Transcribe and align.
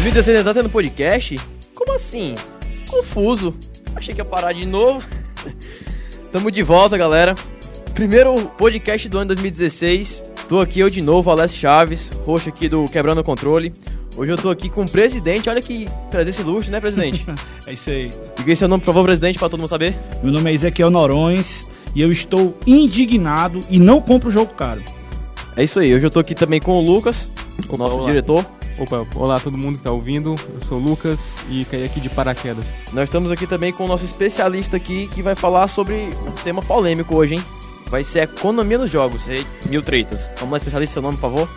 2016 0.00 0.44
tá 0.44 0.54
tendo 0.54 0.70
podcast? 0.70 1.38
Como 1.74 1.94
assim? 1.94 2.34
Confuso. 2.88 3.54
Achei 3.94 4.14
que 4.14 4.20
ia 4.22 4.24
parar 4.24 4.54
de 4.54 4.64
novo. 4.64 5.06
Tamo 6.32 6.50
de 6.50 6.62
volta, 6.62 6.96
galera. 6.96 7.34
Primeiro 7.92 8.34
podcast 8.56 9.06
do 9.10 9.18
ano 9.18 9.26
2016. 9.26 10.24
Tô 10.48 10.58
aqui 10.58 10.80
eu 10.80 10.88
de 10.88 11.02
novo, 11.02 11.30
Alessio 11.30 11.58
Chaves, 11.58 12.10
roxo 12.24 12.48
aqui 12.48 12.66
do 12.66 12.86
Quebrando 12.86 13.20
o 13.20 13.24
Controle. 13.24 13.74
Hoje 14.16 14.30
eu 14.30 14.38
tô 14.38 14.48
aqui 14.48 14.70
com 14.70 14.84
o 14.84 14.90
presidente, 14.90 15.50
olha 15.50 15.60
que 15.60 15.86
presença 16.10 16.40
ilustre, 16.40 16.72
né, 16.72 16.80
presidente? 16.80 17.26
é 17.68 17.72
isso 17.74 17.90
aí. 17.90 18.08
Diga 18.38 18.52
aí 18.52 18.56
seu 18.56 18.68
nome, 18.68 18.80
por 18.80 18.86
favor, 18.86 19.04
presidente, 19.04 19.38
pra 19.38 19.50
todo 19.50 19.60
mundo 19.60 19.68
saber. 19.68 19.94
Meu 20.22 20.32
nome 20.32 20.50
é 20.50 20.54
Ezequiel 20.54 20.90
Norões 20.90 21.68
e 21.94 22.00
eu 22.00 22.10
estou 22.10 22.56
indignado 22.66 23.60
e 23.68 23.78
não 23.78 24.00
compro 24.00 24.30
o 24.30 24.32
jogo 24.32 24.54
caro. 24.54 24.82
É 25.58 25.62
isso 25.62 25.78
aí, 25.78 25.94
hoje 25.94 26.06
eu 26.06 26.10
tô 26.10 26.20
aqui 26.20 26.34
também 26.34 26.58
com 26.58 26.72
o 26.72 26.80
Lucas, 26.82 27.28
o 27.68 27.76
nosso 27.76 27.96
olá. 27.96 28.06
diretor. 28.06 28.59
Opa, 28.80 29.06
olá 29.14 29.38
todo 29.38 29.58
mundo 29.58 29.76
que 29.76 29.84
tá 29.84 29.90
ouvindo, 29.90 30.34
eu 30.54 30.66
sou 30.66 30.78
o 30.78 30.80
Lucas 30.82 31.34
e 31.50 31.66
caí 31.66 31.84
aqui 31.84 32.00
de 32.00 32.08
paraquedas. 32.08 32.64
Nós 32.94 33.04
estamos 33.04 33.30
aqui 33.30 33.46
também 33.46 33.74
com 33.74 33.84
o 33.84 33.86
nosso 33.86 34.06
especialista 34.06 34.74
aqui 34.78 35.06
que 35.12 35.20
vai 35.22 35.34
falar 35.34 35.68
sobre 35.68 36.08
um 36.26 36.30
tema 36.42 36.62
polêmico 36.62 37.14
hoje, 37.14 37.34
hein? 37.34 37.44
Vai 37.88 38.02
ser 38.02 38.20
a 38.20 38.22
economia 38.24 38.78
nos 38.78 38.90
jogos, 38.90 39.28
Ei, 39.28 39.46
mil 39.66 39.82
tretas. 39.82 40.30
Vamos 40.38 40.52
lá, 40.52 40.56
especialista, 40.56 40.94
seu 40.94 41.02
nome, 41.02 41.18
por 41.18 41.30
favor? 41.30 41.48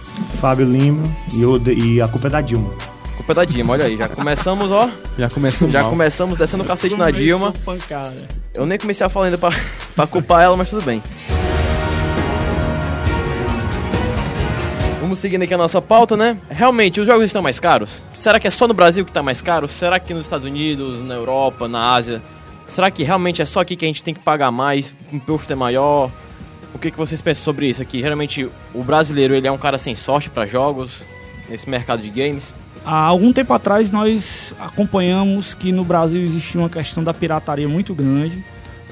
Fábio 0.42 0.66
Lima 0.66 1.02
e, 1.34 1.42
eu, 1.42 1.62
e 1.68 2.02
a 2.02 2.10
culpa 2.10 2.28
é 2.28 2.30
da 2.32 2.42
Dilma. 2.42 2.70
Culpa 3.16 3.32
é 3.32 3.36
da 3.36 3.46
Dilma, 3.46 3.72
olha 3.74 3.86
aí, 3.86 3.96
já 3.96 4.10
começamos, 4.10 4.70
ó. 4.70 4.90
Já 5.18 5.30
começamos 5.30 5.72
Já 5.72 5.82
mal. 5.82 5.90
começamos 5.92 6.38
descendo 6.38 6.64
o 6.64 6.66
cacete 6.66 6.98
na 6.98 7.10
Dilma. 7.10 7.54
Pancada. 7.64 8.28
Eu 8.54 8.66
nem 8.66 8.78
comecei 8.78 9.06
a 9.06 9.10
falar 9.10 9.28
ainda 9.28 9.38
pra, 9.38 9.52
pra 9.96 10.06
culpar 10.08 10.44
ela, 10.44 10.58
mas 10.58 10.70
tudo 10.70 10.82
bem. 10.84 11.02
Vamos 15.04 15.20
seguindo 15.20 15.42
aqui 15.42 15.54
a 15.54 15.58
nossa 15.58 15.82
pauta, 15.82 16.16
né? 16.16 16.38
Realmente, 16.50 17.02
os 17.02 17.06
jogos 17.06 17.26
estão 17.26 17.42
mais 17.42 17.60
caros? 17.60 18.02
Será 18.16 18.40
que 18.40 18.48
é 18.48 18.50
só 18.50 18.70
no 18.70 18.74
Brasil 18.74 19.04
que 19.04 19.12
tá 19.12 19.22
mais 19.22 19.42
caro? 19.42 19.68
Será 19.68 20.00
que 20.00 20.14
nos 20.14 20.26
Estados 20.26 20.46
Unidos, 20.46 21.06
na 21.06 21.14
Europa, 21.14 21.68
na 21.68 21.92
Ásia? 21.92 22.22
Será 22.70 22.90
que 22.90 23.04
realmente 23.04 23.42
é 23.42 23.46
só 23.46 23.60
aqui 23.60 23.76
que 23.76 23.84
a 23.84 23.88
gente 23.90 24.02
tem 24.02 24.14
que 24.14 24.22
pagar 24.22 24.50
mais? 24.50 24.96
O 25.12 25.16
imposto 25.18 25.52
é 25.52 25.58
maior? 25.58 26.10
O 26.74 26.80
que, 26.80 26.90
que 26.90 26.98
vocês 26.98 27.22
pensam 27.22 27.44
sobre 27.44 27.68
isso 27.68 27.82
aqui? 27.82 28.00
Geralmente, 28.00 28.50
o 28.74 28.82
brasileiro 28.82 29.36
ele 29.36 29.46
é 29.46 29.52
um 29.52 29.58
cara 29.58 29.78
sem 29.78 29.94
sorte 29.94 30.30
para 30.30 30.46
jogos, 30.46 31.04
nesse 31.50 31.70
mercado 31.70 32.02
de 32.02 32.10
games. 32.10 32.54
Há 32.86 33.04
algum 33.04 33.34
tempo 33.34 33.54
atrás 33.54 33.92
nós 33.92 34.54
acompanhamos 34.58 35.54
que 35.54 35.74
no 35.74 35.84
Brasil 35.84 36.22
existia 36.22 36.62
uma 36.62 36.70
questão 36.70 37.04
da 37.04 37.14
pirataria 37.14 37.68
muito 37.68 37.94
grande 37.94 38.42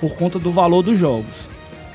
por 0.02 0.16
conta 0.16 0.38
do 0.38 0.52
valor 0.52 0.84
dos 0.84 1.00
jogos. 1.00 1.50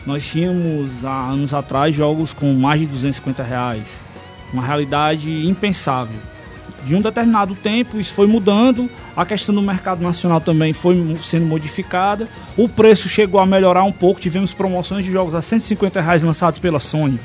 Nós 0.06 0.24
tínhamos 0.24 1.04
há 1.04 1.28
anos 1.28 1.52
atrás 1.52 1.94
jogos 1.94 2.32
com 2.32 2.54
mais 2.54 2.80
de 2.80 2.86
250 2.86 3.42
reais, 3.42 4.05
uma 4.52 4.62
realidade 4.62 5.46
impensável. 5.46 6.18
De 6.84 6.94
um 6.94 7.00
determinado 7.00 7.54
tempo 7.56 7.98
isso 7.98 8.14
foi 8.14 8.28
mudando, 8.28 8.88
a 9.16 9.26
questão 9.26 9.52
do 9.52 9.60
mercado 9.60 10.00
nacional 10.00 10.40
também 10.40 10.72
foi 10.72 11.16
sendo 11.22 11.44
modificada, 11.44 12.28
o 12.56 12.68
preço 12.68 13.08
chegou 13.08 13.40
a 13.40 13.46
melhorar 13.46 13.82
um 13.82 13.90
pouco, 13.90 14.20
tivemos 14.20 14.52
promoções 14.52 15.04
de 15.04 15.10
jogos 15.10 15.34
a 15.34 15.42
150 15.42 16.00
reais 16.00 16.22
lançados 16.22 16.60
pela 16.60 16.78
Sony. 16.78 17.18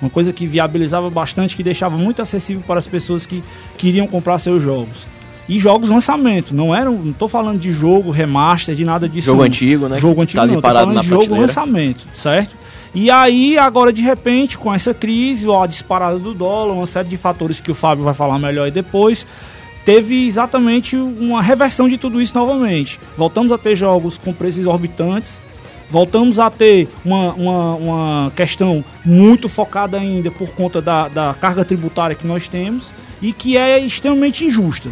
Uma 0.00 0.10
coisa 0.10 0.32
que 0.32 0.46
viabilizava 0.46 1.10
bastante, 1.10 1.56
que 1.56 1.62
deixava 1.62 1.96
muito 1.96 2.22
acessível 2.22 2.62
para 2.66 2.78
as 2.78 2.86
pessoas 2.86 3.26
que 3.26 3.42
queriam 3.76 4.06
comprar 4.06 4.38
seus 4.38 4.62
jogos. 4.62 5.06
E 5.48 5.58
jogos 5.58 5.90
lançamento, 5.90 6.54
não 6.54 6.74
eram, 6.74 6.92
não 6.92 7.12
tô 7.12 7.28
falando 7.28 7.58
de 7.58 7.72
jogo, 7.72 8.10
remaster, 8.10 8.74
de 8.74 8.84
nada 8.84 9.08
disso. 9.08 9.26
Jogo 9.26 9.38
não. 9.38 9.46
antigo, 9.46 9.88
né? 9.88 9.98
Jogo 9.98 10.14
que 10.16 10.22
antigo 10.22 10.40
tá 10.40 10.46
não, 10.46 10.54
tô 10.54 10.62
parado 10.62 10.80
falando 10.80 10.96
na 10.96 11.02
de 11.02 11.08
jogo 11.08 11.20
prateleira. 11.22 11.46
lançamento, 11.46 12.06
certo? 12.14 12.54
E 12.94 13.10
aí, 13.10 13.58
agora 13.58 13.92
de 13.92 14.00
repente, 14.00 14.56
com 14.56 14.72
essa 14.72 14.94
crise, 14.94 15.48
ó, 15.48 15.64
a 15.64 15.66
disparada 15.66 16.16
do 16.16 16.32
dólar, 16.32 16.74
uma 16.74 16.86
série 16.86 17.08
de 17.08 17.16
fatores 17.16 17.60
que 17.60 17.72
o 17.72 17.74
Fábio 17.74 18.04
vai 18.04 18.14
falar 18.14 18.38
melhor 18.38 18.66
aí 18.66 18.70
depois, 18.70 19.26
teve 19.84 20.28
exatamente 20.28 20.96
uma 20.96 21.42
reversão 21.42 21.88
de 21.88 21.98
tudo 21.98 22.22
isso 22.22 22.36
novamente. 22.36 23.00
Voltamos 23.16 23.50
a 23.50 23.58
ter 23.58 23.74
jogos 23.74 24.16
com 24.16 24.32
preços 24.32 24.60
exorbitantes, 24.60 25.40
voltamos 25.90 26.38
a 26.38 26.48
ter 26.50 26.88
uma, 27.04 27.32
uma, 27.34 27.74
uma 27.74 28.32
questão 28.36 28.84
muito 29.04 29.48
focada 29.48 29.98
ainda 29.98 30.30
por 30.30 30.50
conta 30.50 30.80
da, 30.80 31.08
da 31.08 31.34
carga 31.34 31.64
tributária 31.64 32.14
que 32.14 32.26
nós 32.26 32.46
temos 32.46 32.92
e 33.20 33.32
que 33.32 33.56
é 33.56 33.76
extremamente 33.80 34.44
injusta. 34.44 34.88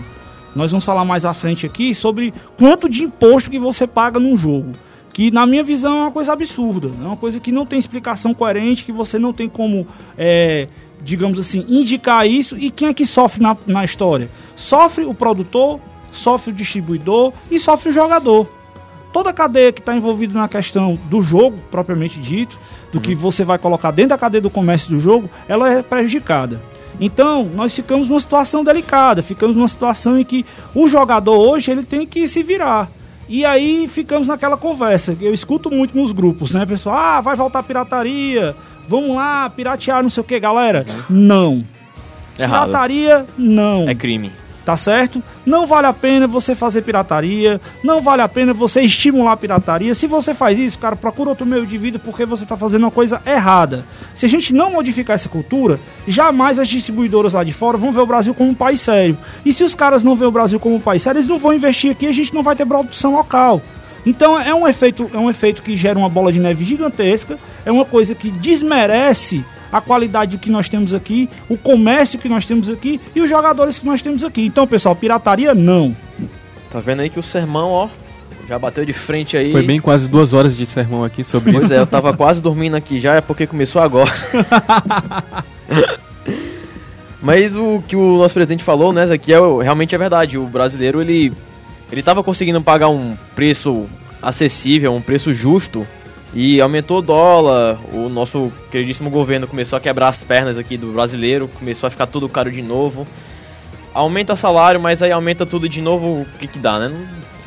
Nós 0.57 0.73
vamos 0.73 0.85
falar 0.85 1.05
mais 1.05 1.25
à 1.25 1.33
frente 1.33 1.65
aqui 1.65 1.95
sobre 1.95 2.35
quanto 2.59 2.89
de 2.89 3.05
imposto 3.05 3.49
que 3.49 3.61
você 3.61 3.87
paga 3.87 4.19
num 4.19 4.37
jogo. 4.37 4.73
Que 5.13 5.31
na 5.31 5.47
minha 5.47 5.63
visão 5.63 5.99
é 5.99 6.01
uma 6.03 6.11
coisa 6.11 6.33
absurda, 6.33 6.89
é 6.89 7.07
uma 7.07 7.17
coisa 7.17 7.39
que 7.39 7.53
não 7.53 7.67
tem 7.67 7.79
explicação 7.79 8.33
coerente, 8.33 8.85
que 8.85 8.93
você 8.93 9.19
não 9.19 9.33
tem 9.33 9.49
como, 9.49 9.87
é, 10.17 10.69
digamos 11.03 11.39
assim, 11.39 11.67
indicar 11.69 12.27
isso. 12.27 12.57
E 12.57 12.71
quem 12.71 12.89
é 12.89 12.95
que 12.95 13.05
sofre 13.05 13.43
na, 13.43 13.57
na 13.67 13.85
história? 13.85 14.31
Sofre 14.57 15.05
o 15.05 15.13
produtor, 15.13 15.81
sofre 16.11 16.51
o 16.51 16.55
distribuidor 16.55 17.33
e 17.51 17.59
sofre 17.59 17.91
o 17.91 17.93
jogador 17.93 18.49
toda 19.13 19.31
a 19.31 19.33
cadeia 19.33 19.73
que 19.73 19.81
está 19.81 19.95
envolvida 19.95 20.39
na 20.39 20.49
questão 20.49 20.99
do 21.11 21.23
jogo, 21.23 21.59
propriamente 21.71 22.19
dito, 22.19 22.59
do 22.93 23.01
que 23.01 23.15
você 23.15 23.45
vai 23.45 23.59
colocar 23.59 23.91
dentro 23.91 24.11
da 24.11 24.19
cadeia 24.19 24.41
do 24.41 24.51
comércio 24.51 24.91
do 24.91 24.99
jogo, 24.99 25.31
ela 25.47 25.71
é 25.71 25.83
prejudicada. 25.83 26.61
Então, 27.01 27.45
nós 27.55 27.75
ficamos 27.75 28.09
numa 28.09 28.21
situação 28.21 28.65
delicada, 28.65 29.23
ficamos 29.23 29.57
numa 29.57 29.69
situação 29.69 30.19
em 30.19 30.25
que 30.25 30.45
o 30.75 30.89
jogador 30.89 31.37
hoje 31.37 31.71
ele 31.71 31.83
tem 31.83 32.07
que 32.07 32.29
se 32.29 32.43
virar. 32.43 32.91
E 33.29 33.45
aí 33.45 33.89
ficamos 33.89 34.29
naquela 34.29 34.57
conversa, 34.57 35.15
que 35.15 35.25
eu 35.25 35.33
escuto 35.33 35.71
muito 35.71 35.97
nos 35.97 36.13
grupos, 36.13 36.53
né, 36.53 36.67
pessoal? 36.67 36.97
Ah, 36.97 37.21
vai 37.21 37.37
voltar 37.37 37.61
a 37.61 37.63
pirataria, 37.63 38.55
vamos 38.89 39.17
lá, 39.17 39.49
piratear, 39.49 40.03
não 40.03 40.11
sei 40.11 40.21
o 40.21 40.25
que, 40.25 40.39
galera. 40.39 40.85
Não. 41.09 41.65
Errado. 42.39 42.67
Pirataria, 42.69 43.27
não 43.39 43.89
É 43.89 43.95
crime. 43.95 44.33
Tá 44.65 44.77
certo? 44.77 45.23
Não 45.45 45.67
vale 45.67 45.87
a 45.87 45.93
pena 45.93 46.27
você 46.27 46.55
fazer 46.55 46.83
pirataria, 46.83 47.61
não 47.83 48.01
vale 48.01 48.23
a 48.23 48.29
pena 48.29 48.53
você 48.53 48.81
estimular 48.83 49.33
a 49.33 49.37
pirataria. 49.37 49.95
Se 49.95 50.07
você 50.07 50.35
faz 50.35 50.59
isso, 50.59 50.79
cara, 50.79 50.97
procura 50.97 51.31
outro 51.31 51.47
meio 51.47 51.67
de 51.67 51.77
vida 51.77 51.99
porque 51.99 52.25
você 52.25 52.47
tá 52.47 52.57
fazendo 52.57 52.83
uma 52.83 52.91
coisa 52.91 53.21
errada. 53.27 53.85
Se 54.15 54.27
a 54.27 54.29
gente 54.29 54.53
não 54.53 54.71
modificar 54.71 55.15
essa 55.15 55.29
cultura, 55.29 55.79
jamais 56.07 56.59
as 56.59 56.69
distribuidoras 56.69 57.33
lá 57.33 57.45
de 57.45 57.53
fora 57.53 57.77
vão 57.77 57.93
ver 57.93 58.01
o 58.01 58.07
Brasil 58.07 58.35
como 58.35 58.51
um 58.51 58.55
país 58.55 58.81
sério. 58.81 59.17
E 59.45 59.53
se 59.53 59.65
os 59.65 59.75
caras 59.75 60.03
não 60.03 60.17
veem 60.17 60.29
o 60.29 60.33
Brasil 60.33 60.61
como 60.61 60.77
um 60.77 60.81
país 60.81 61.03
sério, 61.03 61.19
eles 61.19 61.29
não 61.29 61.39
vão 61.39 61.53
investir 61.53 61.91
aqui, 61.91 62.07
a 62.07 62.13
gente 62.13 62.35
não 62.35 62.43
vai 62.43 62.55
ter 62.55 62.67
produção 62.67 63.15
local. 63.15 63.61
Então 64.05 64.39
é 64.39 64.55
um 64.55 64.67
efeito, 64.67 65.09
é 65.13 65.19
um 65.19 65.31
efeito 65.31 65.63
que 65.63 65.77
gera 65.77 65.99
uma 65.99 66.09
bola 66.09 66.33
de 66.33 66.41
neve 66.41 66.65
gigantesca, 66.65 67.39
é 67.65 67.71
uma 67.71 67.85
coisa 67.85 68.15
que 68.15 68.31
desmerece 68.31 69.45
a 69.73 69.81
qualidade 69.81 70.37
que 70.37 70.51
nós 70.51 70.69
temos 70.69 70.93
aqui, 70.93 71.29
o 71.49 71.57
comércio 71.57 72.19
que 72.19 72.29
nós 72.29 72.45
temos 72.45 72.69
aqui 72.69 73.01
e 73.15 73.21
os 73.21 73.31
jogadores 73.31 73.79
que 73.79 73.87
nós 73.87 74.03
temos 74.03 74.23
aqui. 74.23 74.45
Então, 74.45 74.67
pessoal, 74.67 74.95
pirataria 74.95 75.55
não. 75.55 75.97
Tá 76.71 76.79
vendo 76.79 77.01
aí 77.01 77.09
que 77.09 77.19
o 77.19 77.23
sermão, 77.23 77.71
ó, 77.71 77.89
já 78.49 78.59
bateu 78.59 78.85
de 78.85 78.93
frente 78.93 79.37
aí. 79.37 79.51
Foi 79.51 79.63
bem 79.63 79.81
quase 79.81 80.09
duas 80.09 80.33
horas 80.33 80.57
de 80.57 80.67
sermão 80.67 81.05
aqui 81.05 81.25
sobre 81.25 81.53
Pois 81.53 81.65
isso. 81.65 81.73
é, 81.73 81.79
eu 81.79 81.87
tava 81.87 82.13
quase 82.15 82.41
dormindo 82.43 82.77
aqui 82.77 83.01
já, 83.01 83.15
é 83.15 83.21
porque 83.21 83.47
começou 83.47 83.81
agora. 83.81 84.11
Mas 87.23 87.55
o 87.55 87.83
que 87.87 87.95
o 87.95 88.19
nosso 88.19 88.35
presidente 88.35 88.65
falou, 88.65 88.93
né, 88.93 89.05
aqui 89.05 89.33
é 89.33 89.39
realmente 89.63 89.95
é 89.95 89.99
verdade. 89.99 90.37
O 90.37 90.45
brasileiro 90.45 91.01
ele 91.01 91.33
ele 91.91 92.03
tava 92.03 92.23
conseguindo 92.23 92.61
pagar 92.61 92.89
um 92.89 93.17
preço 93.35 93.87
acessível, 94.21 94.95
um 94.95 95.01
preço 95.01 95.33
justo 95.33 95.87
e 96.35 96.61
aumentou 96.61 96.99
o 96.99 97.03
dólar. 97.03 97.79
O 97.93 98.09
nosso 98.09 98.53
queridíssimo 98.71 99.11
governo 99.11 99.47
começou 99.47 99.77
a 99.77 99.81
quebrar 99.81 100.09
as 100.09 100.23
pernas 100.23 100.57
aqui 100.59 100.77
do 100.77 100.93
brasileiro, 100.93 101.49
começou 101.49 101.87
a 101.87 101.91
ficar 101.91 102.07
tudo 102.07 102.29
caro 102.29 102.51
de 102.51 102.63
novo. 102.63 103.07
Aumenta 103.95 104.35
salário, 104.37 104.81
mas 104.81 105.03
aí 105.03 105.13
aumenta 105.13 105.45
tudo 105.45 105.69
de 105.69 105.83
novo, 105.83 106.23
o 106.23 106.27
que 106.39 106.47
que 106.47 106.59
dá, 106.59 106.79
né? 106.79 106.91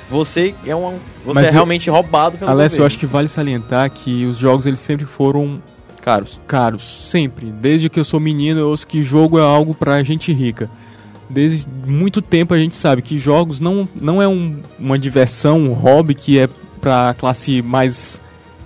Você 0.10 0.54
é 0.68 0.76
um 0.76 0.94
você 1.26 1.34
Mas 1.34 1.46
é 1.46 1.48
eu- 1.50 1.54
realmente 1.54 1.90
roubado 1.90 2.38
pelo 2.38 2.52
Alessio, 2.52 2.76
eu 2.76 2.78
governo. 2.80 2.86
acho 2.88 3.00
que 3.00 3.06
vale 3.08 3.28
salientar 3.28 3.90
que 3.90 4.26
os 4.26 4.38
jogos 4.38 4.68
eles 4.68 4.80
sempre 4.80 5.06
foram 5.06 5.60
caros. 6.02 6.40
caros, 6.46 6.84
sempre. 7.10 7.48
Desde 7.48 7.90
que 7.90 8.00
eu 8.00 8.06
sou 8.06 8.20
menino, 8.20 8.60
eu 8.60 8.70
ouço 8.70 8.86
que 8.86 9.02
jogo 9.02 9.40
é 9.40 9.42
algo 9.42 9.74
pra 9.74 10.04
gente 10.04 10.32
rica. 10.32 10.70
Desde 11.28 11.68
muito 11.88 12.22
tempo 12.22 12.54
a 12.54 12.58
gente 12.58 12.76
sabe 12.76 13.02
que 13.02 13.18
jogos 13.18 13.60
não, 13.60 13.90
não 14.00 14.22
é 14.22 14.28
um- 14.28 14.60
uma 14.80 15.00
diversão, 15.00 15.58
um 15.60 15.74
hobby 15.74 16.14
que 16.14 16.38
é 16.40 16.48
pra 16.80 17.16
classe 17.18 17.64
mais 17.64 18.22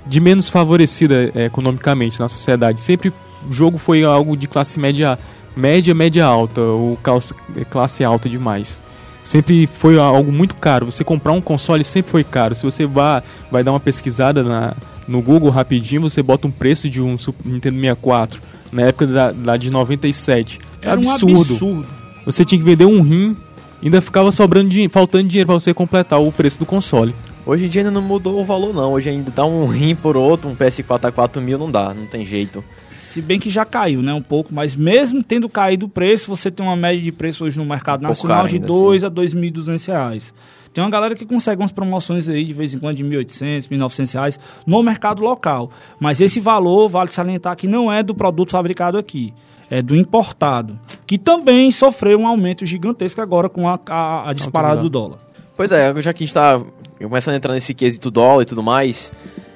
de 0.09 0.19
menos 0.19 0.49
favorecida 0.49 1.31
eh, 1.35 1.45
economicamente 1.45 2.19
na 2.19 2.27
sociedade. 2.27 2.79
Sempre 2.81 3.09
o 3.47 3.53
jogo 3.53 3.77
foi 3.77 4.03
algo 4.03 4.35
de 4.35 4.47
classe 4.47 4.79
média, 4.79 5.17
média, 5.55 5.93
média 5.93 6.25
alta, 6.25 6.59
ou 6.59 6.97
calça- 6.97 7.35
classe 7.69 8.03
alta 8.03 8.27
demais. 8.27 8.77
Sempre 9.23 9.67
foi 9.67 9.99
algo 9.99 10.31
muito 10.31 10.55
caro. 10.55 10.87
Você 10.87 11.03
comprar 11.03 11.31
um 11.33 11.41
console 11.41 11.83
sempre 11.85 12.11
foi 12.11 12.23
caro. 12.23 12.55
Se 12.55 12.63
você 12.63 12.85
vai, 12.85 13.21
vai 13.51 13.63
dar 13.63 13.71
uma 13.71 13.79
pesquisada 13.79 14.43
na, 14.43 14.73
no 15.07 15.21
Google 15.21 15.49
rapidinho, 15.51 16.01
você 16.01 16.23
bota 16.23 16.47
um 16.47 16.51
preço 16.51 16.89
de 16.89 16.99
um 17.01 17.17
Super 17.17 17.47
Nintendo 17.47 17.75
64 17.79 18.41
na 18.71 18.83
época 18.83 19.05
da, 19.05 19.31
da 19.31 19.57
de 19.57 19.69
97. 19.69 20.59
É 20.81 20.87
Era 20.87 20.93
absurdo. 20.95 21.27
um 21.37 21.41
absurdo. 21.41 21.87
Você 22.25 22.43
tinha 22.43 22.57
que 22.57 22.65
vender 22.65 22.85
um 22.85 23.01
rim, 23.01 23.35
ainda 23.83 24.01
ficava 24.01 24.31
sobrando 24.31 24.69
dinheiro, 24.69 24.91
faltando 24.91 25.27
dinheiro 25.27 25.47
para 25.47 25.59
você 25.59 25.73
completar 25.73 26.19
o 26.19 26.31
preço 26.31 26.57
do 26.57 26.65
console. 26.65 27.13
Hoje 27.49 27.65
em 27.65 27.69
dia 27.69 27.81
ainda 27.81 27.91
não 27.91 28.01
mudou 28.01 28.39
o 28.39 28.45
valor 28.45 28.73
não, 28.73 28.93
hoje 28.93 29.09
ainda 29.09 29.31
dá 29.31 29.45
um 29.45 29.65
rim 29.65 29.95
por 29.95 30.15
outro, 30.15 30.49
um 30.49 30.55
PS4 30.55 31.05
a 31.05 31.11
4 31.11 31.41
mil 31.41 31.57
não 31.57 31.69
dá, 31.71 31.93
não 31.93 32.05
tem 32.05 32.23
jeito. 32.25 32.63
Se 32.95 33.21
bem 33.23 33.39
que 33.39 33.49
já 33.49 33.65
caiu, 33.65 34.03
né? 34.03 34.13
Um 34.13 34.21
pouco, 34.21 34.53
mas 34.53 34.75
mesmo 34.75 35.23
tendo 35.23 35.49
caído 35.49 35.87
o 35.87 35.89
preço, 35.89 36.27
você 36.35 36.51
tem 36.51 36.63
uma 36.63 36.75
média 36.75 37.01
de 37.01 37.11
preço 37.11 37.43
hoje 37.43 37.57
no 37.57 37.65
mercado 37.65 38.05
Um 38.05 38.07
nacional 38.07 38.47
de 38.47 38.55
ainda, 38.55 38.67
2 38.67 39.03
a 39.03 39.09
2.200 39.09 39.87
reais. 39.87 40.33
Tem 40.71 40.83
uma 40.83 40.91
galera 40.91 41.15
que 41.15 41.25
consegue 41.25 41.59
umas 41.59 41.71
promoções 41.71 42.29
aí 42.29 42.45
de 42.45 42.53
vez 42.53 42.75
em 42.75 42.77
quando 42.77 42.97
de 42.97 43.03
1.800, 43.03 43.67
1.900 43.67 44.13
reais 44.13 44.39
no 44.67 44.83
mercado 44.83 45.23
local. 45.23 45.71
Mas 45.99 46.21
esse 46.21 46.39
valor, 46.39 46.87
vale 46.87 47.09
salientar 47.09 47.55
que 47.57 47.67
não 47.67 47.91
é 47.91 48.03
do 48.03 48.13
produto 48.13 48.51
fabricado 48.51 48.95
aqui. 48.95 49.33
É 49.71 49.81
do 49.81 49.95
importado, 49.95 50.79
que 51.07 51.17
também 51.17 51.71
sofreu 51.71 52.19
um 52.19 52.27
aumento 52.27 52.63
gigantesco 52.65 53.21
agora 53.21 53.49
com 53.49 53.67
a, 53.67 53.79
a- 53.89 54.29
a 54.29 54.33
disparada 54.33 54.81
do 54.81 54.89
dólar. 54.89 55.17
Pois 55.57 55.71
é, 55.71 55.91
já 56.01 56.13
que 56.13 56.23
a 56.23 56.25
gente 56.27 56.33
tá 56.33 56.61
começando 57.07 57.33
a 57.33 57.37
entrar 57.37 57.53
nesse 57.53 57.73
quesito 57.73 58.11
dólar 58.11 58.43
e 58.43 58.45
tudo 58.45 58.61
mais, 58.61 59.11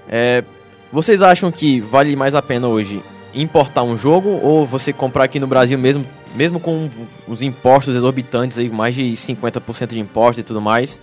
é, 0.07 0.44
vocês 0.92 1.22
acham 1.22 1.51
que 1.51 1.81
vale 1.81 2.16
mais 2.16 2.36
a 2.36 2.42
pena 2.42 2.68
hoje 2.68 3.01
importar 3.34 3.84
um 3.84 3.98
jogo 3.98 4.30
ou 4.30 4.66
você 4.66 4.94
comprar 4.94 5.24
aqui 5.24 5.40
no 5.40 5.48
Brasil 5.48 5.78
mesmo, 5.78 6.06
mesmo 6.36 6.60
com 6.60 6.90
os 7.28 7.42
impostos 7.42 7.95
exorbitantes 7.95 8.60
aí, 8.60 8.69
mais 8.69 8.95
de 8.95 9.06
50% 9.06 9.88
de 9.88 10.00
impostos 10.00 10.40
e 10.40 10.44
tudo 10.44 10.62
mais? 10.62 11.01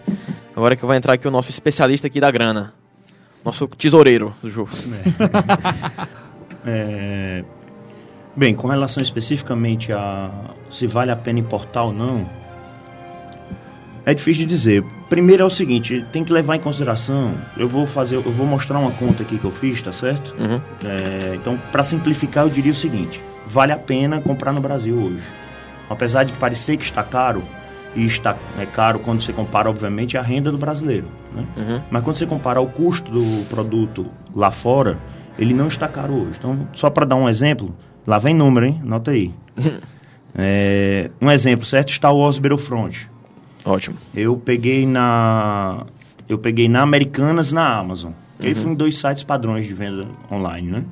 Agora 0.57 0.77
que 0.77 0.87
vai 0.87 0.97
entrar 0.97 1.15
aqui 1.15 1.27
o 1.27 1.31
nosso 1.31 1.51
especialista 1.51 2.07
aqui 2.07 2.21
da 2.21 2.31
grana, 2.31 2.73
nosso 3.45 3.67
tesoureiro 3.67 4.35
do 4.43 4.51
jogo. 4.51 4.71
É, 6.65 7.45
Bem, 8.37 8.55
com 8.55 8.69
relação 8.69 9.03
especificamente 9.03 9.93
a 9.93 10.31
se 10.71 10.87
vale 10.87 11.11
a 11.11 11.17
pena 11.17 11.41
importar 11.41 11.83
ou 11.83 11.93
não, 11.93 12.29
é 14.07 14.15
difícil 14.15 14.47
de 14.47 14.49
dizer. 14.49 14.85
Primeiro 15.11 15.43
é 15.43 15.47
o 15.47 15.51
seguinte, 15.51 16.05
tem 16.13 16.23
que 16.23 16.33
levar 16.33 16.55
em 16.55 16.61
consideração. 16.61 17.35
Eu 17.57 17.69
vou 17.69 17.85
fazer, 17.85 18.15
eu 18.15 18.23
vou 18.23 18.47
mostrar 18.47 18.79
uma 18.79 18.93
conta 18.93 19.25
aqui 19.25 19.39
que 19.39 19.45
eu 19.45 19.51
fiz, 19.51 19.83
tá 19.83 19.93
certo? 19.93 20.35
Uhum. 20.39 20.61
É, 20.87 21.35
então, 21.35 21.59
para 21.73 21.83
simplificar, 21.83 22.45
eu 22.45 22.49
diria 22.49 22.71
o 22.71 22.75
seguinte: 22.75 23.21
vale 23.47 23.73
a 23.73 23.77
pena 23.77 24.21
comprar 24.21 24.53
no 24.53 24.61
Brasil 24.61 24.97
hoje. 24.97 25.25
Apesar 25.91 26.23
de 26.23 26.33
parecer 26.35 26.77
que 26.77 26.85
está 26.85 27.03
caro, 27.03 27.43
e 27.97 28.05
está 28.05 28.37
é 28.57 28.67
caro 28.67 29.01
quando 29.01 29.21
você 29.21 29.33
compara, 29.33 29.69
obviamente, 29.69 30.17
a 30.17 30.23
renda 30.23 30.53
do 30.53 30.59
brasileiro. 30.59 31.09
Né? 31.35 31.45
Uhum. 31.57 31.81
Mas 31.91 32.05
quando 32.05 32.17
você 32.17 32.27
compara 32.27 32.61
o 32.61 32.67
custo 32.69 33.11
do 33.11 33.45
produto 33.49 34.07
lá 34.33 34.53
fora, 34.53 34.97
ele 35.37 35.53
não 35.53 35.67
está 35.67 35.89
caro 35.89 36.15
hoje. 36.15 36.37
Então, 36.39 36.69
só 36.73 36.89
para 36.89 37.05
dar 37.05 37.17
um 37.17 37.29
exemplo, 37.29 37.75
lá 38.07 38.17
vem 38.19 38.33
número, 38.33 38.67
hein? 38.67 38.81
Anota 38.83 39.11
aí. 39.11 39.35
É, 40.33 41.11
um 41.21 41.29
exemplo, 41.29 41.67
certo? 41.67 41.91
Star 41.91 42.15
Wars 42.15 42.39
Battlefront. 42.39 43.11
Ótimo. 43.65 43.97
Eu 44.15 44.37
peguei 44.37 44.87
na 44.87 45.85
eu 46.29 46.39
peguei 46.39 46.69
na 46.69 46.83
Americanas 46.83 47.53
na 47.53 47.77
Amazon. 47.77 48.13
E 48.39 48.47
aí 48.47 48.55
fui 48.55 48.71
em 48.71 48.75
dois 48.75 48.97
sites 48.97 49.23
padrões 49.23 49.67
de 49.67 49.75
venda 49.75 50.07
online, 50.33 50.71
né? 50.71 50.85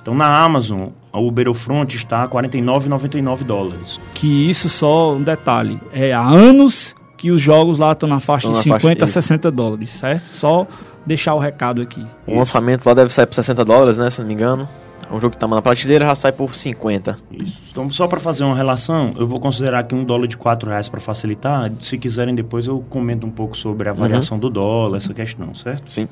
Então 0.00 0.14
na 0.14 0.42
Amazon, 0.42 0.88
o 1.12 1.30
Battlefront 1.30 1.94
está 1.94 2.22
a 2.22 2.28
49,99 2.28 3.44
dólares. 3.44 4.00
Que 4.14 4.48
isso 4.48 4.68
só 4.68 5.14
um 5.14 5.22
detalhe. 5.22 5.80
É 5.92 6.12
há 6.12 6.26
anos 6.26 6.94
que 7.16 7.30
os 7.30 7.40
jogos 7.40 7.78
lá 7.78 7.92
estão 7.92 8.08
na 8.08 8.20
faixa 8.20 8.46
Estão 8.46 8.62
de 8.62 8.68
na 8.68 8.74
faixa 8.74 8.82
50 8.88 9.04
a 9.04 9.06
disso. 9.06 9.22
60 9.22 9.50
dólares, 9.50 9.90
certo? 9.90 10.24
Só 10.34 10.66
deixar 11.04 11.34
o 11.34 11.38
recado 11.38 11.82
aqui. 11.82 12.04
O 12.26 12.36
lançamento 12.36 12.86
lá 12.86 12.94
deve 12.94 13.12
sair 13.12 13.26
por 13.26 13.34
60 13.34 13.64
dólares, 13.64 13.98
né? 13.98 14.08
Se 14.08 14.20
não 14.20 14.28
me 14.28 14.34
engano. 14.34 14.68
É 15.10 15.14
um 15.14 15.20
jogo 15.20 15.32
que 15.32 15.38
tá 15.38 15.48
na 15.48 15.62
prateleira 15.62 16.06
já 16.06 16.14
sai 16.14 16.32
por 16.32 16.54
50. 16.54 17.18
Isso. 17.30 17.62
Então 17.70 17.90
só 17.90 18.06
para 18.06 18.20
fazer 18.20 18.44
uma 18.44 18.54
relação, 18.54 19.14
eu 19.18 19.26
vou 19.26 19.40
considerar 19.40 19.80
aqui 19.80 19.94
um 19.94 20.04
dólar 20.04 20.26
de 20.26 20.36
4 20.36 20.68
reais 20.68 20.88
para 20.88 21.00
facilitar. 21.00 21.72
Se 21.80 21.96
quiserem 21.96 22.34
depois 22.34 22.66
eu 22.66 22.84
comento 22.90 23.26
um 23.26 23.30
pouco 23.30 23.56
sobre 23.56 23.88
a 23.88 23.92
variação 23.92 24.38
do 24.38 24.50
dólar, 24.50 24.98
essa 24.98 25.14
questão, 25.14 25.54
certo? 25.54 25.90
Sim. 25.90 26.08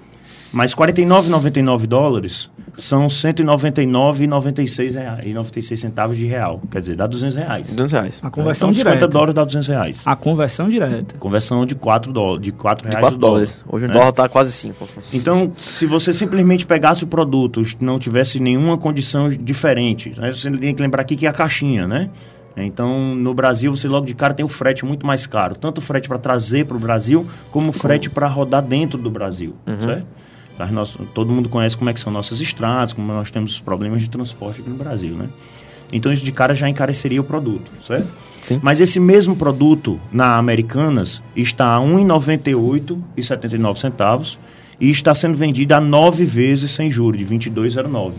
Mas 0.52 0.72
R$ 0.72 0.86
49,99 0.86 1.86
dólares 1.86 2.50
são 2.78 3.06
199,96 3.06 4.94
reais, 4.94 5.26
e 5.26 5.32
96 5.32 5.80
centavos 5.80 6.16
de 6.16 6.26
real. 6.26 6.60
Quer 6.70 6.80
dizer, 6.80 6.96
dá 6.96 7.06
200 7.06 7.36
reais. 7.36 7.66
200 7.68 7.92
reais. 7.92 8.18
A 8.22 8.30
conversão 8.30 8.68
então, 8.70 8.78
50 8.78 8.94
direta. 8.96 9.08
dólares 9.08 9.34
dá 9.34 9.44
200 9.44 9.68
reais. 9.68 10.02
A 10.04 10.16
conversão 10.16 10.68
direta. 10.68 11.16
Conversão 11.18 11.64
de 11.64 11.74
4 11.74 12.12
dólares, 12.12 12.42
de 12.42 12.52
4 12.52 12.88
De 12.88 12.90
reais 12.90 13.02
4 13.02 13.16
o 13.16 13.20
dólar, 13.20 13.32
dólares. 13.32 13.64
Hoje 13.68 13.84
o 13.84 13.88
né? 13.88 13.94
dólar 13.94 14.12
tá 14.12 14.28
quase 14.28 14.52
5. 14.52 14.88
Então, 15.12 15.52
se 15.56 15.86
você 15.86 16.12
simplesmente 16.12 16.66
pegasse 16.66 17.04
o 17.04 17.06
produto, 17.06 17.62
não 17.80 17.98
tivesse 17.98 18.38
nenhuma 18.38 18.76
condição 18.76 19.28
diferente, 19.28 20.14
né? 20.16 20.32
você 20.32 20.50
tem 20.50 20.74
que 20.74 20.82
lembrar 20.82 21.02
aqui 21.02 21.16
que 21.16 21.26
é 21.26 21.28
a 21.28 21.32
caixinha, 21.32 21.86
né? 21.86 22.10
Então, 22.58 23.14
no 23.14 23.34
Brasil, 23.34 23.70
você 23.70 23.86
logo 23.86 24.06
de 24.06 24.14
cara 24.14 24.32
tem 24.32 24.44
o 24.44 24.48
frete 24.48 24.82
muito 24.82 25.06
mais 25.06 25.26
caro. 25.26 25.54
Tanto 25.54 25.78
o 25.78 25.80
frete 25.82 26.08
para 26.08 26.16
trazer 26.16 26.64
para 26.64 26.74
o 26.74 26.80
Brasil, 26.80 27.26
como 27.50 27.68
o 27.68 27.72
frete 27.72 28.08
para 28.08 28.26
rodar 28.28 28.62
dentro 28.62 28.98
do 28.98 29.10
Brasil, 29.10 29.54
certo? 29.82 30.06
Nós- 30.72 30.96
todo 31.14 31.30
mundo 31.32 31.48
conhece 31.48 31.76
como 31.76 31.90
é 31.90 31.92
que 31.94 32.00
são 32.00 32.12
nossas 32.12 32.40
estradas, 32.40 32.92
como 32.92 33.06
nós 33.12 33.30
temos 33.30 33.52
os 33.52 33.60
problemas 33.60 34.02
de 34.02 34.10
transporte 34.10 34.60
aqui 34.60 34.70
no 34.70 34.76
Brasil, 34.76 35.14
né? 35.14 35.28
Então, 35.92 36.12
isso 36.12 36.24
de 36.24 36.32
cara 36.32 36.54
já 36.54 36.68
encareceria 36.68 37.20
o 37.20 37.24
produto, 37.24 37.70
certo? 37.84 38.08
Sim. 38.42 38.58
Mas 38.62 38.80
esse 38.80 38.98
mesmo 39.00 39.36
produto 39.36 40.00
na 40.12 40.36
Americanas 40.36 41.22
está 41.36 41.76
a 41.76 41.78
R$ 41.78 41.86
1,98,79 41.86 43.76
centavos 43.78 44.38
e 44.80 44.90
está 44.90 45.14
sendo 45.14 45.36
vendido 45.36 45.74
a 45.74 45.80
nove 45.80 46.24
vezes 46.24 46.70
sem 46.70 46.90
juros, 46.90 47.18
de 47.18 47.24
22,09. 47.24 48.14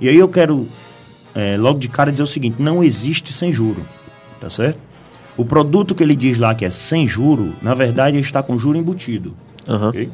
E 0.00 0.08
aí 0.08 0.16
eu 0.16 0.28
quero 0.28 0.66
é, 1.34 1.56
logo 1.56 1.78
de 1.78 1.88
cara 1.88 2.10
dizer 2.10 2.22
o 2.22 2.26
seguinte, 2.26 2.56
não 2.60 2.82
existe 2.82 3.32
sem 3.32 3.52
juro, 3.52 3.84
tá 4.40 4.48
certo? 4.50 4.78
O 5.36 5.44
produto 5.44 5.94
que 5.94 6.02
ele 6.02 6.16
diz 6.16 6.36
lá 6.38 6.54
que 6.54 6.64
é 6.64 6.70
sem 6.70 7.06
juro, 7.06 7.52
na 7.62 7.74
verdade 7.74 8.16
ele 8.16 8.24
está 8.24 8.42
com 8.42 8.58
juro 8.58 8.76
embutido, 8.76 9.34
Aham. 9.68 9.90
ok? 9.90 10.10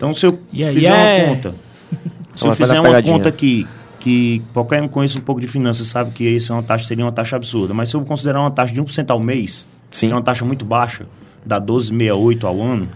Então 0.00 0.14
se 0.14 0.24
eu 0.24 0.38
Yeah, 0.50 0.74
fizer 0.74 0.88
yeah. 0.88 1.24
uma 1.24 1.34
conta, 1.36 1.54
se 2.34 2.42
eu 2.44 2.46
Ela 2.46 2.56
fizer 2.56 2.74
uma 2.80 2.84
pegadinha. 2.84 3.16
conta 3.18 3.28
aqui 3.28 3.66
que 3.98 4.40
qualquer 4.54 4.82
um 4.82 4.88
conhece 4.88 5.18
um 5.18 5.20
pouco 5.20 5.42
de 5.42 5.46
finanças 5.46 5.88
sabe 5.88 6.10
que 6.12 6.24
isso 6.24 6.50
é 6.54 6.56
uma 6.56 6.62
taxa 6.62 6.86
seria 6.86 7.04
uma 7.04 7.12
taxa 7.12 7.36
absurda, 7.36 7.74
mas 7.74 7.90
se 7.90 7.96
eu 7.96 8.00
considerar 8.02 8.40
uma 8.40 8.50
taxa 8.50 8.72
de 8.72 8.80
1% 8.80 9.10
ao 9.10 9.20
mês, 9.20 9.66
Sim. 9.90 10.06
que 10.06 10.12
é 10.14 10.16
uma 10.16 10.22
taxa 10.22 10.42
muito 10.42 10.64
baixa, 10.64 11.04
dá 11.44 11.60
12,68 11.60 12.44
ao 12.44 12.62
ano, 12.62 12.88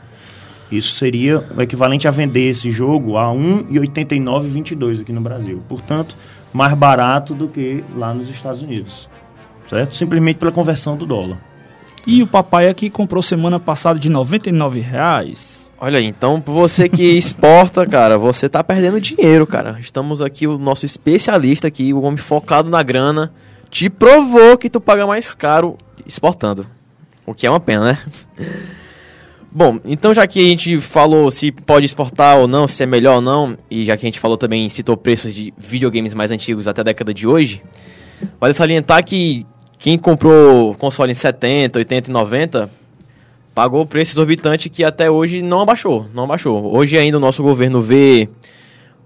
isso 0.73 0.93
seria 0.93 1.45
o 1.55 1.61
equivalente 1.61 2.09
a 2.09 2.11
vender 2.11 2.49
esse 2.49 2.71
jogo 2.71 3.19
a 3.19 3.27
1,8922 3.27 5.03
aqui 5.03 5.13
no 5.13 5.21
Brasil. 5.21 5.63
Portanto, 5.69 6.17
mais 6.55 6.73
barato 6.73 7.35
do 7.35 7.49
que 7.49 7.85
lá 7.95 8.15
nos 8.15 8.31
Estados 8.31 8.63
Unidos. 8.63 9.11
Certo? 9.69 9.95
Simplesmente 9.95 10.37
pela 10.39 10.51
conversão 10.51 10.97
do 10.97 11.05
dólar. 11.05 11.37
E 12.07 12.23
o 12.23 12.27
papai 12.27 12.69
aqui 12.69 12.89
comprou 12.89 13.23
semana 13.23 13.61
passada 13.61 13.99
de 13.99 14.09
99 14.09 14.81
reais. 14.81 15.54
Olha 15.79 15.99
aí, 15.99 16.07
então 16.07 16.43
você 16.45 16.89
que 16.89 17.03
exporta, 17.17 17.87
cara, 17.87 18.17
você 18.17 18.49
tá 18.49 18.63
perdendo 18.63 19.01
dinheiro, 19.01 19.47
cara. 19.47 19.77
Estamos 19.81 20.23
aqui, 20.23 20.47
o 20.47 20.59
nosso 20.59 20.87
especialista 20.87 21.69
aqui, 21.69 21.93
o 21.93 22.03
homem 22.03 22.17
focado 22.17 22.71
na 22.71 22.83
grana, 22.83 23.33
te 23.71 23.91
provou 23.91 24.57
que 24.57 24.71
tu 24.71 24.81
paga 24.81 25.07
mais 25.07 25.35
caro 25.35 25.77
exportando. 26.07 26.67
O 27.27 27.35
que 27.35 27.47
é 27.47 27.51
uma 27.51 27.61
pena, 27.61 27.93
né? 27.93 27.99
Bom, 29.51 29.79
então 29.85 30.13
já 30.13 30.27
que 30.27 30.41
a 30.41 30.49
gente 30.49 30.79
falou 30.79 31.31
se 31.31 31.53
pode 31.53 31.87
exportar 31.87 32.39
ou 32.39 32.49
não, 32.49 32.67
se 32.67 32.83
é 32.83 32.87
melhor 32.87 33.17
ou 33.17 33.21
não, 33.21 33.57
e 33.71 33.85
já 33.85 33.97
que 33.97 34.05
a 34.05 34.09
gente 34.09 34.19
falou 34.19 34.37
também, 34.37 34.69
citou 34.69 34.97
preços 34.97 35.33
de 35.33 35.55
videogames 35.57 36.13
mais 36.13 36.33
antigos 36.33 36.67
até 36.67 36.81
a 36.81 36.85
década 36.85 37.15
de 37.15 37.25
hoje, 37.25 37.63
vale 38.41 38.53
salientar 38.53 39.05
que 39.05 39.47
quem 39.79 39.97
comprou 39.97 40.75
console 40.75 41.13
em 41.13 41.15
70, 41.15 41.79
80 41.79 42.11
e 42.11 42.13
90 42.13 42.71
pagou 43.55 43.83
o 43.83 43.87
preço 43.87 44.13
exorbitante 44.13 44.69
que 44.69 44.83
até 44.83 45.11
hoje 45.11 45.41
não 45.41 45.61
abaixou, 45.61 46.07
não 46.13 46.25
abaixou. 46.25 46.75
Hoje 46.77 46.99
ainda 46.99 47.17
o 47.17 47.21
nosso 47.21 47.43
governo 47.43 47.81
vê 47.81 48.29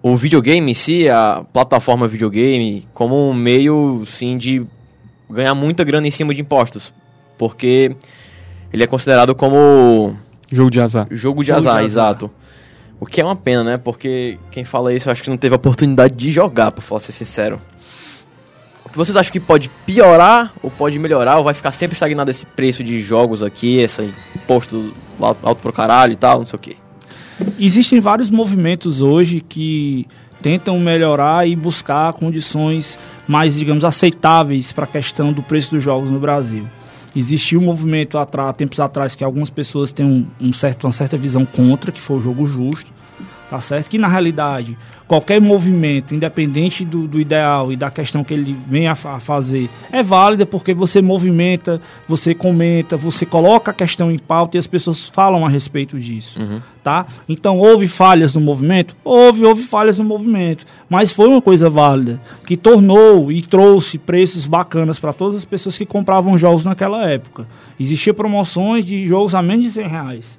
o 0.03 0.17
videogame 0.17 0.71
em 0.71 0.75
si, 0.75 1.09
a 1.09 1.45
plataforma 1.53 2.09
videogame, 2.09 2.89
como 2.95 3.29
um 3.29 3.35
meio, 3.35 4.03
sim, 4.07 4.39
de 4.39 4.65
ganhar 5.31 5.55
muita 5.55 5.85
grana 5.85 6.07
em 6.07 6.11
cima 6.11 6.33
de 6.33 6.41
impostos. 6.41 6.95
Porque 7.37 7.95
ele 8.73 8.83
é 8.83 8.87
considerado 8.87 9.35
como 9.35 10.17
Jogo 10.51 10.71
de 10.71 10.81
azar. 10.81 11.07
jogo 11.11 11.43
de 11.43 11.49
Jogo 11.49 11.61
de 11.61 11.69
azar, 11.69 11.73
azar. 11.75 11.85
exato. 11.85 12.31
O 12.99 13.07
que 13.07 13.21
é 13.21 13.25
uma 13.25 13.37
pena, 13.37 13.63
né? 13.63 13.77
Porque 13.77 14.39
quem 14.51 14.65
fala 14.65 14.93
isso, 14.93 15.09
eu 15.09 15.13
acho 15.13 15.23
que 15.23 15.31
não 15.31 15.37
teve 15.37 15.55
a 15.55 15.57
oportunidade 15.57 16.17
de 16.17 16.33
jogar, 16.33 16.73
pra 16.73 16.81
falar 16.81 17.01
ser 17.01 17.13
sincero. 17.13 17.61
Vocês 18.95 19.17
acham 19.17 19.33
que 19.33 19.41
pode 19.41 19.71
piorar 19.87 20.53
ou 20.63 20.71
pode 20.71 20.99
melhorar? 20.99 21.39
Ou 21.39 21.45
vai 21.45 21.55
ficar 21.55 21.73
sempre 21.73 21.95
estagnado 21.95 22.31
esse 22.31 22.47
preço 22.47 22.83
de 22.83 23.01
jogos 23.01 23.43
aqui, 23.43 23.79
esse 23.79 24.13
imposto 24.35 24.93
alto 25.21 25.47
alto 25.47 25.63
pro 25.63 25.73
caralho 25.73 26.13
e 26.13 26.17
tal, 26.17 26.39
não 26.39 26.47
sei 26.47 26.57
o 26.57 26.61
quê? 26.61 26.77
Existem 27.59 28.01
vários 28.01 28.31
movimentos 28.31 29.01
hoje 29.01 29.41
que 29.41 30.07
tentam 30.43 30.79
melhorar 30.79 31.47
e 31.49 31.55
buscar 31.55 32.13
condições 32.13 32.99
mais, 33.27 33.57
digamos, 33.57 33.85
aceitáveis 33.85 34.73
para 34.73 34.85
a 34.85 34.89
questão 34.89 35.33
do 35.33 35.43
preço 35.43 35.75
dos 35.75 35.83
jogos 35.83 36.11
no 36.11 36.19
Brasil. 36.19 36.65
Existiu 37.15 37.61
um 37.61 37.65
movimento 37.65 38.19
há 38.19 38.53
tempos 38.53 38.81
atrás 38.81 39.15
que 39.15 39.25
algumas 39.25 39.51
pessoas 39.51 39.93
têm 39.93 40.07
um, 40.07 40.27
um 40.41 40.53
certo, 40.53 40.85
uma 40.85 40.93
certa 40.93 41.17
visão 41.17 41.45
contra, 41.45 41.91
que 41.91 42.01
foi 42.01 42.19
o 42.19 42.23
jogo 42.23 42.47
justo. 42.47 42.91
tá 43.51 43.61
certo? 43.61 43.89
Que 43.89 43.99
na 43.99 44.09
realidade 44.09 44.77
qualquer 45.09 45.41
movimento, 45.41 46.15
independente 46.15 46.85
do, 46.85 47.09
do 47.09 47.19
ideal 47.19 47.73
e 47.73 47.77
da 47.77 47.91
questão 47.91 48.23
que 48.23 48.35
ele 48.35 48.55
venha 48.69 48.93
a, 48.93 49.19
fazer, 49.19 49.71
é 49.91 50.03
válida 50.03 50.45
porque 50.45 50.75
você 50.75 51.01
movimenta, 51.01 51.81
você 52.07 52.35
comenta, 52.35 52.95
você 52.97 53.25
coloca 53.25 53.71
a 53.71 53.75
questão 53.75 54.11
em 54.11 54.19
pauta 54.19 54.57
e 54.57 54.61
as 54.61 54.67
pessoas 54.67 55.07
falam 55.07 55.47
a 55.47 55.49
respeito 55.49 55.99
disso, 55.99 56.39
Uhum. 56.39 56.61
tá? 56.85 57.07
Então 57.27 57.59
houve 57.59 57.89
falhas 57.89 58.35
no 58.35 58.41
movimento, 58.43 58.95
houve, 59.03 59.45
houve 59.45 59.63
falhas 59.63 59.97
no 59.99 60.05
movimento, 60.05 60.67
mas 60.91 61.11
foi 61.13 61.27
uma 61.27 61.41
coisa 61.41 61.71
válida 61.71 62.21
que 62.47 62.57
tornou 62.57 63.33
e 63.33 63.41
trouxe 63.41 63.97
preços 63.97 64.47
bacanas 64.47 64.99
para 65.01 65.15
todas 65.15 65.37
as 65.39 65.45
pessoas 65.45 65.79
que 65.79 65.87
compravam 65.87 66.37
jogos 66.37 66.67
naquela 66.67 67.09
época. 67.09 67.47
Existia 67.81 68.13
promoções 68.13 68.85
de 68.85 69.07
jogos 69.07 69.35
a 69.35 69.41
menos 69.41 69.65
de 69.65 69.71
100 69.71 69.89
reais. 69.89 70.39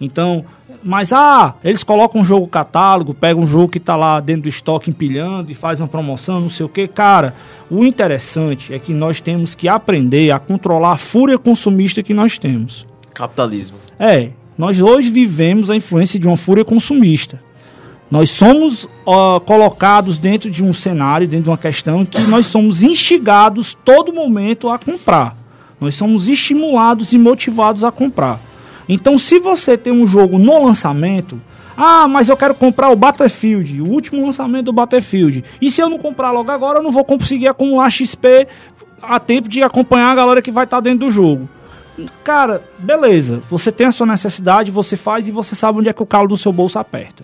Então, 0.00 0.44
mas 0.82 1.12
ah, 1.12 1.54
eles 1.62 1.84
colocam 1.84 2.22
um 2.22 2.24
jogo 2.24 2.46
catálogo, 2.46 3.12
pegam 3.12 3.42
um 3.42 3.46
jogo 3.46 3.68
que 3.68 3.78
está 3.78 3.96
lá 3.96 4.18
dentro 4.18 4.42
do 4.42 4.48
estoque 4.48 4.90
empilhando 4.90 5.50
e 5.52 5.54
faz 5.54 5.78
uma 5.80 5.88
promoção, 5.88 6.40
não 6.40 6.50
sei 6.50 6.64
o 6.64 6.68
que. 6.68 6.88
Cara, 6.88 7.34
o 7.70 7.84
interessante 7.84 8.72
é 8.72 8.78
que 8.78 8.92
nós 8.92 9.20
temos 9.20 9.54
que 9.54 9.68
aprender 9.68 10.30
a 10.30 10.38
controlar 10.38 10.92
a 10.92 10.96
fúria 10.96 11.38
consumista 11.38 12.02
que 12.02 12.14
nós 12.14 12.38
temos. 12.38 12.86
Capitalismo. 13.12 13.76
É, 13.98 14.30
nós 14.56 14.80
hoje 14.80 15.10
vivemos 15.10 15.70
a 15.70 15.76
influência 15.76 16.18
de 16.18 16.26
uma 16.26 16.36
fúria 16.36 16.64
consumista. 16.64 17.40
Nós 18.10 18.30
somos 18.30 18.88
ó, 19.06 19.38
colocados 19.38 20.18
dentro 20.18 20.50
de 20.50 20.64
um 20.64 20.72
cenário, 20.72 21.28
dentro 21.28 21.44
de 21.44 21.50
uma 21.50 21.58
questão 21.58 22.04
que 22.04 22.22
nós 22.22 22.46
somos 22.46 22.82
instigados 22.82 23.76
todo 23.84 24.12
momento 24.12 24.68
a 24.68 24.78
comprar. 24.78 25.36
Nós 25.80 25.94
somos 25.94 26.26
estimulados 26.26 27.12
e 27.12 27.18
motivados 27.18 27.84
a 27.84 27.92
comprar. 27.92 28.40
Então, 28.92 29.16
se 29.16 29.38
você 29.38 29.78
tem 29.78 29.92
um 29.92 30.04
jogo 30.04 30.36
no 30.36 30.64
lançamento, 30.64 31.40
ah, 31.76 32.08
mas 32.08 32.28
eu 32.28 32.36
quero 32.36 32.56
comprar 32.56 32.90
o 32.90 32.96
Battlefield, 32.96 33.80
o 33.80 33.86
último 33.86 34.26
lançamento 34.26 34.64
do 34.64 34.72
Battlefield. 34.72 35.44
E 35.62 35.70
se 35.70 35.80
eu 35.80 35.88
não 35.88 35.96
comprar 35.96 36.32
logo 36.32 36.50
agora, 36.50 36.80
eu 36.80 36.82
não 36.82 36.90
vou 36.90 37.04
conseguir 37.04 37.46
acumular 37.46 37.88
XP 37.88 38.48
a 39.00 39.20
tempo 39.20 39.48
de 39.48 39.62
acompanhar 39.62 40.10
a 40.10 40.14
galera 40.16 40.42
que 40.42 40.50
vai 40.50 40.64
estar 40.64 40.80
dentro 40.80 41.06
do 41.06 41.10
jogo. 41.10 41.48
Cara, 42.24 42.64
beleza. 42.80 43.40
Você 43.48 43.70
tem 43.70 43.86
a 43.86 43.92
sua 43.92 44.06
necessidade, 44.06 44.72
você 44.72 44.96
faz 44.96 45.28
e 45.28 45.30
você 45.30 45.54
sabe 45.54 45.78
onde 45.78 45.88
é 45.88 45.92
que 45.92 46.02
o 46.02 46.06
calo 46.06 46.26
do 46.26 46.36
seu 46.36 46.52
bolso 46.52 46.76
aperta. 46.76 47.22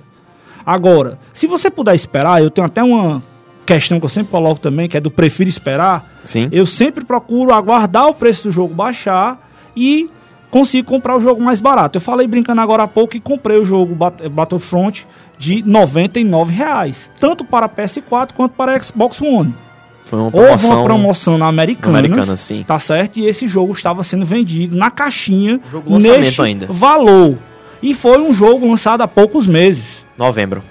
Agora, 0.65 1.19
se 1.33 1.49
você 1.49 1.69
puder 1.69 1.97
esperar, 1.97 2.41
eu 2.41 2.51
tenho 2.51 2.65
até 2.65 2.83
uma 2.83 3.21
questão 3.67 3.99
que 3.99 4.05
eu 4.05 4.11
sempre 4.11 4.31
coloco 4.31 4.61
também, 4.61 4.89
que 4.89 4.97
é 4.97 5.01
do 5.01 5.11
prefiro 5.11 5.51
esperar. 5.51 6.09
Sim. 6.25 6.49
Eu 6.53 6.65
sempre 6.65 7.05
procuro 7.05 7.53
aguardar 7.53 8.07
o 8.07 8.15
preço 8.15 8.45
do 8.45 8.53
jogo 8.53 8.73
baixar 8.73 9.51
e 9.77 10.09
consigo 10.59 10.89
comprar 10.89 11.17
o 11.17 11.21
jogo 11.21 11.43
mais 11.43 11.61
barato. 11.61 11.97
Eu 11.99 12.01
falei 12.01 12.27
brincando 12.27 12.61
agora 12.61 12.85
há 12.85 12.89
pouco 12.89 13.13
que 13.13 13.21
comprei 13.21 13.59
o 13.59 13.65
jogo 13.65 13.95
Bat- 13.95 14.27
Battlefront 14.29 15.07
de 15.39 15.63
99 15.63 16.53
reais, 16.53 17.11
tanto 17.21 17.45
para 17.45 17.69
PS4 17.69 18.33
quanto 18.35 18.53
para 18.53 18.83
Xbox 18.83 19.21
One. 19.21 19.55
Foi 20.07 20.19
uma 20.19 20.27
Houve 20.27 20.39
promoção. 20.39 20.71
uma 20.77 20.85
promoção 20.85 21.39
na 21.39 21.47
Americanas, 21.47 21.99
Americana, 21.99 22.37
sim. 22.37 22.65
tá 22.67 22.79
certo? 22.79 23.19
E 23.19 23.27
esse 23.27 23.47
jogo 23.47 23.73
estava 23.75 24.03
sendo 24.03 24.25
vendido 24.25 24.77
na 24.77 24.91
caixinha 24.91 25.61
Jogo 25.71 25.99
neste 25.99 26.41
ainda. 26.41 26.67
valor. 26.71 27.35
E 27.83 27.93
foi 27.93 28.19
um 28.19 28.33
jogo 28.33 28.67
lançado 28.69 29.03
há 29.03 29.09
poucos 29.09 29.47
meses. 29.47 30.07
Novembro. 30.17 30.63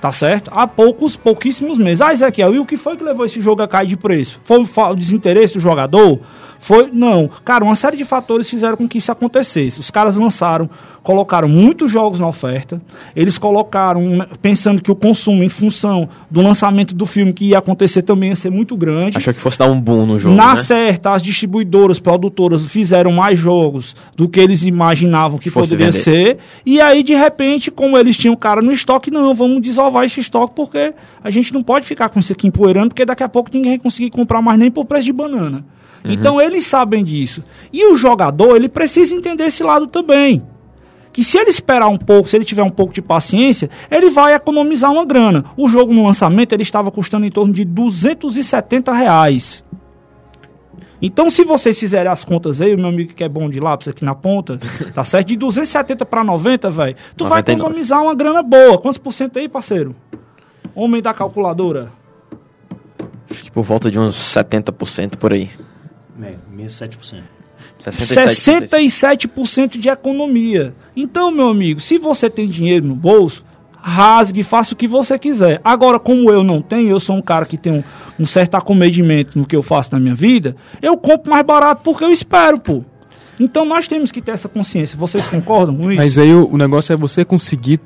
Tá 0.00 0.12
certo? 0.12 0.50
Há 0.54 0.66
poucos, 0.66 1.16
pouquíssimos 1.16 1.78
meses. 1.78 2.00
Ah, 2.00 2.12
Ezequiel, 2.12 2.54
e 2.54 2.58
o 2.58 2.64
que 2.66 2.76
foi 2.76 2.96
que 2.96 3.02
levou 3.02 3.24
esse 3.26 3.40
jogo 3.40 3.62
a 3.62 3.68
cair 3.68 3.86
de 3.88 3.96
preço? 3.96 4.38
Foi 4.44 4.58
o 4.60 4.94
desinteresse 4.94 5.54
do 5.54 5.60
jogador? 5.60 6.20
Foi. 6.64 6.88
Não. 6.90 7.28
Cara, 7.44 7.62
uma 7.62 7.74
série 7.74 7.94
de 7.94 8.06
fatores 8.06 8.48
fizeram 8.48 8.74
com 8.74 8.88
que 8.88 8.96
isso 8.96 9.12
acontecesse. 9.12 9.78
Os 9.78 9.90
caras 9.90 10.16
lançaram, 10.16 10.70
colocaram 11.02 11.46
muitos 11.46 11.92
jogos 11.92 12.18
na 12.18 12.26
oferta. 12.26 12.80
Eles 13.14 13.36
colocaram, 13.36 14.26
pensando 14.40 14.80
que 14.80 14.90
o 14.90 14.96
consumo, 14.96 15.44
em 15.44 15.50
função 15.50 16.08
do 16.30 16.40
lançamento 16.40 16.94
do 16.94 17.04
filme 17.04 17.34
que 17.34 17.48
ia 17.48 17.58
acontecer, 17.58 18.00
também 18.00 18.30
ia 18.30 18.34
ser 18.34 18.48
muito 18.48 18.78
grande. 18.78 19.18
Achou 19.18 19.34
que 19.34 19.40
fosse 19.40 19.58
dar 19.58 19.70
um 19.70 19.78
boom 19.78 20.06
no 20.06 20.18
jogo. 20.18 20.34
Na 20.34 20.54
né? 20.54 20.62
certa, 20.62 21.12
as 21.12 21.22
distribuidoras, 21.22 21.98
produtoras 21.98 22.62
fizeram 22.62 23.12
mais 23.12 23.38
jogos 23.38 23.94
do 24.16 24.26
que 24.26 24.40
eles 24.40 24.62
imaginavam 24.62 25.38
que 25.38 25.50
Fosse 25.50 25.68
poderia 25.68 25.92
vender. 25.92 26.02
ser. 26.02 26.38
E 26.64 26.80
aí, 26.80 27.02
de 27.02 27.14
repente, 27.14 27.70
como 27.70 27.98
eles 27.98 28.16
tinham 28.16 28.34
cara 28.34 28.62
no 28.62 28.72
estoque, 28.72 29.10
não, 29.10 29.34
vamos 29.34 29.60
desovar 29.60 30.06
esse 30.06 30.18
estoque 30.18 30.54
porque 30.56 30.94
a 31.22 31.28
gente 31.28 31.52
não 31.52 31.62
pode 31.62 31.84
ficar 31.84 32.08
com 32.08 32.18
isso 32.18 32.32
aqui 32.32 32.46
empoeirando, 32.46 32.88
porque 32.88 33.04
daqui 33.04 33.22
a 33.22 33.28
pouco 33.28 33.50
ninguém 33.52 33.72
vai 33.72 33.80
conseguir 33.80 34.08
comprar 34.08 34.40
mais 34.40 34.58
nem 34.58 34.70
por 34.70 34.86
preço 34.86 35.04
de 35.04 35.12
banana. 35.12 35.62
Uhum. 36.04 36.12
Então 36.12 36.40
eles 36.40 36.66
sabem 36.66 37.02
disso. 37.02 37.42
E 37.72 37.86
o 37.86 37.96
jogador, 37.96 38.56
ele 38.56 38.68
precisa 38.68 39.14
entender 39.14 39.44
esse 39.44 39.62
lado 39.62 39.86
também. 39.86 40.42
Que 41.12 41.22
se 41.22 41.38
ele 41.38 41.50
esperar 41.50 41.88
um 41.88 41.96
pouco, 41.96 42.28
se 42.28 42.36
ele 42.36 42.44
tiver 42.44 42.62
um 42.62 42.70
pouco 42.70 42.92
de 42.92 43.00
paciência, 43.00 43.70
ele 43.90 44.10
vai 44.10 44.34
economizar 44.34 44.92
uma 44.92 45.04
grana. 45.04 45.44
O 45.56 45.68
jogo 45.68 45.94
no 45.94 46.04
lançamento 46.04 46.52
ele 46.52 46.64
estava 46.64 46.90
custando 46.90 47.24
em 47.24 47.30
torno 47.30 47.52
de 47.52 47.64
270 47.64 48.92
reais. 48.92 49.64
Então, 51.00 51.30
se 51.30 51.44
vocês 51.44 51.78
fizerem 51.78 52.10
as 52.10 52.24
contas 52.24 52.60
aí, 52.60 52.74
o 52.74 52.78
meu 52.78 52.88
amigo 52.88 53.12
que 53.12 53.22
é 53.22 53.28
bom 53.28 53.48
de 53.48 53.60
lápis 53.60 53.88
aqui 53.88 54.04
na 54.04 54.14
ponta, 54.14 54.58
tá 54.94 55.04
certo? 55.04 55.28
De 55.28 55.36
270 55.36 56.04
para 56.06 56.24
90, 56.24 56.70
velho, 56.70 56.96
tu 57.16 57.24
vai 57.24 57.40
99. 57.40 57.52
economizar 57.60 58.02
uma 58.02 58.14
grana 58.14 58.42
boa. 58.42 58.78
Quantos 58.78 58.98
por 58.98 59.12
cento 59.12 59.38
aí, 59.38 59.48
parceiro? 59.48 59.94
Homem 60.74 61.02
da 61.02 61.14
calculadora. 61.14 61.90
Acho 63.30 63.44
que 63.44 63.50
por 63.50 63.64
volta 63.64 63.90
de 63.90 63.98
uns 63.98 64.16
70% 64.16 65.16
por 65.16 65.32
aí. 65.32 65.50
É, 66.22 66.34
67%. 66.56 67.22
67%. 67.80 68.68
67% 68.68 69.78
de 69.78 69.88
economia. 69.88 70.74
Então, 70.96 71.30
meu 71.30 71.48
amigo, 71.48 71.80
se 71.80 71.98
você 71.98 72.28
tem 72.28 72.46
dinheiro 72.46 72.86
no 72.86 72.94
bolso, 72.94 73.44
rasgue, 73.72 74.42
faça 74.42 74.72
o 74.72 74.76
que 74.76 74.88
você 74.88 75.18
quiser. 75.18 75.60
Agora, 75.62 75.98
como 75.98 76.30
eu 76.30 76.42
não 76.42 76.62
tenho, 76.62 76.90
eu 76.90 77.00
sou 77.00 77.16
um 77.16 77.22
cara 77.22 77.44
que 77.44 77.58
tem 77.58 77.72
um, 77.72 77.84
um 78.18 78.26
certo 78.26 78.54
acomedimento 78.54 79.38
no 79.38 79.46
que 79.46 79.54
eu 79.54 79.62
faço 79.62 79.92
na 79.92 80.00
minha 80.00 80.14
vida, 80.14 80.56
eu 80.80 80.96
compro 80.96 81.30
mais 81.30 81.44
barato 81.44 81.82
porque 81.82 82.04
eu 82.04 82.10
espero, 82.10 82.58
pô. 82.58 82.82
Então 83.38 83.64
nós 83.64 83.88
temos 83.88 84.10
que 84.10 84.22
ter 84.22 84.30
essa 84.32 84.48
consciência. 84.48 84.96
Vocês 84.96 85.26
concordam 85.26 85.76
com 85.76 85.90
isso? 85.90 86.00
Mas 86.00 86.16
aí 86.16 86.32
o, 86.32 86.48
o 86.50 86.56
negócio 86.56 86.92
é 86.92 86.96
você 86.96 87.24
conseguir 87.24 87.80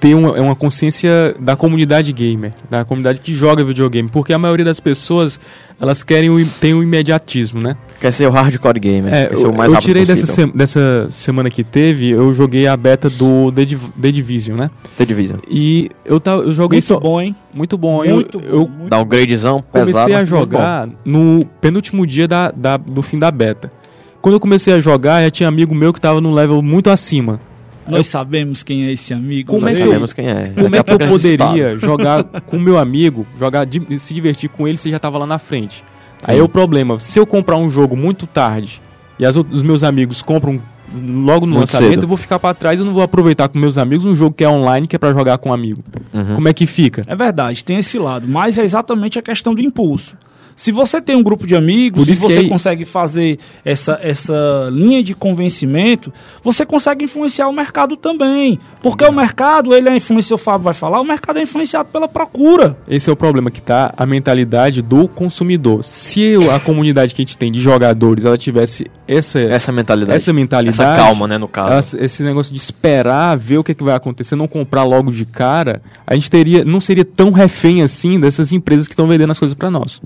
ter 0.00 0.14
uma, 0.14 0.36
é 0.36 0.40
uma 0.40 0.54
consciência 0.54 1.34
da 1.40 1.56
comunidade 1.56 2.12
gamer, 2.12 2.52
da 2.70 2.84
comunidade 2.84 3.20
que 3.20 3.32
joga 3.34 3.64
videogame, 3.64 4.08
porque 4.10 4.32
a 4.32 4.38
maioria 4.38 4.64
das 4.64 4.78
pessoas 4.80 5.38
elas 5.80 6.02
querem 6.02 6.30
o, 6.30 6.46
tem 6.60 6.72
o 6.74 6.82
imediatismo, 6.82 7.60
né? 7.60 7.76
Quer 8.00 8.12
ser 8.12 8.26
o 8.26 8.30
hardcore 8.30 8.78
gamer. 8.80 9.12
É, 9.12 9.26
quer 9.26 9.36
ser 9.36 9.44
eu, 9.46 9.50
o 9.50 9.56
mais 9.56 9.72
eu 9.72 9.78
tirei 9.78 10.04
dessa, 10.06 10.26
se- 10.26 10.46
dessa 10.46 11.08
semana 11.10 11.50
que 11.50 11.62
teve, 11.64 12.10
eu 12.10 12.32
joguei 12.32 12.66
a 12.66 12.76
beta 12.76 13.08
do 13.10 13.50
The, 13.52 13.64
Div- 13.64 13.90
The 14.00 14.12
Division, 14.12 14.56
né? 14.58 14.70
The 14.96 15.04
Division. 15.04 15.38
E 15.48 15.90
eu, 16.04 16.18
tava, 16.20 16.42
eu 16.42 16.52
joguei 16.52 16.76
Muito 16.76 16.86
só- 16.86 17.00
bom, 17.00 17.20
hein? 17.20 17.34
muito 17.52 17.76
bom. 17.78 18.04
Eu- 18.04 18.14
Muito 18.16 18.38
bom. 18.40 18.46
eu 18.46 18.68
muito 18.68 18.90
Downgradezão, 18.90 19.62
pesado. 19.62 19.92
comecei 19.92 20.14
a 20.14 20.24
jogar 20.24 20.88
no 21.04 21.40
penúltimo 21.60 22.06
dia 22.06 22.26
da, 22.28 22.50
da- 22.50 22.76
do 22.76 23.02
fim 23.02 23.18
da 23.18 23.30
beta. 23.30 23.70
Quando 24.22 24.34
eu 24.34 24.40
comecei 24.40 24.74
a 24.74 24.80
jogar, 24.80 25.22
já 25.22 25.30
tinha 25.30 25.48
amigo 25.48 25.74
meu 25.74 25.92
que 25.92 26.00
tava 26.00 26.20
num 26.20 26.32
level 26.32 26.60
muito 26.62 26.90
acima. 26.90 27.38
Nós 27.88 28.06
sabemos 28.06 28.62
quem 28.62 28.86
é 28.86 28.92
esse 28.92 29.12
amigo. 29.14 29.50
Como 29.50 29.62
Nós 29.66 29.74
é 29.74 29.76
que 29.76 29.82
eu- 29.82 29.86
sabemos 29.88 30.12
quem 30.12 30.26
é. 30.28 30.52
Como 30.54 30.68
Daqui 30.70 30.90
é 30.92 30.96
que 30.98 31.04
eu 31.04 31.08
poderia 31.08 31.78
jogar 31.80 32.24
com 32.24 32.58
meu 32.58 32.78
amigo, 32.78 33.26
jogar, 33.38 33.66
se 33.98 34.12
divertir 34.14 34.48
com 34.50 34.66
ele 34.66 34.76
se 34.76 34.90
já 34.90 34.98
tava 34.98 35.18
lá 35.18 35.26
na 35.26 35.38
frente? 35.38 35.82
Aí 36.26 36.36
Sim. 36.36 36.40
é 36.40 36.44
o 36.44 36.48
problema, 36.48 36.98
se 36.98 37.18
eu 37.18 37.26
comprar 37.26 37.56
um 37.56 37.68
jogo 37.70 37.96
muito 37.96 38.26
tarde 38.26 38.80
e 39.18 39.24
as 39.26 39.36
os 39.36 39.62
meus 39.62 39.82
amigos 39.84 40.22
compram 40.22 40.60
logo 40.94 41.46
no 41.46 41.52
Muito 41.56 41.60
lançamento, 41.60 41.90
cedo. 41.90 42.02
eu 42.04 42.08
vou 42.08 42.16
ficar 42.16 42.38
pra 42.38 42.54
trás, 42.54 42.78
eu 42.78 42.86
não 42.86 42.92
vou 42.94 43.02
aproveitar 43.02 43.48
com 43.48 43.58
meus 43.58 43.76
amigos 43.76 44.06
um 44.06 44.14
jogo 44.14 44.34
que 44.34 44.44
é 44.44 44.48
online, 44.48 44.86
que 44.86 44.94
é 44.96 44.98
pra 44.98 45.12
jogar 45.12 45.36
com 45.38 45.50
um 45.50 45.52
amigo. 45.52 45.82
Uhum. 46.14 46.34
Como 46.36 46.48
é 46.48 46.52
que 46.54 46.64
fica? 46.66 47.02
É 47.06 47.14
verdade, 47.16 47.64
tem 47.64 47.76
esse 47.78 47.98
lado, 47.98 48.26
mas 48.26 48.56
é 48.56 48.62
exatamente 48.64 49.18
a 49.18 49.22
questão 49.22 49.54
do 49.54 49.60
impulso. 49.60 50.16
Se 50.56 50.72
você 50.72 51.02
tem 51.02 51.14
um 51.14 51.22
grupo 51.22 51.46
de 51.46 51.54
amigos, 51.54 52.00
Por 52.00 52.06
se 52.06 52.12
que 52.12 52.18
você 52.32 52.38
aí- 52.38 52.48
consegue 52.48 52.84
fazer 52.86 53.38
essa, 53.62 53.98
essa 54.02 54.68
linha 54.72 55.02
de 55.02 55.14
convencimento, 55.14 56.10
você 56.42 56.64
consegue 56.64 57.04
influenciar 57.04 57.46
o 57.46 57.52
mercado 57.52 57.94
também. 57.96 58.58
Porque 58.80 59.04
o 59.04 59.12
mercado, 59.12 59.74
ele 59.74 59.88
é 59.90 59.96
influenciado, 59.96 60.34
o 60.36 60.38
Fábio 60.42 60.64
vai 60.64 60.72
falar, 60.74 60.98
o 61.00 61.04
mercado 61.04 61.38
é 61.38 61.42
influenciado 61.42 61.90
pela 61.90 62.08
procura. 62.08 62.76
Esse 62.88 63.10
é 63.10 63.12
o 63.12 63.16
problema 63.16 63.50
que 63.50 63.60
tá 63.60 63.92
a 63.96 64.06
mentalidade 64.06 64.80
do 64.80 65.06
consumidor. 65.06 65.84
Se 65.84 66.36
a 66.50 66.58
comunidade 66.58 67.14
que 67.14 67.20
a 67.20 67.24
gente 67.24 67.36
tem 67.36 67.52
de 67.52 67.60
jogadores, 67.60 68.24
ela 68.24 68.38
tivesse 68.38 68.86
essa 69.06 69.38
Essa 69.38 69.70
mentalidade. 69.70 70.16
essa 70.16 70.32
mentalidade, 70.32 70.80
Essa 70.80 70.96
calma, 70.96 71.28
né, 71.28 71.36
no 71.36 71.46
caso. 71.48 71.96
ela- 71.96 72.04
esse 72.04 72.22
negócio 72.22 72.52
de 72.54 72.58
esperar, 72.58 73.36
ver 73.36 73.58
o 73.58 73.62
que, 73.64 73.72
é 73.72 73.74
que 73.74 73.84
vai 73.84 73.94
acontecer, 73.94 74.34
não 74.36 74.48
comprar 74.48 74.84
logo 74.84 75.12
de 75.12 75.26
cara, 75.26 75.82
a 76.06 76.14
gente 76.14 76.30
teria, 76.30 76.64
não 76.64 76.80
seria 76.80 77.04
tão 77.04 77.30
refém 77.30 77.82
assim 77.82 78.18
dessas 78.18 78.52
empresas 78.52 78.86
que 78.88 78.94
estão 78.94 79.06
vendendo 79.06 79.30
as 79.30 79.38
coisas 79.38 79.54
para 79.54 79.70
nós. 79.70 80.00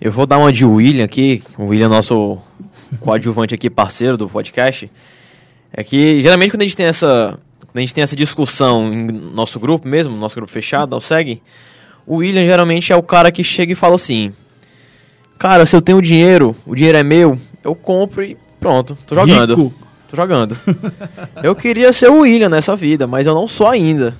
Eu 0.00 0.10
vou 0.10 0.26
dar 0.26 0.38
uma 0.38 0.52
de 0.52 0.64
William 0.64 1.04
aqui. 1.04 1.42
O 1.56 1.66
William 1.66 1.86
é 1.86 1.88
nosso 1.88 2.38
coadjuvante 3.00 3.54
aqui, 3.54 3.70
parceiro 3.70 4.16
do 4.16 4.28
podcast. 4.28 4.90
É 5.72 5.84
que 5.84 6.20
geralmente 6.20 6.50
quando 6.50 6.62
a 6.62 6.64
gente 6.64 6.76
tem 6.76 6.86
essa. 6.86 7.38
Quando 7.60 7.78
a 7.78 7.80
gente 7.80 7.94
tem 7.94 8.02
essa 8.02 8.16
discussão 8.16 8.92
em 8.92 9.06
nosso 9.06 9.60
grupo 9.60 9.86
mesmo, 9.86 10.16
nosso 10.16 10.34
grupo 10.34 10.50
fechado, 10.50 10.94
ao 10.94 11.00
segue, 11.00 11.42
o 12.06 12.16
William 12.16 12.46
geralmente 12.46 12.92
é 12.92 12.96
o 12.96 13.02
cara 13.02 13.30
que 13.30 13.44
chega 13.44 13.72
e 13.72 13.76
fala 13.76 13.94
assim. 13.94 14.32
Cara, 15.38 15.66
se 15.66 15.76
eu 15.76 15.82
tenho 15.82 16.00
dinheiro, 16.00 16.56
o 16.64 16.74
dinheiro 16.74 16.96
é 16.96 17.02
meu, 17.02 17.38
eu 17.62 17.74
compro 17.74 18.24
e 18.24 18.36
pronto, 18.58 18.96
tô 19.06 19.14
jogando. 19.14 19.54
Rico. 19.54 19.86
Tô 20.08 20.16
jogando. 20.16 20.56
eu 21.42 21.54
queria 21.54 21.92
ser 21.92 22.08
o 22.08 22.20
William 22.20 22.48
nessa 22.48 22.76
vida, 22.76 23.06
mas 23.06 23.26
eu 23.26 23.34
não 23.34 23.48
sou 23.48 23.66
ainda. 23.66 24.14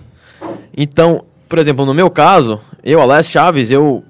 Então, 0.76 1.24
por 1.48 1.58
exemplo, 1.58 1.86
no 1.86 1.94
meu 1.94 2.10
caso, 2.10 2.60
eu, 2.82 3.00
Alex 3.00 3.30
Chaves, 3.30 3.70
eu, 3.70 4.04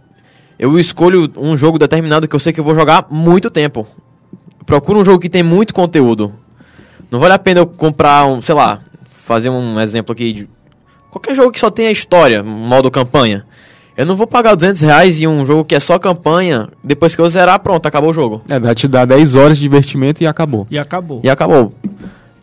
eu 0.58 0.78
escolho 0.78 1.30
um 1.36 1.56
jogo 1.56 1.78
determinado 1.78 2.26
que 2.26 2.34
eu 2.34 2.40
sei 2.40 2.52
que 2.52 2.60
eu 2.60 2.64
vou 2.64 2.74
jogar 2.74 3.06
muito 3.10 3.50
tempo. 3.50 3.86
Procuro 4.64 5.00
um 5.00 5.04
jogo 5.04 5.20
que 5.20 5.28
tem 5.28 5.42
muito 5.42 5.74
conteúdo. 5.74 6.32
Não 7.10 7.20
vale 7.20 7.34
a 7.34 7.38
pena 7.38 7.60
eu 7.60 7.66
comprar 7.66 8.26
um, 8.26 8.40
sei 8.40 8.54
lá, 8.54 8.80
fazer 9.08 9.48
um 9.50 9.80
exemplo 9.80 10.12
aqui 10.12 10.32
de 10.32 10.48
qualquer 11.10 11.34
jogo 11.34 11.52
que 11.52 11.60
só 11.60 11.70
tenha 11.70 11.90
história, 11.90 12.42
modo 12.42 12.90
campanha. 12.90 13.46
Eu 13.96 14.04
não 14.04 14.16
vou 14.16 14.26
pagar 14.26 14.54
200 14.54 14.82
reais 14.82 15.20
em 15.20 15.26
um 15.26 15.46
jogo 15.46 15.64
que 15.64 15.74
é 15.74 15.80
só 15.80 15.98
campanha, 15.98 16.68
depois 16.84 17.14
que 17.14 17.20
eu 17.20 17.28
zerar, 17.28 17.58
pronto, 17.60 17.86
acabou 17.86 18.10
o 18.10 18.14
jogo. 18.14 18.42
É, 18.48 18.60
vai 18.60 18.74
te 18.74 18.86
dar 18.86 19.06
10 19.06 19.34
horas 19.36 19.56
de 19.56 19.62
divertimento 19.62 20.22
e 20.22 20.26
acabou. 20.26 20.66
E 20.70 20.78
acabou. 20.78 21.20
E 21.24 21.30
acabou. 21.30 21.72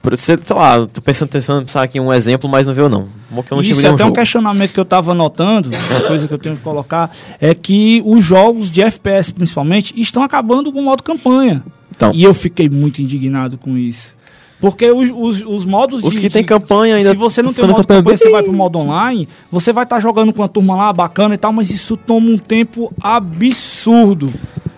Por, 0.04 0.18
sei, 0.18 0.38
lá, 0.50 0.86
tô 0.86 1.02
pensando, 1.02 1.30
pensando 1.30 1.66
pensar 1.66 1.82
aqui 1.82 1.98
um 1.98 2.12
exemplo, 2.12 2.50
mas 2.50 2.68
não 2.68 2.74
veio 2.74 2.90
não. 2.90 3.08
Não 3.32 3.62
Isso 3.62 3.86
é 3.86 3.90
até 3.90 4.04
um 4.04 4.08
jogo. 4.08 4.14
questionamento 4.14 4.74
que 4.74 4.80
eu 4.80 4.84
tava 4.84 5.14
notando, 5.14 5.70
uma 5.90 6.02
coisa 6.02 6.28
que 6.28 6.34
eu 6.34 6.38
tenho 6.38 6.58
que 6.58 6.62
colocar, 6.62 7.10
é 7.40 7.56
que 7.56 8.04
os 8.06 8.22
jogos 8.24 8.70
de 8.70 8.82
FPS, 8.82 9.32
principalmente, 9.32 9.94
estão 9.96 10.22
acabando 10.22 10.74
com 10.74 10.80
o 10.80 10.84
modo 10.84 11.02
campanha. 11.02 11.64
Então. 11.90 12.12
E 12.14 12.22
eu 12.22 12.34
fiquei 12.34 12.68
muito 12.68 13.02
indignado 13.02 13.58
com 13.58 13.78
isso. 13.78 14.14
Porque 14.60 14.90
os, 14.92 15.10
os, 15.14 15.42
os 15.46 15.66
modos 15.66 16.04
Os 16.04 16.14
de- 16.16 16.22
que 16.22 16.30
tem 16.30 16.42
de- 16.42 16.48
campanha 16.48 16.96
ainda 16.96 17.10
Se 17.12 17.16
você 17.16 17.42
não 17.42 17.50
tem 17.50 17.56
ficando 17.56 17.72
modo 17.72 17.82
campanha 17.82 18.00
campanha, 18.02 18.18
você 18.18 18.30
vai 18.30 18.44
pro 18.44 18.54
modo 18.54 18.80
online, 18.80 19.28
você 19.52 19.72
vai 19.72 19.84
estar 19.84 20.00
jogando 20.02 20.34
com 20.34 20.44
a 20.44 20.48
turma 20.48 20.76
lá, 20.76 20.92
bacana 20.94 21.36
e 21.36 21.38
tal, 21.38 21.52
mas 21.54 21.70
isso 21.70 21.96
toma 21.96 22.30
um 22.30 22.38
tempo 22.38 22.94
absurdo. 23.02 24.34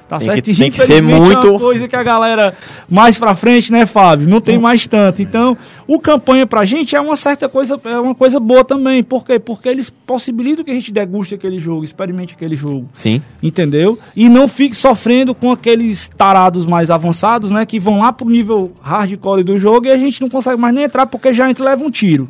Tá 0.07 0.19
Tem 0.19 0.27
certo? 0.27 0.43
que- 0.43 0.55
tem 0.55 0.69
que 0.71 0.77
ser 0.77 0.83
infelizmente, 0.83 1.15
É 1.15 1.19
muito- 1.25 1.49
uma 1.49 1.59
coisa 1.59 1.87
que 1.87 1.95
a 1.95 2.03
galera 2.03 2.53
mais 2.87 3.17
pra 3.17 3.33
frente, 3.33 3.71
né, 3.71 3.87
Fábio? 3.87 4.27
Não 4.27 4.39
tem 4.39 4.55
mais 4.59 4.85
tanto. 4.85 5.19
Então, 5.19 5.57
o 5.87 5.99
campanha 5.99 6.45
pra 6.45 6.63
gente 6.63 6.95
é 6.95 7.01
uma 7.01 7.15
certa 7.15 7.49
coisa, 7.49 7.79
é 7.85 7.99
uma 7.99 8.13
coisa 8.13 8.39
boa 8.39 8.63
também. 8.63 9.01
Por 9.01 9.25
quê? 9.25 9.39
Porque 9.39 9.67
eles 9.67 9.89
possibilitam 9.89 10.63
que 10.63 10.69
a 10.69 10.75
gente 10.75 10.91
deguste 10.91 11.33
aquele 11.33 11.59
jogo, 11.59 11.83
experimente 11.83 12.35
aquele 12.35 12.55
jogo. 12.55 12.87
Sim. 12.93 13.19
Entendeu? 13.41 13.97
E 14.15 14.29
não 14.29 14.47
fique 14.47 14.75
sofrendo 14.75 15.33
com 15.33 15.51
aqueles 15.51 16.07
tarados 16.15 16.67
mais 16.67 16.91
avançados, 16.91 17.51
né? 17.51 17.65
Que 17.65 17.79
vão 17.79 17.99
lá 18.01 18.13
pro 18.13 18.29
nível 18.29 18.73
hardcore 18.81 19.43
do 19.43 19.57
jogo 19.57 19.87
e 19.87 19.91
a 19.91 19.97
gente 19.97 20.21
não 20.21 20.29
consegue 20.29 20.61
mais 20.61 20.75
nem 20.75 20.83
entrar 20.83 21.07
porque 21.07 21.33
já 21.33 21.49
entra 21.49 21.65
e 21.65 21.67
leva 21.69 21.83
um 21.83 21.89
tiro. 21.89 22.29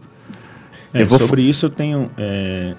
É, 0.93 1.01
Eu 1.01 1.07
vou 1.07 1.19
sobre 1.19 1.41
isso 1.41 1.65
eu 1.65 1.69
tenho. 1.69 2.09
é, 2.17 2.73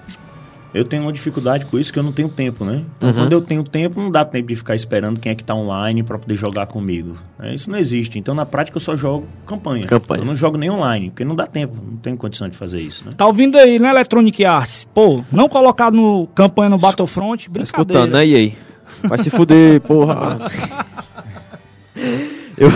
eu 0.77 0.85
tenho 0.85 1.03
uma 1.03 1.11
dificuldade 1.13 1.65
com 1.65 1.77
isso 1.79 1.91
que 1.91 1.99
eu 1.99 2.03
não 2.03 2.11
tenho 2.11 2.29
tempo, 2.29 2.63
né? 2.65 2.83
Então, 2.97 3.13
quando 3.13 3.33
eu 3.33 3.41
tenho 3.41 3.63
tempo, 3.63 3.99
não 4.01 4.09
dá 4.11 4.23
tempo 4.23 4.47
de 4.47 4.55
ficar 4.55 4.75
esperando 4.75 5.19
quem 5.19 5.31
é 5.31 5.35
que 5.35 5.43
tá 5.43 5.53
online 5.55 6.03
para 6.03 6.17
poder 6.17 6.35
jogar 6.35 6.67
comigo. 6.67 7.17
né? 7.39 7.53
Isso 7.55 7.69
não 7.69 7.77
existe. 7.77 8.17
Então, 8.19 8.33
na 8.35 8.45
prática, 8.45 8.77
eu 8.77 8.81
só 8.81 8.95
jogo 8.95 9.27
campanha. 9.45 9.85
Campanha. 9.87 10.21
Eu 10.21 10.25
não 10.25 10.35
jogo 10.35 10.57
nem 10.57 10.69
online, 10.69 11.09
porque 11.09 11.25
não 11.25 11.35
dá 11.35 11.47
tempo, 11.47 11.75
não 11.89 11.97
tenho 11.97 12.15
condição 12.17 12.47
de 12.47 12.55
fazer 12.57 12.81
isso, 12.81 13.03
né? 13.05 13.11
Tá 13.15 13.25
ouvindo 13.25 13.57
aí, 13.57 13.79
né, 13.79 13.89
Electronic 13.89 14.43
Arts? 14.45 14.87
Pô, 14.93 15.23
não 15.31 15.49
colocar 15.49 15.91
no 15.91 16.27
campanha 16.35 16.69
no 16.69 16.77
Battlefront, 16.77 17.45
Tá 17.45 17.51
brincadeira. 17.53 17.63
escutando, 18.03 18.11
né, 18.13 18.27
EA? 18.27 18.51
Vai 19.03 19.17
se 19.19 19.29
fuder, 19.29 19.81
porra. 19.81 20.39
Eu... 22.57 22.69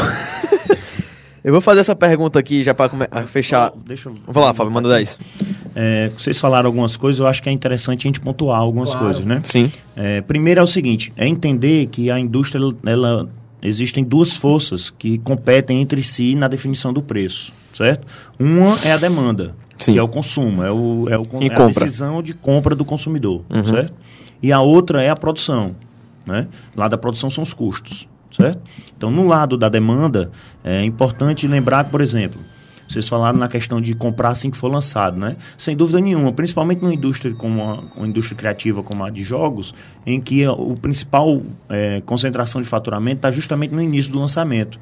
eu 1.44 1.52
vou 1.52 1.62
fazer 1.62 1.80
essa 1.82 1.96
pergunta 1.96 2.38
aqui 2.40 2.64
já 2.64 2.74
pra 2.74 2.88
come- 2.90 3.08
a 3.12 3.24
fechar. 3.24 3.72
Deixa 3.86 4.10
eu. 4.10 4.16
Vai 4.28 4.44
lá, 4.44 4.54
Fábio, 4.54 4.72
manda 4.72 4.90
10. 4.90 5.18
É, 5.76 6.12
vocês 6.18 6.40
falaram 6.40 6.68
algumas 6.68 6.98
coisas, 6.98 7.20
eu 7.20 7.28
acho 7.28 7.42
que 7.42 7.50
é 7.50 7.52
interessante 7.52 8.06
a 8.06 8.08
gente 8.10 8.20
pontuar 8.20 8.60
algumas 8.60 8.90
Claro. 8.92 9.06
coisas, 9.08 9.26
né? 9.26 9.40
Sim. 9.44 9.72
É, 9.96 10.22
primeiro 10.22 10.60
é 10.60 10.64
o 10.64 10.68
seguinte, 10.68 11.12
é 11.16 11.28
entender 11.28 11.88
que 11.88 12.12
a 12.12 12.20
indústria, 12.20 12.62
ela, 12.86 13.30
existem 13.62 14.04
duas 14.04 14.36
forças 14.36 14.90
que 14.90 15.18
competem 15.20 15.82
entre 15.82 16.04
si 16.04 16.36
na 16.36 16.48
definição 16.48 16.92
do 16.92 17.02
preço, 17.02 17.54
certo? 17.74 18.06
Uma 18.40 18.78
é 18.84 18.92
a 18.92 18.98
demanda, 18.98 19.56
Sim. 19.78 19.94
que 19.94 20.00
é 20.00 20.04
o 20.04 20.08
consumo, 20.08 20.62
é, 20.64 20.72
o, 20.72 21.08
é, 21.10 21.18
o, 21.18 21.22
é 21.42 21.54
a 21.56 21.68
decisão 21.68 22.22
de 22.22 22.34
compra 22.34 22.76
do 22.76 22.84
consumidor, 22.84 23.44
Uhum. 23.50 23.64
certo? 23.64 23.94
E 24.44 24.52
a 24.52 24.60
outra 24.60 25.02
é 25.04 25.10
a 25.10 25.16
produção, 25.16 25.76
né? 26.26 26.48
Lá 26.76 26.88
da 26.88 26.98
produção 26.98 27.30
são 27.30 27.44
os 27.44 27.54
custos, 27.54 28.08
certo? 28.32 28.60
Então, 28.98 29.12
no 29.12 29.28
lado 29.28 29.58
da 29.58 29.70
demanda, 29.70 30.32
é 30.64 30.84
importante 30.84 31.48
lembrar, 31.48 31.86
por 31.86 32.02
exemplo, 32.02 32.40
vocês 32.88 33.08
falaram 33.08 33.38
na 33.40 33.48
questão 33.48 33.80
de 33.80 33.96
comprar 33.96 34.30
assim 34.30 34.52
que 34.52 34.58
for 34.58 34.70
lançado, 34.70 35.18
né? 35.18 35.38
Sem 35.58 35.78
dúvida 35.78 36.00
nenhuma, 36.02 36.34
principalmente 36.34 36.82
numa 36.82 36.94
indústria 36.94 37.34
como 37.34 37.62
a, 37.62 37.84
uma 37.96 38.06
indústria 38.08 38.38
criativa 38.38 38.84
como 38.84 39.04
a 39.06 39.10
de 39.10 39.24
jogos, 39.24 39.74
em 40.06 40.20
que 40.20 40.44
a- 40.44 40.52
o 40.52 40.76
principal 40.76 41.42
é, 41.70 42.02
concentração 42.06 42.62
de 42.62 42.68
faturamento 42.68 43.18
está 43.18 43.32
justamente 43.32 43.74
no 43.74 43.82
início 43.82 44.12
do 44.12 44.20
lançamento. 44.20 44.78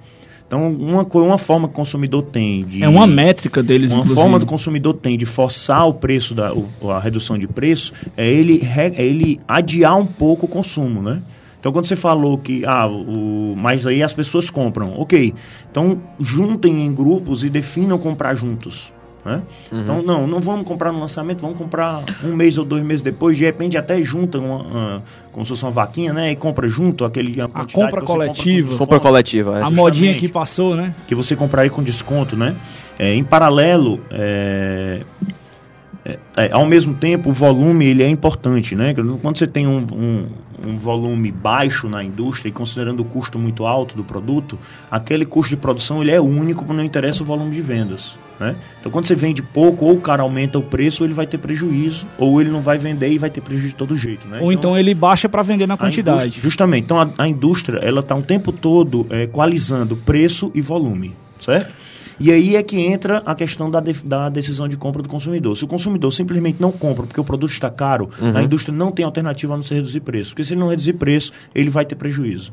Então, 0.47 0.73
uma, 0.73 1.03
uma 1.03 1.37
forma 1.37 1.67
que 1.67 1.73
o 1.73 1.75
consumidor 1.75 2.23
tem 2.23 2.65
de... 2.65 2.81
É 2.81 2.89
uma 2.89 3.05
métrica 3.05 3.61
deles, 3.61 3.91
Uma 3.91 3.97
inclusive. 3.99 4.19
forma 4.19 4.39
do 4.39 4.47
consumidor 4.47 4.95
tem 4.95 5.15
de 5.15 5.27
forçar 5.27 5.87
o 5.87 5.93
preço, 5.93 6.33
da, 6.33 6.51
o- 6.51 6.67
a 6.89 6.99
redução 6.99 7.37
de 7.37 7.47
preço, 7.47 7.93
é 8.17 8.27
ele, 8.27 8.67
é 8.75 9.03
ele 9.05 9.39
adiar 9.47 9.95
um 9.95 10.07
pouco 10.07 10.47
o 10.47 10.49
consumo, 10.49 11.03
né? 11.03 11.21
Então, 11.59 11.71
quando 11.73 11.85
você 11.85 11.95
falou 11.95 12.37
que, 12.37 12.63
ah, 12.65 12.87
o, 12.87 13.53
mas 13.57 13.85
aí 13.85 14.01
as 14.01 14.13
pessoas 14.13 14.49
compram, 14.49 14.93
ok. 14.99 15.33
Então, 15.69 16.01
juntem 16.19 16.85
em 16.85 16.93
grupos 16.93 17.43
e 17.43 17.49
definam 17.49 17.97
comprar 17.97 18.33
juntos. 18.35 18.93
Né? 19.25 19.41
Então, 19.69 20.01
não, 20.01 20.25
não 20.25 20.39
vamos 20.39 20.65
comprar 20.65 20.93
no 20.93 20.99
lançamento, 21.01 21.41
vamos 21.41 21.57
comprar 21.57 22.01
um 22.23 22.33
mês 22.33 22.57
ou 22.57 22.63
dois 22.63 22.81
meses 22.83 23.01
depois, 23.03 23.37
de 23.37 23.43
repente 23.43 23.77
até 23.77 24.01
junta 24.01 24.39
uma, 24.39 24.61
uma- 24.63 25.03
como 25.33 25.43
se 25.43 25.49
fosse 25.49 25.63
uma 25.65 25.71
vaquinha, 25.71 26.13
né? 26.13 26.31
E 26.31 26.35
compra 26.37 26.69
junto 26.69 27.03
aquele 27.03 27.31
a, 27.41 27.47
quantidade 27.49 27.73
compra 27.73 27.89
compra 27.99 28.01
coletiva. 28.05 28.69
desconto 28.69 28.77
Compra 28.77 28.99
coletiva. 29.01 29.59
é. 29.59 29.61
A 29.61 29.69
modinha 29.69 30.13
que 30.15 30.29
passou, 30.29 30.73
né? 30.73 30.95
que 31.05 31.13
você 31.13 31.35
compraria 31.35 31.69
com 31.69 31.83
desconto, 31.83 32.37
né? 32.37 32.55
É, 32.97 33.13
em 33.13 33.23
paralelo, 33.23 33.99
é, 34.09 35.01
é, 36.05 36.17
é, 36.37 36.51
ao 36.51 36.65
mesmo 36.65 36.93
tempo, 36.93 37.29
o 37.29 37.33
volume 37.33 37.85
ele 37.85 38.03
é 38.03 38.09
importante, 38.09 38.75
né? 38.75 38.93
Quando 38.93 39.37
você 39.37 39.47
tem 39.47 39.67
um, 39.67 39.85
um, 39.93 40.27
um 40.67 40.77
volume 40.77 41.31
baixo 41.31 41.89
na 41.89 42.03
indústria 42.03 42.49
e 42.49 42.51
considerando 42.51 43.01
o 43.01 43.05
custo 43.05 43.37
muito 43.37 43.65
alto 43.65 43.95
do 43.95 44.03
produto, 44.03 44.57
aquele 44.89 45.25
custo 45.25 45.49
de 45.49 45.57
produção 45.57 46.01
ele 46.01 46.11
é 46.11 46.19
único, 46.19 46.71
não 46.73 46.83
interessa 46.83 47.21
o 47.21 47.25
volume 47.25 47.55
de 47.55 47.61
vendas, 47.61 48.17
né? 48.39 48.55
Então, 48.79 48.91
quando 48.91 49.05
você 49.05 49.15
vende 49.15 49.41
pouco, 49.41 49.85
ou 49.85 49.95
o 49.95 50.01
cara 50.01 50.23
aumenta 50.23 50.57
o 50.57 50.61
preço, 50.61 51.03
ou 51.03 51.07
ele 51.07 51.13
vai 51.13 51.27
ter 51.27 51.37
prejuízo, 51.37 52.07
ou 52.17 52.39
ele 52.39 52.49
não 52.49 52.61
vai 52.61 52.77
vender 52.77 53.09
e 53.11 53.17
vai 53.17 53.29
ter 53.29 53.41
prejuízo 53.41 53.69
de 53.69 53.75
todo 53.75 53.97
jeito, 53.97 54.25
né? 54.27 54.39
Ou 54.41 54.53
então 54.53 54.77
ele 54.77 54.93
baixa 54.93 55.27
pra 55.27 55.41
vender 55.41 55.67
na 55.67 55.75
quantidade. 55.75 56.39
justamente. 56.39 56.85
Então, 56.85 56.99
a, 56.99 57.09
a 57.17 57.27
indústria, 57.27 57.79
ela 57.79 57.99
está 57.99 58.15
um 58.15 58.21
tempo 58.21 58.53
todo 58.53 59.05
é, 59.09 59.23
equalizando 59.23 59.97
preço 59.97 60.49
e 60.55 60.61
volume, 60.61 61.13
certo? 61.41 61.78
E 62.19 62.31
aí 62.31 62.55
é 62.55 62.63
que 62.63 62.79
entra 62.79 63.23
a 63.25 63.33
questão 63.33 63.71
da, 63.71 63.79
def- 63.79 64.03
da 64.03 64.27
decisão 64.29 64.67
de 64.67 64.75
compra 64.75 65.01
do 65.01 65.07
consumidor. 65.07 65.55
Se 65.55 65.63
o 65.63 65.67
consumidor 65.67 66.11
simplesmente 66.11 66.57
não 66.59 66.71
compra 66.71 67.05
porque 67.05 67.19
o 67.21 67.23
produto 67.23 67.51
está 67.51 67.69
caro, 67.69 68.09
a 68.35 68.41
indústria 68.43 68.75
não 68.75 68.91
tem 68.91 69.05
alternativa 69.05 69.53
a 69.53 69.57
não 69.57 69.63
ser 69.63 69.75
reduzir 69.75 70.01
preço. 70.01 70.31
Porque 70.31 70.43
se 70.43 70.53
ele 70.53 70.59
não 70.59 70.67
reduzir 70.69 70.93
preço, 70.93 71.31
ele 71.55 71.69
vai 71.69 71.85
ter 71.85 71.95
prejuízo. 71.95 72.51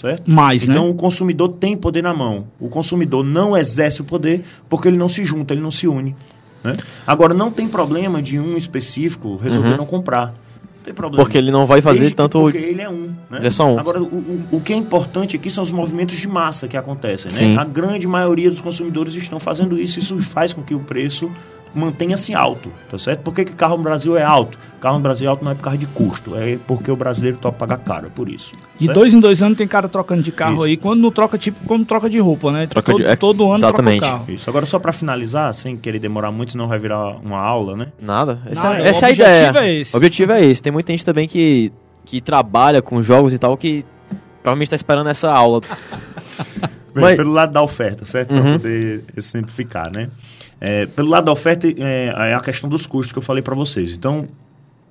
Certo? 0.00 0.30
Mais, 0.30 0.62
então 0.62 0.86
né? 0.86 0.90
o 0.90 0.94
consumidor 0.94 1.50
tem 1.50 1.76
poder 1.76 2.02
na 2.02 2.14
mão. 2.14 2.46
O 2.58 2.68
consumidor 2.68 3.22
não 3.22 3.54
exerce 3.54 4.00
o 4.00 4.04
poder 4.04 4.42
porque 4.68 4.88
ele 4.88 4.96
não 4.96 5.08
se 5.08 5.22
junta, 5.24 5.52
ele 5.52 5.60
não 5.60 5.70
se 5.70 5.86
une. 5.86 6.16
né? 6.64 6.72
Agora, 7.06 7.34
não 7.34 7.50
tem 7.50 7.68
problema 7.68 8.22
de 8.22 8.38
um 8.38 8.56
específico 8.56 9.36
resolver 9.36 9.76
não 9.76 9.84
comprar. 9.84 10.34
Tem 10.82 10.92
problema. 10.92 11.24
Porque 11.24 11.38
ele 11.38 11.50
não 11.50 11.66
vai 11.66 11.80
fazer 11.80 12.00
Desde 12.00 12.16
tanto. 12.16 12.40
Porque 12.40 12.58
ele 12.58 12.82
é 12.82 12.88
um. 12.88 13.14
Né? 13.30 13.38
Ele 13.38 13.46
é 13.46 13.50
só 13.50 13.66
um. 13.66 13.78
Agora, 13.78 14.02
o, 14.02 14.06
o, 14.06 14.44
o 14.52 14.60
que 14.60 14.72
é 14.72 14.76
importante 14.76 15.36
aqui 15.36 15.50
são 15.50 15.62
os 15.62 15.70
movimentos 15.70 16.16
de 16.16 16.28
massa 16.28 16.66
que 16.66 16.76
acontecem. 16.76 17.30
Né? 17.30 17.60
A 17.60 17.64
grande 17.64 18.06
maioria 18.06 18.50
dos 18.50 18.60
consumidores 18.60 19.14
estão 19.14 19.38
fazendo 19.38 19.78
isso. 19.78 19.98
Isso 19.98 20.18
faz 20.20 20.52
com 20.52 20.62
que 20.62 20.74
o 20.74 20.80
preço 20.80 21.30
mantenha-se 21.74 22.34
alto, 22.34 22.70
tá 22.90 22.98
certo? 22.98 23.20
Por 23.20 23.34
que, 23.34 23.44
que 23.44 23.52
carro 23.52 23.76
no 23.76 23.82
Brasil 23.82 24.16
é 24.16 24.22
alto? 24.22 24.58
Carro 24.80 24.96
no 24.96 25.02
Brasil 25.02 25.26
é 25.26 25.30
alto 25.30 25.44
não 25.44 25.52
é 25.52 25.54
por 25.54 25.62
causa 25.62 25.78
de 25.78 25.86
custo, 25.86 26.36
é 26.36 26.58
porque 26.66 26.90
o 26.90 26.96
brasileiro 26.96 27.38
topa 27.38 27.58
pagar 27.66 27.78
caro, 27.78 28.06
é 28.08 28.10
por 28.10 28.28
isso. 28.28 28.52
De 28.78 28.86
certo? 28.86 28.98
dois 28.98 29.14
em 29.14 29.20
dois 29.20 29.42
anos 29.42 29.56
tem 29.56 29.66
cara 29.68 29.88
trocando 29.88 30.22
de 30.22 30.32
carro 30.32 30.54
Isso. 30.56 30.64
aí. 30.64 30.76
Quando 30.76 31.00
não 31.00 31.10
troca, 31.10 31.38
tipo, 31.38 31.64
como 31.66 31.84
troca 31.84 32.10
de 32.10 32.18
roupa, 32.18 32.50
né? 32.50 32.66
Troca 32.66 32.90
todo, 32.92 33.00
de- 33.02 33.06
é, 33.08 33.14
todo 33.16 33.44
ano 33.46 33.54
exatamente. 33.56 34.00
troca 34.00 34.14
o 34.14 34.18
carro. 34.20 34.32
Isso. 34.34 34.50
Agora, 34.50 34.66
só 34.66 34.78
para 34.78 34.92
finalizar, 34.92 35.54
sem 35.54 35.76
querer 35.76 35.98
demorar 36.00 36.32
muito, 36.32 36.52
senão 36.52 36.66
vai 36.66 36.78
virar 36.78 37.16
uma 37.22 37.38
aula, 37.38 37.76
né? 37.76 37.86
Nada. 38.00 38.40
Essa, 38.46 38.62
Nada, 38.64 38.78
é, 38.82 38.88
essa 38.88 39.00
o 39.00 39.04
é 39.04 39.08
a 39.08 39.10
objetivo 39.12 39.50
ideia. 39.50 39.64
é 39.64 39.74
esse. 39.80 39.94
O 39.94 39.96
objetivo 39.96 40.32
é 40.32 40.44
esse. 40.44 40.62
Tem 40.62 40.72
muita 40.72 40.92
gente 40.92 41.04
também 41.04 41.28
que, 41.28 41.72
que 42.04 42.20
trabalha 42.20 42.82
com 42.82 43.00
jogos 43.02 43.32
e 43.32 43.38
tal 43.38 43.56
que 43.56 43.84
provavelmente 44.42 44.66
está 44.66 44.76
esperando 44.76 45.08
essa 45.08 45.30
aula. 45.30 45.60
Bem, 46.94 47.04
Mas- 47.04 47.16
Pelo 47.16 47.32
lado 47.32 47.52
da 47.52 47.62
oferta, 47.62 48.04
certo? 48.04 48.34
Uhum. 48.34 48.42
Para 48.42 48.52
poder 48.54 49.04
simplificar, 49.18 49.90
né? 49.92 50.08
É, 50.64 50.86
pelo 50.86 51.08
lado 51.08 51.24
da 51.24 51.32
oferta, 51.32 51.66
é, 51.66 52.06
é 52.30 52.34
a 52.34 52.40
questão 52.40 52.70
dos 52.70 52.86
custos 52.86 53.10
que 53.10 53.18
eu 53.18 53.22
falei 53.22 53.42
para 53.42 53.52
vocês. 53.56 53.94
Então, 53.96 54.28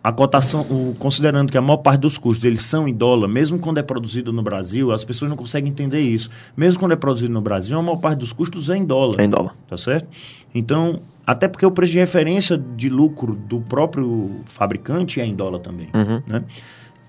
a 0.03 0.11
cotação, 0.11 0.61
o- 0.63 0.93
considerando 0.99 1.49
que 1.49 1.57
a 1.57 1.61
maior 1.61 1.77
parte 1.77 2.01
dos 2.01 2.17
custos 2.17 2.43
eles 2.43 2.61
são 2.61 2.87
em 2.89 2.93
dólar, 2.93 3.29
mesmo 3.29 3.57
quando 3.57 3.77
é 3.77 3.83
produzido 3.83 4.33
no 4.33 4.43
Brasil, 4.43 4.91
as 4.91 5.05
pessoas 5.05 5.29
não 5.29 5.37
conseguem 5.37 5.71
entender 5.71 6.01
isso. 6.01 6.29
Mesmo 6.57 6.77
quando 6.77 6.91
é 6.91 6.95
produzido 6.97 7.31
no 7.31 7.39
Brasil, 7.41 7.79
a 7.79 7.81
maior 7.81 7.95
parte 7.97 8.19
dos 8.19 8.33
custos 8.33 8.69
é 8.69 8.75
em 8.75 8.83
dólar. 8.83 9.21
É 9.21 9.23
em 9.23 9.29
dólar. 9.29 9.55
Tá 9.69 9.77
certo? 9.77 10.09
Então, 10.53 10.99
até 11.25 11.47
porque 11.47 11.65
o 11.65 11.71
preço 11.71 11.93
de 11.93 11.99
referência 11.99 12.57
de 12.57 12.89
lucro 12.89 13.33
do 13.35 13.61
próprio 13.61 14.41
fabricante 14.45 15.21
é 15.21 15.25
em 15.25 15.33
dólar 15.33 15.59
também. 15.59 15.87
Uhum. 15.93 16.21
Né? 16.27 16.43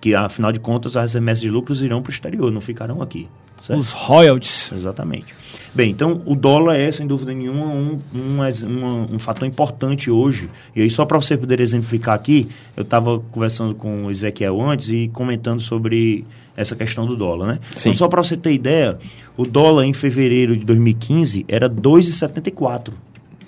Que, 0.00 0.14
afinal 0.14 0.52
de 0.52 0.60
contas, 0.60 0.96
as 0.96 1.14
remessas 1.14 1.40
de 1.42 1.50
lucros 1.50 1.82
irão 1.82 2.00
para 2.00 2.10
o 2.10 2.12
exterior, 2.12 2.52
não 2.52 2.60
ficarão 2.60 3.02
aqui. 3.02 3.28
Certo? 3.62 3.78
Os 3.78 3.92
royalties. 3.92 4.72
Exatamente. 4.72 5.34
Bem, 5.74 5.90
então 5.90 6.20
o 6.26 6.34
dólar 6.34 6.76
é, 6.76 6.92
sem 6.92 7.06
dúvida 7.06 7.32
nenhuma, 7.32 7.64
um, 7.66 7.96
um, 8.14 8.40
um, 8.40 9.14
um 9.14 9.18
fator 9.18 9.48
importante 9.48 10.10
hoje. 10.10 10.50
E 10.76 10.82
aí, 10.82 10.90
só 10.90 11.06
para 11.06 11.18
você 11.18 11.36
poder 11.36 11.60
exemplificar 11.60 12.14
aqui, 12.14 12.48
eu 12.76 12.82
estava 12.82 13.18
conversando 13.30 13.74
com 13.74 14.04
o 14.04 14.10
Ezequiel 14.10 14.60
antes 14.60 14.90
e 14.90 15.08
comentando 15.08 15.62
sobre 15.62 16.26
essa 16.54 16.76
questão 16.76 17.06
do 17.06 17.16
dólar, 17.16 17.46
né? 17.46 17.58
Sim. 17.74 17.90
Então, 17.90 17.94
só 17.94 18.08
para 18.08 18.22
você 18.22 18.36
ter 18.36 18.52
ideia, 18.52 18.98
o 19.34 19.46
dólar 19.46 19.86
em 19.86 19.94
fevereiro 19.94 20.54
de 20.54 20.64
2015 20.64 21.46
era 21.48 21.70
2,74, 21.70 22.92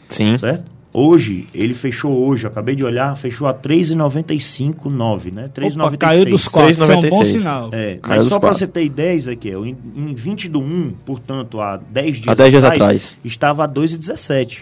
Sim. 0.08 0.36
certo? 0.38 0.73
Hoje, 0.96 1.44
ele 1.52 1.74
fechou 1.74 2.24
hoje, 2.24 2.46
eu 2.46 2.50
acabei 2.52 2.76
de 2.76 2.84
olhar, 2.84 3.16
fechou 3.16 3.48
a 3.48 3.52
3,95,9, 3.52 5.32
né? 5.32 5.50
Opa, 5.76 5.96
caiu 5.96 6.24
dos 6.24 6.44
3,96. 6.44 6.52
quatro, 6.52 6.70
isso 6.70 6.82
é 6.84 6.96
um 6.96 7.00
bom 7.00 7.20
3,96. 7.20 7.24
sinal. 7.24 7.70
É, 7.72 7.96
Caiu 7.96 8.20
mas 8.20 8.28
só 8.28 8.38
para 8.38 8.54
você 8.54 8.64
ter 8.64 8.84
ideia, 8.84 9.12
Ezequiel, 9.12 9.66
em, 9.66 9.76
em 9.96 10.14
20 10.14 10.48
do 10.48 10.60
1, 10.60 10.94
portanto, 11.04 11.60
há 11.60 11.78
10 11.78 12.16
dias, 12.18 12.28
Há 12.28 12.34
10 12.34 12.50
dias 12.50 12.64
atrás. 12.64 13.16
estava 13.24 13.64
a 13.64 13.68
2,17. 13.68 14.60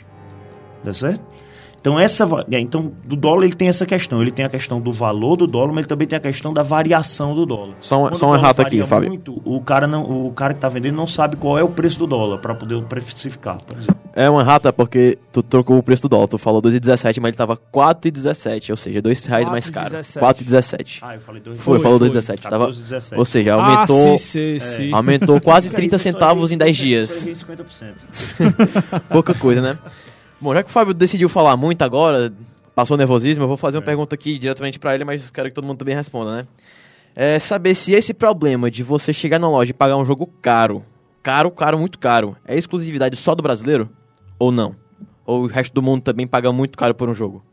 Tá 0.83 0.95
certo? 0.95 1.21
Então, 1.83 1.99
essa, 1.99 2.25
é, 2.49 2.61
então, 2.61 2.93
do 3.05 3.17
dólar 3.17 3.45
ele 3.45 3.55
tem 3.55 3.67
essa 3.67 3.85
questão. 3.85 4.23
Ele 4.23 4.31
tem 4.31 4.45
a 4.45 4.49
questão 4.49 4.81
do 4.81 4.93
valor 4.93 5.35
do 5.35 5.49
dólar, 5.49 5.71
mas 5.71 5.79
ele 5.79 5.87
também 5.89 6.07
tem 6.07 6.17
a 6.17 6.21
questão 6.21 6.55
da 6.55 6.63
variação 6.63 7.35
do 7.35 7.45
dólar. 7.45 7.75
Só 7.81 8.07
um, 8.07 8.15
só 8.15 8.29
um 8.31 8.35
aqui, 8.35 8.87
Fábio. 8.87 9.09
Muito, 9.09 9.43
o, 9.45 9.61
cara 9.61 9.89
não, 9.89 10.05
o 10.27 10.31
cara 10.33 10.53
que 10.53 10.59
está 10.59 10.69
vendendo 10.69 10.95
não 10.95 11.09
sabe 11.09 11.35
qual 11.35 11.59
é 11.59 11.63
o 11.65 11.69
preço 11.69 11.99
do 11.99 12.07
dólar 12.07 12.39
para 12.39 12.55
poder 12.55 12.81
precificar, 12.85 13.59
por 13.65 13.77
exemplo. 13.77 13.97
É 14.15 14.31
uma 14.31 14.43
errata 14.43 14.73
porque 14.73 15.19
tu 15.33 15.43
trocou 15.43 15.77
o 15.77 15.83
preço 15.83 16.03
do 16.03 16.09
dólar. 16.11 16.29
Tu 16.29 16.39
falou 16.39 16.63
2,17, 16.63 17.19
mas 17.21 17.31
ele 17.31 17.37
tava 17.37 17.57
4,17, 17.57 18.71
ou 18.71 18.77
seja, 18.77 19.03
2 19.03 19.25
reais 19.25 19.49
mais 19.49 19.69
caro. 19.69 19.97
4,17. 19.97 20.21
4,17. 20.21 20.99
Ah, 21.03 21.15
eu 21.17 21.21
falei 21.21 21.43
2,17. 21.43 21.57
Foi, 21.57 21.79
falou 21.81 21.99
foi. 21.99 22.11
2,17. 22.11 22.41
Tava, 22.43 22.69
14,17. 22.69 23.19
ou 23.19 23.25
seja, 23.25 23.55
aumentou, 23.55 24.15
Ah, 24.15 24.19
sim, 24.19 24.59
sim, 24.59 24.59
sim. 24.61 24.93
aumentou 24.93 25.41
quase 25.41 25.67
Cara, 25.69 25.77
30 25.79 25.97
isso 25.97 26.03
só 26.05 26.13
centavos 26.13 26.53
em 26.53 26.57
10 26.59 26.77
50%, 26.77 26.81
dias. 26.81 27.11
só 27.11 27.21
errei 27.23 27.35
50%. 27.35 29.03
Pouca 29.11 29.35
coisa, 29.35 29.61
né? 29.61 29.77
Bom, 30.43 30.53
já 30.53 30.63
que 30.63 30.69
o 30.69 30.73
Fábio 30.73 30.93
decidiu 30.93 31.29
falar 31.29 31.57
muito 31.57 31.83
agora, 31.83 32.33
passou 32.75 32.97
nervosismo, 32.97 33.45
eu 33.45 33.49
vou 33.49 33.57
fazer 33.57 33.77
uma 33.79 33.83
É. 33.85 33.87
pergunta 33.87 34.15
aqui 34.17 34.37
diretamente 34.39 34.79
pra 34.79 34.93
ele, 34.95 35.05
mas 35.05 35.31
quero 35.31 35.49
que 35.49 35.55
todo 35.55 35.65
mundo 35.65 35.79
também 35.79 35.95
responda, 35.95 36.37
né? 36.39 36.47
É 37.15 37.39
saber 37.39 37.75
se 37.77 37.93
esse 37.93 38.13
problema 38.13 38.69
de 38.71 38.83
você 38.83 39.13
chegar 39.13 39.39
na 39.39 39.49
loja 39.49 39.71
e 39.71 39.75
pagar 39.75 39.97
um 39.97 40.05
jogo 40.05 40.27
caro, 40.43 40.85
caro, 41.23 41.49
caro, 41.51 41.79
muito 41.79 41.97
caro, 41.99 42.37
é 42.45 42.57
exclusividade 42.59 43.15
só 43.17 43.35
do 43.37 43.43
brasileiro 43.43 43.89
ou 44.39 44.51
não? 44.51 44.75
Ou 45.25 45.45
o 45.45 45.47
resto 45.47 45.73
do 45.73 45.81
mundo 45.81 46.03
também 46.03 46.27
paga 46.27 46.51
muito 46.53 46.77
caro 46.77 46.95
por 46.95 47.09
um 47.09 47.15
jogo? 47.15 47.45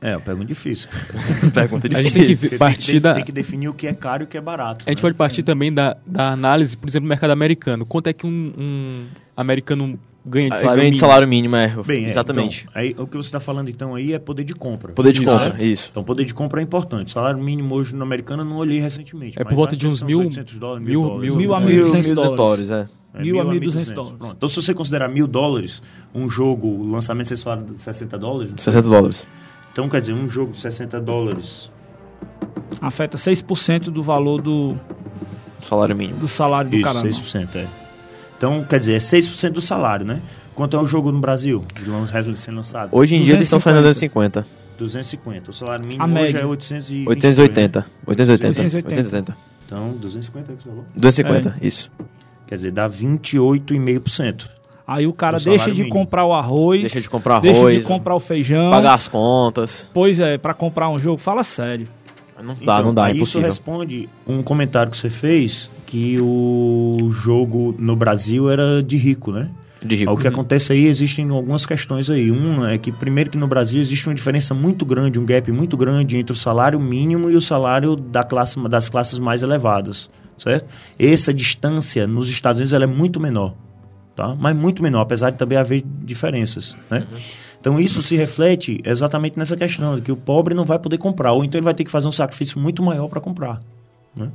É, 0.00 0.16
uma 0.16 0.20
pergunta 0.22 0.46
difícil. 0.46 0.88
Pergunta 1.54 1.88
A 1.96 2.02
gente 2.02 2.12
tem 2.12 2.22
que 2.22 2.28
difícil. 2.28 2.58
partir 2.58 2.92
tem, 2.92 3.00
da. 3.00 3.14
tem 3.14 3.24
que 3.24 3.32
definir 3.32 3.68
o 3.68 3.74
que 3.74 3.86
é 3.86 3.94
caro 3.94 4.22
e 4.22 4.24
o 4.24 4.26
que 4.26 4.36
é 4.36 4.40
barato. 4.40 4.84
A 4.86 4.90
gente 4.90 4.98
né? 4.98 5.02
pode 5.02 5.14
partir 5.14 5.42
também 5.42 5.72
da, 5.72 5.96
da 6.06 6.30
análise, 6.30 6.76
por 6.76 6.86
exemplo, 6.88 7.06
do 7.06 7.08
mercado 7.08 7.30
americano. 7.30 7.86
Quanto 7.86 8.08
é 8.08 8.12
que 8.12 8.26
um, 8.26 8.52
um 8.58 9.06
americano 9.34 9.98
ganha 10.24 10.48
de 10.50 10.54
Ah, 10.56 10.58
salário 10.60 10.76
ganha 10.80 10.90
de 10.90 10.90
mínimo? 10.96 11.00
salário 11.00 11.28
mínimo, 11.28 11.56
é. 11.56 11.76
Bem, 11.86 12.04
é, 12.04 12.08
Exatamente. 12.08 12.66
então, 12.68 12.72
aí, 12.82 12.94
o 12.98 13.06
que 13.06 13.16
você 13.16 13.28
está 13.28 13.40
falando 13.40 13.68
então 13.68 13.94
aí 13.94 14.12
é 14.12 14.18
poder 14.18 14.44
de 14.44 14.54
compra. 14.54 14.92
Poder 14.92 15.12
de 15.12 15.20
Isso, 15.20 15.28
compra, 15.30 15.48
né? 15.54 15.64
isso. 15.64 15.88
Então, 15.90 16.02
poder 16.04 16.24
de 16.24 16.32
compra 16.34 16.60
é 16.60 16.64
importante. 16.64 17.10
Salário 17.12 17.42
mínimo 17.42 17.74
hoje 17.74 17.94
no 17.94 18.02
americano 18.02 18.42
eu 18.42 18.46
não 18.46 18.56
olhei 18.56 18.80
recentemente. 18.80 19.40
É 19.40 19.44
por 19.44 19.54
volta 19.54 19.76
de 19.76 19.86
uns 19.86 20.02
mil- 20.02 20.20
800 20.20 20.58
dólares, 20.58 20.86
mil- 20.86 21.02
dólares, 21.02 21.34
mil- 21.36 21.48
né? 21.50 21.54
a 21.56 21.60
mil- 21.60 21.66
mil 21.68 21.86
e 21.86 21.90
1.200 21.90 22.14
200 22.14 22.36
dólares, 22.36 22.70
é. 22.70 22.88
É, 23.16 23.22
mil 23.22 23.40
a 23.40 23.44
1.200 23.44 23.60
1.200 23.60 23.92
dólares. 23.94 24.16
Pronto. 24.18 24.34
Então, 24.36 24.48
se 24.48 24.56
você 24.56 24.74
considerar 24.74 25.08
mil 25.08 25.26
dólares, 25.26 25.82
um 26.14 26.28
jogo, 26.28 26.66
o 26.66 26.90
lançamento 26.90 27.36
salário 27.36 27.64
de 27.66 27.80
60 27.80 28.18
dólares, 28.18 28.50
não 28.50 28.58
sei. 28.58 28.72
60 28.72 28.88
dólares. 28.88 29.26
então 29.72 29.88
quer 29.88 30.00
dizer, 30.00 30.14
um 30.14 30.28
jogo 30.28 30.52
de 30.52 30.58
60 30.58 31.00
dólares, 31.00 31.70
Afeta 32.80 33.16
6% 33.16 33.84
do 33.90 34.02
valor 34.02 34.40
do, 34.40 34.74
Salário 35.62 35.94
mínimo. 35.96 36.18
do 36.18 36.28
salário 36.28 36.70
do 36.70 36.76
isso, 36.76 36.84
cara. 36.84 36.98
6%, 37.00 37.48
é. 37.56 37.66
Então, 38.36 38.64
quer 38.64 38.78
dizer, 38.78 38.94
é 38.94 38.98
6% 38.98 39.50
do 39.50 39.60
salário, 39.60 40.04
né? 40.04 40.20
Quanto 40.54 40.76
é 40.76 40.80
o 40.80 40.86
jogo 40.86 41.10
no 41.10 41.18
Brasil, 41.20 41.64
de 41.74 42.38
sendo 42.38 42.56
lançado? 42.56 42.88
Hoje 42.92 43.16
em 43.16 43.22
dia 43.22 43.34
eles 43.34 43.46
estão 43.46 43.58
saindo 43.58 43.80
250. 43.82 44.40
250. 44.42 44.64
250. 44.78 45.50
O 45.50 45.54
salário 45.54 45.84
mínimo 45.84 46.02
A 46.02 46.06
hoje 46.06 46.14
média. 46.14 46.38
é 46.40 46.46
820. 46.46 47.08
880. 47.08 47.86
880. 48.06 48.48
880. 48.60 48.88
880. 48.88 49.36
Então, 49.66 49.92
250 49.98 50.52
é 50.52 50.54
o 50.54 50.56
que 50.56 50.62
você 50.62 50.68
falou? 50.68 50.84
250, 50.94 51.56
isso. 51.66 51.90
Quer 52.46 52.56
dizer, 52.56 52.70
dá 52.72 52.88
28,5%. 52.88 54.48
Aí 54.86 55.06
o 55.06 55.12
cara 55.14 55.38
deixa 55.38 55.70
de 55.70 55.78
mínimo. 55.82 55.90
comprar 55.90 56.26
o 56.26 56.32
arroz, 56.34 56.82
Deixa 56.82 57.00
de 57.00 57.08
comprar 57.08 57.40
deixa 57.40 57.58
arroz, 57.58 57.78
de 57.78 57.84
comprar 57.84 58.14
o 58.14 58.20
feijão. 58.20 58.70
pagar 58.70 58.94
as 58.94 59.08
contas. 59.08 59.88
Pois 59.94 60.20
é, 60.20 60.36
pra 60.36 60.52
comprar 60.52 60.90
um 60.90 60.98
jogo, 60.98 61.16
fala 61.16 61.42
sério. 61.42 61.88
Não 62.42 62.54
dá, 62.54 62.82
não 62.82 62.92
dá, 62.92 63.02
é 63.02 63.04
Então, 63.04 63.04
aí 63.04 63.10
Isso 63.12 63.38
impossível. 63.38 63.46
responde 63.46 64.08
um 64.26 64.42
comentário 64.42 64.90
que 64.90 64.98
você 64.98 65.08
fez 65.08 65.70
que 65.94 66.18
o 66.20 67.08
jogo 67.08 67.72
no 67.78 67.94
Brasil 67.94 68.50
era 68.50 68.82
de 68.82 68.96
rico, 68.96 69.30
né? 69.30 69.48
De 69.80 69.94
rico. 69.94 70.10
O 70.10 70.16
que 70.16 70.26
acontece 70.26 70.72
aí, 70.72 70.86
existem 70.86 71.30
algumas 71.30 71.64
questões 71.64 72.10
aí. 72.10 72.32
Um 72.32 72.66
é 72.66 72.76
que, 72.76 72.90
primeiro, 72.90 73.30
que 73.30 73.38
no 73.38 73.46
Brasil 73.46 73.80
existe 73.80 74.08
uma 74.08 74.14
diferença 74.14 74.52
muito 74.54 74.84
grande, 74.84 75.20
um 75.20 75.24
gap 75.24 75.52
muito 75.52 75.76
grande 75.76 76.16
entre 76.16 76.32
o 76.32 76.34
salário 76.34 76.80
mínimo 76.80 77.30
e 77.30 77.36
o 77.36 77.40
salário 77.40 77.94
da 77.94 78.24
classe, 78.24 78.58
das 78.68 78.88
classes 78.88 79.20
mais 79.20 79.44
elevadas, 79.44 80.10
certo? 80.36 80.66
Essa 80.98 81.32
distância 81.32 82.08
nos 82.08 82.28
Estados 82.28 82.58
Unidos 82.58 82.72
ela 82.72 82.82
é 82.82 82.88
muito 82.88 83.20
menor, 83.20 83.54
tá? 84.16 84.34
Mas 84.34 84.56
muito 84.56 84.82
menor, 84.82 85.02
apesar 85.02 85.30
de 85.30 85.38
também 85.38 85.56
haver 85.56 85.84
diferenças, 86.02 86.76
né? 86.90 87.06
Então 87.60 87.78
isso 87.78 88.02
se 88.02 88.16
reflete 88.16 88.80
exatamente 88.84 89.38
nessa 89.38 89.56
questão 89.56 89.94
de 89.94 90.02
que 90.02 90.10
o 90.10 90.16
pobre 90.16 90.54
não 90.54 90.64
vai 90.64 90.80
poder 90.80 90.98
comprar, 90.98 91.34
ou 91.34 91.44
então 91.44 91.56
ele 91.56 91.64
vai 91.64 91.72
ter 91.72 91.84
que 91.84 91.90
fazer 91.92 92.08
um 92.08 92.12
sacrifício 92.12 92.58
muito 92.58 92.82
maior 92.82 93.06
para 93.06 93.20
comprar, 93.20 93.60
né? 94.16 94.28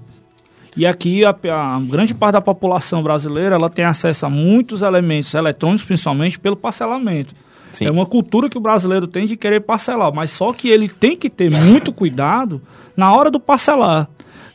E 0.77 0.85
aqui 0.85 1.23
a, 1.25 1.29
a 1.29 1.79
grande 1.81 2.13
parte 2.13 2.33
da 2.33 2.41
população 2.41 3.01
brasileira 3.03 3.55
ela 3.55 3.69
tem 3.69 3.85
acesso 3.85 4.25
a 4.25 4.29
muitos 4.29 4.81
elementos 4.81 5.33
eletrônicos, 5.33 5.83
principalmente 5.83 6.39
pelo 6.39 6.55
parcelamento. 6.55 7.33
Sim. 7.71 7.85
É 7.85 7.91
uma 7.91 8.05
cultura 8.05 8.49
que 8.49 8.57
o 8.57 8.61
brasileiro 8.61 9.07
tem 9.07 9.25
de 9.25 9.37
querer 9.37 9.61
parcelar, 9.61 10.13
mas 10.13 10.31
só 10.31 10.51
que 10.53 10.69
ele 10.69 10.89
tem 10.89 11.15
que 11.15 11.29
ter 11.29 11.51
muito 11.51 11.91
cuidado 11.91 12.61
na 12.95 13.13
hora 13.13 13.29
do 13.29 13.39
parcelar. 13.39 14.09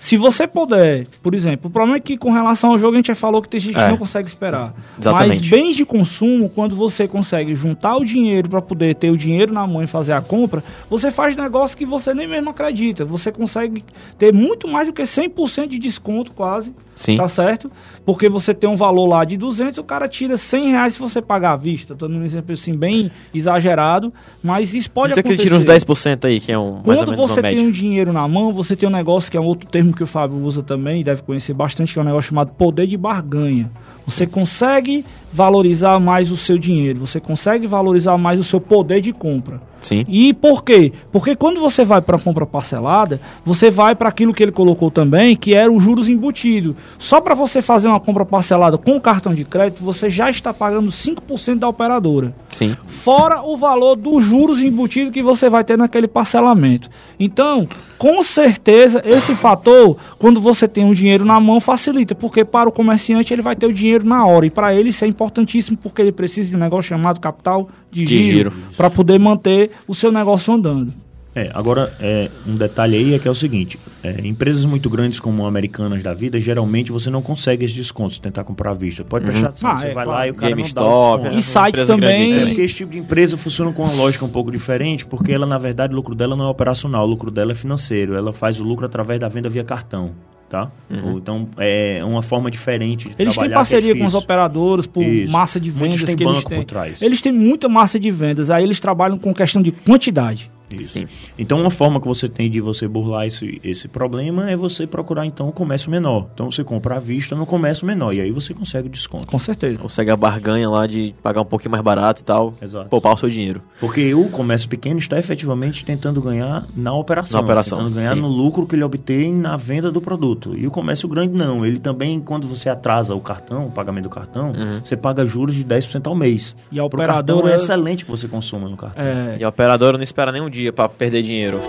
Se 0.05 0.19
você 0.19 0.47
puder, 0.47 1.07
por 1.23 1.35
exemplo, 1.35 1.69
o 1.69 1.73
problema 1.73 1.97
é 1.97 2.01
que 2.01 2.19
com 2.19 2.31
relação 2.31 2.73
ao 2.73 2.79
jogo 2.79 2.93
a 2.93 2.97
gente 2.99 3.07
já 3.07 3.15
falou 3.15 3.41
que 3.41 3.49
tem 3.49 3.59
gente 3.59 3.75
É. 3.75 3.85
que 3.87 3.91
não 3.91 3.97
consegue 3.97 4.29
esperar. 4.29 4.75
Exatamente. 5.01 5.41
Mas 5.41 5.49
bens 5.49 5.75
de 5.75 5.87
consumo, 5.87 6.51
quando 6.51 6.77
você 6.77 7.09
consegue 7.09 7.55
juntar 7.55 7.97
o 7.97 8.05
dinheiro 8.05 8.51
para 8.51 8.61
poder 8.61 8.95
ter 8.97 9.11
o 9.11 9.17
dinheiro 9.17 9.51
na 9.51 9.67
mão 9.67 9.83
e 9.83 9.87
fazer 9.87 10.13
a 10.13 10.21
compra, 10.21 10.63
você 10.91 11.11
faz 11.11 11.35
negócio 11.35 11.75
que 11.75 11.87
você 11.87 12.13
nem 12.13 12.27
mesmo 12.27 12.51
acredita. 12.51 13.03
Você 13.03 13.33
consegue 13.33 13.83
ter 14.19 14.31
muito 14.31 14.69
mais 14.69 14.87
do 14.87 14.93
que 14.93 15.05
100% 15.05 15.69
de 15.69 15.79
desconto 15.79 16.33
quase. 16.33 16.75
Sim. 16.97 17.17
Tá 17.17 17.27
certo? 17.29 17.71
Porque 18.05 18.29
você 18.29 18.55
tem 18.55 18.69
um 18.69 18.77
valor 18.77 19.07
lá 19.07 19.25
de 19.25 19.37
200, 19.37 19.79
o 19.79 19.85
cara 19.85 20.07
tira 20.07 20.37
100 20.37 20.71
reais 20.71 20.95
se 20.95 21.01
você 21.01 21.21
pagar 21.23 21.53
à 21.53 21.57
vista. 21.57 21.95
Tô 21.95 22.07
dando 22.07 22.21
um 22.21 22.25
exemplo 22.25 22.53
assim 22.53 22.77
bem 22.77 23.11
exagerado, 23.35 24.13
mas 24.43 24.75
isso 24.75 24.91
pode 24.91 25.11
dizer 25.13 25.23
que 25.23 25.29
ele 25.29 25.35
acontecer. 25.43 25.65
tira 25.65 25.75
uns 25.77 25.85
10% 25.85 26.25
aí, 26.25 26.41
que 26.41 26.53
é 26.53 26.59
um, 26.59 26.81
mais 26.87 27.01
ou 27.01 27.05
Quando 27.07 27.11
menos 27.11 27.31
você 27.31 27.43
tem 27.43 27.57
média. 27.57 27.69
um 27.69 27.71
dinheiro 27.71 28.13
na 28.13 28.29
mão, 28.29 28.53
você 28.53 28.77
tem 28.77 28.89
um 28.89 28.93
negócio 28.93 29.31
que 29.31 29.37
é 29.37 29.41
um 29.41 29.45
outro 29.45 29.69
termo 29.69 29.93
que 29.95 30.03
o 30.03 30.07
Fábio 30.07 30.37
usa 30.45 30.63
também, 30.63 31.03
deve 31.03 31.23
conhecer 31.23 31.55
bastante, 31.55 31.93
que 31.93 31.99
é 31.99 32.03
um 32.03 32.05
negócio 32.05 32.29
chamado 32.29 32.53
poder 32.53 32.87
de 32.87 32.97
barganha. 32.97 33.71
Você 34.07 34.27
consegue 34.27 35.05
valorizar 35.33 35.99
mais 35.99 36.31
o 36.31 36.37
seu 36.37 36.59
dinheiro, 36.59 37.01
você 37.01 37.19
consegue 37.19 37.67
valorizar 37.67 38.17
mais 38.19 38.39
o 38.39 38.45
seu 38.45 38.61
poder 38.61 39.01
de 39.01 39.13
compra. 39.13 39.61
Sim. 39.85 40.05
E 40.09 40.33
por 40.33 40.65
quê? 40.65 40.93
Porque 41.13 41.37
quando 41.37 41.61
você 41.61 41.85
vai 41.85 42.01
para 42.01 42.19
compra 42.19 42.47
parcelada, 42.47 43.21
você 43.45 43.71
vai 43.71 43.95
para 43.95 44.09
aquilo 44.09 44.33
que 44.33 44.43
ele 44.43 44.51
colocou 44.51 44.91
também, 44.91 45.37
que 45.37 45.55
era 45.55 45.71
os 45.71 45.83
juros 45.83 46.09
embutidos. 46.09 46.75
Só 46.99 47.21
para 47.21 47.35
você 47.35 47.61
fazer 47.61 47.87
uma 47.87 48.01
compra 48.01 48.25
parcelada 48.25 48.79
com 48.79 48.99
cartão 48.99 49.35
de 49.35 49.45
crédito, 49.45 49.85
você 49.85 50.09
já 50.09 50.31
está 50.31 50.53
pagando 50.55 50.91
5% 50.91 51.59
da 51.59 51.69
operadora 51.69 52.35
Sim. 52.51 52.77
fora 52.87 53.43
o 53.43 53.57
valor 53.57 53.95
dos 53.95 54.25
juros 54.25 54.61
embutidos 54.61 55.13
que 55.13 55.23
você 55.23 55.51
vai 55.51 55.63
ter 55.63 55.77
naquele 55.77 56.09
parcelamento. 56.09 56.89
Então, 57.21 57.69
com 57.99 58.23
certeza, 58.23 59.03
esse 59.05 59.35
fator, 59.35 59.97
quando 60.19 60.41
você 60.41 60.67
tem 60.67 60.89
o 60.91 60.95
dinheiro 60.95 61.25
na 61.25 61.39
mão, 61.39 61.61
facilita, 61.61 62.15
porque 62.15 62.45
para 62.45 62.69
o 62.69 62.73
comerciante 62.73 63.33
ele 63.33 63.43
vai 63.43 63.55
ter 63.55 63.67
o 63.67 63.73
dinheiro 63.73 64.05
na 64.05 64.27
hora, 64.27 64.47
e 64.47 64.51
para 64.51 64.75
ele 64.75 64.91
isso 64.91 65.05
é 65.05 65.09
importantíssimo, 65.09 65.77
porque 65.77 66.03
ele 66.03 66.13
precisa 66.13 66.51
de 66.51 66.57
um 66.57 66.59
negócio 66.59 66.89
chamado 66.89 67.21
capital 67.21 67.69
de, 67.95 68.05
De 68.05 68.23
giro, 68.23 68.51
giro. 68.51 68.53
para 68.77 68.91
poder 68.91 69.19
manter 69.19 69.71
o 69.87 69.95
seu 69.95 70.11
negócio 70.11 70.53
andando. 70.53 70.93
É, 71.37 71.51
agora, 71.53 71.93
é, 71.99 72.31
um 72.47 72.55
detalhe 72.57 72.97
aí 72.97 73.15
é 73.15 73.19
que 73.19 73.27
é 73.27 73.31
o 73.31 73.35
seguinte: 73.35 73.77
é, 74.05 74.21
empresas 74.25 74.65
muito 74.65 74.89
grandes 74.89 75.19
como 75.19 75.45
Americanas 75.45 76.01
da 76.01 76.15
vida, 76.15 76.39
geralmente 76.41 76.93
você 76.93 77.11
não 77.11 77.21
consegue 77.21 77.65
esses 77.65 77.77
descontos, 77.77 78.21
tentar 78.21 78.45
comprar 78.45 78.71
à 78.71 78.75
vista. 78.75 79.03
Pode 79.03 79.25
prestar 79.25 79.49
atenção, 79.49 79.71
Ah, 79.71 79.77
você 79.77 79.87
é, 79.89 79.95
vai 79.95 80.05
claro. 80.05 80.11
lá 80.21 80.27
e 80.29 80.31
o 80.31 80.35
cara 80.35 80.51
não 80.55 80.57
dá 80.57 80.63
o 80.63 80.63
GameStop, 80.63 81.23
desconto. 81.25 81.35
né? 81.35 81.39
E 81.39 81.43
sites 81.43 81.83
Empresa 81.83 81.87
grande 81.97 82.03
também- 82.03 82.33
É, 82.33 82.35
também. 82.37 82.47
porque 82.51 82.63
esse 82.63 82.75
tipo 82.77 82.93
de 82.93 82.99
empresa 83.01 83.37
funciona 83.37 83.73
com 83.73 83.83
uma 83.83 83.93
lógica 83.95 84.25
um 84.25 84.29
pouco 84.29 84.53
diferente, 84.53 85.05
porque 85.05 85.33
ela, 85.33 85.45
na 85.45 85.59
verdade, 85.59 85.93
o 85.93 85.97
lucro 85.97 86.15
dela 86.15 86.37
não 86.37 86.45
é 86.45 86.49
operacional, 86.49 87.05
o 87.05 87.11
lucro 87.11 87.33
dela 87.33 87.51
é 87.51 87.55
financeiro. 87.57 88.15
Ela 88.15 88.33
faz 88.33 88.61
o 88.61 88.65
lucro 88.65 88.87
através 88.87 89.19
da 89.19 89.29
venda 89.29 89.51
via 89.51 89.65
cartão, 89.65 90.13
tá? 90.55 90.71
Ou 91.05 91.19
Então, 91.19 91.49
é 91.59 92.01
uma 92.05 92.23
forma 92.23 92.49
diferente 92.51 93.09
de 93.09 93.15
Eles 93.19 93.35
têm 93.35 93.47
que 93.49 93.53
é 93.53 93.55
parceria 93.55 93.97
com 93.97 94.05
os 94.05 94.15
operadores 94.15 94.87
por 94.87 95.03
Isso. 95.03 95.33
massa 95.33 95.59
de 95.59 95.69
vendas 95.71 95.89
Muitos 95.89 96.05
têm 96.05 96.17
que 96.17 96.23
eles 96.23 96.35
banco 96.37 96.49
têm. 96.49 96.59
por 96.59 96.65
trás. 96.65 97.03
Eles 97.03 97.21
têm 97.21 97.33
muita 97.33 97.69
massa 97.69 97.99
de 97.99 98.11
vendas, 98.11 98.51
aí 98.51 98.63
eles 98.63 98.79
trabalham 98.79 99.19
com 99.19 99.35
questão 99.35 99.61
de 99.61 99.73
quantidade. 99.73 100.51
Isso. 100.71 100.89
Sim. 100.95 101.07
Então, 101.39 101.61
uma 101.61 101.71
forma 101.71 102.01
que 102.01 102.07
você 102.09 102.29
tem 102.29 102.51
de 102.51 102.61
você 102.61 102.89
burlar 102.89 103.27
esse, 103.27 103.61
esse 103.63 103.87
problema 103.87 104.51
é 104.51 104.57
você 104.57 104.87
procurar, 104.87 105.25
então, 105.27 105.49
o 105.49 105.53
comércio 105.53 105.91
menor. 105.91 106.27
Então, 106.35 106.51
você 106.51 106.65
compra 106.65 106.97
à 106.97 106.99
vista 106.99 107.35
no 107.37 107.47
comércio 107.47 107.87
menor 107.87 108.13
e 108.13 108.21
aí 108.21 108.31
você 108.31 108.53
consegue 108.55 108.89
o 108.89 108.91
desconto. 108.91 109.27
Com 109.27 109.39
certeza. 109.39 109.79
Consegue 109.79 110.11
a 110.11 110.17
barganha 110.17 110.69
lá 110.69 110.87
de 110.87 111.15
pagar 111.23 111.43
um 111.43 111.45
pouquinho 111.45 111.71
mais 111.73 111.83
barato 111.83 112.21
e 112.23 112.25
tal. 112.25 112.55
Exato. 112.61 112.89
Poupar 112.89 113.15
o 113.15 113.17
seu 113.19 113.29
dinheiro. 113.29 113.63
Porque 113.79 114.15
o 114.15 114.29
comércio 114.29 114.69
pequeno 114.69 114.99
está 114.99 115.19
efetivamente 115.19 115.85
tentando 115.85 116.21
ganhar 116.21 116.67
na 116.77 116.93
operação. 116.95 117.41
Na 117.41 117.45
operação, 117.45 117.79
Tentando 117.79 117.95
ganhar 117.95 118.15
sim. 118.15 118.21
no 118.21 118.29
lucro 118.29 118.67
que 118.67 118.75
ele 118.75 118.85
obtém 118.85 119.33
na 119.35 119.57
venda 119.57 119.91
do 119.93 120.01
produto. 120.01 120.55
E 120.57 120.67
o 120.67 120.71
comércio 120.71 121.09
grande 121.09 121.37
não. 121.37 121.65
Ele 121.65 121.79
também, 121.79 122.21
quando 122.21 122.47
você 122.49 122.69
atrasa 122.69 123.15
o 123.15 123.21
cartão, 123.21 123.67
o 123.67 123.71
pagamento 123.71 124.05
do 124.05 124.11
cartão, 124.11 124.49
Uhum. 124.53 124.81
você 124.83 124.97
paga 124.97 125.25
juros 125.27 125.55
de 125.55 125.65
10% 125.65 126.07
ao 126.09 126.15
mês. 126.15 126.57
E 126.73 126.79
a 126.79 126.83
cartão 126.83 126.87
operadora. 126.87 127.51
é 127.53 127.55
excelente 127.55 128.05
que 128.05 128.11
você 128.11 128.27
consuma 128.29 128.69
no 128.69 128.77
cartão. 128.77 129.03
é, 129.05 129.37
E 129.41 129.45
a 129.45 129.49
operadora 129.49 129.97
não 129.99 130.03
espera 130.05 130.33
nem 130.33 130.41
um 130.43 130.51
dia 130.55 130.73
pra 130.73 130.89
perder 130.89 131.23
dinheiro. 131.23 131.61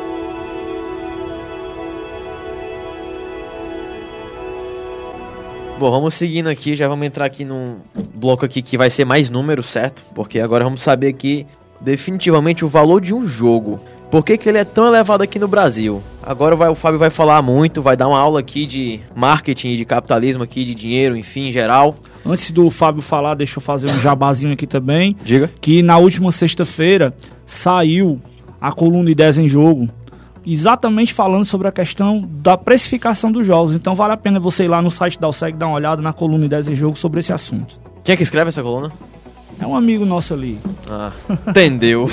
Bom, 5.77 5.91
vamos 5.91 6.13
seguindo 6.13 6.47
aqui, 6.47 6.73
já 6.73 6.87
vamos 6.87 7.05
entrar 7.05 7.25
aqui 7.25 7.43
num 7.43 7.77
bloco 8.13 8.45
aqui 8.45 8.61
que 8.61 8.77
vai 8.77 8.89
ser 8.89 9.03
mais 9.03 9.29
números, 9.29 9.65
certo? 9.65 10.05
Porque 10.13 10.39
agora 10.39 10.63
vamos 10.63 10.81
saber 10.81 11.07
aqui 11.07 11.45
definitivamente 11.81 12.63
o 12.63 12.67
valor 12.69 13.01
de 13.01 13.13
um 13.13 13.27
jogo. 13.27 13.79
Por 14.09 14.23
que, 14.23 14.37
que 14.37 14.47
ele 14.47 14.59
é 14.59 14.63
tão 14.63 14.87
elevado 14.87 15.23
aqui 15.23 15.37
no 15.37 15.47
Brasil? 15.47 16.01
Agora 16.23 16.55
vai, 16.55 16.69
o 16.69 16.75
Fábio 16.75 16.97
vai 16.97 17.09
falar 17.09 17.41
muito, 17.41 17.81
vai 17.81 17.97
dar 17.97 18.07
uma 18.07 18.17
aula 18.17 18.39
aqui 18.39 18.65
de 18.65 19.01
marketing, 19.13 19.69
e 19.69 19.77
de 19.77 19.83
capitalismo 19.83 20.43
aqui, 20.43 20.63
de 20.63 20.73
dinheiro, 20.73 21.17
enfim, 21.17 21.47
em 21.47 21.51
geral. 21.51 21.95
antes 22.25 22.51
do 22.51 22.69
Fábio 22.69 23.01
falar, 23.01 23.33
deixa 23.33 23.57
eu 23.57 23.61
fazer 23.61 23.91
um 23.91 23.99
jabazinho 23.99 24.53
aqui 24.53 24.65
também. 24.65 25.17
Diga. 25.23 25.51
que 25.59 25.81
na 25.81 25.97
última 25.97 26.31
sexta-feira 26.31 27.13
saiu 27.45 28.21
a 28.65 28.71
coluna 28.71 29.11
Ideias 29.11 29.37
em 29.37 29.47
Jogo, 29.47 29.87
exatamente 30.43 31.13
falando 31.13 31.45
sobre 31.45 31.67
a 31.67 31.71
questão 31.71 32.19
da 32.19 32.57
precificação 32.57 33.31
dos 33.31 33.45
jogos. 33.45 33.75
Então 33.75 33.93
vale 33.93 34.13
a 34.13 34.17
pena 34.17 34.39
você 34.39 34.63
ir 34.63 34.67
lá 34.67 34.81
no 34.81 34.89
site 34.89 35.19
da 35.19 35.27
OSEG 35.27 35.55
dar 35.55 35.67
uma 35.67 35.75
olhada 35.75 36.01
na 36.01 36.11
coluna 36.11 36.45
Ideias 36.45 36.67
em 36.67 36.73
Jogo 36.73 36.97
sobre 36.97 37.19
esse 37.19 37.31
assunto. 37.31 37.79
Quem 38.03 38.13
é 38.13 38.15
que 38.17 38.23
escreve 38.23 38.49
essa 38.49 38.63
coluna? 38.63 38.91
É 39.59 39.67
um 39.67 39.75
amigo 39.75 40.03
nosso 40.03 40.33
ali. 40.33 40.57
Ah, 40.89 41.11
entendeu. 41.47 42.07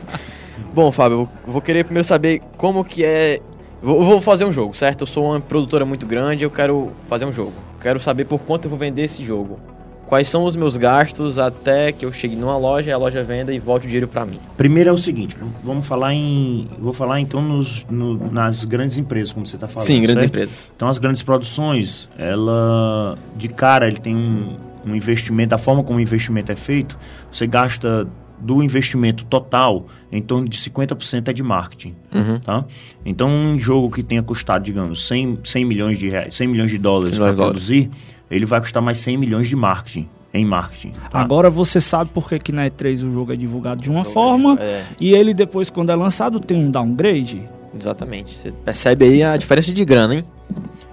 Bom, 0.72 0.90
Fábio, 0.90 1.28
eu 1.46 1.52
vou 1.52 1.60
querer 1.60 1.84
primeiro 1.84 2.08
saber 2.08 2.40
como 2.56 2.82
que 2.82 3.04
é. 3.04 3.40
Vou, 3.82 3.98
eu 3.98 4.04
vou 4.04 4.20
fazer 4.22 4.46
um 4.46 4.52
jogo, 4.52 4.74
certo? 4.74 5.02
Eu 5.02 5.06
sou 5.06 5.26
uma 5.26 5.40
produtora 5.40 5.84
muito 5.84 6.06
grande, 6.06 6.44
eu 6.44 6.50
quero 6.50 6.92
fazer 7.10 7.26
um 7.26 7.32
jogo. 7.32 7.52
Quero 7.78 8.00
saber 8.00 8.24
por 8.24 8.38
quanto 8.38 8.64
eu 8.64 8.70
vou 8.70 8.78
vender 8.78 9.02
esse 9.02 9.22
jogo. 9.22 9.60
Quais 10.06 10.28
são 10.28 10.44
os 10.44 10.54
meus 10.54 10.76
gastos 10.76 11.38
até 11.38 11.90
que 11.90 12.04
eu 12.04 12.12
chegue 12.12 12.36
numa 12.36 12.56
loja, 12.56 12.94
a 12.94 12.98
loja 12.98 13.22
venda 13.24 13.52
e 13.54 13.58
volte 13.58 13.84
o 13.84 13.86
dinheiro 13.86 14.06
pra 14.06 14.24
mim. 14.26 14.38
Primeiro 14.56 14.90
é 14.90 14.92
o 14.92 14.98
seguinte, 14.98 15.36
vamos 15.62 15.86
falar 15.86 16.12
em. 16.14 16.68
Vou 16.78 16.92
falar 16.92 17.20
então 17.20 17.40
nos, 17.42 17.84
no- 17.90 18.30
nas 18.30 18.64
grandes 18.64 18.98
empresas, 18.98 19.32
como 19.32 19.46
você 19.46 19.56
está 19.56 19.66
falando. 19.66 19.86
Sim, 19.86 19.96
grandes 20.02 20.14
certo? 20.22 20.26
empresas. 20.30 20.70
Então 20.76 20.88
as 20.88 20.98
grandes 20.98 21.22
produções, 21.22 22.08
ela 22.18 23.18
de 23.36 23.48
cara 23.48 23.86
ele 23.88 23.98
tem 23.98 24.14
um, 24.14 24.56
um 24.86 24.94
investimento, 24.94 25.50
da 25.50 25.58
forma 25.58 25.82
como 25.82 25.98
o 25.98 26.02
investimento 26.02 26.52
é 26.52 26.56
feito, 26.56 26.98
você 27.30 27.46
gasta 27.46 28.06
do 28.38 28.62
investimento 28.62 29.24
total 29.24 29.86
em 30.12 30.20
torno 30.20 30.46
de 30.48 30.58
50% 30.58 31.28
é 31.28 31.32
de 31.32 31.42
marketing, 31.42 31.94
Uhum. 32.12 32.38
tá? 32.40 32.64
Então 33.06 33.28
um 33.30 33.58
jogo 33.58 33.90
que 33.90 34.02
tenha 34.02 34.22
custado, 34.22 34.64
digamos, 34.64 35.06
100, 35.06 35.38
100 35.44 35.64
milhões 35.64 35.98
de 35.98 36.08
reais, 36.10 36.34
100 36.34 36.48
milhões 36.48 36.70
de 36.70 36.76
dólares 36.76 37.16
100 37.16 37.24
para 37.24 37.32
produzir, 37.34 37.90
ele 38.30 38.46
vai 38.46 38.60
custar 38.60 38.82
mais 38.82 38.98
100 38.98 39.16
milhões 39.16 39.48
de 39.48 39.56
marketing, 39.56 40.08
em 40.32 40.44
marketing. 40.44 40.92
tá? 41.10 41.20
Agora 41.20 41.48
você 41.50 41.80
sabe 41.80 42.10
por 42.12 42.28
que, 42.28 42.38
que 42.38 42.52
na 42.52 42.66
E3 42.68 43.06
o 43.08 43.12
jogo 43.12 43.32
é 43.32 43.36
divulgado 43.36 43.80
de 43.80 43.88
uma 43.90 44.04
forma 44.04 44.58
É, 44.60 44.82
e 45.00 45.12
ele 45.12 45.32
depois, 45.34 45.70
quando 45.70 45.90
é 45.90 45.94
lançado, 45.94 46.40
tem 46.40 46.56
um 46.56 46.70
downgrade. 46.70 47.42
exatamente. 47.78 48.34
Você 48.34 48.50
percebe 48.52 49.04
aí 49.04 49.22
a 49.22 49.36
diferença 49.36 49.72
de 49.72 49.84
grana, 49.84 50.16
hein? 50.16 50.24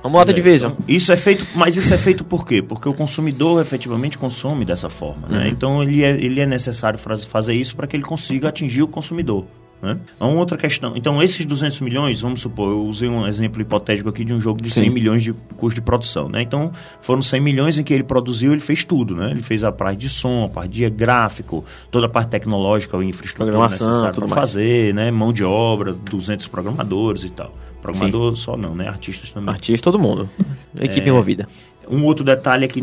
Vamos 0.03 0.17
lá, 0.19 0.27
é, 0.27 0.33
Division. 0.33 0.71
então, 0.71 0.85
isso 0.87 1.11
é 1.11 1.17
feito, 1.17 1.45
mas 1.53 1.77
isso 1.77 1.93
é 1.93 1.97
feito 1.97 2.23
por 2.23 2.43
quê? 2.43 2.59
Porque 2.59 2.89
o 2.89 2.93
consumidor 2.93 3.61
efetivamente 3.61 4.17
consome 4.17 4.65
dessa 4.65 4.89
forma, 4.89 5.27
né? 5.27 5.43
Uhum. 5.43 5.47
Então 5.49 5.83
ele 5.83 6.03
é, 6.03 6.09
ele 6.09 6.39
é 6.41 6.45
necessário 6.47 6.97
faz- 6.97 7.23
fazer 7.23 7.53
isso 7.53 7.75
para 7.75 7.85
que 7.85 7.95
ele 7.95 8.03
consiga 8.03 8.49
atingir 8.49 8.81
o 8.81 8.87
consumidor. 8.87 9.45
Né? 9.81 9.97
Uma 10.19 10.33
outra 10.39 10.57
questão. 10.57 10.93
Então, 10.95 11.21
esses 11.23 11.45
200 11.45 11.81
milhões, 11.81 12.21
vamos 12.21 12.41
supor, 12.41 12.69
eu 12.69 12.83
usei 12.83 13.09
um 13.09 13.25
exemplo 13.25 13.61
hipotético 13.61 14.09
aqui 14.09 14.23
de 14.23 14.33
um 14.33 14.39
jogo 14.39 14.61
de 14.61 14.69
Sim. 14.69 14.81
100 14.81 14.89
milhões 14.91 15.23
de 15.23 15.33
custo 15.57 15.75
de 15.75 15.81
produção. 15.81 16.29
Né? 16.29 16.41
Então, 16.43 16.71
foram 17.01 17.21
100 17.21 17.41
milhões 17.41 17.79
em 17.79 17.83
que 17.83 17.93
ele 17.93 18.03
produziu, 18.03 18.51
ele 18.51 18.61
fez 18.61 18.83
tudo. 18.83 19.15
Né? 19.15 19.31
Ele 19.31 19.41
fez 19.41 19.63
a 19.63 19.71
parte 19.71 19.99
de 19.99 20.09
som, 20.09 20.45
a 20.45 20.49
parte 20.49 20.71
de 20.71 20.89
gráfico, 20.89 21.65
toda 21.89 22.05
a 22.05 22.09
parte 22.09 22.29
tecnológica, 22.29 22.97
a 22.97 23.03
infraestrutura 23.03 23.57
necessária 23.67 24.13
para 24.13 24.27
fazer, 24.27 24.93
né? 24.93 25.09
mão 25.09 25.33
de 25.33 25.43
obra, 25.43 25.93
200 25.93 26.47
programadores 26.47 27.23
e 27.23 27.29
tal. 27.29 27.51
Programador 27.81 28.35
só 28.35 28.55
não, 28.55 28.75
né? 28.75 28.87
Artistas 28.87 29.31
também. 29.31 29.49
Artista, 29.49 29.85
todo 29.91 29.97
mundo. 29.97 30.29
Equipe 30.79 31.07
É. 31.07 31.09
envolvida. 31.09 31.49
Um 31.91 32.05
outro 32.05 32.23
detalhe 32.23 32.63
é 32.63 32.67
que 32.69 32.81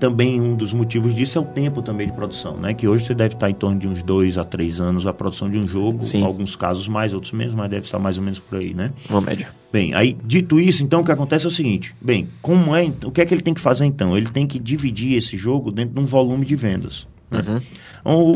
também 0.00 0.40
um 0.40 0.56
dos 0.56 0.72
motivos 0.72 1.14
disso 1.14 1.36
é 1.38 1.40
o 1.40 1.44
tempo 1.44 1.82
também 1.82 2.06
de 2.06 2.12
produção, 2.14 2.56
né? 2.56 2.72
Que 2.72 2.88
hoje 2.88 3.04
você 3.04 3.14
deve 3.14 3.34
estar 3.34 3.50
em 3.50 3.54
torno 3.54 3.78
de 3.78 3.86
uns 3.86 4.02
dois 4.02 4.38
a 4.38 4.44
três 4.44 4.80
anos 4.80 5.06
a 5.06 5.12
produção 5.12 5.50
de 5.50 5.58
um 5.58 5.68
jogo, 5.68 6.02
Sim. 6.04 6.24
alguns 6.24 6.56
casos 6.56 6.88
mais, 6.88 7.12
outros 7.12 7.32
menos, 7.32 7.54
mas 7.54 7.68
deve 7.70 7.84
estar 7.84 7.98
mais 7.98 8.16
ou 8.16 8.24
menos 8.24 8.38
por 8.38 8.58
aí, 8.58 8.72
né? 8.72 8.92
Uma 9.10 9.20
média. 9.20 9.48
Bem, 9.72 9.92
aí 9.94 10.16
dito 10.24 10.58
isso, 10.58 10.82
então 10.82 11.02
o 11.02 11.04
que 11.04 11.12
acontece 11.12 11.44
é 11.44 11.48
o 11.48 11.50
seguinte: 11.50 11.94
bem, 12.00 12.28
como 12.40 12.74
é, 12.74 12.90
o 13.04 13.10
que 13.10 13.20
é 13.20 13.26
que 13.26 13.34
ele 13.34 13.42
tem 13.42 13.52
que 13.52 13.60
fazer 13.60 13.84
então? 13.84 14.16
Ele 14.16 14.26
tem 14.28 14.46
que 14.46 14.58
dividir 14.58 15.16
esse 15.18 15.36
jogo 15.36 15.70
dentro 15.70 15.94
de 15.94 16.00
um 16.00 16.06
volume 16.06 16.46
de 16.46 16.56
vendas. 16.56 17.06
né? 17.30 17.42
Uhum. 17.46 17.60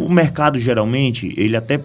O, 0.02 0.06
o 0.06 0.10
mercado 0.12 0.58
geralmente, 0.58 1.32
ele 1.36 1.56
até 1.56 1.80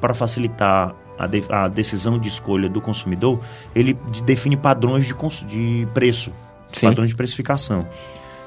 para 0.00 0.14
facilitar 0.14 0.94
a, 1.18 1.26
de- 1.26 1.42
a 1.50 1.68
decisão 1.68 2.18
de 2.18 2.28
escolha 2.28 2.68
do 2.68 2.80
consumidor, 2.80 3.40
ele 3.74 3.94
de- 4.10 4.22
define 4.22 4.56
padrões 4.56 5.04
de, 5.04 5.14
de 5.46 5.86
preço, 5.92 6.32
Sim. 6.72 6.86
padrões 6.88 7.10
de 7.10 7.14
precificação. 7.16 7.86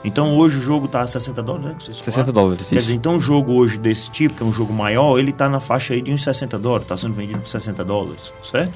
Então 0.04 0.38
hoje 0.38 0.58
o 0.58 0.62
jogo 0.62 0.86
está 0.86 1.02
a 1.02 1.08
60 1.08 1.42
dólares, 1.42 1.66
né? 1.68 1.76
que 1.78 1.84
vocês 1.86 1.98
60 1.98 2.12
falaram? 2.12 2.34
dólares, 2.34 2.68
Quer 2.70 2.76
isso. 2.76 2.86
dizer, 2.86 2.94
então 2.98 3.16
um 3.16 3.20
jogo 3.20 3.54
hoje 3.54 3.78
desse 3.80 4.10
tipo, 4.12 4.36
que 4.36 4.44
é 4.44 4.46
um 4.46 4.54
jogo 4.54 4.72
maior, 4.72 5.18
ele 5.18 5.32
está 5.32 5.50
na 5.50 5.60
faixa 5.60 5.94
aí 5.94 6.02
de 6.02 6.12
uns 6.14 6.24
60 6.24 6.58
dólares, 6.60 6.86
está 6.86 6.96
sendo 6.96 7.14
vendido 7.14 7.40
por 7.40 7.48
60 7.48 7.84
dólares, 7.84 8.32
certo? 8.44 8.74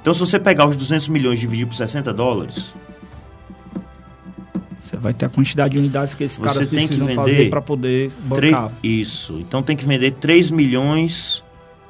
Então 0.00 0.14
se 0.14 0.20
você 0.20 0.38
pegar 0.38 0.66
os 0.66 0.76
200 0.76 1.08
milhões 1.08 1.38
e 1.38 1.40
dividir 1.42 1.66
por 1.66 1.74
60 1.74 2.12
dólares, 2.12 2.74
Você 4.80 4.96
vai 4.96 5.12
ter 5.14 5.26
a 5.26 5.28
quantidade 5.28 5.72
de 5.72 5.78
unidades 5.78 6.14
que 6.14 6.24
esses 6.24 6.38
caras 6.38 6.58
tem 6.58 6.66
que 6.66 6.74
precisam 6.76 7.06
vender 7.06 7.14
fazer 7.16 7.50
para 7.50 7.62
poder 7.62 8.12
bancar. 8.24 8.72
Isso. 8.82 9.38
Então 9.40 9.62
tem 9.62 9.76
que 9.76 9.84
vender 9.84 10.12
3 10.12 10.50
milhões. 10.50 11.42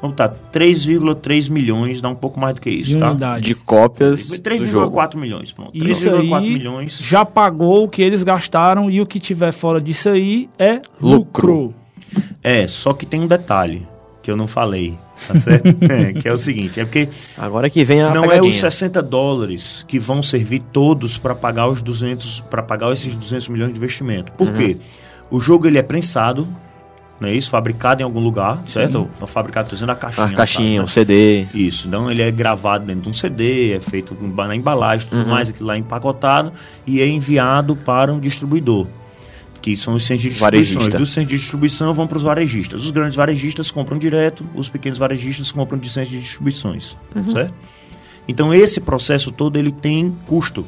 Vamos 0.02 0.16
tá, 0.16 0.28
3,3 0.28 1.48
milhões, 1.48 2.02
dá 2.02 2.08
um 2.08 2.14
pouco 2.16 2.40
mais 2.40 2.56
do 2.56 2.60
que 2.60 2.68
isso, 2.68 2.90
de 2.90 2.98
tá? 2.98 3.12
unidade. 3.12 3.44
De 3.44 3.54
cópias 3.54 4.26
do 4.26 4.66
jogo. 4.66 4.96
3,4 4.96 5.16
milhões, 5.16 5.52
pronto. 5.52 5.70
Isso 5.72 6.10
3,4 6.10 6.38
aí 6.38 6.50
milhões. 6.52 6.98
já 6.98 7.24
pagou 7.24 7.84
o 7.84 7.88
que 7.88 8.02
eles 8.02 8.24
gastaram 8.24 8.90
e 8.90 9.00
o 9.00 9.06
que 9.06 9.20
tiver 9.20 9.52
fora 9.52 9.80
disso 9.80 10.08
aí 10.08 10.48
é 10.58 10.82
Lucro. 11.00 11.52
lucro. 11.52 11.74
É, 12.42 12.66
só 12.66 12.92
que 12.92 13.06
tem 13.06 13.20
um 13.20 13.28
detalhe 13.28 13.86
que 14.22 14.30
eu 14.30 14.36
não 14.36 14.48
falei, 14.48 14.98
tá 15.28 15.36
certo? 15.36 15.68
É, 15.88 16.12
que 16.18 16.28
é 16.28 16.32
o 16.32 16.36
seguinte, 16.38 16.80
é 16.80 16.84
porque 16.84 17.08
Agora 17.38 17.70
que 17.70 17.84
vem 17.84 18.02
a 18.02 18.12
não 18.12 18.24
é 18.24 18.28
pegadinha. 18.28 18.50
os 18.50 18.58
60 18.58 19.00
dólares 19.02 19.84
que 19.86 20.00
vão 20.00 20.20
servir 20.20 20.62
todos 20.72 21.16
para 21.16 21.34
pagar 21.34 21.68
os 21.68 21.80
200, 21.80 22.40
para 22.40 22.62
pagar 22.62 22.92
esses 22.92 23.16
200 23.16 23.48
milhões 23.48 23.72
de 23.72 23.78
investimento. 23.78 24.32
Por 24.32 24.52
quê? 24.52 24.76
O 25.30 25.38
jogo 25.38 25.66
ele 25.66 25.78
é 25.78 25.82
prensado, 25.82 26.46
não 27.22 27.28
é 27.28 27.34
isso? 27.34 27.48
Fabricado 27.50 28.02
em 28.02 28.04
algum 28.04 28.20
lugar, 28.20 28.62
certo? 28.66 29.08
Não 29.20 29.26
fabricado, 29.26 29.70
dizendo 29.70 29.90
a 29.92 29.94
caixinha. 29.94 30.26
A 30.26 30.30
no 30.30 30.36
caixinha, 30.36 30.82
o 30.82 30.88
CD. 30.88 31.42
né? 31.44 31.48
Isso, 31.54 31.88
então 31.88 32.10
ele 32.10 32.20
é 32.22 32.30
gravado 32.30 32.84
dentro 32.84 33.02
de 33.02 33.08
um 33.08 33.12
CD, 33.12 33.72
é 33.74 33.80
feito 33.80 34.16
na 34.20 34.54
embalagem, 34.56 35.08
tudo 35.08 35.22
Uhum. 35.22 35.28
mais, 35.30 35.48
aquilo 35.48 35.68
lá 35.68 35.74
é 35.76 35.78
empacotado 35.78 36.52
e 36.86 37.00
é 37.00 37.06
enviado 37.08 37.74
para 37.76 38.12
um 38.12 38.18
distribuidor, 38.20 38.86
que 39.60 39.76
são 39.76 39.94
os 39.94 40.04
centros 40.04 40.22
de 40.22 40.28
distribuição. 40.30 40.74
Varejista. 40.74 40.98
Dos 40.98 41.10
centros 41.10 41.30
de 41.30 41.38
distribuição 41.38 41.94
vão 41.94 42.06
para 42.06 42.16
os 42.18 42.22
varejistas. 42.24 42.84
Os 42.84 42.90
grandes 42.90 43.16
varejistas 43.16 43.70
compram 43.70 43.96
direto, 43.96 44.44
os 44.54 44.68
pequenos 44.68 44.98
varejistas 44.98 45.52
compram 45.52 45.78
de 45.78 45.88
centros 45.88 46.10
de 46.12 46.20
distribuições, 46.20 46.96
certo? 47.30 47.54
Então 48.28 48.52
esse 48.54 48.80
processo 48.80 49.30
todo 49.30 49.56
ele 49.56 49.70
tem 49.72 50.16
custo, 50.26 50.66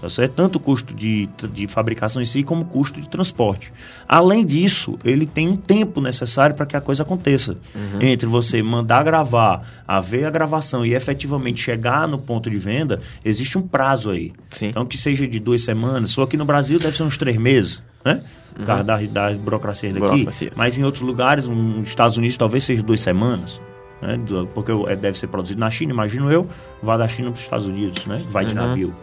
tá 0.00 0.08
certo? 0.08 0.32
Tanto 0.32 0.56
o 0.56 0.60
custo 0.60 0.94
de, 0.94 1.28
de 1.52 1.66
fabricação 1.66 2.20
em 2.22 2.24
si 2.24 2.42
como 2.42 2.62
o 2.62 2.64
custo 2.64 3.00
de 3.00 3.08
transporte. 3.08 3.72
Além 4.08 4.44
disso, 4.44 4.98
ele 5.04 5.26
tem 5.26 5.48
um 5.48 5.56
tempo 5.56 6.00
necessário 6.00 6.54
para 6.56 6.66
que 6.66 6.76
a 6.76 6.80
coisa 6.80 7.02
aconteça. 7.02 7.56
Entre 8.00 8.26
você 8.26 8.62
mandar 8.62 9.04
gravar, 9.04 9.62
haver 9.86 10.24
a 10.24 10.30
gravação 10.30 10.84
e 10.86 10.94
efetivamente 10.94 11.60
chegar 11.60 12.08
no 12.08 12.18
ponto 12.18 12.48
de 12.50 12.58
venda, 12.58 13.00
existe 13.24 13.58
um 13.58 13.62
prazo 13.62 14.10
aí. 14.10 14.32
Sim. 14.50 14.68
Então 14.68 14.86
que 14.86 14.96
seja 14.96 15.26
de 15.26 15.38
duas 15.38 15.62
semanas, 15.62 16.10
só 16.10 16.22
aqui 16.22 16.36
no 16.36 16.44
Brasil 16.44 16.78
deve 16.78 16.96
ser 16.96 17.02
uns 17.02 17.18
três 17.18 17.36
meses, 17.36 17.82
né? 18.04 18.22
Por 18.54 18.66
causa 18.66 18.82
da, 18.84 18.96
da 18.98 19.30
burocracia 19.32 19.90
daqui. 19.92 20.00
Burocracia. 20.00 20.52
Mas 20.56 20.76
em 20.76 20.82
outros 20.84 21.02
lugares, 21.02 21.46
nos 21.46 21.88
Estados 21.88 22.16
Unidos, 22.16 22.36
talvez 22.36 22.64
seja 22.64 22.82
duas 22.82 23.00
semanas. 23.00 23.60
Né? 24.02 24.18
Porque 24.54 24.72
é, 24.88 24.96
deve 24.96 25.18
ser 25.18 25.26
produzido 25.28 25.60
na 25.60 25.70
China, 25.70 25.92
imagino 25.92 26.30
eu, 26.32 26.48
vai 26.82 26.98
da 26.98 27.06
China 27.06 27.28
para 27.30 27.36
os 27.36 27.42
Estados 27.42 27.66
Unidos, 27.68 28.06
né? 28.06 28.24
Vai 28.28 28.44
de 28.44 28.54
Uhum. 28.54 28.66
navio. 28.66 28.94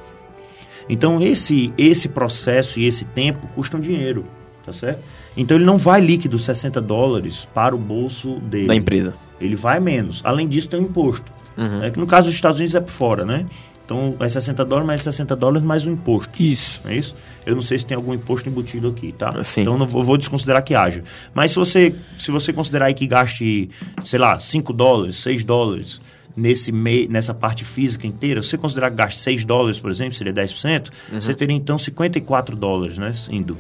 Então 0.90 1.22
esse, 1.22 1.74
esse 1.78 2.10
processo 2.10 2.80
e 2.80 2.86
esse 2.86 3.06
tempo 3.06 3.48
custam 3.56 3.80
dinheiro, 3.80 4.26
tá 4.66 4.72
certo? 4.72 5.02
Então 5.36 5.58
ele 5.58 5.66
não 5.66 5.78
vai 5.78 6.02
líquido 6.02 6.40
60 6.40 6.82
dólares 6.82 7.48
para 7.54 7.76
o 7.76 7.78
bolso 7.78 8.36
dele. 8.40 8.68
Da 8.68 8.76
empresa. 8.76 9.14
Ele 9.40 9.56
vai 9.56 9.80
menos. 9.80 10.22
Além 10.24 10.48
disso, 10.48 10.68
tem 10.68 10.80
o 10.80 10.84
imposto. 10.84 11.32
Uhum. 11.56 11.84
É 11.84 11.92
que 11.92 12.00
no 12.00 12.08
caso 12.08 12.28
dos 12.28 12.36
Estados 12.36 12.60
Unidos 12.60 12.76
é 12.76 12.80
por 12.80 12.92
fora, 12.92 13.26
né? 13.26 13.46
Então 13.86 14.16
é 14.20 14.28
60 14.28 14.66
dólares, 14.66 14.86
mais 14.86 15.04
60 15.04 15.36
dólares 15.36 15.66
mais 15.66 15.86
o 15.86 15.90
imposto. 15.90 16.42
Isso. 16.42 16.82
É 16.86 16.96
isso? 16.96 17.16
Eu 17.46 17.56
não 17.56 17.62
sei 17.62 17.78
se 17.78 17.86
tem 17.86 17.96
algum 17.96 18.14
imposto 18.14 18.50
embutido 18.50 18.90
aqui, 18.90 19.14
tá? 19.14 19.42
Sim. 19.44 19.62
Então 19.62 19.78
não 19.78 19.88
vou, 19.88 20.04
vou 20.04 20.18
desconsiderar 20.18 20.62
que 20.64 20.76
haja. 20.76 21.04
Mas 21.34 21.52
se 21.52 21.58
você, 21.58 21.96
se 22.20 22.30
você 22.30 22.52
considerar 22.52 22.88
aí 22.88 22.94
que 22.94 23.08
gaste, 23.08 23.70
sei 24.04 24.20
lá, 24.20 24.38
5 24.38 24.74
dólares, 24.74 25.16
6 25.18 25.44
dólares 25.46 26.02
nesse 26.38 26.72
mei, 26.72 27.08
nessa 27.08 27.34
parte 27.34 27.66
física 27.66 28.06
inteira, 28.06 28.42
se 28.42 28.50
você 28.50 28.58
considerar 28.58 28.92
que 28.92 28.96
gaste 28.96 29.20
6 29.20 29.44
dólares, 29.44 29.80
por 29.80 29.90
exemplo, 29.90 30.14
seria 30.14 30.32
10%, 30.32 30.92
você 31.12 31.34
teria 31.34 31.56
então 31.56 31.78
54 31.78 32.56
dólares, 32.56 32.98
né? 32.98 33.12
Indo. 33.32 33.58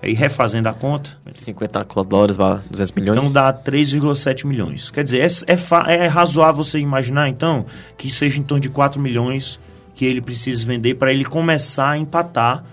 Aí 0.00 0.14
refazendo 0.14 0.68
a 0.68 0.72
conta, 0.72 1.10
50 1.34 1.84
dólares, 2.08 2.36
vá 2.36 2.60
200 2.70 2.92
milhões. 2.92 3.18
então 3.18 3.32
dá 3.32 3.52
3,7 3.52 4.46
milhões. 4.46 4.88
Quer 4.90 5.02
dizer, 5.02 5.18
é, 5.18 5.52
é, 5.52 5.94
é 6.04 6.06
razoável 6.06 6.62
você 6.62 6.78
imaginar, 6.78 7.28
então, 7.28 7.66
que 7.98 8.08
seja 8.08 8.38
em 8.38 8.42
torno 8.42 8.62
de 8.62 8.70
4 8.70 9.00
milhões 9.00 9.58
que 9.94 10.04
ele 10.06 10.20
precisa 10.20 10.64
vender 10.64 10.94
para 10.94 11.12
ele 11.12 11.24
começar 11.24 11.90
a 11.90 11.98
empatar 11.98 12.64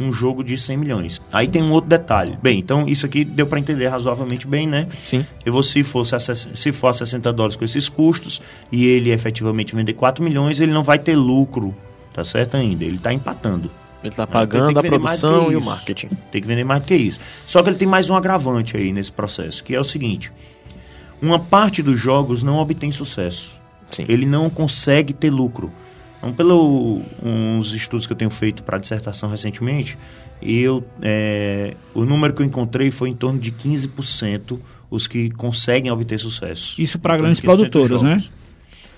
um 0.00 0.12
jogo 0.12 0.44
de 0.44 0.56
100 0.56 0.76
milhões. 0.76 1.20
Aí 1.32 1.48
tem 1.48 1.62
um 1.62 1.72
outro 1.72 1.90
detalhe. 1.90 2.38
Bem, 2.42 2.58
então 2.58 2.86
isso 2.88 3.04
aqui 3.04 3.24
deu 3.24 3.46
para 3.46 3.58
entender 3.58 3.88
razoavelmente 3.88 4.46
bem, 4.46 4.66
né? 4.66 4.86
Sim. 5.04 5.26
Eu 5.44 5.52
vou, 5.52 5.62
se, 5.62 5.82
ses- 5.82 6.48
se 6.54 6.72
for 6.72 6.88
a 6.88 6.92
60 6.92 7.32
dólares 7.32 7.56
com 7.56 7.64
esses 7.64 7.88
custos 7.88 8.40
e 8.70 8.86
ele 8.86 9.10
efetivamente 9.10 9.74
vender 9.74 9.94
4 9.94 10.22
milhões, 10.22 10.60
ele 10.60 10.72
não 10.72 10.84
vai 10.84 10.98
ter 10.98 11.16
lucro, 11.16 11.74
tá 12.12 12.22
certo 12.24 12.56
ainda? 12.56 12.84
Ele 12.84 12.96
está 12.96 13.12
empatando. 13.12 13.70
Ele 14.04 14.14
tá 14.14 14.22
Ele 14.22 14.32
pagando 14.32 14.78
a 14.78 14.82
produção 14.82 15.50
e 15.52 15.56
o 15.56 15.60
marketing. 15.64 16.08
Tem 16.30 16.40
que 16.40 16.46
vender 16.46 16.62
mais 16.64 16.80
do 16.80 16.86
que 16.86 16.94
isso. 16.94 17.18
Só 17.44 17.60
que 17.62 17.68
ele 17.68 17.76
tem 17.76 17.88
mais 17.88 18.08
um 18.08 18.14
agravante 18.14 18.76
aí 18.76 18.92
nesse 18.92 19.10
processo, 19.10 19.64
que 19.64 19.74
é 19.74 19.80
o 19.80 19.84
seguinte: 19.84 20.30
uma 21.20 21.40
parte 21.40 21.82
dos 21.82 21.98
jogos 21.98 22.44
não 22.44 22.58
obtém 22.58 22.92
sucesso. 22.92 23.58
Sim. 23.90 24.04
Ele 24.08 24.24
não 24.24 24.48
consegue 24.48 25.12
ter 25.12 25.30
lucro. 25.30 25.72
Então, 26.18 26.32
pelo 26.32 27.00
uns 27.22 27.72
estudos 27.72 28.06
que 28.06 28.12
eu 28.12 28.16
tenho 28.16 28.30
feito 28.30 28.62
para 28.62 28.76
dissertação 28.78 29.30
recentemente, 29.30 29.96
eu 30.42 30.84
é, 31.00 31.74
o 31.94 32.04
número 32.04 32.34
que 32.34 32.42
eu 32.42 32.46
encontrei 32.46 32.90
foi 32.90 33.08
em 33.08 33.14
torno 33.14 33.38
de 33.38 33.52
15% 33.52 34.58
os 34.90 35.06
que 35.06 35.30
conseguem 35.30 35.90
obter 35.92 36.18
sucesso. 36.18 36.80
Isso 36.80 36.98
pra 36.98 37.14
Em 37.14 37.18
torno 37.18 37.34
grandes 37.34 37.40
de 37.40 37.46
15% 37.46 37.50
dos 37.50 37.68
produtoras, 37.68 38.02
né? 38.02 38.22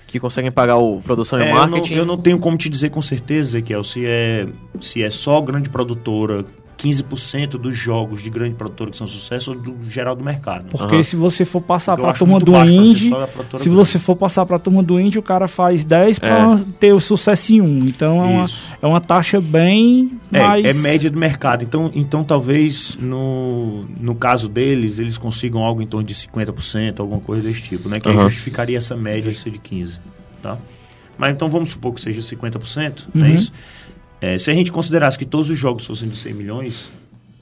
Que 0.07 0.19
conseguem 0.19 0.51
pagar 0.51 0.77
o 0.77 1.01
produção 1.01 1.39
e 1.39 1.43
É, 1.43 1.45
o 1.45 1.49
eu, 1.49 1.53
não, 1.53 1.69
marketing. 1.69 1.93
eu 1.93 2.05
não 2.05 2.17
tenho 2.17 2.37
como 2.39 2.57
te 2.57 2.67
dizer 2.69 2.89
com 2.89 3.01
certeza, 3.01 3.57
Ezequiel, 3.57 3.83
se 3.83 4.05
é, 4.05 4.47
se 4.81 5.01
é 5.03 5.09
só 5.09 5.39
grande 5.41 5.69
produtora, 5.69 6.43
15% 6.81 7.51
dos 7.51 7.77
jogos 7.77 8.23
de 8.23 8.29
grande 8.29 8.55
produtora 8.55 8.89
que 8.89 8.97
são 8.97 9.05
sucesso 9.05 9.51
ou 9.51 9.57
do 9.59 9.75
geral 9.89 10.15
do 10.15 10.23
mercado. 10.23 10.65
Porque 10.69 10.95
Aham. 10.95 11.03
se 11.03 11.15
você 11.15 11.45
for 11.45 11.61
passar 11.61 11.95
pra 11.95 12.09
acho 12.09 12.19
turma 12.19 12.39
do 12.39 12.55
indie, 12.57 12.99
se 12.99 13.09
grande. 13.09 13.69
você 13.69 13.99
for 13.99 14.15
passar 14.15 14.45
pra 14.45 14.57
turma 14.57 14.81
do 14.81 14.99
indie, 14.99 15.19
o 15.19 15.23
cara 15.23 15.47
faz 15.47 15.85
10 15.85 16.17
pra 16.19 16.53
É. 16.59 16.65
ter 16.79 16.93
o 16.93 16.99
sucesso 16.99 17.53
em 17.53 17.61
um. 17.61 17.77
Então 17.85 18.23
é 18.23 18.27
uma, 18.27 18.45
é 18.81 18.87
uma 18.87 18.99
taxa 19.01 19.39
bem 19.39 20.11
É, 20.31 20.39
mais... 20.41 20.65
é 20.65 20.73
média 20.73 21.09
do 21.09 21.19
mercado. 21.19 21.63
Então, 21.63 21.91
então 21.93 22.23
talvez 22.23 22.97
no, 22.99 23.85
no 23.99 24.15
caso 24.15 24.49
deles, 24.49 24.97
eles 24.97 25.17
consigam 25.17 25.61
algo 25.63 25.81
em 25.81 25.87
torno 25.87 26.07
de 26.07 26.15
50%, 26.15 26.99
alguma 26.99 27.19
coisa 27.19 27.47
desse 27.47 27.61
tipo, 27.61 27.87
né? 27.87 27.99
Que 27.99 28.09
Aham. 28.09 28.23
justificaria 28.23 28.77
essa 28.77 28.95
média 28.95 29.31
de 29.31 29.37
ser 29.37 29.51
de 29.51 29.59
15%. 29.59 29.99
Tá? 30.41 30.57
Mas 31.17 31.35
então 31.35 31.47
vamos 31.49 31.69
supor 31.69 31.93
que 31.93 32.01
seja 32.01 32.19
50%, 32.21 33.03
não 33.13 33.25
é 33.25 33.29
Uhum. 33.29 33.35
isso? 33.35 33.53
É, 34.21 34.37
se 34.37 34.51
a 34.51 34.53
gente 34.53 34.71
considerasse 34.71 35.17
que 35.17 35.25
todos 35.25 35.49
os 35.49 35.57
jogos 35.57 35.85
fossem 35.85 36.07
de 36.07 36.15
100 36.15 36.33
milhões, 36.33 36.89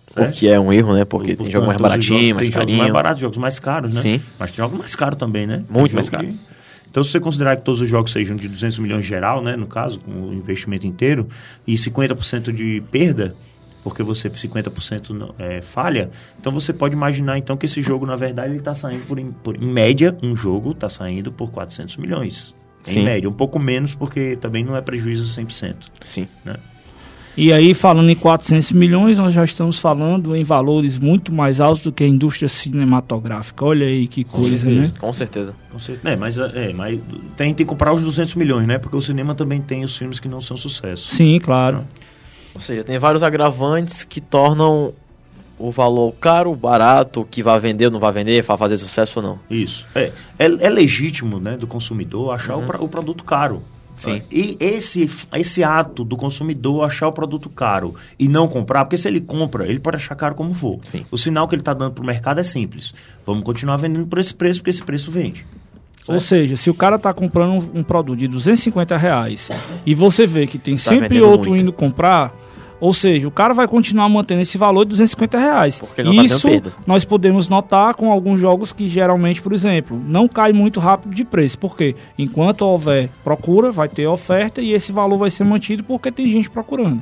O 0.09 0.13
certo? 0.13 0.37
que 0.37 0.47
é 0.47 0.57
um 0.59 0.71
erro, 0.71 0.93
né? 0.93 1.03
Porque 1.05 1.27
tem 1.27 1.35
Portanto, 1.35 1.51
jogo 1.53 1.67
mais 1.67 1.77
todos 1.77 1.91
os 1.91 1.97
baratinho, 2.07 2.19
jogos- 2.19 2.33
mais 2.35 2.47
tem 2.47 2.53
jogos 2.53 2.65
carinho. 2.65 2.77
mais 2.79 2.91
baratos, 2.93 3.21
jogos 3.21 3.37
mais 3.37 3.59
caros, 3.59 3.93
né? 3.93 4.01
Sim. 4.01 4.21
Mas 4.39 4.51
tem 4.51 4.57
jogos 4.57 4.79
mais 4.79 4.95
caros 4.95 5.17
também, 5.19 5.45
né? 5.45 5.63
Muito 5.69 5.93
mais 5.93 6.07
caro. 6.09 6.25
que- 6.25 6.35
Então, 6.89 7.03
se 7.03 7.11
você 7.11 7.19
considerar 7.19 7.55
que 7.57 7.63
todos 7.63 7.81
os 7.81 7.87
jogos 7.89 8.11
sejam 8.11 8.35
de 8.35 8.47
200 8.47 8.79
milhões 8.79 9.05
geral, 9.05 9.43
né? 9.43 9.55
No 9.55 9.67
caso, 9.67 9.99
com 9.99 10.11
o 10.11 10.33
investimento 10.33 10.87
inteiro, 10.87 11.27
e 11.67 11.77
50% 11.77 12.51
de 12.51 12.81
perda, 12.89 13.35
porque 13.83 14.01
você 14.01 14.27
50% 14.29 15.13
não- 15.13 15.35
é, 15.37 15.61
falha, 15.61 16.09
então 16.39 16.51
você 16.51 16.73
pode 16.73 16.95
imaginar 16.95 17.37
então 17.37 17.55
que 17.55 17.67
esse 17.67 17.79
jogo, 17.81 18.05
na 18.07 18.15
verdade, 18.15 18.49
ele 18.49 18.57
está 18.59 18.73
saindo 18.73 19.05
por, 19.05 19.19
em- 19.19 19.31
por- 19.31 19.55
em 19.55 19.67
média, 19.67 20.17
um 20.23 20.35
jogo 20.35 20.71
está 20.71 20.89
saindo 20.89 21.31
por 21.31 21.51
400 21.51 21.95
milhões. 21.97 22.55
Sim. 22.83 23.01
Em 23.01 23.03
média, 23.03 23.29
um 23.29 23.33
pouco 23.33 23.59
menos, 23.59 23.93
porque 23.93 24.37
também 24.37 24.63
não 24.63 24.75
é 24.75 24.81
prejuízo 24.81 25.27
100%. 25.27 25.75
Sim. 26.01 26.27
Né? 26.43 26.55
E 27.37 27.53
aí, 27.53 27.73
falando 27.73 28.09
em 28.09 28.15
400 28.15 28.73
milhões, 28.73 29.17
nós 29.17 29.33
já 29.33 29.45
estamos 29.45 29.79
falando 29.79 30.35
em 30.35 30.43
valores 30.43 30.97
muito 30.97 31.33
mais 31.33 31.61
altos 31.61 31.83
do 31.83 31.91
que 31.91 32.03
a 32.03 32.07
indústria 32.07 32.49
cinematográfica. 32.49 33.63
Olha 33.63 33.85
aí 33.85 34.09
que 34.09 34.25
coisa, 34.25 34.57
certeza. 34.57 34.81
né? 34.81 34.91
Com 34.99 35.13
certeza. 35.13 35.55
Não 35.71 35.79
sei, 35.79 35.97
é, 36.03 36.15
mas, 36.17 36.37
é, 36.37 36.73
mas 36.73 36.99
tem, 37.37 37.53
que 37.53 37.63
comprar 37.63 37.93
os 37.93 38.03
200 38.03 38.35
milhões, 38.35 38.67
né? 38.67 38.77
Porque 38.77 38.97
o 38.97 39.01
cinema 39.01 39.33
também 39.35 39.61
tem 39.61 39.85
os 39.85 39.95
filmes 39.95 40.19
que 40.19 40.27
não 40.27 40.41
são 40.41 40.57
sucesso. 40.57 41.15
Sim, 41.15 41.39
claro. 41.39 41.85
Ou 42.53 42.59
seja, 42.59 42.83
tem 42.83 42.97
vários 42.97 43.23
agravantes 43.23 44.03
que 44.03 44.19
tornam 44.19 44.93
o 45.59 45.71
valor 45.71 46.13
caro, 46.13 46.55
barato, 46.55 47.27
que 47.29 47.43
vai 47.43 47.59
vender 47.59 47.85
ou 47.87 47.91
não 47.91 47.99
vai 47.99 48.11
vender, 48.13 48.41
vai 48.41 48.57
fazer 48.57 48.77
sucesso 48.77 49.19
ou 49.19 49.23
não. 49.23 49.39
Isso. 49.49 49.85
É, 49.93 50.11
é, 50.39 50.45
é 50.45 50.69
legítimo 50.69 51.39
né, 51.39 51.57
do 51.57 51.67
consumidor 51.67 52.33
achar 52.33 52.55
o, 52.55 52.61
pra- 52.63 52.81
o 52.81 52.87
produto 52.87 53.23
caro. 53.25 53.61
Sim. 53.97 54.21
E 54.31 54.55
esse, 54.61 55.11
esse 55.35 55.61
ato 55.61 56.05
do 56.05 56.15
consumidor 56.15 56.85
achar 56.85 57.09
o 57.09 57.11
produto 57.11 57.49
caro 57.49 57.93
e 58.17 58.29
não 58.29 58.47
comprar, 58.47 58.85
porque 58.85 58.97
se 58.97 59.09
ele 59.09 59.19
compra, 59.19 59.67
ele 59.67 59.77
pode 59.79 59.97
achar 59.97 60.15
caro 60.15 60.35
como 60.35 60.53
for. 60.53 60.79
Sim. 60.85 61.03
O 61.11 61.17
sinal 61.17 61.49
que 61.49 61.55
ele 61.55 61.61
está 61.61 61.73
dando 61.73 61.91
para 61.91 62.01
o 62.01 62.07
mercado 62.07 62.39
é 62.39 62.43
simples. 62.43 62.93
Vamos 63.25 63.43
continuar 63.43 63.75
vendendo 63.75 64.07
por 64.07 64.17
esse 64.17 64.33
preço, 64.33 64.61
porque 64.61 64.69
esse 64.69 64.81
preço 64.81 65.11
vende. 65.11 65.45
Ou 66.07 66.19
seja, 66.21 66.55
se 66.55 66.69
o 66.69 66.73
cara 66.73 66.97
tá 66.97 67.13
comprando 67.13 67.51
um, 67.51 67.79
um 67.81 67.83
produto 67.83 68.17
de 68.17 68.27
250 68.29 68.95
reais 68.97 69.49
e 69.85 69.93
você 69.93 70.25
vê 70.25 70.47
que 70.47 70.57
tem 70.57 70.75
Tá 70.77 70.89
sempre 70.89 71.21
outro 71.21 71.49
muito. 71.49 71.61
indo 71.61 71.73
comprar, 71.73 72.33
ou 72.79 72.93
seja, 72.93 73.27
o 73.27 73.31
cara 73.31 73.53
vai 73.53 73.67
continuar 73.67 74.07
mantendo 74.09 74.41
esse 74.41 74.57
valor 74.57 74.85
de 74.85 74.89
250 74.89 75.37
reais. 75.37 75.79
Porque 75.79 76.01
ele 76.01 76.09
não 76.09 76.15
tá 76.15 76.23
Isso 76.23 76.47
perda. 76.47 76.71
nós 76.87 77.03
podemos 77.03 77.47
notar 77.47 77.93
com 77.93 78.11
alguns 78.11 78.39
jogos 78.39 78.71
que 78.71 78.87
geralmente, 78.87 79.41
por 79.41 79.53
exemplo, 79.53 79.99
não 80.07 80.27
cai 80.27 80.53
muito 80.53 80.79
rápido 80.79 81.13
de 81.13 81.25
preço. 81.25 81.57
Por 81.57 81.75
quê? 81.75 81.95
Enquanto 82.17 82.61
houver 82.61 83.09
procura, 83.23 83.71
vai 83.71 83.89
ter 83.89 84.07
oferta 84.07 84.61
e 84.61 84.73
esse 84.73 84.91
valor 84.91 85.17
vai 85.17 85.31
ser 85.31 85.43
mantido 85.43 85.83
porque 85.83 86.11
tem 86.11 86.27
gente 86.29 86.49
procurando. 86.49 87.01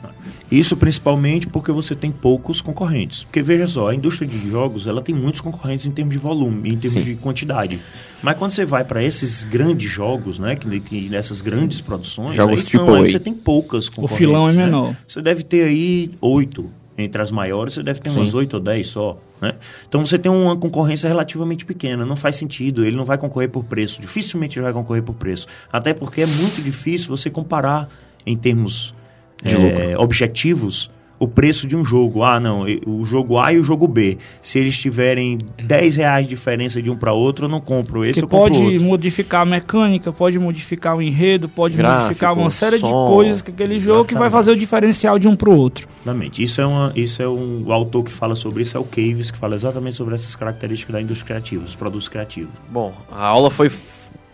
Isso 0.51 0.77
principalmente 0.77 1.47
porque 1.47 1.71
você 1.71 1.93
tem 1.93 2.11
poucos 2.11 2.61
concorrentes. 2.61 3.23
Porque 3.25 3.41
veja 3.41 3.67
só, 3.67 3.89
a 3.89 3.95
indústria 3.95 4.27
de 4.27 4.49
jogos 4.49 4.87
ela 4.87 5.01
tem 5.01 5.13
muitos 5.13 5.41
concorrentes 5.41 5.85
em 5.85 5.91
termos 5.91 6.13
de 6.13 6.19
volume, 6.19 6.69
em 6.69 6.77
termos 6.77 7.03
Sim. 7.03 7.11
de 7.11 7.15
quantidade. 7.15 7.79
Mas 8.21 8.37
quando 8.37 8.51
você 8.51 8.65
vai 8.65 8.83
para 8.83 9.03
esses 9.03 9.43
grandes 9.43 9.91
jogos, 9.91 10.39
né, 10.39 10.55
que, 10.55 10.79
que 10.79 11.09
nessas 11.09 11.41
grandes 11.41 11.81
produções, 11.81 12.35
Jogos 12.35 12.61
aí, 12.61 12.79
não, 12.79 12.89
AAA. 12.89 13.03
aí 13.03 13.11
você 13.11 13.19
tem 13.19 13.33
poucas 13.33 13.89
concorrentes. 13.89 14.17
filão 14.17 14.49
é 14.49 14.53
né? 14.53 14.65
menor. 14.65 14.95
Você 15.07 15.21
deve 15.21 15.43
ter 15.43 15.63
aí 15.63 16.11
oito 16.19 16.69
entre 16.97 17.21
as 17.21 17.31
maiores, 17.31 17.75
você 17.75 17.83
deve 17.83 17.99
ter 17.99 18.09
umas 18.09 18.31
Sim. 18.31 18.37
oito 18.37 18.55
ou 18.55 18.59
dez 18.59 18.87
só, 18.87 19.19
né? 19.39 19.53
Então 19.87 20.03
você 20.03 20.17
tem 20.17 20.31
uma 20.31 20.57
concorrência 20.57 21.07
relativamente 21.07 21.63
pequena, 21.63 22.03
não 22.03 22.15
faz 22.15 22.35
sentido, 22.37 22.83
ele 22.83 22.95
não 22.95 23.05
vai 23.05 23.19
concorrer 23.19 23.49
por 23.49 23.63
preço, 23.63 24.01
dificilmente 24.01 24.57
ele 24.57 24.63
vai 24.63 24.73
concorrer 24.73 25.03
por 25.03 25.13
preço. 25.13 25.45
Até 25.71 25.93
porque 25.93 26.21
é 26.21 26.25
muito 26.25 26.59
difícil 26.61 27.15
você 27.15 27.29
comparar 27.29 27.87
em 28.25 28.35
termos 28.35 28.95
De 29.43 29.53
é, 29.55 29.57
lucro. 29.57 30.01
objetivos 30.01 30.89
o 31.19 31.27
preço 31.27 31.67
de 31.67 31.75
um 31.75 31.83
jogo. 31.83 32.23
Ah, 32.23 32.39
não, 32.39 32.65
o 32.85 33.05
jogo 33.05 33.37
A 33.39 33.53
e 33.53 33.57
o 33.57 33.63
jogo 33.63 33.87
B. 33.87 34.17
Se 34.41 34.59
eles 34.59 34.77
tiverem 34.77 35.37
10 35.63 35.97
reais 35.97 36.25
de 36.25 36.29
diferença 36.29 36.81
de 36.81 36.89
um 36.89 36.95
para 36.95 37.13
outro, 37.13 37.45
eu 37.45 37.49
não 37.49 37.59
compro 37.59 38.05
esse, 38.05 38.19
que 38.19 38.25
eu 38.25 38.27
compro 38.27 38.53
pode 38.53 38.63
outro. 38.63 38.85
modificar 38.85 39.41
a 39.41 39.45
mecânica, 39.45 40.11
pode 40.11 40.37
modificar 40.37 40.95
o 40.95 41.01
enredo, 41.01 41.49
pode 41.49 41.75
Gráfico, 41.75 42.03
modificar 42.03 42.33
uma 42.33 42.49
série 42.49 42.77
som, 42.77 42.87
de 42.87 43.13
coisas 43.13 43.41
que 43.41 43.51
aquele 43.51 43.79
jogo 43.79 44.05
que 44.05 44.13
vai 44.13 44.27
exatamente. 44.27 44.31
fazer 44.31 44.51
o 44.51 44.59
diferencial 44.59 45.19
de 45.19 45.27
um 45.27 45.35
pro 45.35 45.51
outro. 45.51 45.87
Exatamente. 46.01 46.43
Isso 46.43 46.61
é, 46.61 46.65
uma, 46.65 46.91
isso 46.95 47.21
é 47.21 47.27
um, 47.27 47.63
o 47.65 47.71
autor 47.71 48.03
que 48.03 48.11
fala 48.11 48.35
sobre 48.35 48.63
isso, 48.63 48.77
é 48.77 48.79
o 48.79 48.83
Caves, 48.83 49.31
que 49.31 49.37
fala 49.37 49.55
exatamente 49.55 49.95
sobre 49.95 50.15
essas 50.15 50.35
características 50.35 50.93
da 50.93 51.01
indústria 51.01 51.27
criativa, 51.27 51.63
dos 51.63 51.75
produtos 51.75 52.07
criativos. 52.07 52.51
Bom, 52.69 52.93
a 53.11 53.25
aula 53.25 53.49
foi 53.49 53.71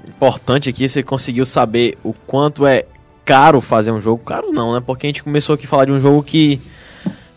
importante 0.08 0.69
aqui, 0.69 0.88
você 0.88 1.02
conseguiu 1.02 1.46
saber 1.46 1.98
o 2.04 2.13
quanto 2.13 2.65
é 2.65 2.86
caro 3.26 3.62
fazer 3.62 3.91
um 3.91 4.00
jogo. 4.02 4.24
Caro 4.24 4.52
não, 4.52 4.74
né? 4.74 4.84
Porque 4.86 5.08
a 5.08 5.10
gente 5.10 5.24
começou 5.24 5.56
aqui 5.56 5.65
a 5.65 5.69
falar 5.69 5.86
de 5.86 5.91
um 5.91 6.00
jogo 6.00 6.24
que, 6.24 6.60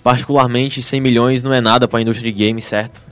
particularmente, 0.07 0.81
100 0.81 1.01
milhões 1.01 1.43
não 1.43 1.53
é 1.53 1.61
nada 1.61 1.89
para 1.89 1.99
a 1.99 2.03
indústria 2.03 2.33
de 2.33 2.47
games, 2.47 2.65
certo? 2.65 3.03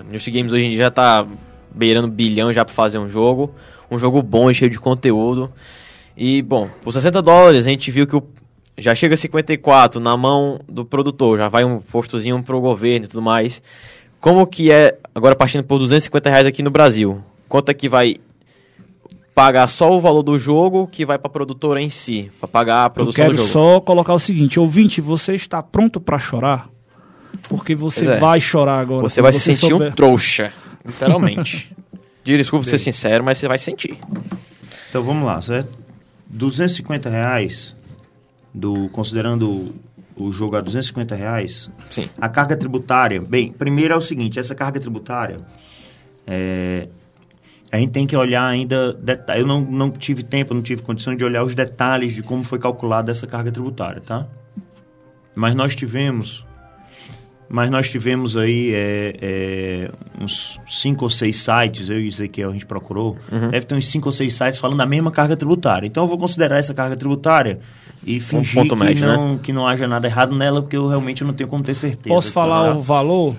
A 0.00 0.02
indústria 0.02 0.32
de 0.32 0.38
games 0.40 0.52
hoje 0.52 0.64
em 0.64 0.70
dia 0.70 0.78
já 0.78 0.90
tá 0.90 1.24
beirando 1.72 2.08
bilhão 2.08 2.52
já 2.52 2.64
para 2.64 2.74
fazer 2.74 2.98
um 2.98 3.08
jogo. 3.08 3.54
Um 3.88 3.96
jogo 3.96 4.20
bom 4.20 4.50
e 4.50 4.54
cheio 4.54 4.68
de 4.68 4.76
conteúdo. 4.76 5.52
E, 6.16 6.42
bom, 6.42 6.68
por 6.82 6.92
60 6.92 7.22
dólares 7.22 7.66
a 7.68 7.70
gente 7.70 7.88
viu 7.92 8.04
que 8.04 8.16
o, 8.16 8.24
já 8.76 8.96
chega 8.96 9.14
a 9.14 9.16
54 9.16 10.00
na 10.00 10.16
mão 10.16 10.58
do 10.68 10.84
produtor, 10.84 11.38
já 11.38 11.46
vai 11.46 11.62
um 11.62 11.78
postozinho 11.78 12.42
pro 12.42 12.60
governo 12.60 13.04
e 13.04 13.08
tudo 13.08 13.22
mais. 13.22 13.62
Como 14.20 14.44
que 14.44 14.72
é, 14.72 14.98
agora 15.14 15.36
partindo 15.36 15.62
por 15.62 15.78
250 15.78 16.30
reais 16.30 16.46
aqui 16.48 16.64
no 16.64 16.70
Brasil, 16.70 17.22
quanto 17.48 17.68
é 17.68 17.74
que 17.74 17.88
vai 17.88 18.16
pagar 19.40 19.68
só 19.68 19.90
o 19.90 19.98
valor 20.02 20.22
do 20.22 20.38
jogo 20.38 20.86
que 20.86 21.06
vai 21.06 21.18
para 21.18 21.28
a 21.28 21.32
produtora 21.32 21.80
em 21.80 21.88
si, 21.88 22.30
para 22.38 22.46
pagar 22.46 22.82
a 22.82 22.86
Eu 22.86 22.90
produção 22.90 23.24
quero 23.24 23.36
do 23.36 23.38
jogo? 23.38 23.48
só 23.48 23.80
colocar 23.80 24.12
o 24.12 24.18
seguinte, 24.18 24.60
ouvinte, 24.60 25.00
você 25.00 25.34
está 25.34 25.62
pronto 25.62 25.98
pra 25.98 26.18
chorar? 26.18 26.68
Porque 27.48 27.74
você 27.74 28.06
é. 28.06 28.18
vai 28.18 28.38
chorar 28.38 28.78
agora. 28.80 29.08
Você 29.08 29.22
vai 29.22 29.32
se 29.32 29.40
sentir 29.40 29.70
souber. 29.70 29.88
um 29.88 29.92
trouxa, 29.92 30.52
literalmente. 30.84 31.74
Desculpa 32.22 32.66
ser 32.66 32.78
sincero, 32.78 33.24
mas 33.24 33.38
você 33.38 33.48
vai 33.48 33.56
sentir. 33.56 33.96
Então 34.90 35.02
vamos 35.02 35.24
lá, 35.24 35.40
certo? 35.40 35.70
250 36.26 37.08
reais, 37.08 37.74
do, 38.52 38.90
considerando 38.90 39.72
o, 40.18 40.26
o 40.26 40.32
jogo 40.32 40.56
a 40.56 40.60
250 40.60 41.14
reais, 41.14 41.70
Sim. 41.88 42.10
a 42.20 42.28
carga 42.28 42.54
tributária. 42.58 43.22
Bem, 43.22 43.50
primeiro 43.52 43.94
é 43.94 43.96
o 43.96 44.02
seguinte: 44.02 44.38
essa 44.38 44.54
carga 44.54 44.78
tributária. 44.78 45.40
é, 46.26 46.88
a 47.72 47.76
gente 47.78 47.90
tem 47.90 48.06
que 48.06 48.16
olhar 48.16 48.44
ainda. 48.46 48.98
Eu 49.36 49.46
não, 49.46 49.60
não 49.60 49.90
tive 49.90 50.22
tempo, 50.22 50.52
não 50.54 50.62
tive 50.62 50.82
condição 50.82 51.14
de 51.14 51.24
olhar 51.24 51.44
os 51.44 51.54
detalhes 51.54 52.14
de 52.14 52.22
como 52.22 52.42
foi 52.44 52.58
calculada 52.58 53.10
essa 53.12 53.26
carga 53.26 53.50
tributária, 53.52 54.00
tá? 54.04 54.26
Mas 55.34 55.54
nós 55.54 55.74
tivemos. 55.76 56.44
Mas 57.52 57.68
nós 57.68 57.90
tivemos 57.90 58.36
aí 58.36 58.72
é, 58.72 59.16
é, 59.20 59.90
uns 60.20 60.60
cinco 60.68 61.04
ou 61.04 61.10
seis 61.10 61.36
sites, 61.42 61.90
eu 61.90 61.98
e 62.00 62.04
o 62.04 62.06
Ezequiel 62.06 62.50
a 62.50 62.52
gente 62.52 62.64
procurou. 62.64 63.16
Deve 63.50 63.66
ter 63.66 63.74
uns 63.74 63.88
cinco 63.88 64.06
ou 64.08 64.12
seis 64.12 64.34
sites 64.34 64.60
falando 64.60 64.78
da 64.78 64.86
mesma 64.86 65.10
carga 65.10 65.36
tributária. 65.36 65.84
Então 65.84 66.04
eu 66.04 66.08
vou 66.08 66.16
considerar 66.16 66.58
essa 66.58 66.72
carga 66.72 66.96
tributária 66.96 67.58
e 68.06 68.20
fingir 68.20 68.54
ponto 68.62 68.76
que, 68.76 68.84
médio, 68.84 69.04
não, 69.06 69.36
que 69.36 69.52
não 69.52 69.66
haja 69.66 69.88
nada 69.88 70.06
errado 70.06 70.34
nela, 70.34 70.62
porque 70.62 70.76
eu 70.76 70.86
realmente 70.86 71.24
não 71.24 71.34
tenho 71.34 71.48
como 71.48 71.60
ter 71.62 71.74
certeza. 71.74 72.14
Posso 72.14 72.32
falar 72.32 72.66
Tá? 72.70 72.76
o 72.76 72.82
valor? 72.82 73.34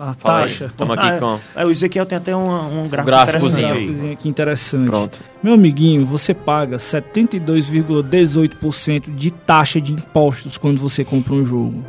A 0.00 0.14
Fala 0.14 0.42
taxa? 0.42 0.70
Tamo 0.76 0.92
aqui 0.92 1.06
Ah, 1.06 1.18
com. 1.18 1.40
é, 1.56 1.66
o 1.66 1.70
Ezequiel 1.70 2.06
tem 2.06 2.16
até 2.18 2.36
um, 2.36 2.82
um 2.84 2.88
gráfico 2.88 3.06
gráficozinho. 3.06 3.66
interessante 3.68 4.12
aqui 4.12 4.28
interessante. 4.28 4.86
Pronto. 4.86 5.18
Meu 5.42 5.54
amiguinho, 5.54 6.06
você 6.06 6.32
paga 6.32 6.76
72,18% 6.78 9.14
de 9.14 9.30
taxa 9.30 9.80
de 9.80 9.92
impostos 9.92 10.56
quando 10.56 10.78
você 10.78 11.04
compra 11.04 11.34
um 11.34 11.44
jogo. 11.44 11.84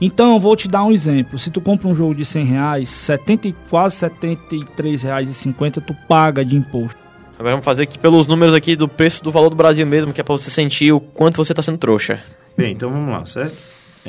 Então, 0.00 0.34
eu 0.34 0.38
vou 0.38 0.54
te 0.54 0.68
dar 0.68 0.84
um 0.84 0.92
exemplo. 0.92 1.38
Se 1.38 1.50
tu 1.50 1.60
compra 1.60 1.88
um 1.88 1.94
jogo 1.94 2.14
de 2.14 2.24
100 2.24 2.44
reais, 2.44 2.88
70, 2.88 3.48
e- 3.48 3.54
quase 3.68 3.96
R$ 4.04 4.10
73,50 4.10 5.80
tu 5.80 5.94
paga 6.08 6.44
de 6.44 6.54
imposto. 6.56 6.96
Agora 7.38 7.52
vamos 7.52 7.64
fazer 7.64 7.82
aqui 7.84 7.98
pelos 7.98 8.26
números 8.26 8.54
aqui 8.54 8.74
do 8.76 8.88
preço 8.88 9.22
do 9.22 9.30
valor 9.30 9.50
do 9.50 9.56
Brasil 9.56 9.86
mesmo, 9.86 10.12
que 10.12 10.20
é 10.20 10.24
pra 10.24 10.32
você 10.32 10.50
sentir 10.50 10.92
o 10.92 11.00
quanto 11.00 11.36
você 11.36 11.52
tá 11.54 11.62
sendo 11.62 11.78
trouxa. 11.78 12.20
Bem, 12.56 12.72
então 12.72 12.90
vamos 12.90 13.12
lá, 13.12 13.24
certo? 13.26 13.56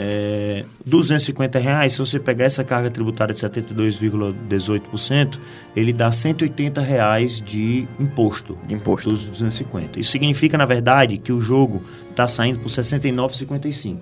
É, 0.02 0.64
250 0.86 1.60
reais, 1.60 1.92
se 1.92 2.00
você 2.00 2.18
pegar 2.18 2.46
essa 2.46 2.64
carga 2.64 2.90
tributária 2.90 3.34
de 3.34 3.42
72,18%, 3.42 5.38
ele 5.76 5.92
dá 5.92 6.10
180 6.10 6.80
reais 6.80 7.42
de 7.42 7.86
imposto. 8.00 8.58
Imposto. 8.70 9.10
Dos 9.10 9.26
250. 9.26 10.00
Isso 10.00 10.12
significa, 10.12 10.58
na 10.58 10.66
verdade, 10.66 11.18
que 11.18 11.34
o 11.34 11.42
jogo 11.42 11.84
está 12.10 12.30
saindo 12.30 12.60
por 12.60 12.70
69,55. 12.70 13.98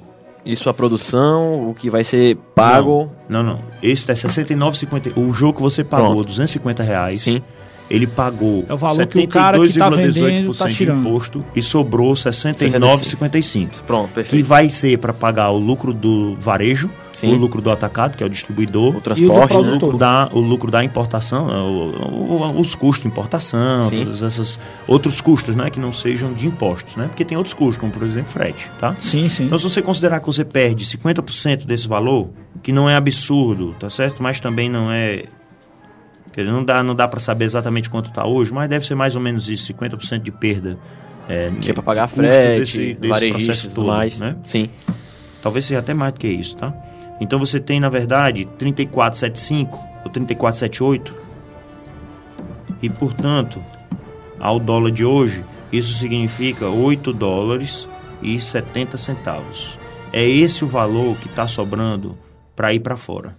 Isso 0.45 0.69
a 0.69 0.73
produção, 0.73 1.67
o 1.67 1.73
que 1.73 1.89
vai 1.89 2.03
ser 2.03 2.37
pago. 2.53 3.11
Não, 3.27 3.41
não. 3.41 3.59
Esse 3.81 4.11
é 4.11 4.13
69,50. 4.13 5.17
O 5.17 5.33
jogo 5.33 5.55
que 5.55 5.61
você 5.63 5.83
pagou, 5.83 6.11
Pronto. 6.11 6.27
250 6.27 6.83
reais. 6.83 7.21
Sim. 7.21 7.41
Ele 7.89 8.05
pagou 8.05 8.65
É 8.67 8.73
o 8.73 8.77
valor 8.77 9.05
que 9.07 9.19
o 9.19 9.27
cara 9.27 9.57
que 9.65 9.77
tá 9.79 9.89
vendendo 9.89 10.53
tá 10.53 10.65
72,18% 10.65 10.69
de 10.69 10.75
tirando. 10.75 10.99
imposto 11.07 11.45
e 11.55 11.61
sobrou 11.61 12.13
69,55. 12.81 13.83
Pronto, 13.83 14.07
Que 14.09 14.13
perfeito. 14.15 14.45
vai 14.45 14.69
ser 14.69 14.97
para 14.99 15.13
pagar 15.13 15.49
o 15.51 15.57
lucro 15.57 15.93
do 15.93 16.35
varejo, 16.39 16.89
Sim. 17.13 17.33
o 17.33 17.35
lucro 17.37 17.61
do 17.61 17.71
atacado, 17.71 18.15
que 18.17 18.23
é 18.23 18.25
o 18.25 18.29
distribuidor, 18.29 18.95
O 18.95 19.01
transporte, 19.01 19.53
E 19.53 19.57
o 19.57 19.61
né? 19.61 19.69
do 19.71 19.75
o 19.77 19.79
lucro 19.79 19.97
da, 19.97 20.29
o 20.33 20.39
lucro 20.39 20.71
da 20.71 20.83
importação, 20.83 21.47
né, 21.47 21.55
o- 21.55 22.57
o- 22.57 22.59
os 22.61 22.75
custos 22.75 23.03
de 23.03 23.07
importação, 23.07 23.85
Sim. 23.85 23.99
todos 24.03 24.21
esses 24.21 24.59
outros 24.87 25.21
custos, 25.21 25.55
né, 25.55 25.69
que 25.69 25.79
não 25.79 25.91
sejam 25.93 26.33
de 26.33 26.47
impostos, 26.47 26.95
né? 26.95 27.05
Porque 27.07 27.23
tem 27.25 27.37
outros 27.37 27.53
custos, 27.53 27.77
como 27.77 27.91
por 27.91 28.03
exemplo 28.03 28.29
frete, 28.29 28.69
tá? 28.79 28.95
Sim, 28.99 29.29
sim. 29.29 29.45
Então, 29.45 29.57
se 29.57 29.63
você 29.63 29.81
considerar 29.81 30.19
que 30.19 30.25
você 30.25 30.43
perde 30.45 30.85
50% 30.85 31.65
desse 31.65 31.87
valor, 31.87 32.29
que 32.61 32.71
não 32.71 32.89
é 32.89 32.95
absurdo, 32.95 33.75
tá 33.79 33.89
certo? 33.89 34.21
Mas 34.21 34.39
também 34.39 34.69
não 34.69 34.91
é. 34.91 35.23
Não 36.45 36.63
dá, 36.63 36.83
não 36.83 36.93
dá 36.95 37.07
para 37.07 37.19
saber 37.19 37.45
exatamente 37.45 37.89
quanto 37.89 38.09
está 38.09 38.25
hoje, 38.25 38.53
mas 38.53 38.69
deve 38.69 38.85
ser 38.85 38.95
mais 38.95 39.15
ou 39.15 39.21
menos 39.21 39.49
isso, 39.49 39.65
50% 39.73 40.21
de 40.21 40.31
perda. 40.31 40.77
É, 41.27 41.49
Que 41.59 41.71
é 41.71 41.73
pra 41.73 41.83
pagar 41.83 42.07
frete, 42.07 42.59
desse- 42.59 42.93
desse 42.93 43.65
e 43.65 43.69
tudo 43.69 43.75
todo, 43.75 43.87
mais. 43.87 44.19
né? 44.19 44.35
Sim. 44.45 44.69
Talvez 45.41 45.65
seja 45.65 45.79
até 45.79 45.93
mais 45.93 46.13
do 46.13 46.19
que 46.19 46.27
isso, 46.27 46.55
tá? 46.55 46.73
Então 47.19 47.37
você 47.39 47.59
tem, 47.59 47.79
na 47.79 47.89
verdade, 47.89 48.47
34,75 48.57 49.77
ou 50.05 50.11
34,78. 50.11 51.11
E, 52.81 52.89
portanto, 52.89 53.61
ao 54.39 54.59
dólar 54.59 54.91
de 54.91 55.03
hoje, 55.03 55.43
isso 55.71 55.93
significa 55.93 56.67
8 56.67 57.11
dólares 57.11 57.89
e 58.21 58.39
70 58.39 58.97
centavos. 58.97 59.77
É 60.13 60.23
esse 60.23 60.63
o 60.63 60.67
valor 60.67 61.17
que 61.17 61.27
está 61.27 61.47
sobrando 61.47 62.17
para 62.55 62.73
ir 62.73 62.79
para 62.79 62.95
fora. 62.95 63.35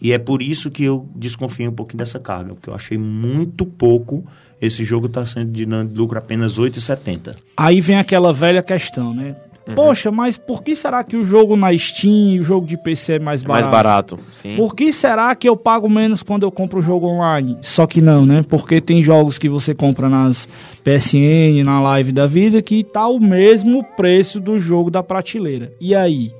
E 0.00 0.12
é 0.12 0.18
por 0.18 0.42
isso 0.42 0.70
que 0.70 0.84
eu 0.84 1.08
desconfiei 1.14 1.68
um 1.68 1.72
pouquinho 1.72 1.98
dessa 1.98 2.18
carga, 2.18 2.54
porque 2.54 2.68
eu 2.70 2.74
achei 2.74 2.98
muito 2.98 3.64
pouco. 3.64 4.24
Esse 4.60 4.84
jogo 4.84 5.06
está 5.06 5.24
sendo 5.24 5.50
de 5.52 5.64
lucro 5.64 6.18
apenas 6.18 6.58
8,70. 6.58 7.34
Aí 7.56 7.80
vem 7.80 7.96
aquela 7.98 8.32
velha 8.32 8.62
questão, 8.62 9.14
né? 9.14 9.34
Uhum. 9.66 9.74
Poxa, 9.74 10.10
mas 10.10 10.36
por 10.36 10.62
que 10.62 10.74
será 10.74 11.04
que 11.04 11.16
o 11.16 11.24
jogo 11.24 11.56
na 11.56 11.76
Steam 11.76 12.34
e 12.34 12.40
o 12.40 12.44
jogo 12.44 12.66
de 12.66 12.76
PC 12.76 13.14
é 13.14 13.18
mais 13.18 13.42
É 13.42 13.46
barato? 13.46 13.62
mais 13.62 13.72
barato. 13.72 14.18
Sim. 14.32 14.56
Por 14.56 14.74
que 14.74 14.92
será 14.92 15.34
que 15.34 15.48
eu 15.48 15.56
pago 15.56 15.88
menos 15.88 16.22
quando 16.22 16.42
eu 16.42 16.50
compro 16.50 16.78
o 16.80 16.82
jogo 16.82 17.06
online? 17.06 17.56
Só 17.62 17.86
que 17.86 18.00
não, 18.00 18.26
né? 18.26 18.42
Porque 18.48 18.80
tem 18.80 19.02
jogos 19.02 19.38
que 19.38 19.48
você 19.48 19.74
compra 19.74 20.08
nas 20.08 20.48
PSN, 20.82 21.62
na 21.64 21.80
live 21.80 22.12
da 22.12 22.26
vida, 22.26 22.60
que 22.60 22.82
tá 22.82 23.06
o 23.06 23.20
mesmo 23.20 23.84
preço 23.96 24.40
do 24.40 24.58
jogo 24.58 24.90
da 24.90 25.02
prateleira. 25.02 25.72
E 25.80 25.94
aí? 25.94 26.32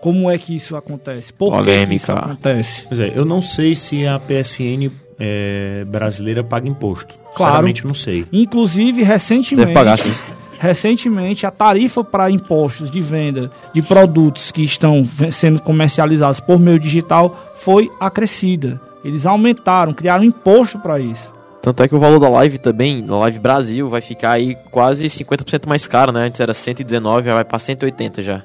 Como 0.00 0.30
é 0.30 0.38
que 0.38 0.54
isso 0.54 0.76
acontece? 0.76 1.32
Por 1.32 1.50
que 1.50 1.58
que, 1.58 1.64
Polêmica. 1.64 1.94
isso 1.94 2.12
acontece? 2.12 2.86
Pois 2.86 3.00
é, 3.00 3.12
eu 3.14 3.24
não 3.24 3.42
sei 3.42 3.74
se 3.74 4.06
a 4.06 4.18
PSN 4.18 4.90
é, 5.18 5.84
brasileira 5.86 6.44
paga 6.44 6.68
imposto. 6.68 7.14
Claro. 7.34 7.52
Sinceramente, 7.52 7.86
não 7.86 7.94
sei. 7.94 8.24
Inclusive, 8.32 9.02
recentemente, 9.02 9.66
Deve 9.66 9.72
pagar, 9.74 9.98
sim. 9.98 10.12
recentemente 10.60 11.44
a 11.46 11.50
tarifa 11.50 12.04
para 12.04 12.30
impostos 12.30 12.90
de 12.90 13.00
venda 13.00 13.50
de 13.72 13.82
produtos 13.82 14.52
que 14.52 14.62
estão 14.62 15.02
sendo 15.32 15.60
comercializados 15.62 16.38
por 16.40 16.58
meio 16.58 16.78
digital 16.78 17.52
foi 17.56 17.90
acrescida. 17.98 18.80
Eles 19.04 19.26
aumentaram, 19.26 19.92
criaram 19.92 20.24
imposto 20.24 20.78
para 20.78 21.00
isso. 21.00 21.32
Tanto 21.60 21.82
é 21.82 21.88
que 21.88 21.94
o 21.94 21.98
valor 21.98 22.20
da 22.20 22.28
live 22.28 22.58
também, 22.58 23.04
da 23.04 23.16
live 23.18 23.38
Brasil, 23.40 23.88
vai 23.88 24.00
ficar 24.00 24.32
aí 24.32 24.56
quase 24.70 25.04
50% 25.06 25.66
mais 25.66 25.86
caro, 25.86 26.12
né? 26.12 26.26
Antes 26.26 26.40
era 26.40 26.54
119, 26.54 27.26
já 27.26 27.34
vai 27.34 27.44
pra 27.44 27.58
180 27.58 28.22
já. 28.22 28.42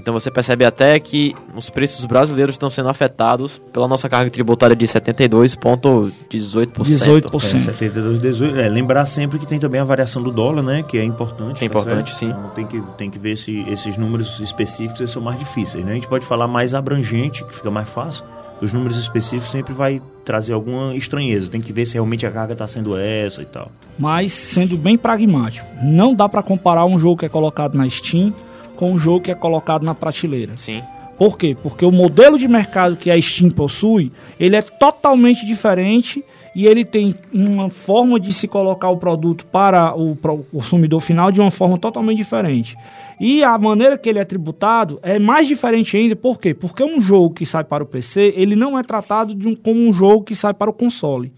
Então 0.00 0.14
você 0.14 0.30
percebe 0.30 0.64
até 0.64 0.98
que 0.98 1.36
os 1.54 1.68
preços 1.68 2.06
brasileiros 2.06 2.54
estão 2.54 2.70
sendo 2.70 2.88
afetados 2.88 3.60
pela 3.70 3.86
nossa 3.86 4.08
carga 4.08 4.30
tributária 4.30 4.74
de 4.74 4.86
72,18%. 4.86 6.12
18%. 6.30 7.54
É, 7.54 7.58
72, 7.58 8.20
18. 8.20 8.56
É, 8.58 8.68
lembrar 8.68 9.04
sempre 9.04 9.38
que 9.38 9.46
tem 9.46 9.58
também 9.58 9.78
a 9.78 9.84
variação 9.84 10.22
do 10.22 10.32
dólar, 10.32 10.62
né? 10.62 10.82
Que 10.82 10.96
é 10.96 11.04
importante. 11.04 11.62
É 11.62 11.66
importante, 11.66 12.14
certo? 12.14 12.18
sim. 12.18 12.30
Então 12.30 12.50
tem 12.50 12.66
que, 12.66 12.82
tem 12.96 13.10
que 13.10 13.18
ver 13.18 13.36
se 13.36 13.60
esses 13.68 13.98
números 13.98 14.40
específicos 14.40 15.10
são 15.10 15.20
mais 15.20 15.38
difíceis, 15.38 15.84
né? 15.84 15.92
A 15.92 15.94
gente 15.94 16.08
pode 16.08 16.24
falar 16.24 16.48
mais 16.48 16.74
abrangente, 16.74 17.44
que 17.44 17.54
fica 17.54 17.70
mais 17.70 17.88
fácil. 17.88 18.24
Os 18.62 18.72
números 18.72 18.96
específicos 18.96 19.50
sempre 19.50 19.74
vai 19.74 20.00
trazer 20.24 20.54
alguma 20.54 20.94
estranheza. 20.94 21.50
Tem 21.50 21.60
que 21.60 21.72
ver 21.72 21.84
se 21.84 21.94
realmente 21.94 22.26
a 22.26 22.30
carga 22.30 22.54
está 22.54 22.66
sendo 22.66 22.96
essa 22.96 23.42
e 23.42 23.46
tal. 23.46 23.70
Mas 23.98 24.32
sendo 24.32 24.76
bem 24.78 24.96
pragmático, 24.96 25.66
não 25.82 26.14
dá 26.14 26.28
para 26.28 26.42
comparar 26.42 26.86
um 26.86 26.98
jogo 26.98 27.18
que 27.18 27.26
é 27.26 27.28
colocado 27.28 27.76
na 27.76 27.88
Steam 27.88 28.32
com 28.80 28.90
um 28.92 28.98
jogo 28.98 29.20
que 29.20 29.30
é 29.30 29.34
colocado 29.34 29.84
na 29.84 29.94
prateleira. 29.94 30.54
Sim. 30.56 30.80
Por 31.18 31.36
quê? 31.36 31.54
Porque 31.62 31.84
o 31.84 31.92
modelo 31.92 32.38
de 32.38 32.48
mercado 32.48 32.96
que 32.96 33.10
a 33.10 33.20
Steam 33.20 33.50
possui, 33.50 34.10
ele 34.38 34.56
é 34.56 34.62
totalmente 34.62 35.44
diferente 35.44 36.24
e 36.56 36.66
ele 36.66 36.82
tem 36.84 37.14
uma 37.32 37.68
forma 37.68 38.18
de 38.18 38.32
se 38.32 38.48
colocar 38.48 38.88
o 38.88 38.96
produto 38.96 39.44
para 39.46 39.94
o 39.94 40.16
pro- 40.16 40.46
consumidor 40.50 41.00
final 41.00 41.30
de 41.30 41.38
uma 41.38 41.50
forma 41.50 41.76
totalmente 41.78 42.16
diferente. 42.16 42.74
E 43.20 43.44
a 43.44 43.58
maneira 43.58 43.98
que 43.98 44.08
ele 44.08 44.18
é 44.18 44.24
tributado 44.24 44.98
é 45.02 45.18
mais 45.18 45.46
diferente 45.46 45.94
ainda, 45.94 46.16
por 46.16 46.40
quê? 46.40 46.54
Porque 46.54 46.82
um 46.82 47.02
jogo 47.02 47.34
que 47.34 47.44
sai 47.44 47.64
para 47.64 47.84
o 47.84 47.86
PC, 47.86 48.32
ele 48.34 48.56
não 48.56 48.78
é 48.78 48.82
tratado 48.82 49.34
de 49.34 49.46
um- 49.46 49.54
como 49.54 49.78
um 49.78 49.92
jogo 49.92 50.24
que 50.24 50.34
sai 50.34 50.54
para 50.54 50.70
o 50.70 50.72
console. 50.72 51.30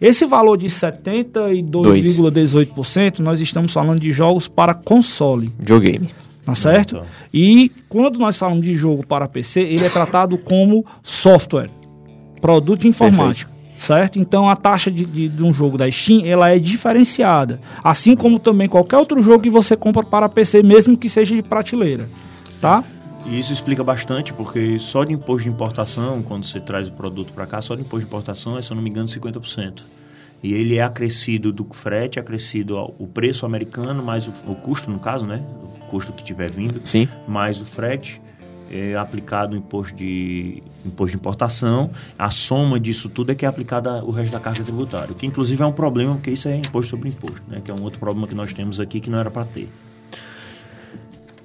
Esse 0.00 0.24
valor 0.26 0.56
de 0.56 0.68
72,18%, 0.68 3.20
nós 3.20 3.40
estamos 3.40 3.72
falando 3.72 4.00
de 4.00 4.10
jogos 4.12 4.48
para 4.48 4.74
console. 4.74 5.52
Videogame. 5.58 6.08
Tá 6.50 6.56
certo? 6.56 6.96
Então. 6.96 7.06
E 7.32 7.70
quando 7.88 8.18
nós 8.18 8.36
falamos 8.36 8.64
de 8.64 8.76
jogo 8.76 9.06
para 9.06 9.28
PC, 9.28 9.60
ele 9.60 9.84
é 9.84 9.88
tratado 9.88 10.38
como 10.38 10.84
software, 11.02 11.70
produto 12.40 12.86
informático. 12.86 13.50
Certo? 13.76 14.18
Então 14.18 14.46
a 14.46 14.56
taxa 14.56 14.90
de, 14.90 15.06
de, 15.06 15.28
de 15.28 15.42
um 15.42 15.54
jogo 15.54 15.78
da 15.78 15.90
Steam 15.90 16.26
ela 16.26 16.50
é 16.50 16.58
diferenciada. 16.58 17.58
Assim 17.82 18.14
como 18.14 18.38
também 18.38 18.68
qualquer 18.68 18.98
outro 18.98 19.22
jogo 19.22 19.42
que 19.42 19.48
você 19.48 19.74
compra 19.74 20.04
para 20.04 20.28
PC, 20.28 20.62
mesmo 20.62 20.98
que 20.98 21.08
seja 21.08 21.34
de 21.34 21.42
prateleira. 21.42 22.06
Tá? 22.60 22.84
E 23.24 23.38
isso 23.38 23.52
explica 23.52 23.82
bastante, 23.82 24.34
porque 24.34 24.78
só 24.78 25.02
de 25.04 25.14
imposto 25.14 25.44
de 25.44 25.48
importação, 25.48 26.22
quando 26.22 26.44
você 26.44 26.60
traz 26.60 26.88
o 26.88 26.92
produto 26.92 27.32
para 27.32 27.46
cá, 27.46 27.60
só 27.62 27.74
de 27.74 27.80
imposto 27.80 28.00
de 28.00 28.06
importação 28.06 28.58
é, 28.58 28.62
se 28.62 28.70
eu 28.70 28.74
não 28.74 28.82
me 28.82 28.90
engano, 28.90 29.08
50%. 29.08 29.82
E 30.42 30.54
ele 30.54 30.76
é 30.76 30.82
acrescido 30.82 31.52
do 31.52 31.66
frete, 31.70 32.18
é 32.18 32.22
acrescido 32.22 32.76
ao- 32.78 32.94
o 32.98 33.06
preço 33.06 33.44
americano, 33.44 34.02
mais 34.02 34.26
o, 34.26 34.32
o 34.46 34.54
custo, 34.54 34.90
no 34.90 34.98
caso, 34.98 35.26
né? 35.26 35.42
O 35.82 35.86
custo 35.90 36.12
que 36.12 36.24
tiver 36.24 36.50
vindo, 36.50 36.80
Sim. 36.84 37.08
mais 37.28 37.60
o 37.60 37.64
frete. 37.64 38.20
é 38.72 38.94
aplicado 38.96 39.54
o 39.54 39.58
imposto 39.58 39.96
de, 39.96 40.62
imposto 40.86 41.10
de 41.10 41.16
importação, 41.16 41.90
a 42.16 42.30
soma 42.30 42.78
disso 42.78 43.08
tudo 43.08 43.32
é 43.32 43.34
que 43.34 43.44
é 43.44 43.48
aplicada 43.48 44.04
o 44.04 44.12
resto 44.12 44.30
da 44.30 44.38
carga 44.38 44.62
tributária, 44.62 45.12
que 45.12 45.26
inclusive 45.26 45.60
é 45.60 45.66
um 45.66 45.72
problema, 45.72 46.14
porque 46.14 46.30
isso 46.30 46.46
é 46.48 46.54
imposto 46.56 46.90
sobre 46.90 47.08
imposto, 47.08 47.42
né? 47.48 47.60
que 47.64 47.68
é 47.68 47.74
um 47.74 47.82
outro 47.82 47.98
problema 47.98 48.28
que 48.28 48.34
nós 48.34 48.52
temos 48.52 48.78
aqui 48.78 49.00
que 49.00 49.10
não 49.10 49.18
era 49.18 49.28
para 49.28 49.44
ter. 49.44 49.68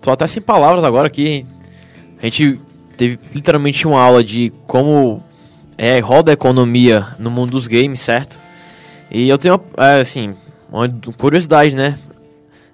Tô 0.01 0.11
até 0.11 0.27
sem 0.27 0.39
palavras 0.39 0.83
agora 0.83 1.07
aqui. 1.07 1.45
A 2.21 2.25
gente 2.25 2.59
teve 2.95 3.19
literalmente 3.33 3.87
uma 3.87 3.99
aula 3.99 4.23
de 4.23 4.53
como 4.67 5.23
é, 5.79 5.99
roda 5.99 6.31
a 6.31 6.33
economia 6.33 7.07
no 7.17 7.31
mundo 7.31 7.51
dos 7.53 7.65
games, 7.65 8.01
certo? 8.01 8.39
E 9.09 9.29
eu 9.29 9.37
tenho, 9.37 9.59
é, 9.77 9.99
assim, 9.99 10.35
uma 10.71 10.87
curiosidade, 11.17 11.75
né? 11.75 11.97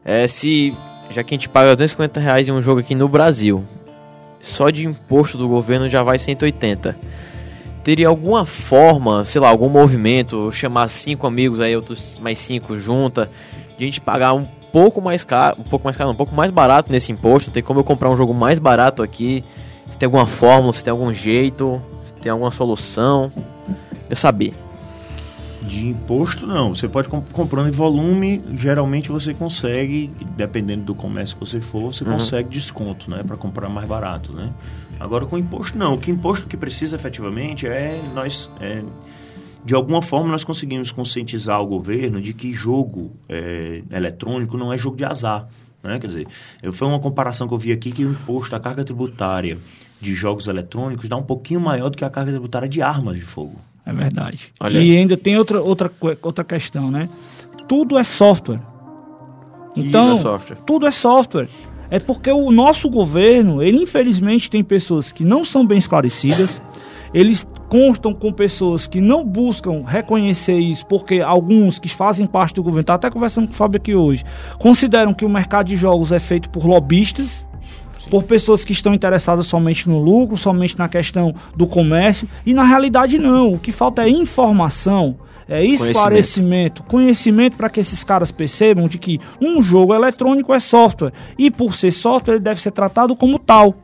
É, 0.04 0.28
se, 0.28 0.76
já 1.10 1.24
que 1.24 1.36
a 1.36 1.38
gente 1.38 1.50
paga 1.50 1.76
250 1.76 2.20
reais 2.20 2.48
em 2.48 2.52
um 2.52 2.62
jogo 2.62 2.80
aqui 2.80 2.96
no 2.96 3.08
Brasil, 3.08 3.64
só 4.40 4.70
de 4.70 4.86
imposto 4.86 5.38
do 5.38 5.48
governo 5.48 5.90
já 5.90 6.02
vai 6.04 6.18
180. 6.18 6.98
Teria 7.84 8.08
alguma 8.08 8.46
forma, 8.46 9.26
sei 9.26 9.42
lá, 9.42 9.50
algum 9.50 9.70
movimento, 9.70 10.52
chamar 10.52 10.88
cinco 10.88 11.26
amigos 11.28 11.60
aí, 11.60 11.76
outros 11.76 12.20
mais 12.20 12.38
cinco 12.38 12.78
junta, 12.78 13.30
de 13.78 13.84
a 13.84 13.86
gente 13.86 14.02
pagar 14.02 14.34
um 14.34 14.46
pouco 14.72 15.02
mais 15.02 15.24
caro, 15.24 15.58
um 15.60 15.64
pouco 15.64 15.86
mais 15.86 15.98
caro, 15.98 16.12
um 16.12 16.16
pouco 16.16 16.34
mais 16.34 16.52
barato 16.52 16.92
nesse 16.92 17.12
imposto, 17.12 17.52
tem 17.52 17.62
como 17.62 17.80
eu 17.80 17.84
comprar 17.84 18.10
um 18.10 18.18
jogo 18.18 18.34
mais 18.34 18.60
barato 18.60 19.04
aqui, 19.04 19.44
se 19.90 19.98
tem 19.98 20.06
alguma 20.06 20.28
fórmula, 20.28 20.72
se 20.74 20.84
tem 20.84 20.92
algum 20.92 21.14
jeito, 21.14 21.82
se 22.06 22.14
tem 22.14 22.32
alguma 22.32 22.52
solução, 22.52 23.32
eu 24.10 24.16
saber. 24.16 24.54
De 25.62 25.88
imposto, 25.88 26.48
não. 26.48 26.74
Você 26.74 26.88
pode 26.88 27.08
comp 27.08 27.30
comprando 27.32 27.68
em 27.68 27.72
volume, 27.72 28.42
geralmente 28.56 29.10
você 29.10 29.34
consegue, 29.34 30.10
dependendo 30.36 30.86
do 30.86 30.96
comércio 30.96 31.36
que 31.36 31.46
você 31.46 31.62
for, 31.62 31.94
você 31.94 32.04
uhum. 32.04 32.14
consegue 32.14 32.50
desconto, 32.50 33.10
né? 33.10 33.24
Para 33.24 33.38
comprar 33.38 33.70
mais 33.70 33.88
barato, 33.88 34.36
né? 34.36 34.52
Agora, 35.00 35.26
com 35.26 35.38
imposto, 35.38 35.78
não. 35.78 35.94
O 35.94 35.98
que 35.98 36.10
imposto 36.10 36.48
que 36.48 36.58
precisa 36.58 36.96
efetivamente 36.96 37.68
é 37.68 38.02
nós... 38.14 38.50
É, 38.60 38.84
de 39.64 39.76
alguma 39.76 40.02
forma, 40.02 40.32
nós 40.32 40.44
conseguimos 40.44 40.92
conscientizar 40.92 41.62
o 41.62 41.68
governo 41.68 42.20
de 42.20 42.34
que 42.34 42.52
jogo 42.52 43.12
é, 43.30 43.84
eletrônico 43.92 44.58
não 44.58 44.74
é 44.74 44.78
jogo 44.78 44.98
de 44.98 45.06
azar. 45.06 45.48
Né? 45.84 46.00
Quer 46.00 46.08
dizer, 46.08 46.28
eu, 46.62 46.74
foi 46.74 46.88
uma 46.88 47.00
comparação 47.00 47.48
que 47.48 47.54
eu 47.54 47.58
vi 47.58 47.72
aqui 47.72 47.92
que 47.92 48.04
o 48.04 48.12
imposto, 48.12 48.56
a 48.56 48.60
carga 48.60 48.84
tributária 48.84 49.58
de 50.00 50.16
jogos 50.16 50.48
eletrônicos 50.48 51.08
dá 51.08 51.16
um 51.16 51.24
pouquinho 51.24 51.62
maior 51.62 51.90
do 51.90 51.98
que 51.98 52.04
a 52.04 52.10
carga 52.10 52.32
tributária 52.32 52.68
de 52.68 52.82
armas 52.82 53.16
de 53.16 53.22
fogo. 53.22 53.60
É 53.86 53.94
verdade. 53.94 54.54
Olha. 54.60 54.80
E 54.80 54.96
ainda 54.96 55.18
tem 55.18 55.38
outra, 55.38 55.62
outra, 55.62 55.92
outra 56.22 56.44
questão, 56.44 56.92
né? 56.92 57.10
Tudo 57.68 57.98
é 57.98 58.04
software. 58.04 58.60
Então, 59.76 60.18
é 60.18 60.22
software. 60.22 60.58
tudo 60.66 60.88
é 60.88 60.92
software. 60.92 61.50
É 61.90 62.00
porque 62.00 62.32
o 62.32 62.52
nosso 62.52 62.90
governo, 62.90 63.62
ele 63.62 63.84
infelizmente 63.84 64.50
tem 64.50 64.64
pessoas 64.64 65.12
que 65.12 65.24
não 65.24 65.44
são 65.44 65.66
bem 65.66 65.78
esclarecidas, 65.78 66.62
eles 67.14 67.46
constam 67.68 68.14
com 68.14 68.32
pessoas 68.32 68.88
que 68.88 69.02
não 69.02 69.26
buscam 69.26 69.84
reconhecer 69.86 70.58
isso, 70.58 70.86
porque 70.88 71.20
alguns 71.20 71.80
que 71.80 71.90
fazem 71.90 72.26
parte 72.26 72.56
do 72.56 72.64
governo, 72.64 72.86
tá 72.86 72.94
até 72.94 73.10
conversando 73.10 73.48
com 73.48 73.54
o 73.54 73.56
Fábio 73.56 73.78
aqui 73.78 73.94
hoje, 73.94 74.24
consideram 74.58 75.14
que 75.14 75.26
o 75.26 75.30
mercado 75.30 75.68
de 75.68 75.76
jogos 75.76 76.12
é 76.12 76.20
feito 76.20 76.50
por 76.50 76.66
lobistas, 76.66 77.46
por 78.10 78.24
pessoas 78.24 78.64
que 78.64 78.74
estão 78.74 78.94
interessadas 78.94 79.48
somente 79.48 79.90
no 79.90 80.00
lucro, 80.00 80.38
somente 80.38 80.78
na 80.78 80.90
questão 80.90 81.34
do 81.56 81.68
comércio, 81.68 82.28
e 82.46 82.54
na 82.54 82.64
realidade 82.64 83.18
não. 83.18 83.54
O 83.54 83.60
que 83.60 83.72
falta 83.72 84.04
é 84.04 84.10
informação, 84.10 85.18
é 85.48 85.64
esclarecimento, 85.64 86.84
conhecimento 86.84 87.58
para 87.58 87.70
que 87.70 87.80
esses 87.80 88.04
caras 88.04 88.32
percebam 88.32 88.88
de 88.88 88.98
que 88.98 89.20
um 89.40 89.62
jogo 89.62 89.94
eletrônico 89.94 90.54
é 90.54 90.60
software 90.60 91.12
e 91.38 91.52
por 91.52 91.76
ser 91.76 91.92
software 91.92 92.36
ele 92.36 92.44
deve 92.44 92.62
ser 92.62 92.72
tratado 92.72 93.16
como 93.16 93.38
tal. 93.38 93.76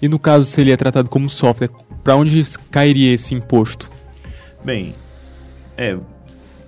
E 0.00 0.08
no 0.08 0.18
caso 0.18 0.50
se 0.50 0.60
ele 0.60 0.72
é 0.72 0.76
tratado 0.76 1.08
como 1.08 1.30
software, 1.30 1.70
para 2.02 2.16
onde 2.16 2.42
cairia 2.70 3.14
esse 3.14 3.34
imposto? 3.34 3.88
Bem, 4.64 4.94
é, 5.76 5.96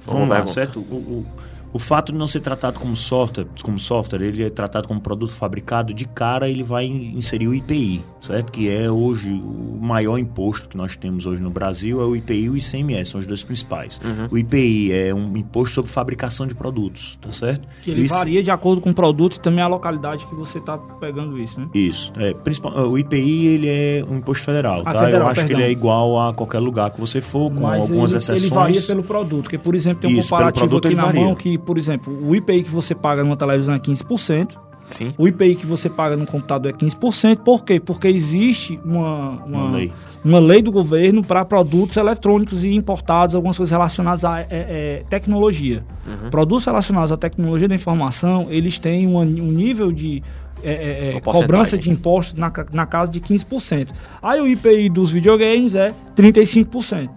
vamos 0.07 0.29
lá, 0.29 0.47
certo? 0.47 0.79
O, 0.81 0.95
o, 0.95 1.27
o 1.75 1.79
fato 1.81 2.13
de 2.13 2.19
não 2.19 2.29
ser 2.29 2.39
tratado 2.39 2.79
como 2.79 2.95
software, 2.95 3.49
como 3.61 3.81
software, 3.81 4.23
ele 4.23 4.45
é 4.45 4.49
tratado 4.49 4.87
como 4.87 5.01
produto 5.01 5.33
fabricado, 5.33 5.93
de 5.93 6.07
cara 6.07 6.49
ele 6.49 6.63
vai 6.63 6.87
inserir 6.87 7.49
o 7.49 7.55
IPI, 7.55 8.01
certo? 8.27 8.51
Que 8.51 8.69
é 8.69 8.91
hoje 8.91 9.31
o 9.31 9.79
maior 9.81 10.19
imposto 10.19 10.69
que 10.69 10.77
nós 10.77 10.97
temos 10.97 11.27
hoje 11.27 11.43
no 11.43 11.51
Brasil, 11.51 12.01
é 12.01 12.05
o 12.05 12.17
IPI 12.17 12.45
e 12.45 12.51
o 12.51 12.57
ICMS, 12.57 13.11
são 13.11 13.21
os 13.21 13.27
dois 13.27 13.43
principais. 13.43 14.01
Uhum. 14.05 14.29
O 14.31 14.39
IPI 14.39 14.93
é 14.93 15.15
um 15.15 15.37
imposto 15.37 15.75
sobre 15.75 15.91
fabricação 15.91 16.47
de 16.47 16.55
produtos, 16.55 17.19
tá 17.21 17.31
certo? 17.31 17.69
Que 17.83 17.91
ele 17.91 18.07
varia 18.09 18.43
de 18.43 18.51
acordo 18.51 18.81
com 18.81 18.91
o 18.91 18.95
produto 18.95 19.37
e 19.37 19.41
também 19.41 19.63
a 19.63 19.69
localidade 19.69 20.27
que 20.27 20.35
você 20.35 20.59
está 20.59 20.79
pegando 20.79 21.39
isso, 21.39 21.61
né? 21.61 21.69
Isso, 21.75 22.13
é, 22.17 22.33
principal, 22.33 22.73
o 22.89 22.99
IPI 22.99 23.47
ele 23.47 23.69
é 23.69 24.05
um 24.09 24.17
imposto 24.17 24.45
federal, 24.45 24.83
ah, 24.85 24.93
tá? 24.93 25.05
Federal, 25.05 25.23
Eu 25.23 25.27
acho 25.29 25.41
perdão. 25.41 25.57
que 25.57 25.63
ele 25.63 25.69
é 25.69 25.73
igual 25.73 26.29
a 26.29 26.35
qualquer 26.35 26.61
lugar 26.61 26.91
que 26.91 27.01
você 27.01 27.21
for, 27.21 27.51
com 27.53 27.63
Mas 27.63 27.83
algumas 27.83 28.13
ele, 28.13 28.19
exceções. 28.19 28.43
ele 28.43 28.55
varia 28.55 28.83
pelo 28.83 29.03
produto, 29.03 29.45
porque 29.45 29.59
por 29.59 29.75
exemplo 29.75 30.01
tem 30.03 30.17
um 30.17 30.19
isso, 30.19 30.31
comparativo 30.31 30.77
aqui 30.79 30.95
na 30.95 31.05
varia. 31.07 31.21
mão 31.21 31.35
que 31.35 31.59
por 31.59 31.79
exemplo, 31.79 32.17
o 32.27 32.35
IPI 32.35 32.65
que 32.65 32.71
você 32.71 32.95
paga 32.95 33.23
numa 33.23 33.37
televisão 33.37 33.75
é 33.75 33.79
15%. 33.79 34.59
Sim. 34.91 35.15
O 35.17 35.27
IPI 35.27 35.57
que 35.57 35.67
você 35.67 35.89
paga 35.89 36.17
no 36.17 36.27
computador 36.27 36.71
é 36.71 36.75
15%. 36.75 37.39
Por 37.39 37.65
quê? 37.65 37.81
Porque 37.81 38.09
existe 38.09 38.79
uma, 38.85 39.31
uma, 39.31 39.65
uma 39.65 39.71
lei. 39.71 39.93
uma 40.25 40.39
lei 40.39 40.63
do 40.63 40.71
governo 40.71 41.23
para 41.23 41.45
produtos 41.45 41.97
eletrônicos 41.97 42.65
e 42.65 42.75
importados, 42.75 43.35
algumas 43.35 43.57
coisas 43.57 43.71
relacionadas 43.71 44.25
à 44.25 44.41
é, 44.41 44.47
é, 44.51 45.05
tecnologia. 45.09 45.85
Uhum. 46.07 46.31
Produtos 46.31 46.65
relacionados 46.65 47.13
à 47.13 47.17
tecnologia 47.17 47.69
da 47.69 47.75
informação, 47.75 48.47
eles 48.51 48.79
têm 48.79 49.07
uma, 49.07 49.21
um 49.21 49.53
nível 49.53 49.91
de 49.91 50.23
é, 50.63 50.73
é, 50.73 51.17
é 51.17 51.21
cobrança 51.21 51.77
de 51.77 51.91
impostos 51.91 52.39
na, 52.39 52.53
na 52.73 52.87
casa 52.87 53.11
de 53.11 53.21
15%. 53.21 53.89
Aí 54.23 54.41
o 54.41 54.47
IPI 54.47 54.89
dos 54.89 55.11
videogames 55.11 55.75
é 55.75 55.93
35%. 56.17 57.11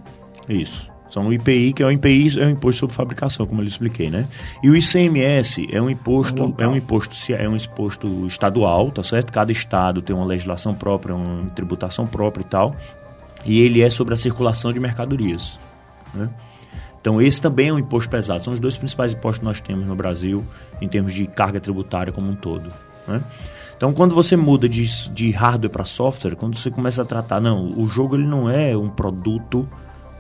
Isso. 0.49 0.96
São 1.09 1.27
o 1.27 1.33
IPI, 1.33 1.73
que 1.73 1.83
é 1.83 1.85
o 1.85 1.91
IPI, 1.91 2.39
é 2.39 2.45
o 2.45 2.49
imposto 2.49 2.81
sobre 2.81 2.95
fabricação, 2.95 3.45
como 3.45 3.61
eu 3.61 3.65
expliquei, 3.67 4.09
né? 4.09 4.27
E 4.61 4.69
o 4.69 4.75
ICMS 4.75 5.67
é 5.71 5.81
um 5.81 5.89
imposto, 5.89 6.53
é 6.57 6.67
um 6.67 6.75
imposto, 6.75 7.15
é 7.33 7.47
um 7.47 7.55
imposto 7.55 8.25
estadual, 8.25 8.91
tá 8.91 9.03
certo? 9.03 9.31
Cada 9.31 9.51
estado 9.51 10.01
tem 10.01 10.15
uma 10.15 10.25
legislação 10.25 10.75
própria, 10.75 11.15
uma 11.15 11.49
tributação 11.51 12.05
própria 12.05 12.41
e 12.41 12.45
tal. 12.45 12.75
E 13.45 13.61
ele 13.61 13.81
é 13.81 13.89
sobre 13.89 14.13
a 14.13 14.17
circulação 14.17 14.73
de 14.73 14.79
mercadorias, 14.79 15.59
né? 16.13 16.29
Então, 16.99 17.21
esse 17.21 17.41
também 17.41 17.69
é 17.69 17.73
um 17.73 17.79
imposto 17.79 18.09
pesado. 18.09 18.43
São 18.43 18.51
os 18.51 18.59
dois 18.59 18.75
principais 18.75 19.13
impostos 19.13 19.39
que 19.39 19.45
nós 19.45 19.61
temos 19.61 19.85
no 19.85 19.95
Brasil 19.95 20.45
em 20.81 20.89
termos 20.89 21.13
de 21.13 21.25
carga 21.25 21.57
tributária 21.57 22.11
como 22.11 22.29
um 22.29 22.35
todo. 22.35 22.69
Né? 23.07 23.23
Então, 23.77 23.93
quando 23.93 24.13
você 24.13 24.35
muda 24.35 24.67
de, 24.67 25.09
de 25.11 25.31
hardware 25.31 25.69
para 25.69 25.85
software, 25.85 26.35
quando 26.35 26.57
você 26.57 26.69
começa 26.69 27.03
a 27.03 27.05
tratar, 27.05 27.39
não, 27.39 27.79
o 27.79 27.87
jogo 27.87 28.15
ele 28.15 28.25
não 28.25 28.49
é 28.49 28.75
um 28.75 28.89
produto 28.89 29.69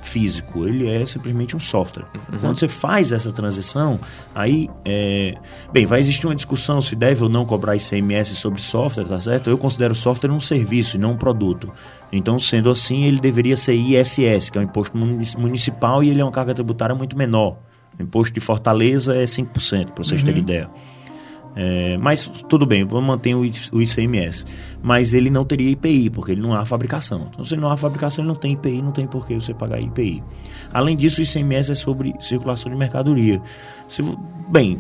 físico, 0.07 0.67
ele 0.67 0.87
é 0.87 1.05
simplesmente 1.05 1.55
um 1.55 1.59
software. 1.59 2.05
Uhum. 2.15 2.39
Quando 2.39 2.59
você 2.59 2.67
faz 2.67 3.11
essa 3.11 3.31
transição, 3.31 3.99
aí, 4.33 4.69
é... 4.85 5.35
bem, 5.71 5.85
vai 5.85 5.99
existir 5.99 6.25
uma 6.25 6.35
discussão 6.35 6.81
se 6.81 6.95
deve 6.95 7.23
ou 7.23 7.29
não 7.29 7.45
cobrar 7.45 7.75
ICMS 7.75 8.35
sobre 8.35 8.61
software, 8.61 9.05
tá 9.05 9.19
certo? 9.19 9.49
Eu 9.49 9.57
considero 9.57 9.93
software 9.93 10.31
um 10.31 10.39
serviço 10.39 10.95
e 10.95 10.99
não 10.99 11.11
um 11.11 11.17
produto. 11.17 11.71
Então, 12.11 12.39
sendo 12.39 12.69
assim, 12.69 13.03
ele 13.03 13.19
deveria 13.19 13.57
ser 13.57 13.73
ISS, 13.73 14.49
que 14.49 14.57
é 14.57 14.61
um 14.61 14.63
imposto 14.63 14.97
municipal 15.37 16.03
e 16.03 16.09
ele 16.09 16.21
é 16.21 16.23
uma 16.23 16.31
carga 16.31 16.53
tributária 16.53 16.95
muito 16.95 17.17
menor. 17.17 17.57
O 17.99 18.03
imposto 18.03 18.33
de 18.33 18.39
Fortaleza 18.39 19.15
é 19.15 19.23
5%, 19.23 19.91
para 19.91 20.03
vocês 20.03 20.21
uhum. 20.21 20.25
terem 20.25 20.41
ideia. 20.41 20.69
É, 21.59 21.97
mas 21.97 22.27
tudo 22.47 22.67
bem, 22.67 22.85
vamos 22.85 23.07
manter 23.07 23.33
o, 23.33 23.43
ICMS. 23.43 24.45
Mas 24.79 25.15
ele 25.15 25.31
não 25.31 25.43
teria 25.43 25.71
IPI, 25.71 26.11
porque 26.11 26.33
ele 26.33 26.41
não 26.41 26.53
há 26.53 26.63
fabricação. 26.63 27.29
Então, 27.33 27.43
se 27.43 27.57
não 27.57 27.71
há 27.71 27.75
fabricação, 27.75 28.23
ele 28.23 28.27
não 28.27 28.39
tem 28.39 28.53
IPI, 28.53 28.83
não 28.83 28.91
tem 28.91 29.07
por 29.07 29.25
que 29.25 29.33
você 29.33 29.55
pagar 29.55 29.81
IPI. 29.81 30.23
Além 30.71 30.95
disso, 30.95 31.19
o 31.19 31.23
ICMS 31.23 31.71
é 31.71 31.75
sobre 31.75 32.13
circulação 32.19 32.71
de 32.71 32.77
mercadoria. 32.77 33.41
Se, 33.87 34.03
bem, 34.47 34.79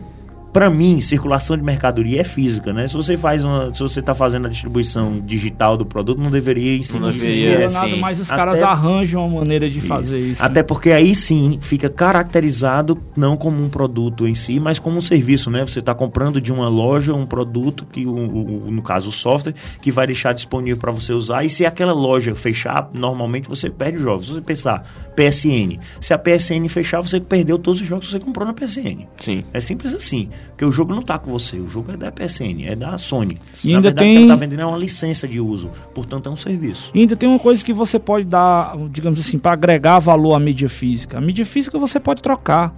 para 0.51 0.69
mim, 0.69 1.01
circulação 1.01 1.57
de 1.57 1.63
mercadoria 1.63 2.21
é 2.21 2.23
física, 2.23 2.73
né? 2.73 2.87
Se 2.87 2.93
você 2.93 3.15
faz 3.17 3.43
uma, 3.43 3.73
se 3.73 3.81
você 3.81 3.99
está 3.99 4.13
fazendo 4.13 4.47
a 4.47 4.49
distribuição 4.49 5.19
digital 5.19 5.77
do 5.77 5.85
produto, 5.85 6.19
não 6.21 6.31
deveria 6.31 6.75
ensinar 6.75 7.07
não 7.07 7.11
deveria, 7.11 7.69
nada, 7.69 7.95
mas 7.97 8.19
os 8.19 8.27
caras 8.27 8.61
arranjam 8.61 9.25
uma 9.27 9.39
maneira 9.41 9.69
de 9.69 9.79
isso. 9.79 9.87
fazer 9.87 10.19
isso. 10.19 10.43
Até 10.43 10.61
né? 10.61 10.63
porque 10.63 10.91
aí 10.91 11.15
sim 11.15 11.59
fica 11.61 11.89
caracterizado 11.89 12.97
não 13.15 13.37
como 13.37 13.63
um 13.63 13.69
produto 13.69 14.27
em 14.27 14.33
si, 14.33 14.59
mas 14.59 14.79
como 14.79 14.97
um 14.97 15.01
serviço, 15.01 15.51
né? 15.51 15.65
Você 15.65 15.79
está 15.79 15.93
comprando 15.93 16.41
de 16.41 16.51
uma 16.51 16.67
loja 16.67 17.13
um 17.13 17.25
produto 17.25 17.85
que, 17.85 18.05
o, 18.05 18.13
o, 18.13 18.71
no 18.71 18.81
caso, 18.81 19.09
o 19.09 19.11
software, 19.11 19.53
que 19.81 19.91
vai 19.91 20.07
deixar 20.07 20.33
disponível 20.33 20.77
para 20.77 20.91
você 20.91 21.13
usar. 21.13 21.43
E 21.43 21.49
se 21.49 21.65
aquela 21.65 21.93
loja 21.93 22.33
fechar, 22.35 22.89
normalmente 22.93 23.49
você 23.49 23.69
perde 23.69 23.97
os 23.97 24.03
jogos. 24.03 24.25
Se 24.27 24.33
você 24.33 24.41
pensar 24.41 25.06
PSN, 25.17 25.79
se 25.99 26.13
a 26.13 26.17
PSN 26.19 26.67
fechar, 26.69 27.01
você 27.01 27.19
perdeu 27.19 27.57
todos 27.57 27.81
os 27.81 27.87
jogos 27.87 28.05
que 28.05 28.11
você 28.11 28.19
comprou 28.19 28.45
na 28.45 28.53
PSN. 28.53 29.07
Sim. 29.19 29.43
É 29.51 29.59
simples 29.59 29.95
assim. 29.95 30.29
Porque 30.49 30.63
o 30.63 30.71
jogo 30.71 30.93
não 30.93 31.01
está 31.01 31.17
com 31.17 31.31
você, 31.31 31.57
o 31.57 31.67
jogo 31.67 31.91
é 31.91 31.97
da 31.97 32.11
PSN, 32.11 32.63
é 32.67 32.75
da 32.75 32.97
Sony. 32.99 33.35
E 33.63 33.71
Na 33.71 33.77
ainda 33.77 33.87
verdade, 33.89 34.05
tem... 34.07 34.11
o 34.11 34.11
que 34.11 34.17
ela 34.17 34.33
está 34.33 34.45
vendendo 34.45 34.61
é 34.61 34.65
uma 34.67 34.77
licença 34.77 35.27
de 35.27 35.39
uso, 35.39 35.71
portanto 35.95 36.29
é 36.29 36.31
um 36.31 36.35
serviço. 36.35 36.91
E 36.93 36.99
ainda 36.99 37.15
tem 37.15 37.27
uma 37.27 37.39
coisa 37.39 37.65
que 37.65 37.73
você 37.73 37.97
pode 37.97 38.25
dar, 38.25 38.77
digamos 38.91 39.19
assim, 39.19 39.39
para 39.39 39.53
agregar 39.53 39.97
valor 39.97 40.35
à 40.35 40.39
mídia 40.39 40.69
física. 40.69 41.17
A 41.17 41.21
mídia 41.21 41.45
física 41.45 41.79
você 41.79 41.99
pode 41.99 42.21
trocar. 42.21 42.75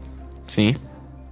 Sim. 0.47 0.75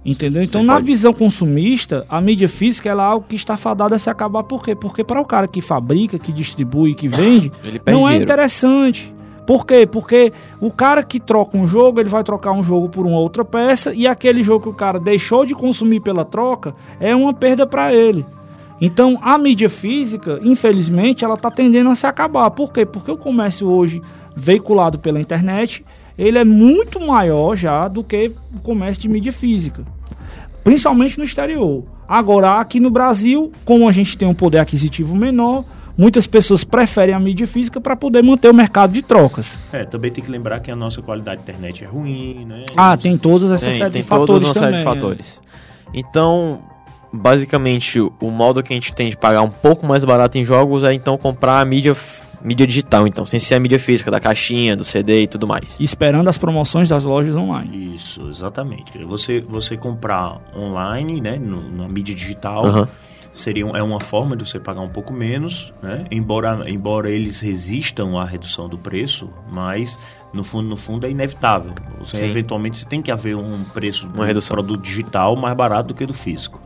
Entendeu? 0.04 0.42
Então, 0.42 0.60
Sim, 0.60 0.66
na 0.66 0.74
pode. 0.74 0.86
visão 0.86 1.12
consumista, 1.12 2.06
a 2.08 2.20
mídia 2.20 2.48
física 2.48 2.88
é 2.88 2.92
algo 2.92 3.26
que 3.28 3.36
está 3.36 3.56
fadada 3.56 3.96
a 3.96 3.98
se 3.98 4.08
acabar. 4.08 4.42
Por 4.44 4.62
quê? 4.62 4.74
Porque 4.74 5.02
para 5.02 5.20
o 5.20 5.24
cara 5.24 5.48
que 5.48 5.60
fabrica, 5.60 6.18
que 6.18 6.32
distribui, 6.32 6.94
que 6.94 7.08
vende, 7.08 7.50
não 7.86 8.06
é 8.06 8.12
dinheiro. 8.12 8.22
interessante. 8.24 9.12
Por 9.48 9.64
quê? 9.64 9.88
Porque 9.90 10.30
o 10.60 10.70
cara 10.70 11.02
que 11.02 11.18
troca 11.18 11.56
um 11.56 11.66
jogo, 11.66 11.98
ele 11.98 12.10
vai 12.10 12.22
trocar 12.22 12.52
um 12.52 12.62
jogo 12.62 12.90
por 12.90 13.06
uma 13.06 13.18
outra 13.18 13.42
peça 13.46 13.94
e 13.94 14.06
aquele 14.06 14.42
jogo 14.42 14.64
que 14.64 14.68
o 14.68 14.74
cara 14.74 15.00
deixou 15.00 15.46
de 15.46 15.54
consumir 15.54 16.00
pela 16.00 16.22
troca 16.22 16.74
é 17.00 17.16
uma 17.16 17.32
perda 17.32 17.66
para 17.66 17.90
ele. 17.90 18.26
Então, 18.78 19.18
a 19.22 19.38
mídia 19.38 19.70
física, 19.70 20.38
infelizmente, 20.42 21.24
ela 21.24 21.32
está 21.32 21.50
tendendo 21.50 21.88
a 21.88 21.94
se 21.94 22.06
acabar. 22.06 22.50
Por 22.50 22.74
quê? 22.74 22.84
Porque 22.84 23.10
o 23.10 23.16
comércio 23.16 23.66
hoje, 23.66 24.02
veiculado 24.36 24.98
pela 24.98 25.18
internet, 25.18 25.82
ele 26.18 26.36
é 26.36 26.44
muito 26.44 27.00
maior 27.00 27.56
já 27.56 27.88
do 27.88 28.04
que 28.04 28.30
o 28.54 28.60
comércio 28.60 29.00
de 29.00 29.08
mídia 29.08 29.32
física. 29.32 29.82
Principalmente 30.62 31.16
no 31.16 31.24
exterior. 31.24 31.84
Agora, 32.06 32.60
aqui 32.60 32.78
no 32.78 32.90
Brasil, 32.90 33.50
como 33.64 33.88
a 33.88 33.92
gente 33.92 34.18
tem 34.18 34.28
um 34.28 34.34
poder 34.34 34.58
aquisitivo 34.58 35.16
menor, 35.16 35.64
muitas 35.98 36.26
pessoas 36.28 36.62
preferem 36.62 37.12
a 37.14 37.18
mídia 37.18 37.46
física 37.46 37.80
para 37.80 37.96
poder 37.96 38.22
manter 38.22 38.48
o 38.48 38.54
mercado 38.54 38.92
de 38.92 39.02
trocas. 39.02 39.58
É, 39.72 39.84
também 39.84 40.10
tem 40.12 40.22
que 40.22 40.30
lembrar 40.30 40.60
que 40.60 40.70
a 40.70 40.76
nossa 40.76 41.02
qualidade 41.02 41.42
de 41.42 41.50
internet 41.50 41.82
é 41.82 41.86
ruim, 41.88 42.44
né? 42.46 42.64
Ah, 42.76 42.96
tem 42.96 43.18
todas 43.18 43.50
essas 43.50 43.68
Tem, 43.70 43.78
série 43.78 43.90
tem 43.90 44.02
de 44.02 44.08
fatores 44.08 44.42
uma 44.44 44.54
também. 44.54 44.70
série 44.70 44.82
de 44.84 44.84
né? 44.88 44.94
fatores. 44.94 45.40
Então, 45.92 46.62
basicamente, 47.12 47.98
o 48.00 48.30
modo 48.30 48.62
que 48.62 48.72
a 48.72 48.76
gente 48.76 48.94
tem 48.94 49.10
de 49.10 49.16
pagar 49.16 49.42
um 49.42 49.50
pouco 49.50 49.84
mais 49.86 50.04
barato 50.04 50.38
em 50.38 50.44
jogos 50.44 50.84
é 50.84 50.92
então 50.94 51.16
comprar 51.18 51.60
a 51.60 51.64
mídia, 51.64 51.96
mídia 52.42 52.66
digital, 52.66 53.06
então, 53.06 53.26
sem 53.26 53.40
ser 53.40 53.54
a 53.56 53.60
mídia 53.60 53.78
física, 53.80 54.10
da 54.10 54.20
caixinha, 54.20 54.76
do 54.76 54.84
CD 54.84 55.22
e 55.22 55.26
tudo 55.26 55.46
mais. 55.46 55.76
E 55.80 55.84
Esperando 55.84 56.28
as 56.28 56.38
promoções 56.38 56.88
das 56.88 57.04
lojas 57.04 57.34
online. 57.34 57.94
Isso, 57.96 58.28
exatamente. 58.28 58.96
Você, 59.04 59.40
você 59.40 59.76
comprar 59.76 60.38
online, 60.56 61.20
né, 61.20 61.38
no- 61.38 61.68
na 61.70 61.88
mídia 61.88 62.14
digital, 62.14 62.64
Aham. 62.66 62.88
Seria 63.40 63.64
é 63.64 63.82
uma 63.82 64.00
forma 64.00 64.36
de 64.36 64.48
você 64.48 64.58
pagar 64.58 64.80
um 64.80 64.88
pouco 64.88 65.12
menos, 65.12 65.72
né? 65.82 66.04
Embora, 66.10 66.64
embora 66.68 67.10
eles 67.10 67.40
resistam 67.40 68.18
à 68.18 68.24
redução 68.24 68.68
do 68.68 68.78
preço, 68.78 69.30
mas 69.50 69.98
no 70.32 70.42
fundo, 70.42 70.68
no 70.68 70.76
fundo 70.76 71.06
é 71.06 71.10
inevitável. 71.10 71.72
Você, 71.98 72.18
Sim. 72.18 72.26
eventualmente 72.26 72.78
você 72.78 72.84
tem 72.84 73.00
que 73.00 73.10
haver 73.10 73.36
um 73.36 73.64
preço 73.64 74.06
do 74.06 74.14
Uma 74.14 74.26
redução. 74.26 74.56
produto 74.56 74.82
digital 74.82 75.36
mais 75.36 75.56
barato 75.56 75.88
do 75.88 75.94
que 75.94 76.04
do 76.04 76.14
físico. 76.14 76.60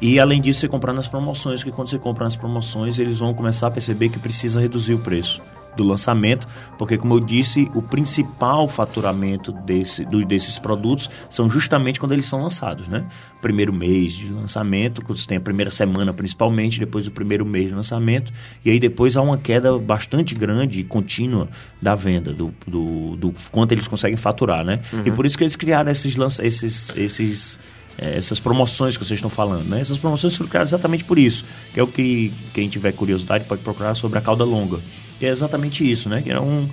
E 0.00 0.20
além 0.20 0.40
disso, 0.40 0.60
você 0.60 0.68
comprar 0.68 0.92
nas 0.92 1.08
promoções, 1.08 1.62
que 1.62 1.72
quando 1.72 1.88
você 1.88 1.98
compra 1.98 2.24
nas 2.24 2.36
promoções, 2.36 2.98
eles 2.98 3.18
vão 3.18 3.34
começar 3.34 3.66
a 3.66 3.70
perceber 3.70 4.08
que 4.08 4.18
precisa 4.18 4.60
reduzir 4.60 4.94
o 4.94 4.98
preço 5.00 5.42
do 5.78 5.84
lançamento, 5.84 6.46
porque 6.76 6.98
como 6.98 7.14
eu 7.14 7.20
disse, 7.20 7.70
o 7.74 7.80
principal 7.80 8.66
faturamento 8.68 9.52
desse, 9.52 10.04
do- 10.04 10.24
desses 10.26 10.58
produtos 10.58 11.08
são 11.30 11.48
justamente 11.48 12.00
quando 12.00 12.12
eles 12.12 12.26
são 12.26 12.42
lançados, 12.42 12.88
né? 12.88 13.06
Primeiro 13.40 13.72
mês 13.72 14.12
de 14.12 14.28
lançamento, 14.28 15.00
quando 15.02 15.18
você 15.18 15.26
tem 15.26 15.38
a 15.38 15.40
primeira 15.40 15.70
semana 15.70 16.12
principalmente, 16.12 16.80
depois 16.80 17.06
o 17.06 17.12
primeiro 17.12 17.46
mês 17.46 17.68
de 17.68 17.74
lançamento, 17.74 18.32
e 18.64 18.70
aí 18.70 18.80
depois 18.80 19.16
há 19.16 19.22
uma 19.22 19.38
queda 19.38 19.78
bastante 19.78 20.34
grande 20.34 20.80
e 20.80 20.84
contínua 20.84 21.48
da 21.80 21.94
venda, 21.94 22.32
do, 22.32 22.52
do, 22.66 23.16
do 23.16 23.32
quanto 23.52 23.70
eles 23.72 23.86
conseguem 23.86 24.16
faturar, 24.16 24.64
né? 24.64 24.80
E 25.06 25.10
por 25.12 25.24
isso 25.24 25.38
que 25.38 25.44
eles 25.44 25.54
criaram 25.54 25.90
esses, 25.92 26.16
lança, 26.16 26.44
esses, 26.44 26.92
esses 26.96 27.58
é, 27.96 28.16
essas 28.16 28.38
promoções 28.40 28.96
que 28.96 29.04
vocês 29.04 29.18
estão 29.18 29.30
falando, 29.30 29.68
né? 29.68 29.80
Essas 29.80 29.98
promoções 29.98 30.36
foram 30.36 30.48
criadas 30.48 30.70
exatamente 30.70 31.04
por 31.04 31.18
isso, 31.18 31.44
que 31.74 31.80
é 31.80 31.82
o 31.82 31.86
que 31.86 32.32
quem 32.54 32.68
tiver 32.68 32.92
curiosidade 32.92 33.44
pode 33.44 33.62
procurar 33.62 33.94
sobre 33.94 34.18
a 34.18 34.22
cauda 34.22 34.44
longa. 34.44 34.78
Que 35.18 35.26
é 35.26 35.30
exatamente 35.30 35.88
isso, 35.90 36.08
né? 36.08 36.22
Que 36.22 36.30
é 36.30 36.40
um, 36.40 36.68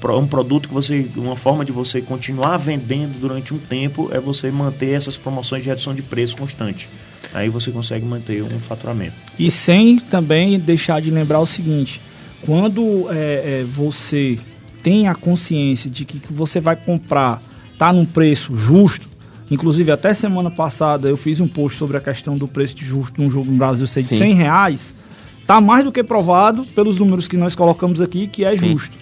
pro- 0.00 0.18
um 0.18 0.26
produto 0.26 0.68
que 0.68 0.74
você, 0.74 1.06
uma 1.16 1.36
forma 1.36 1.64
de 1.64 1.72
você 1.72 2.00
continuar 2.02 2.56
vendendo 2.56 3.18
durante 3.18 3.54
um 3.54 3.58
tempo 3.58 4.08
é 4.12 4.20
você 4.20 4.50
manter 4.50 4.90
essas 4.90 5.16
promoções 5.16 5.62
de 5.62 5.68
redução 5.68 5.94
de 5.94 6.02
preço 6.02 6.36
constante. 6.36 6.88
Aí 7.32 7.48
você 7.48 7.70
consegue 7.70 8.04
manter 8.04 8.42
um 8.42 8.60
faturamento. 8.60 9.14
E 9.38 9.50
sem 9.50 9.98
também 9.98 10.58
deixar 10.58 11.00
de 11.00 11.10
lembrar 11.10 11.40
o 11.40 11.46
seguinte: 11.46 12.00
quando 12.42 13.06
é, 13.10 13.14
é, 13.60 13.64
você 13.66 14.38
tem 14.82 15.06
a 15.08 15.14
consciência 15.14 15.88
de 15.88 16.04
que, 16.04 16.18
que 16.18 16.32
você 16.32 16.58
vai 16.60 16.74
comprar 16.76 17.40
tá 17.78 17.92
num 17.92 18.04
preço 18.04 18.54
justo, 18.56 19.08
inclusive 19.50 19.90
até 19.92 20.12
semana 20.12 20.50
passada 20.50 21.08
eu 21.08 21.16
fiz 21.16 21.40
um 21.40 21.48
post 21.48 21.78
sobre 21.78 21.96
a 21.96 22.00
questão 22.00 22.34
do 22.34 22.46
preço 22.48 22.74
de 22.74 22.84
justo 22.84 23.14
de 23.20 23.26
um 23.26 23.30
jogo 23.30 23.50
no 23.50 23.56
Brasil 23.56 23.86
ser 23.86 24.02
de 24.02 24.08
Sim. 24.08 24.18
100 24.18 24.34
reais, 24.34 24.94
tá 25.46 25.60
mais 25.60 25.84
do 25.84 25.92
que 25.92 26.02
provado 26.02 26.64
pelos 26.74 26.98
números 26.98 27.26
que 27.28 27.36
nós 27.36 27.54
colocamos 27.54 28.00
aqui 28.00 28.26
que 28.26 28.44
é 28.44 28.54
Sim. 28.54 28.72
justo, 28.72 28.96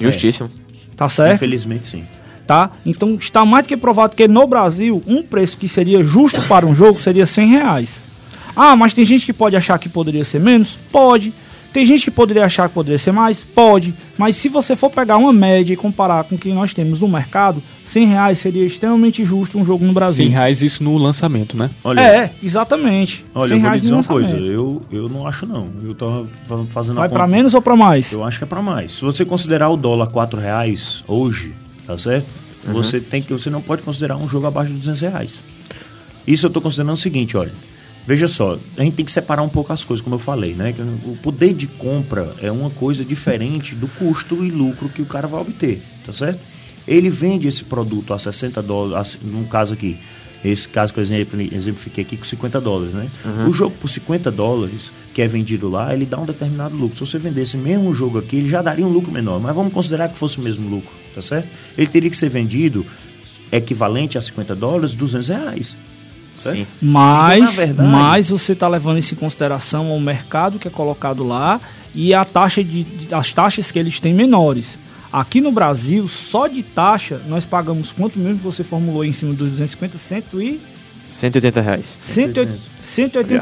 Justíssimo. 0.00 0.50
tá 0.96 1.08
certo? 1.08 1.36
Infelizmente, 1.36 1.86
sim. 1.86 2.04
tá? 2.46 2.70
Então 2.84 3.14
está 3.14 3.44
mais 3.44 3.64
do 3.64 3.68
que 3.68 3.76
provado 3.76 4.14
que 4.16 4.28
no 4.28 4.46
Brasil 4.46 5.02
um 5.06 5.22
preço 5.22 5.56
que 5.58 5.68
seria 5.68 6.02
justo 6.04 6.40
para 6.42 6.66
um 6.66 6.74
jogo 6.74 7.00
seria 7.00 7.26
100 7.26 7.48
reais. 7.48 8.00
Ah, 8.54 8.74
mas 8.74 8.94
tem 8.94 9.04
gente 9.04 9.26
que 9.26 9.32
pode 9.32 9.54
achar 9.56 9.78
que 9.78 9.88
poderia 9.88 10.24
ser 10.24 10.40
menos? 10.40 10.78
Pode. 10.90 11.32
Tem 11.74 11.84
gente 11.84 12.04
que 12.04 12.10
poderia 12.10 12.46
achar 12.46 12.68
que 12.68 12.74
poderia 12.74 12.98
ser 12.98 13.12
mais? 13.12 13.44
Pode. 13.44 13.94
Mas 14.16 14.36
se 14.36 14.48
você 14.48 14.74
for 14.74 14.88
pegar 14.90 15.18
uma 15.18 15.30
média 15.32 15.74
e 15.74 15.76
comparar 15.76 16.24
com 16.24 16.34
o 16.34 16.38
que 16.38 16.48
nós 16.50 16.72
temos 16.72 16.98
no 17.00 17.06
mercado, 17.06 17.62
100 17.86 18.06
reais 18.08 18.38
seria 18.40 18.66
extremamente 18.66 19.24
justo 19.24 19.56
um 19.58 19.64
jogo 19.64 19.84
no 19.84 19.92
Brasil. 19.92 20.24
100 20.26 20.32
reais 20.32 20.60
isso 20.60 20.82
no 20.82 20.96
lançamento, 20.98 21.56
né? 21.56 21.70
Olha, 21.84 22.00
É, 22.00 22.32
exatamente. 22.42 23.24
olha 23.34 23.48
100 23.48 23.56
eu 23.56 23.60
vou 23.62 23.62
lhe 23.62 23.62
reais 23.62 23.80
dizer 23.82 23.94
uma 23.94 24.04
coisa, 24.04 24.28
lançamento. 24.28 24.50
eu, 24.52 24.82
eu 24.92 25.08
não 25.08 25.26
acho 25.26 25.46
não. 25.46 25.66
Eu 25.84 25.94
tava 25.94 26.26
fazendo 26.72 26.96
a 26.98 27.00
Vai 27.02 27.08
para 27.08 27.26
menos 27.26 27.54
ou 27.54 27.62
para 27.62 27.76
mais? 27.76 28.10
Eu 28.12 28.24
acho 28.24 28.38
que 28.38 28.44
é 28.44 28.46
para 28.46 28.60
mais. 28.60 28.94
Se 28.96 29.02
você 29.02 29.24
considerar 29.24 29.68
o 29.70 29.76
dólar 29.76 30.08
4 30.08 30.38
reais 30.40 31.04
hoje, 31.06 31.52
tá 31.86 31.96
certo? 31.96 32.26
Uhum. 32.66 32.72
Você 32.74 33.00
tem 33.00 33.22
que 33.22 33.32
você 33.32 33.48
não 33.48 33.62
pode 33.62 33.82
considerar 33.82 34.16
um 34.16 34.28
jogo 34.28 34.46
abaixo 34.48 34.72
de 34.72 34.78
200 34.80 35.00
reais. 35.02 35.34
Isso 36.26 36.46
eu 36.46 36.50
tô 36.50 36.60
considerando 36.60 36.94
o 36.94 36.96
seguinte, 36.98 37.36
olha. 37.36 37.52
Veja 38.04 38.28
só, 38.28 38.56
a 38.76 38.82
gente 38.82 38.94
tem 38.94 39.04
que 39.04 39.10
separar 39.10 39.42
um 39.42 39.48
pouco 39.48 39.72
as 39.72 39.82
coisas, 39.82 40.02
como 40.02 40.14
eu 40.14 40.20
falei, 40.20 40.54
né? 40.54 40.72
O 41.04 41.16
poder 41.16 41.52
de 41.52 41.66
compra 41.66 42.32
é 42.40 42.52
uma 42.52 42.70
coisa 42.70 43.04
diferente 43.04 43.74
do 43.74 43.88
custo 43.88 44.44
e 44.44 44.50
lucro 44.50 44.88
que 44.88 45.02
o 45.02 45.06
cara 45.06 45.26
vai 45.26 45.40
obter, 45.40 45.82
tá 46.04 46.12
certo? 46.12 46.38
Ele 46.86 47.08
vende 47.10 47.48
esse 47.48 47.64
produto 47.64 48.14
a 48.14 48.18
60 48.18 48.62
dólares, 48.62 49.18
num 49.22 49.44
caso 49.44 49.74
aqui, 49.74 49.96
esse 50.44 50.68
caso 50.68 50.92
que 50.92 51.00
eu 51.00 51.02
exempli- 51.02 51.50
exemplifiquei 51.52 52.04
aqui 52.04 52.16
com 52.16 52.24
50 52.24 52.60
dólares, 52.60 52.94
né? 52.94 53.08
O 53.48 53.52
jogo 53.52 53.74
por 53.80 53.88
50 53.88 54.30
dólares 54.30 54.92
que 55.12 55.20
é 55.20 55.26
vendido 55.26 55.68
lá, 55.68 55.92
ele 55.92 56.04
dá 56.06 56.18
um 56.20 56.24
determinado 56.26 56.76
lucro. 56.76 56.96
Se 56.96 57.04
você 57.10 57.18
vendesse 57.18 57.56
mesmo 57.56 57.92
jogo 57.94 58.18
aqui, 58.18 58.36
ele 58.36 58.48
já 58.48 58.62
daria 58.62 58.86
um 58.86 58.90
lucro 58.92 59.10
menor, 59.10 59.40
mas 59.40 59.54
vamos 59.54 59.72
considerar 59.72 60.08
que 60.08 60.18
fosse 60.18 60.38
o 60.38 60.42
mesmo 60.42 60.68
lucro, 60.68 60.90
tá 61.14 61.20
certo? 61.22 61.48
Ele 61.76 61.86
teria 61.88 62.08
que 62.10 62.16
ser 62.16 62.28
vendido 62.28 62.86
equivalente 63.50 64.18
a 64.18 64.22
50 64.22 64.54
dólares, 64.54 64.94
200 64.94 65.28
reais. 65.28 65.76
Sim. 66.40 66.66
Mas, 66.82 67.42
Então, 67.42 67.52
verdade- 67.54 67.88
mas 67.90 68.28
você 68.28 68.52
está 68.52 68.68
levando 68.68 68.98
isso 68.98 69.14
em 69.14 69.16
consideração 69.16 69.88
ao 69.90 69.98
mercado 69.98 70.58
que 70.58 70.68
é 70.68 70.70
colocado 70.70 71.24
lá 71.26 71.60
e 71.94 72.12
a 72.12 72.24
taxa 72.24 72.62
de, 72.62 72.84
de- 72.84 73.14
as 73.14 73.32
taxas 73.32 73.70
que 73.72 73.78
eles 73.78 73.98
têm 74.00 74.12
menores. 74.12 74.78
Aqui 75.16 75.40
no 75.40 75.50
Brasil, 75.50 76.06
só 76.08 76.46
de 76.46 76.62
taxa, 76.62 77.22
nós 77.26 77.46
pagamos 77.46 77.90
quanto 77.90 78.18
mesmo 78.18 78.36
que 78.36 78.44
você 78.44 78.62
formulou 78.62 79.02
em 79.02 79.12
cima 79.12 79.32
dos 79.32 79.48
250, 79.48 79.96
100 79.96 80.24
e 80.34 80.60
180 81.02 81.60
reais. 81.62 81.96
180, 82.02 82.52
180 82.52 82.75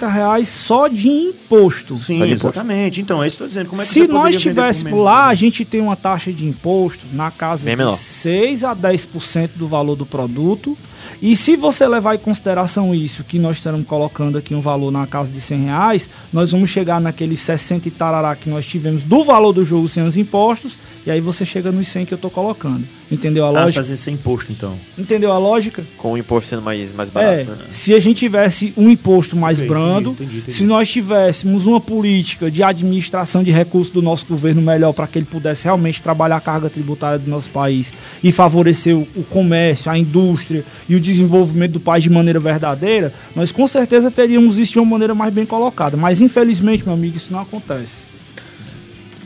reais 0.09 0.49
só 0.49 0.89
de 0.89 1.09
imposto. 1.09 1.97
Sim, 1.97 2.19
Só 2.19 2.25
de 2.25 2.33
imposto. 2.33 2.47
exatamente. 2.49 3.01
Então, 3.01 3.23
é 3.23 3.27
isso 3.27 3.37
que 3.37 3.43
eu 3.43 3.47
estou 3.47 3.63
dizendo. 3.63 3.71
Como 3.71 3.83
é 3.83 3.85
que 3.87 3.93
Se 3.93 4.07
nós 4.07 4.27
vender 4.27 4.37
por 4.37 4.43
tivéssemos 4.43 4.91
menos 4.93 5.05
lá, 5.05 5.27
a 5.29 5.35
gente 5.35 5.65
tem 5.65 5.81
uma 5.81 5.97
taxa 5.97 6.33
de 6.33 6.47
imposto 6.47 7.07
na 7.13 7.31
casa 7.31 7.65
Bem 7.65 7.75
de 7.75 7.79
menor. 7.79 7.97
6 7.97 8.65
a 8.65 8.75
10% 8.75 9.51
do 9.57 9.67
valor 9.67 9.97
do 9.97 10.07
produto. 10.07 10.77
E 11.21 11.37
se 11.37 11.57
você 11.57 11.87
levar 11.87 12.15
em 12.15 12.19
consideração 12.19 12.95
isso, 12.95 13.25
que 13.25 13.39
nós 13.39 13.59
estamos 13.59 13.87
colocando 13.87 14.39
aqui 14.39 14.55
um 14.55 14.61
valor 14.61 14.91
na 14.91 15.07
casa 15.07 15.31
de 15.33 15.41
100 15.41 15.65
reais, 15.65 16.09
nós 16.33 16.51
vamos 16.51 16.71
chegar 16.71 17.01
naqueles 17.01 17.41
60 17.41 17.89
e 17.89 17.91
tarará 17.91 18.35
que 18.35 18.49
nós 18.49 18.67
tivemos 18.67 19.03
do 19.03 19.23
valor 19.23 19.53
do 19.53 19.65
jogo 19.65 19.89
sem 19.89 20.03
os 20.07 20.17
impostos, 20.17 20.77
e 21.07 21.11
aí 21.11 21.21
você 21.21 21.45
chega 21.45 21.71
nos 21.71 21.89
100 21.89 22.07
que 22.07 22.15
eu 22.15 22.17
estou 22.17 22.31
colocando. 22.31 22.85
Entendeu 23.11 23.45
a 23.45 23.49
Ah, 23.49 23.53
lógica? 23.53 23.73
fazer 23.75 23.97
sem 23.97 24.15
imposto, 24.15 24.51
então. 24.51 24.77
Entendeu 24.99 25.31
a 25.31 25.39
lógica? 25.39 25.85
Com 25.99 26.13
o 26.13 26.19
imposto 26.19 26.49
sendo 26.51 26.63
mais, 26.63 26.91
mais 26.93 27.11
barato. 27.11 27.41
É, 27.41 27.45
né? 27.45 27.57
se 27.71 27.95
a 27.95 28.01
gente 28.01 28.19
tivesse 28.19 28.73
um 28.77 28.89
imposto 28.91 29.37
mais 29.37 29.59
Ok, 29.59 29.69
brando, 29.69 30.11
entendi, 30.11 30.23
entendi, 30.25 30.39
entendi. 30.39 30.57
se 30.57 30.65
nós 30.65 30.91
tivéssemos 30.91 31.67
uma 31.67 31.81
política 31.81 32.51
de 32.51 32.63
administração 32.63 33.43
de 33.43 33.51
recursos 33.51 33.93
do 33.93 34.01
nosso 34.01 34.25
governo 34.27 34.63
melhor 34.63 34.93
para 34.93 35.07
que 35.07 35.19
ele 35.19 35.27
pudesse 35.27 35.65
realmente 35.65 36.01
trabalhar 36.01 36.37
a 36.37 36.41
carga 36.41 36.71
tributária 36.71 37.19
do 37.19 37.29
nosso 37.31 37.51
país 37.51 37.93
e 38.23 38.33
favorecer 38.33 38.97
o, 38.97 39.07
o 39.15 39.23
comércio, 39.25 39.91
a 39.91 39.99
indústria 39.99 40.65
e 40.89 40.95
o 40.97 41.01
desenvolvimento 41.01 41.73
do 41.73 41.81
país 41.81 42.03
de 42.03 42.11
maneira 42.11 42.41
verdadeira, 42.41 43.13
nós 43.37 43.53
com 43.53 43.69
certeza 43.69 44.11
teríamos 44.11 44.57
isso 44.59 44.73
de 44.73 44.79
uma 44.79 44.87
maneira 44.91 45.15
mais 45.15 45.33
bem 45.33 45.45
colocada. 45.45 45.97
Mas 45.97 46.21
infelizmente, 46.21 46.83
meu 46.85 46.95
amigo, 46.95 47.17
isso 47.17 47.31
não 47.33 47.41
acontece. 47.41 48.14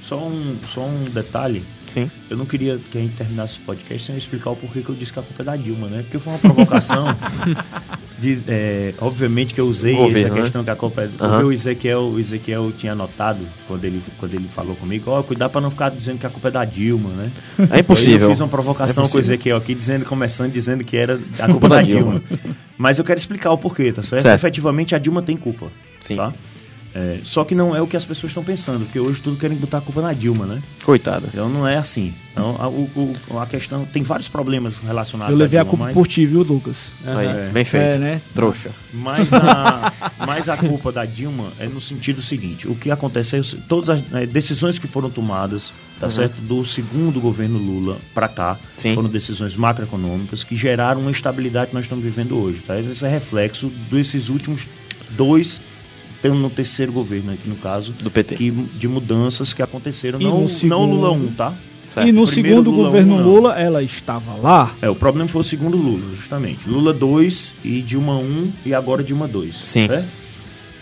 Só 0.09 0.17
um, 0.17 0.57
só 0.67 0.87
um 0.87 1.05
detalhe. 1.13 1.63
Sim. 1.87 2.11
Eu 2.31 2.39
não 2.39 2.47
queria 2.47 2.79
que 2.79 2.97
a 2.97 3.01
gente 3.03 3.15
terminasse 3.15 3.59
o 3.59 3.61
podcast 3.61 4.07
sem 4.07 4.17
explicar 4.17 4.49
o 4.49 4.57
porquê 4.57 4.81
que 4.81 4.89
eu 4.89 4.95
disse 4.95 5.13
que 5.13 5.19
a 5.19 5.23
culpa 5.23 5.43
é 5.43 5.45
da 5.45 5.55
Dilma, 5.55 5.87
né? 5.87 6.01
Porque 6.03 6.19
foi 6.19 6.33
uma 6.33 6.39
provocação. 6.39 7.05
Diz, 8.19 8.43
é, 8.49 8.95
obviamente 9.01 9.53
que 9.53 9.61
eu 9.61 9.67
usei 9.67 9.95
Governo, 9.95 10.19
essa 10.19 10.29
né? 10.31 10.41
questão 10.41 10.65
que 10.65 10.71
a 10.71 10.77
culpa 10.77 11.03
é. 11.03 11.09
Porque 11.09 11.45
o 11.45 11.53
Ezequiel, 11.53 12.01
o 12.01 12.19
Ezequiel 12.19 12.73
tinha 12.73 12.93
anotado 12.93 13.41
quando 13.67 13.85
ele, 13.85 14.03
quando 14.19 14.33
ele 14.33 14.49
falou 14.49 14.75
comigo, 14.77 15.11
ó, 15.11 15.23
cuidar 15.23 15.51
para 15.51 15.61
não 15.61 15.71
ficar 15.71 15.91
dizendo 15.91 16.19
que 16.19 16.27
a 16.27 16.31
culpa 16.31 16.49
é 16.49 16.53
da 16.53 16.65
Dilma, 16.65 17.11
né? 17.11 17.31
É 17.71 17.81
impossível. 17.81 18.29
Eu 18.29 18.31
fiz 18.31 18.41
uma 18.41 18.49
provocação 18.49 19.05
É 19.05 19.09
com 19.09 19.17
o. 19.19 19.21
Ezequiel 19.21 19.59
aqui, 19.59 19.75
dizendo, 19.75 20.07
começando 20.07 20.51
dizendo 20.51 20.85
que 20.85 20.97
era 20.97 21.21
a 21.39 21.49
culpa 21.49 21.69
da 21.69 21.83
Dilma. 21.83 22.23
Mas 22.79 22.99
eu 22.99 23.05
quero 23.05 23.19
explicar 23.19 23.53
o 23.53 23.59
porquê, 23.59 23.93
tá 23.93 24.03
certo? 24.03 24.23
Certo. 24.23 24.41
Efetivamente 24.41 24.95
a 24.95 24.99
Dilma 24.99 25.21
tem 25.21 25.37
culpa. 25.37 25.71
Sim. 26.01 26.17
Tá? 26.17 26.33
É, 27.01 27.21
só 27.23 27.45
que 27.45 27.55
não 27.55 27.77
é 27.77 27.81
o 27.81 27.87
que 27.87 27.97
as 27.97 28.05
pessoas 28.05 28.31
estão 28.31 28.43
pensando, 28.43 28.85
porque 28.85 28.99
hoje 28.99 29.23
tudo 29.23 29.37
querem 29.37 29.57
botar 29.57 29.79
a 29.79 29.81
culpa 29.81 30.03
na 30.03 30.13
Dilma, 30.13 30.47
né? 30.47 30.61
Coitada. 30.85 31.29
Então 31.33 31.49
não 31.49 31.65
é 31.67 31.77
assim. 31.77 32.13
Então, 32.33 32.57
a, 32.59 32.69
o- 32.69 33.17
a 33.41 33.47
questão 33.47 33.85
tem 33.85 34.03
vários 34.03 34.29
problemas 34.29 34.75
relacionados 34.79 35.33
Eu 35.33 35.39
levei 35.39 35.61
a 35.61 35.63
Dilma, 35.63 35.71
culpa 35.71 35.85
mas- 35.85 35.95
por 35.95 36.09
ti, 36.09 36.27
viu, 36.27 36.43
Lucas? 36.43 36.93
Aí, 37.07 37.27
É. 37.27 37.51
bem 37.53 37.65
feito. 37.65 37.85
É, 37.85 37.99
né? 37.99 38.21
Trouxa. 38.35 38.71
Mas 38.93 39.33
a, 39.33 39.93
mas 40.27 40.49
a 40.49 40.57
culpa 40.57 40.91
da 40.91 41.05
Dilma 41.05 41.53
é 41.61 41.67
no 41.67 41.81
sentido 41.81 42.21
seguinte: 42.21 42.67
o 42.67 42.75
que 42.75 42.91
aconteceu, 42.91 43.45
todas 43.69 43.91
as 43.91 44.03
eh, 44.15 44.27
decisões 44.27 44.77
que 44.79 44.87
foram 44.89 45.09
tomadas, 45.11 45.73
tá 46.01 46.11
certo, 46.11 46.41
do 46.41 46.65
segundo 46.65 47.21
governo 47.21 47.59
Lula 47.59 47.97
para 48.13 48.27
cá, 48.29 48.59
Sim. 48.77 48.95
foram 48.97 49.09
decisões 49.09 49.55
macroeconômicas 49.55 50.43
que 50.43 50.57
geraram 50.57 51.01
uma 51.03 51.11
estabilidade 51.13 51.69
que 51.69 51.75
nós 51.75 51.85
estamos 51.85 52.03
vivendo 52.05 52.37
hoje. 52.37 52.61
Tá? 52.63 52.79
Esse 52.81 53.05
é 53.05 53.09
reflexo 53.09 53.69
desses 53.91 54.29
últimos 54.31 54.69
dois, 55.11 55.61
no 56.25 56.51
terceiro 56.51 56.91
governo 56.93 57.33
aqui 57.33 57.49
no 57.49 57.57
caso, 57.57 57.93
Do 57.93 58.11
PT. 58.11 58.35
que, 58.37 58.51
de 58.51 58.89
mudanças 58.89 59.53
que 59.53 59.63
aconteceram. 59.63 60.21
E 60.21 60.25
Não, 60.25 60.35
no 60.35 60.41
não 60.43 60.49
segundo- 60.49 60.95
Lula 60.95 61.11
1, 61.13 61.27
tá? 61.35 61.55
Certo. 61.87 62.07
E 62.07 62.13
no 62.13 62.27
Primeiro 62.27 62.59
segundo 62.59 62.71
Lula 62.71 62.89
governo 62.89 63.15
um, 63.15 63.19
não. 63.19 63.25
Lula, 63.27 63.59
ela 63.59 63.83
estava 63.83 64.35
lá. 64.35 64.75
É, 64.83 64.91
o 64.91 64.95
problema 64.95 65.27
foi 65.29 65.41
o 65.41 65.45
segundo 65.45 65.77
Lula, 65.77 66.15
justamente. 66.15 66.69
Lula 66.69 66.93
2 66.93 67.55
e 67.65 67.81
Dilma 67.81 68.19
1 68.19 68.53
e 68.67 68.75
agora 68.75 69.03
Dilma 69.03 69.27
2. 69.27 69.57
Sim. 69.57 69.87
certo? 69.87 70.07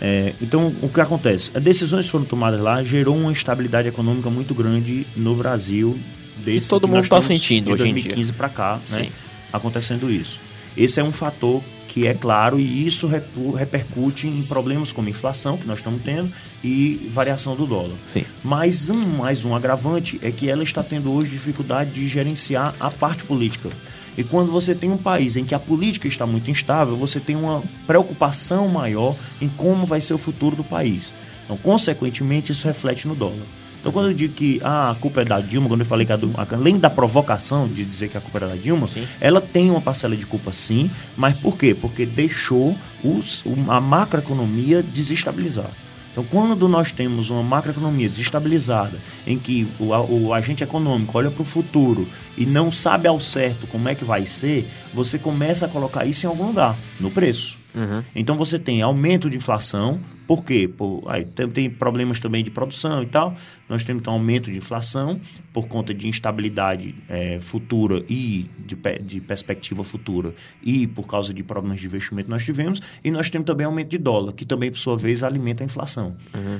É, 0.01 0.33
então, 0.41 0.73
o 0.81 0.89
que 0.89 0.99
acontece? 1.01 1.49
As 1.55 1.63
decisões 1.63 2.05
que 2.05 2.11
foram 2.11 2.25
tomadas 2.25 2.59
lá 2.59 2.83
gerou 2.83 3.15
uma 3.15 3.31
instabilidade 3.31 3.87
econômica 3.87 4.29
muito 4.29 4.53
grande 4.53 5.07
no 5.15 5.33
Brasil. 5.33 5.97
Desde 6.43 6.67
todo 6.69 6.81
que 6.81 6.87
mundo 6.87 7.07
tá 7.07 7.17
estamos 7.19 7.25
sentindo 7.25 7.65
de 7.67 7.71
hoje 7.73 7.83
em 7.87 7.93
2015 7.93 8.33
para 8.33 8.49
cá, 8.49 8.79
né? 8.91 9.07
Acontecendo 9.51 10.11
isso. 10.11 10.39
Esse 10.75 10.99
é 10.99 11.03
um 11.03 11.11
fator 11.11 11.63
que 11.97 12.05
é 12.05 12.13
claro 12.13 12.59
e 12.59 12.85
isso 12.85 13.09
repercute 13.55 14.27
em 14.27 14.43
problemas 14.43 14.91
como 14.91 15.09
inflação, 15.09 15.57
que 15.57 15.65
nós 15.65 15.79
estamos 15.79 15.99
tendo, 16.03 16.31
e 16.63 17.09
variação 17.11 17.55
do 17.55 17.65
dólar. 17.65 17.95
Sim. 18.13 18.23
Mas 18.43 18.91
um, 18.91 18.99
mais 18.99 19.43
um 19.43 19.55
agravante 19.55 20.19
é 20.21 20.29
que 20.29 20.47
ela 20.47 20.61
está 20.61 20.83
tendo 20.83 21.11
hoje 21.11 21.31
dificuldade 21.31 21.89
de 21.89 22.07
gerenciar 22.07 22.75
a 22.79 22.91
parte 22.91 23.23
política. 23.23 23.69
E 24.15 24.23
quando 24.23 24.51
você 24.51 24.75
tem 24.75 24.91
um 24.91 24.97
país 24.97 25.37
em 25.37 25.43
que 25.43 25.55
a 25.55 25.59
política 25.59 26.07
está 26.07 26.27
muito 26.27 26.51
instável, 26.51 26.95
você 26.95 27.19
tem 27.19 27.35
uma 27.35 27.63
preocupação 27.87 28.67
maior 28.67 29.15
em 29.41 29.49
como 29.49 29.87
vai 29.87 29.99
ser 29.99 30.13
o 30.13 30.19
futuro 30.19 30.55
do 30.55 30.63
país. 30.63 31.11
Então, 31.45 31.57
consequentemente, 31.57 32.51
isso 32.51 32.67
reflete 32.67 33.07
no 33.07 33.15
dólar. 33.15 33.45
Então, 33.87 33.93
quando 33.93 34.09
eu 34.09 34.13
digo 34.13 34.33
que 34.33 34.59
ah, 34.65 34.91
a 34.91 34.95
culpa 34.95 35.21
é 35.21 35.23
da 35.23 35.39
Dilma, 35.39 35.69
quando 35.69 35.79
eu 35.79 35.85
falei 35.85 36.05
que 36.05 36.11
a 36.11 36.19
além 36.51 36.77
da 36.77 36.89
provocação 36.89 37.69
de 37.69 37.85
dizer 37.85 38.09
que 38.09 38.17
a 38.17 38.19
culpa 38.19 38.39
era 38.39 38.47
da 38.49 38.55
Dilma, 38.57 38.85
Sim. 38.89 39.07
ela 39.21 39.39
tem 39.39 39.71
uma 39.71 39.79
parcela 39.79 40.13
de 40.13 40.25
culpa 40.25 40.51
sim, 40.51 40.91
mas 41.15 41.37
por 41.37 41.57
quê? 41.57 41.73
Porque 41.73 42.05
deixou 42.05 42.77
os, 43.01 43.45
a 43.69 43.79
macroeconomia 43.79 44.83
desestabilizar. 44.83 45.69
Então, 46.11 46.25
quando 46.25 46.67
nós 46.67 46.91
temos 46.91 47.29
uma 47.29 47.41
macroeconomia 47.41 48.09
desestabilizada, 48.09 48.99
em 49.25 49.39
que 49.39 49.65
o, 49.79 49.85
o 50.25 50.33
agente 50.33 50.65
econômico 50.65 51.17
olha 51.17 51.31
para 51.31 51.43
o 51.43 51.45
futuro 51.45 52.05
e 52.37 52.45
não 52.45 52.73
sabe 52.73 53.07
ao 53.07 53.21
certo 53.21 53.67
como 53.67 53.87
é 53.87 53.95
que 53.95 54.03
vai 54.03 54.25
ser, 54.25 54.69
você 54.93 55.17
começa 55.17 55.65
a 55.65 55.69
colocar 55.69 56.05
isso 56.05 56.25
em 56.25 56.29
algum 56.29 56.47
lugar, 56.47 56.75
no 56.99 57.09
preço. 57.09 57.56
Uhum. 57.77 58.03
Então 58.15 58.35
você 58.35 58.57
tem 58.57 58.81
aumento 58.81 59.29
de 59.29 59.37
inflação, 59.37 59.99
por 60.25 60.43
quê? 60.43 60.67
Por, 60.67 61.03
aí, 61.07 61.23
tem, 61.23 61.47
tem 61.47 61.69
problemas 61.69 62.19
também 62.19 62.43
de 62.43 62.49
produção 62.49 63.03
e 63.03 63.05
tal. 63.05 63.35
Nós 63.69 63.83
temos 63.83 64.01
então 64.01 64.13
aumento 64.13 64.51
de 64.51 64.57
inflação 64.57 65.21
por 65.53 65.67
conta 65.67 65.93
de 65.93 66.07
instabilidade 66.07 66.95
eh, 67.07 67.37
futura 67.39 68.03
e 68.09 68.49
de, 68.59 68.75
de 69.03 69.21
perspectiva 69.21 69.83
futura 69.83 70.33
e 70.61 70.87
por 70.87 71.07
causa 71.07 71.33
de 71.33 71.43
problemas 71.43 71.79
de 71.79 71.85
investimento 71.85 72.25
que 72.25 72.31
nós 72.31 72.43
tivemos. 72.43 72.81
E 73.03 73.11
nós 73.11 73.29
temos 73.29 73.45
também 73.45 73.65
aumento 73.65 73.89
de 73.89 73.97
dólar, 73.97 74.33
que 74.33 74.45
também, 74.45 74.71
por 74.71 74.77
sua 74.77 74.97
vez, 74.97 75.23
alimenta 75.23 75.63
a 75.63 75.65
inflação. 75.65 76.15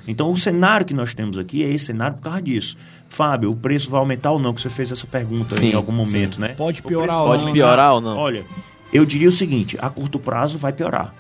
Então 0.08 0.32
o 0.32 0.38
cenário 0.38 0.86
que 0.86 0.94
nós 0.94 1.14
temos 1.14 1.38
aqui 1.38 1.64
é 1.64 1.70
esse 1.70 1.86
cenário 1.86 2.18
por 2.18 2.24
causa 2.24 2.42
disso. 2.42 2.78
Fábio, 3.10 3.52
o 3.52 3.56
preço 3.56 3.90
vai 3.90 4.00
aumentar 4.00 4.32
ou 4.32 4.40
não? 4.40 4.54
Que 4.54 4.62
você 4.62 4.70
fez 4.70 4.92
essa 4.92 5.08
pergunta 5.08 5.56
Sim, 5.56 5.70
em 5.70 5.74
algum 5.74 5.94
momento, 5.94 6.40
né? 6.40 6.50
Pode 6.50 6.82
piorar 6.82 7.08
preço 7.08 7.22
ou 7.22 7.28
Pode 7.28 7.46
não, 7.46 7.54
piorar 7.54 7.94
ou 7.96 8.02
não? 8.02 8.18
Olha, 8.18 8.46
eu 8.92 9.06
diria 9.06 9.30
o 9.30 9.32
seguinte, 9.32 9.78
a 9.80 9.90
curto 9.90 10.20
prazo 10.20 10.58
vai 10.58 10.74
piorar. 10.74 11.14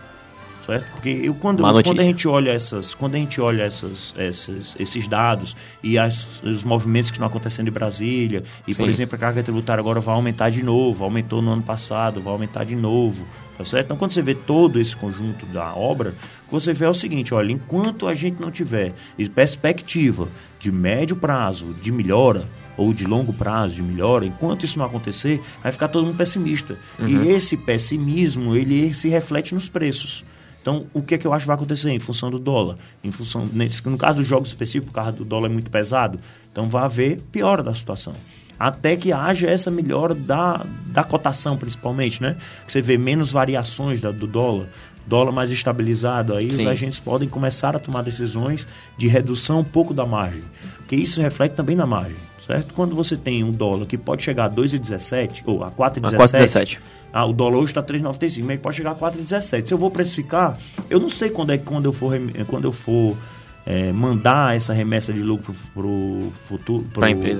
Certo? 0.65 0.85
Porque 0.91 1.21
eu, 1.23 1.33
quando, 1.33 1.63
quando 1.63 2.01
a 2.01 2.03
gente 2.03 2.27
olha 2.27 2.51
essas, 2.51 2.93
quando 2.93 3.15
a 3.15 3.17
gente 3.17 3.39
olha 3.39 3.63
essas, 3.63 4.13
essas, 4.17 4.75
esses 4.77 5.07
dados 5.07 5.55
e 5.81 5.97
as- 5.97 6.43
os 6.43 6.61
movimentos 6.65 7.09
que 7.09 7.15
estão 7.15 7.25
acontecendo 7.25 7.69
em 7.69 7.71
Brasília, 7.71 8.43
e 8.67 8.75
por 8.75 8.83
Sim. 8.83 8.89
exemplo, 8.89 9.15
a 9.15 9.17
carga 9.17 9.41
tributária 9.41 9.79
agora 9.79 10.01
vai 10.01 10.13
aumentar 10.13 10.49
de 10.49 10.61
novo, 10.61 11.05
aumentou 11.05 11.41
no 11.41 11.53
ano 11.53 11.63
passado, 11.63 12.19
vai 12.19 12.33
aumentar 12.33 12.65
de 12.65 12.75
novo. 12.75 13.25
Tá 13.57 13.63
certo? 13.63 13.85
Então, 13.85 13.97
quando 13.97 14.11
você 14.11 14.21
vê 14.21 14.35
todo 14.35 14.77
esse 14.77 14.93
conjunto 14.93 15.45
da 15.45 15.73
obra, 15.73 16.13
você 16.51 16.73
vê 16.73 16.83
é 16.83 16.89
o 16.89 16.93
seguinte: 16.93 17.33
olha, 17.33 17.53
enquanto 17.53 18.05
a 18.05 18.13
gente 18.13 18.39
não 18.41 18.51
tiver 18.51 18.93
perspectiva 19.33 20.27
de 20.59 20.69
médio 20.69 21.15
prazo 21.15 21.73
de 21.81 21.93
melhora, 21.93 22.45
ou 22.77 22.93
de 22.93 23.03
longo 23.05 23.33
prazo 23.33 23.75
de 23.75 23.81
melhora, 23.81 24.25
enquanto 24.25 24.63
isso 24.63 24.77
não 24.77 24.85
acontecer, 24.85 25.41
vai 25.63 25.71
ficar 25.71 25.87
todo 25.87 26.05
mundo 26.05 26.15
pessimista. 26.17 26.77
E 26.99 27.27
esse 27.29 27.57
pessimismo, 27.57 28.55
ele 28.55 28.93
se 28.93 29.09
reflete 29.09 29.53
nos 29.55 29.67
preços. 29.67 30.23
Então, 30.61 30.85
o 30.93 31.01
que 31.01 31.15
é 31.15 31.17
que 31.17 31.25
eu 31.25 31.33
acho 31.33 31.43
que 31.43 31.47
vai 31.47 31.55
acontecer 31.55 31.89
em 31.91 31.99
função 31.99 32.29
do 32.29 32.37
dólar? 32.37 32.77
Em 33.03 33.11
função, 33.11 33.47
nesse, 33.51 33.85
no 33.87 33.97
caso 33.97 34.17
dos 34.17 34.27
jogos 34.27 34.49
específicos, 34.49 34.89
o 34.89 34.93
carro 34.93 35.11
do 35.13 35.25
dólar 35.25 35.49
é 35.49 35.53
muito 35.53 35.71
pesado, 35.71 36.19
então 36.51 36.67
vai 36.69 36.83
haver 36.83 37.21
piora 37.31 37.63
da 37.63 37.73
situação. 37.73 38.13
Até 38.59 38.95
que 38.95 39.13
haja 39.13 39.47
essa 39.47 39.69
melhora 39.71 40.13
da, 40.13 40.65
da 40.87 41.03
cotação, 41.03 41.55
principalmente, 41.57 42.21
né? 42.21 42.35
Você 42.67 42.81
vê 42.81 42.97
menos 42.97 43.31
variações 43.31 44.01
da- 44.01 44.11
do 44.11 44.25
dólar, 44.27 44.67
dólar 45.05 45.31
mais 45.31 45.49
estabilizado, 45.51 46.35
aí 46.35 46.51
Sim. 46.51 46.63
os 46.63 46.67
agentes 46.67 46.99
podem 46.99 47.29
começar 47.29 47.75
a 47.75 47.79
tomar 47.79 48.01
decisões 48.01 48.67
de 48.97 49.07
redução 49.07 49.59
um 49.59 49.63
pouco 49.63 49.93
da 49.93 50.05
margem. 50.05 50.43
Porque 50.77 50.95
isso 50.95 51.21
reflete 51.21 51.53
também 51.53 51.75
na 51.75 51.85
margem, 51.85 52.17
certo? 52.47 52.73
Quando 52.73 52.95
você 52.95 53.17
tem 53.17 53.43
um 53.43 53.51
dólar 53.51 53.85
que 53.85 53.97
pode 53.97 54.23
chegar 54.23 54.45
a 54.45 54.49
2,17 54.49 55.43
ou 55.45 55.63
a 55.63 55.67
A 55.67 55.71
4,17, 55.71 56.17
4,17. 56.17 56.79
ah, 57.11 57.25
o 57.25 57.33
dólar 57.33 57.57
hoje 57.57 57.71
está 57.71 57.83
3,95, 57.83 58.43
mas 58.45 58.59
pode 58.59 58.77
chegar 58.77 58.91
a 58.91 58.95
4,17. 58.95 59.67
Se 59.67 59.73
eu 59.73 59.77
vou 59.77 59.91
precificar, 59.91 60.57
eu 60.89 60.99
não 60.99 61.09
sei 61.09 61.29
quando 61.29 61.51
é 61.51 61.57
que 61.57 61.65
quando 61.65 61.85
eu 61.85 61.93
for, 61.93 62.13
quando 62.47 62.63
eu 62.63 62.71
for 62.71 63.17
é, 63.65 63.91
mandar 63.91 64.55
essa 64.55 64.73
remessa 64.73 65.11
de 65.11 65.21
lucro 65.21 65.53
para 65.73 65.85
o 65.85 66.31
futuro, 66.45 66.87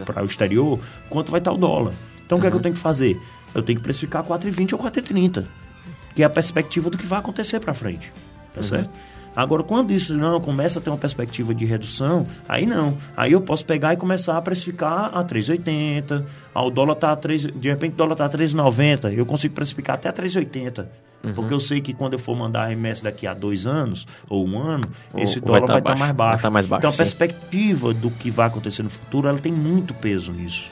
para 0.06 0.22
o 0.22 0.26
exterior, 0.26 0.80
quanto 1.10 1.32
vai 1.32 1.40
estar 1.40 1.54
o 1.54 1.58
dólar. 1.58 1.94
Então 2.26 2.38
o 2.38 2.42
que 2.42 2.48
é 2.48 2.50
que 2.52 2.58
eu 2.58 2.62
tenho 2.62 2.76
que 2.76 2.82
fazer? 2.82 3.18
Eu 3.56 3.64
tenho 3.64 3.78
que 3.78 3.84
precificar 3.84 4.24
4,20 4.24 4.74
ou 4.74 4.80
4,30, 4.80 5.46
que 6.14 6.22
é 6.22 6.26
a 6.26 6.30
perspectiva 6.30 6.90
do 6.90 6.98
que 6.98 7.06
vai 7.06 7.20
acontecer 7.20 7.62
para 7.62 7.74
frente, 7.74 8.12
tá 8.54 8.62
certo? 8.62 8.90
Agora, 9.38 9.62
quando 9.62 9.92
isso 9.92 10.16
não 10.16 10.42
começa 10.42 10.80
a 10.80 10.82
ter 10.82 10.90
uma 10.90 10.98
perspectiva 10.98 11.54
de 11.54 11.64
redução, 11.64 12.26
aí 12.50 12.66
não. 12.66 12.98
Aí 13.16 13.34
eu 13.34 13.42
posso 13.42 13.64
pegar 13.64 13.94
e 13.94 13.96
começar 13.96 14.36
a 14.36 14.42
precificar 14.42 15.16
a 15.16 15.24
3,80. 15.24 16.26
Ah, 16.56 16.64
o 16.64 16.72
dólar 16.72 16.96
tá 16.96 17.12
a 17.12 17.16
3, 17.16 17.44
de 17.56 17.70
repente 17.70 17.94
o 17.94 17.98
dólar 17.98 18.16
tá 18.16 18.26
a 18.26 18.30
3,90. 18.30 19.14
Eu 19.14 19.28
consigo 19.28 19.54
precificar 19.54 19.96
até 19.96 20.10
a 20.10 20.14
3,80. 20.14 20.88
Porque 21.36 21.54
eu 21.54 21.60
sei 21.60 21.82
que 21.82 21.94
quando 21.94 22.14
eu 22.14 22.20
for 22.20 22.36
mandar 22.36 22.64
a 22.64 22.66
remessa 22.68 23.04
daqui 23.04 23.28
a 23.28 23.34
dois 23.36 23.68
anos 23.68 24.08
ou 24.28 24.48
um 24.48 24.60
ano, 24.60 24.86
esse 25.16 25.40
dólar 25.40 25.68
vai 25.68 25.68
tá 25.68 25.74
vai 25.74 25.80
estar 25.82 25.92
baixo, 25.92 26.00
mais 26.00 26.16
baixo. 26.16 26.42
tá 26.42 26.50
mais 26.50 26.66
baixo, 26.66 26.80
então 26.80 26.90
a 26.90 26.94
sim. 26.94 26.98
perspectiva 26.98 27.94
do 27.94 28.10
que 28.10 28.32
vai 28.32 28.48
acontecer 28.48 28.82
no 28.82 28.90
futuro, 28.90 29.28
ela 29.28 29.38
tem 29.38 29.52
muito 29.52 29.94
peso 29.94 30.32
nisso. 30.32 30.72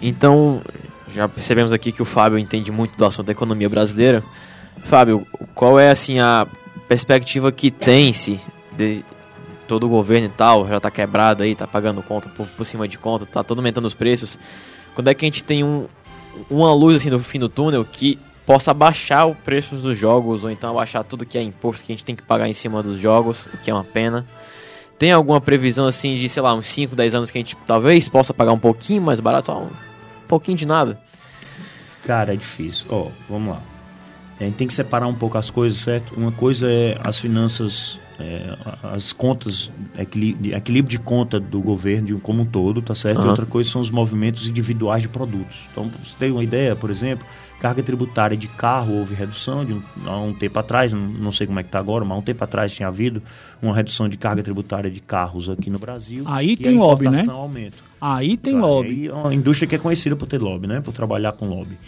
Então, 0.00 0.62
já 1.08 1.28
percebemos 1.28 1.72
aqui 1.72 1.92
que 1.92 2.00
o 2.00 2.04
Fábio 2.04 2.38
entende 2.38 2.72
muito 2.72 2.96
do 2.96 3.04
assunto 3.04 3.26
da 3.26 3.32
economia 3.32 3.68
brasileira. 3.68 4.24
Fábio, 4.84 5.26
qual 5.54 5.78
é 5.78 5.90
assim 5.90 6.18
a 6.20 6.46
perspectiva 6.94 7.50
que 7.50 7.72
tem-se 7.72 8.40
de 8.70 9.04
todo 9.66 9.86
o 9.86 9.88
governo 9.88 10.26
e 10.26 10.30
tal, 10.30 10.68
já 10.68 10.78
tá 10.78 10.90
quebrado 10.92 11.42
aí, 11.42 11.54
tá 11.54 11.66
pagando 11.66 12.00
conta 12.02 12.28
por, 12.28 12.46
por 12.46 12.64
cima 12.64 12.86
de 12.86 12.96
conta, 12.96 13.26
tá 13.26 13.42
todo 13.42 13.58
aumentando 13.58 13.86
os 13.86 13.94
preços. 13.94 14.38
Quando 14.94 15.08
é 15.08 15.14
que 15.14 15.24
a 15.24 15.26
gente 15.26 15.42
tem 15.42 15.64
um, 15.64 15.88
uma 16.48 16.72
luz 16.72 16.96
assim 16.96 17.10
no 17.10 17.18
fim 17.18 17.40
do 17.40 17.48
túnel 17.48 17.84
que 17.84 18.16
possa 18.46 18.70
abaixar 18.70 19.28
o 19.28 19.34
preço 19.34 19.74
dos 19.74 19.98
jogos 19.98 20.44
ou 20.44 20.50
então 20.50 20.70
abaixar 20.70 21.02
tudo 21.02 21.26
que 21.26 21.36
é 21.36 21.42
imposto 21.42 21.82
que 21.82 21.92
a 21.92 21.96
gente 21.96 22.04
tem 22.04 22.14
que 22.14 22.22
pagar 22.22 22.48
em 22.48 22.52
cima 22.52 22.80
dos 22.80 23.00
jogos, 23.00 23.46
o 23.46 23.58
que 23.58 23.70
é 23.70 23.74
uma 23.74 23.82
pena. 23.82 24.24
Tem 24.96 25.10
alguma 25.10 25.40
previsão 25.40 25.88
assim 25.88 26.16
de, 26.16 26.28
sei 26.28 26.42
lá, 26.42 26.54
uns 26.54 26.68
5, 26.68 26.94
10 26.94 27.14
anos 27.16 27.30
que 27.30 27.38
a 27.38 27.40
gente 27.40 27.56
talvez 27.66 28.08
possa 28.08 28.32
pagar 28.32 28.52
um 28.52 28.58
pouquinho 28.58 29.02
mais 29.02 29.18
barato, 29.18 29.46
só 29.46 29.62
um 29.62 29.70
pouquinho 30.28 30.56
de 30.56 30.66
nada? 30.66 31.00
Cara, 32.06 32.34
é 32.34 32.36
difícil. 32.36 32.86
Ó, 32.88 33.08
vamos 33.28 33.54
lá. 33.54 33.73
A 34.38 34.44
gente 34.44 34.54
tem 34.54 34.66
que 34.66 34.74
separar 34.74 35.06
um 35.06 35.14
pouco 35.14 35.38
as 35.38 35.50
coisas, 35.50 35.78
certo? 35.78 36.14
Uma 36.16 36.32
coisa 36.32 36.70
é 36.70 36.98
as 37.02 37.18
finanças 37.18 37.98
é, 38.18 38.56
as 38.82 39.12
contas, 39.12 39.70
equilíbrio, 39.98 40.84
de 40.84 40.98
conta 40.98 41.40
do 41.40 41.60
governo 41.60 42.06
de, 42.06 42.14
como 42.14 42.42
um 42.42 42.46
todo, 42.46 42.80
tá 42.80 42.94
certo? 42.94 43.20
Uhum. 43.20 43.26
E 43.26 43.28
outra 43.28 43.46
coisa 43.46 43.70
são 43.70 43.80
os 43.80 43.90
movimentos 43.90 44.48
individuais 44.48 45.02
de 45.02 45.08
produtos. 45.08 45.66
Então, 45.72 45.88
você 45.88 46.14
tem 46.18 46.30
uma 46.30 46.44
ideia, 46.44 46.76
por 46.76 46.90
exemplo, 46.90 47.26
carga 47.58 47.82
tributária 47.82 48.36
de 48.36 48.46
carro 48.46 48.94
houve 48.94 49.14
redução 49.14 49.64
de 49.64 49.72
um, 49.72 49.82
há 50.06 50.18
um 50.18 50.34
tempo 50.34 50.58
atrás, 50.58 50.92
não, 50.92 51.32
sei 51.32 51.46
como 51.46 51.58
é 51.58 51.62
que 51.62 51.68
está 51.68 51.78
agora, 51.78 52.04
mas 52.04 52.14
há 52.14 52.18
um 52.20 52.22
tempo 52.22 52.44
atrás 52.44 52.72
tinha 52.72 52.88
havido 52.88 53.22
uma 53.60 53.74
redução 53.74 54.08
de 54.08 54.16
carga 54.16 54.42
tributária 54.42 54.90
de 54.90 55.00
carros 55.00 55.48
aqui 55.48 55.70
no 55.70 55.78
Brasil. 55.78 56.24
Aí 56.26 56.56
tem 56.56 56.76
lobby, 56.76 57.08
né? 57.08 57.24
aumenta. 57.28 57.76
Aí 58.00 58.36
tem 58.36 58.54
lobby. 58.54 59.08
É 59.08 59.12
uma 59.14 59.34
indústria 59.34 59.66
que 59.66 59.74
é 59.74 59.78
conhecida 59.78 60.14
por 60.14 60.26
ter 60.26 60.40
lobby, 60.40 60.66
né? 60.66 60.82
Por 60.82 60.92
trabalhar 60.92 61.32
com 61.32 61.46
lobby. 61.46 61.78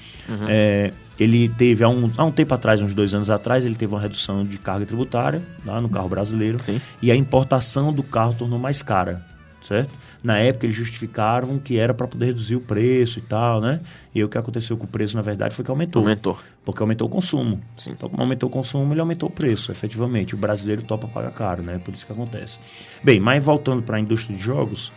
É, 0.49 0.93
ele 1.19 1.49
teve, 1.49 1.83
há 1.83 1.89
um, 1.89 2.11
há 2.17 2.25
um 2.25 2.31
tempo 2.31 2.55
atrás, 2.55 2.81
uns 2.83 2.95
dois 2.95 3.15
anos 3.15 3.31
atrás, 3.31 3.65
ele 3.65 3.75
teve 3.75 3.95
uma 3.95 4.01
redução 4.01 4.45
de 4.45 4.59
carga 4.59 4.85
tributária 4.85 5.43
lá 5.65 5.81
no 5.81 5.89
carro 5.89 6.09
brasileiro. 6.09 6.61
Sim. 6.61 6.81
E 7.01 7.11
a 7.11 7.17
importação 7.17 7.93
do 7.93 8.03
carro 8.03 8.35
tornou 8.35 8.59
mais 8.59 8.83
cara, 8.83 9.25
certo? 9.63 9.95
Na 10.23 10.39
época 10.39 10.67
eles 10.67 10.77
justificaram 10.77 11.59
que 11.59 11.79
era 11.79 11.95
para 11.95 12.07
poder 12.07 12.27
reduzir 12.27 12.57
o 12.57 12.61
preço 12.61 13.19
e 13.19 13.23
tal, 13.23 13.61
né? 13.61 13.81
E 14.15 14.23
o 14.25 14.29
que 14.29 14.37
aconteceu 14.37 14.77
com 14.77 14.85
o 14.85 14.89
preço, 14.89 15.17
na 15.17 15.23
verdade, 15.23 15.55
foi 15.55 15.65
que 15.65 15.71
aumentou. 15.71 16.03
Aumentou. 16.03 16.39
Porque 16.65 16.83
aumentou 16.83 17.07
o 17.07 17.11
consumo. 17.11 17.61
Sim. 17.77 17.93
Então, 17.93 18.09
como 18.09 18.23
aumentou 18.23 18.49
o 18.49 18.53
consumo, 18.53 18.93
ele 18.93 19.01
aumentou 19.01 19.29
o 19.29 19.33
preço, 19.33 19.71
efetivamente. 19.71 20.35
O 20.35 20.39
brasileiro 20.39 20.83
topa 20.83 21.07
pagar 21.07 21.31
caro, 21.31 21.63
né? 21.63 21.79
Por 21.79 21.95
isso 21.95 22.05
que 22.05 22.13
acontece. 22.13 22.59
Bem, 23.05 23.21
mas 23.21 23.45
voltando 23.45 23.83
para 23.83 23.99
a 23.99 24.01
indústria 24.01 24.37
de 24.37 24.43
jogos, 24.43 24.93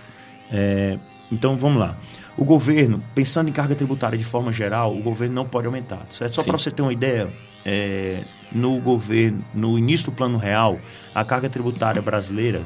é, 0.51 0.97
então 1.31 1.55
vamos 1.55 1.79
lá. 1.79 1.95
O 2.39 2.45
governo, 2.45 3.03
pensando 3.13 3.49
em 3.49 3.51
carga 3.51 3.75
tributária 3.75 4.17
de 4.17 4.23
forma 4.23 4.51
geral, 4.53 4.95
o 4.95 5.01
governo 5.01 5.35
não 5.35 5.45
pode 5.45 5.67
aumentar, 5.67 6.05
certo? 6.09 6.35
Só 6.35 6.43
para 6.43 6.57
você 6.57 6.71
ter 6.71 6.81
uma 6.81 6.93
ideia, 6.93 7.27
é, 7.65 8.21
no 8.51 8.79
governo, 8.79 9.43
no 9.53 9.77
início 9.77 10.05
do 10.05 10.11
plano 10.13 10.37
real, 10.37 10.79
a 11.13 11.25
carga 11.25 11.49
tributária 11.49 12.01
brasileira 12.01 12.61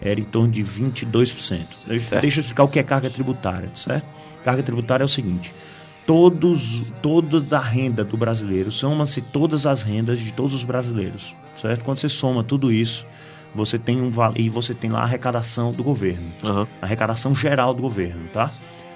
era 0.00 0.18
em 0.18 0.24
torno 0.24 0.48
de 0.48 0.62
22%. 0.62 1.84
Deixa- 1.86 2.06
Certo. 2.08 2.22
Deixa 2.22 2.38
eu 2.38 2.40
explicar 2.40 2.64
o 2.64 2.68
que 2.68 2.78
é 2.78 2.82
carga 2.82 3.10
tributária, 3.10 3.68
certo? 3.74 4.06
Carga 4.42 4.62
tributária 4.62 5.02
é 5.02 5.06
o 5.06 5.08
seguinte: 5.08 5.52
todos, 6.06 6.82
toda 7.02 7.58
a 7.58 7.60
renda 7.60 8.02
do 8.04 8.16
brasileiro, 8.16 8.70
soma-se 8.72 9.20
todas 9.20 9.66
as 9.66 9.82
rendas 9.82 10.18
de 10.20 10.32
todos 10.32 10.54
os 10.54 10.64
brasileiros, 10.64 11.36
certo? 11.54 11.84
Quando 11.84 11.98
você 11.98 12.08
soma 12.08 12.42
tudo 12.42 12.72
isso, 12.72 13.06
você 13.54 13.78
tem 13.78 14.00
um 14.00 14.10
e 14.36 14.48
você 14.48 14.72
tem 14.72 14.90
lá 14.90 15.00
a 15.00 15.04
arrecadação 15.04 15.70
do 15.72 15.82
governo, 15.84 16.30
Aham. 16.42 16.66
a 16.80 16.86
arrecadação 16.86 17.34
geral 17.34 17.74
do 17.74 17.82
governo, 17.82 18.26
tá? 18.32 18.50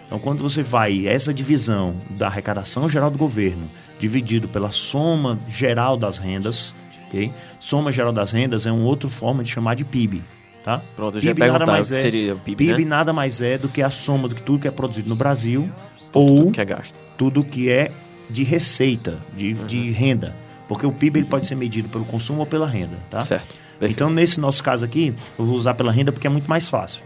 Então, 0.06 0.18
quando 0.18 0.42
você 0.42 0.62
vai 0.62 1.06
essa 1.06 1.32
divisão 1.32 1.96
da 2.10 2.26
arrecadação 2.26 2.88
geral 2.88 3.10
do 3.10 3.16
governo 3.18 3.70
dividido 3.98 4.48
pela 4.48 4.70
soma 4.70 5.38
geral 5.48 5.96
das 5.96 6.18
rendas, 6.18 6.74
ok? 7.06 7.32
Soma 7.58 7.90
geral 7.90 8.12
das 8.12 8.32
rendas 8.32 8.66
é 8.66 8.72
uma 8.72 8.84
outra 8.84 9.08
forma 9.08 9.42
de 9.42 9.50
chamar 9.50 9.74
de 9.74 9.84
PIB, 9.84 10.22
tá? 10.62 10.82
Pronto, 10.96 11.18
PIB 11.18 11.46
nada 11.46 11.64
mais 11.64 11.90
é- 11.90 12.02
seria 12.02 12.34
o 12.34 12.38
PIB, 12.38 12.56
PIB 12.66 12.84
né? 12.84 12.90
nada 12.90 13.12
mais 13.12 13.40
é 13.40 13.56
do 13.56 13.68
que 13.68 13.80
a 13.82 13.88
soma 13.90 14.28
que 14.28 14.42
tudo 14.42 14.60
que 14.60 14.68
é 14.68 14.70
produzido 14.70 15.08
no 15.08 15.16
Brasil 15.16 15.70
Tudo 16.12 16.46
ou 16.46 16.50
que 16.52 16.60
é 16.60 16.64
gasto. 16.64 16.98
tudo 17.16 17.42
que 17.42 17.70
é 17.70 17.90
de 18.28 18.42
receita, 18.44 19.18
de, 19.36 19.52
de 19.54 19.90
renda. 19.90 20.34
Porque 20.68 20.86
o 20.86 20.92
PIB 20.92 21.20
ele 21.20 21.26
pode 21.26 21.46
ser 21.46 21.54
medido 21.54 21.88
pelo 21.88 22.04
consumo 22.04 22.40
ou 22.40 22.46
pela 22.46 22.66
renda, 22.66 22.98
tá? 23.10 23.20
Certo. 23.22 23.54
Perfeito. 23.82 23.98
Então, 23.98 24.10
nesse 24.10 24.38
nosso 24.38 24.62
caso 24.62 24.84
aqui, 24.84 25.12
eu 25.36 25.44
vou 25.44 25.56
usar 25.56 25.74
pela 25.74 25.90
renda 25.90 26.12
porque 26.12 26.26
é 26.28 26.30
muito 26.30 26.48
mais 26.48 26.70
fácil. 26.70 27.02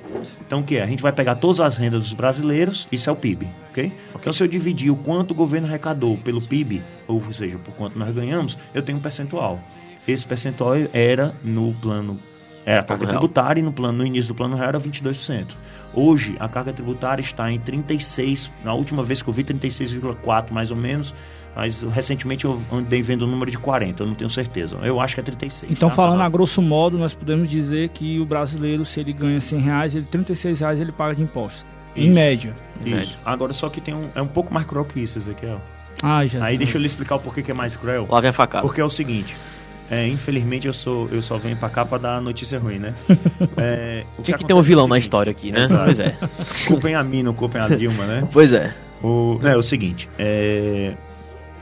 Então, 0.47 0.61
o 0.61 0.63
que 0.63 0.77
é? 0.77 0.83
A 0.83 0.87
gente 0.87 1.03
vai 1.03 1.11
pegar 1.11 1.37
todas 1.37 1.59
as 1.59 1.79
rendas 1.79 2.01
dos 2.01 2.13
brasileiros, 2.13 2.87
isso 2.93 3.09
é 3.09 3.13
o 3.13 3.17
PIB, 3.17 3.49
ok? 3.71 3.91
Então, 4.15 4.31
se 4.31 4.43
eu 4.43 4.47
dividir 4.47 4.91
o 4.91 4.97
quanto 4.97 5.31
o 5.31 5.35
governo 5.35 5.67
arrecadou 5.67 6.19
pelo 6.19 6.43
PIB, 6.43 6.83
ou 7.09 7.33
seja, 7.33 7.57
por 7.59 7.73
quanto 7.75 7.99
nós 7.99 8.13
ganhamos, 8.13 8.59
eu 8.75 8.83
tenho 8.83 8.99
um 8.99 9.01
percentual. 9.01 9.59
Esse 10.07 10.27
percentual 10.27 10.75
era 10.93 11.35
no 11.43 11.73
plano 11.75 12.21
era 12.67 12.81
a 12.81 12.85
carga 12.85 13.07
real. 13.07 13.21
tributária 13.21 13.61
e 13.61 13.63
no, 13.63 13.73
plano, 13.73 13.99
no 13.99 14.05
início 14.05 14.29
do 14.29 14.35
plano 14.35 14.57
real 14.57 14.71
era 14.71 14.79
22%. 14.79 15.55
Hoje, 15.95 16.37
a 16.41 16.49
carga 16.49 16.73
tributária 16.73 17.23
está 17.23 17.51
em 17.51 17.61
36%. 17.61 18.51
Na 18.65 18.75
última 18.75 19.05
vez 19.05 19.23
que 19.23 19.31
eu 19.31 19.33
vi, 19.33 19.45
36,4% 19.45 20.51
mais 20.51 20.73
ou 20.73 20.77
menos. 20.77 21.15
Mas 21.57 21.83
recentemente 21.83 22.45
eu 22.45 22.61
andei 22.71 23.01
vendo 23.01 23.23
o 23.23 23.27
número 23.27 23.51
de 23.51 23.59
40%, 23.59 24.01
eu 24.01 24.07
não 24.07 24.15
tenho 24.15 24.29
certeza. 24.29 24.77
Eu 24.83 25.01
acho 25.01 25.15
que 25.15 25.21
é 25.23 25.25
36%. 25.25 25.67
Então, 25.71 25.89
tá? 25.89 25.95
falando 25.95 26.21
a 26.21 26.29
grosso 26.29 26.61
modo, 26.61 26.99
nós 26.99 27.15
podemos 27.15 27.49
dizer 27.49 27.89
que 27.89 28.21
o 28.21 28.27
brasileiro, 28.27 28.85
se 28.85 29.01
ele 29.01 29.15
ganha 29.15 29.41
100 29.41 29.59
reais, 29.59 29.95
ele 29.95 30.05
36 30.05 30.61
reais 30.61 30.79
ele 30.79 30.93
paga 30.93 31.15
de 31.15 31.23
impostos. 31.23 31.65
Em 31.97 32.05
Isso. 32.05 32.15
média. 32.15 32.55
Em 32.79 32.91
média. 32.91 33.01
Isso. 33.01 33.19
Agora, 33.25 33.55
só 33.55 33.71
que 33.71 33.81
tem 33.81 33.95
um, 33.95 34.11
é 34.15 34.21
um 34.21 34.27
pouco 34.27 34.53
mais 34.53 34.67
cruel 34.67 34.85
que 34.85 35.01
isso, 35.01 35.17
Ezequiel. 35.17 35.59
Ah, 36.03 36.27
já 36.27 36.45
Aí 36.45 36.59
deixa 36.59 36.77
eu 36.77 36.81
lhe 36.81 36.87
explicar 36.87 37.15
o 37.15 37.21
porquê 37.21 37.43
que 37.43 37.51
é 37.51 37.55
mais 37.55 37.75
cruel. 37.75 38.07
Lá 38.11 38.21
vem 38.21 38.29
a 38.29 38.33
facada. 38.35 38.67
Porque 38.67 38.83
é 38.83 38.85
o 38.85 38.91
seguinte, 38.91 39.35
é, 39.91 40.07
infelizmente 40.07 40.67
eu, 40.67 40.75
sou, 40.75 41.09
eu 41.09 41.23
só 41.23 41.39
venho 41.39 41.57
pra 41.57 41.71
cá 41.71 41.87
pra 41.87 41.97
dar 41.97 42.21
notícia 42.21 42.59
ruim, 42.59 42.79
né? 42.79 42.93
É, 43.57 44.05
o 44.19 44.23
Tinha 44.23 44.37
que 44.37 44.45
acontece 44.45 44.47
ter 44.47 44.53
um 44.53 44.61
é 44.61 44.63
vilão 44.63 44.87
na 44.87 44.97
seguinte, 44.97 45.05
história 45.05 45.31
aqui, 45.31 45.51
né? 45.51 45.61
Exato. 45.61 45.85
Pois 45.85 46.01
é. 46.01 46.15
Culpem 46.69 46.95
a 46.95 47.03
mim, 47.03 47.23
não 47.23 47.33
culpem 47.33 47.63
a 47.63 47.69
Dilma, 47.69 48.05
né? 48.05 48.29
Pois 48.31 48.53
é. 48.53 48.75
O, 49.03 49.39
é 49.43 49.57
o 49.57 49.63
seguinte, 49.63 50.09
é, 50.19 50.93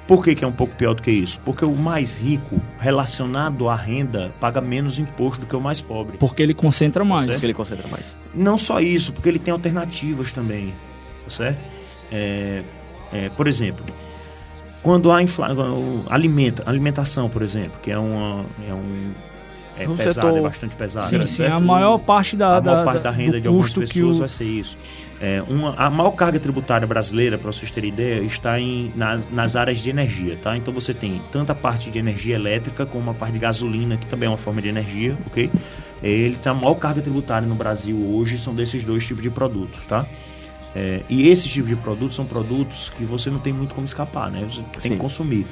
por 0.06 0.22
que, 0.22 0.34
que 0.34 0.44
é 0.44 0.46
um 0.46 0.52
pouco 0.52 0.74
pior 0.74 0.94
do 0.94 1.02
que 1.02 1.10
isso? 1.10 1.40
Porque 1.44 1.64
o 1.64 1.74
mais 1.74 2.16
rico, 2.16 2.60
relacionado 2.78 3.68
à 3.68 3.74
renda, 3.74 4.32
paga 4.38 4.60
menos 4.60 4.98
imposto 4.98 5.40
do 5.40 5.46
que 5.46 5.56
o 5.56 5.60
mais 5.60 5.80
pobre. 5.80 6.18
Porque 6.18 6.42
ele 6.42 6.52
concentra 6.52 7.04
mais. 7.04 7.26
Porque 7.26 7.46
ele 7.46 7.54
concentra 7.54 7.88
mais. 7.88 8.14
Não 8.34 8.58
só 8.58 8.80
isso, 8.80 9.12
porque 9.12 9.28
ele 9.28 9.38
tem 9.38 9.52
alternativas 9.52 10.32
também, 10.32 10.74
tá 11.24 11.30
certo? 11.30 11.58
É, 12.12 12.62
é, 13.12 13.28
por 13.30 13.48
exemplo, 13.48 13.84
quando 14.82 15.10
há 15.10 15.22
infla... 15.22 15.48
alimenta, 16.08 16.62
alimentação, 16.66 17.30
por 17.30 17.42
exemplo, 17.42 17.80
que 17.82 17.90
é 17.90 17.98
uma 17.98 18.44
é 18.68 18.74
um 18.74 19.12
é 19.78 19.86
No 19.86 19.96
pesado, 19.96 20.28
setor- 20.28 20.38
é 20.38 20.42
bastante 20.42 20.74
pesado. 20.74 21.08
Sim, 21.08 21.26
sim, 21.26 21.44
a 21.44 21.58
maior 21.58 21.98
parte 21.98 22.36
da, 22.36 22.58
a 22.58 22.60
maior 22.60 22.76
da, 22.78 22.84
parte 22.84 23.02
da 23.02 23.10
renda 23.10 23.40
de 23.40 23.48
algumas 23.48 23.72
pessoas 23.72 24.16
o... 24.16 24.18
vai 24.20 24.28
ser 24.28 24.44
isso. 24.44 24.78
É, 25.20 25.42
uma, 25.48 25.74
a 25.76 25.88
maior 25.88 26.10
carga 26.10 26.38
tributária 26.38 26.86
brasileira, 26.86 27.38
para 27.38 27.50
vocês 27.50 27.70
terem 27.70 27.90
ideia, 27.90 28.20
está 28.22 28.60
em, 28.60 28.92
nas, 28.94 29.28
nas 29.30 29.56
áreas 29.56 29.78
de 29.78 29.88
energia, 29.88 30.36
tá? 30.42 30.56
Então 30.56 30.72
você 30.74 30.92
tem 30.92 31.22
tanto 31.32 31.50
a 31.50 31.54
parte 31.54 31.90
de 31.90 31.98
energia 31.98 32.34
elétrica 32.34 32.84
como 32.84 33.10
a 33.10 33.14
parte 33.14 33.32
de 33.32 33.38
gasolina, 33.38 33.96
que 33.96 34.06
também 34.06 34.26
é 34.26 34.30
uma 34.30 34.36
forma 34.38 34.60
de 34.60 34.68
energia, 34.68 35.16
ok? 35.26 35.50
É, 36.02 36.08
Ele 36.08 36.36
tem 36.36 36.52
a 36.52 36.54
maior 36.54 36.74
carga 36.74 37.00
tributária 37.00 37.48
no 37.48 37.54
Brasil 37.54 37.96
hoje, 37.96 38.38
são 38.38 38.54
desses 38.54 38.84
dois 38.84 39.06
tipos 39.06 39.22
de 39.22 39.30
produtos, 39.30 39.86
tá? 39.86 40.04
É, 40.76 41.02
e 41.08 41.28
esses 41.28 41.50
tipos 41.50 41.70
de 41.70 41.76
produtos 41.76 42.16
são 42.16 42.26
produtos 42.26 42.90
que 42.90 43.04
você 43.04 43.30
não 43.30 43.38
tem 43.38 43.52
muito 43.52 43.74
como 43.74 43.86
escapar, 43.86 44.30
né? 44.30 44.44
Você 44.48 44.62
tem 44.62 44.80
Sim. 44.80 44.88
que 44.90 44.96
consumir. 44.96 45.46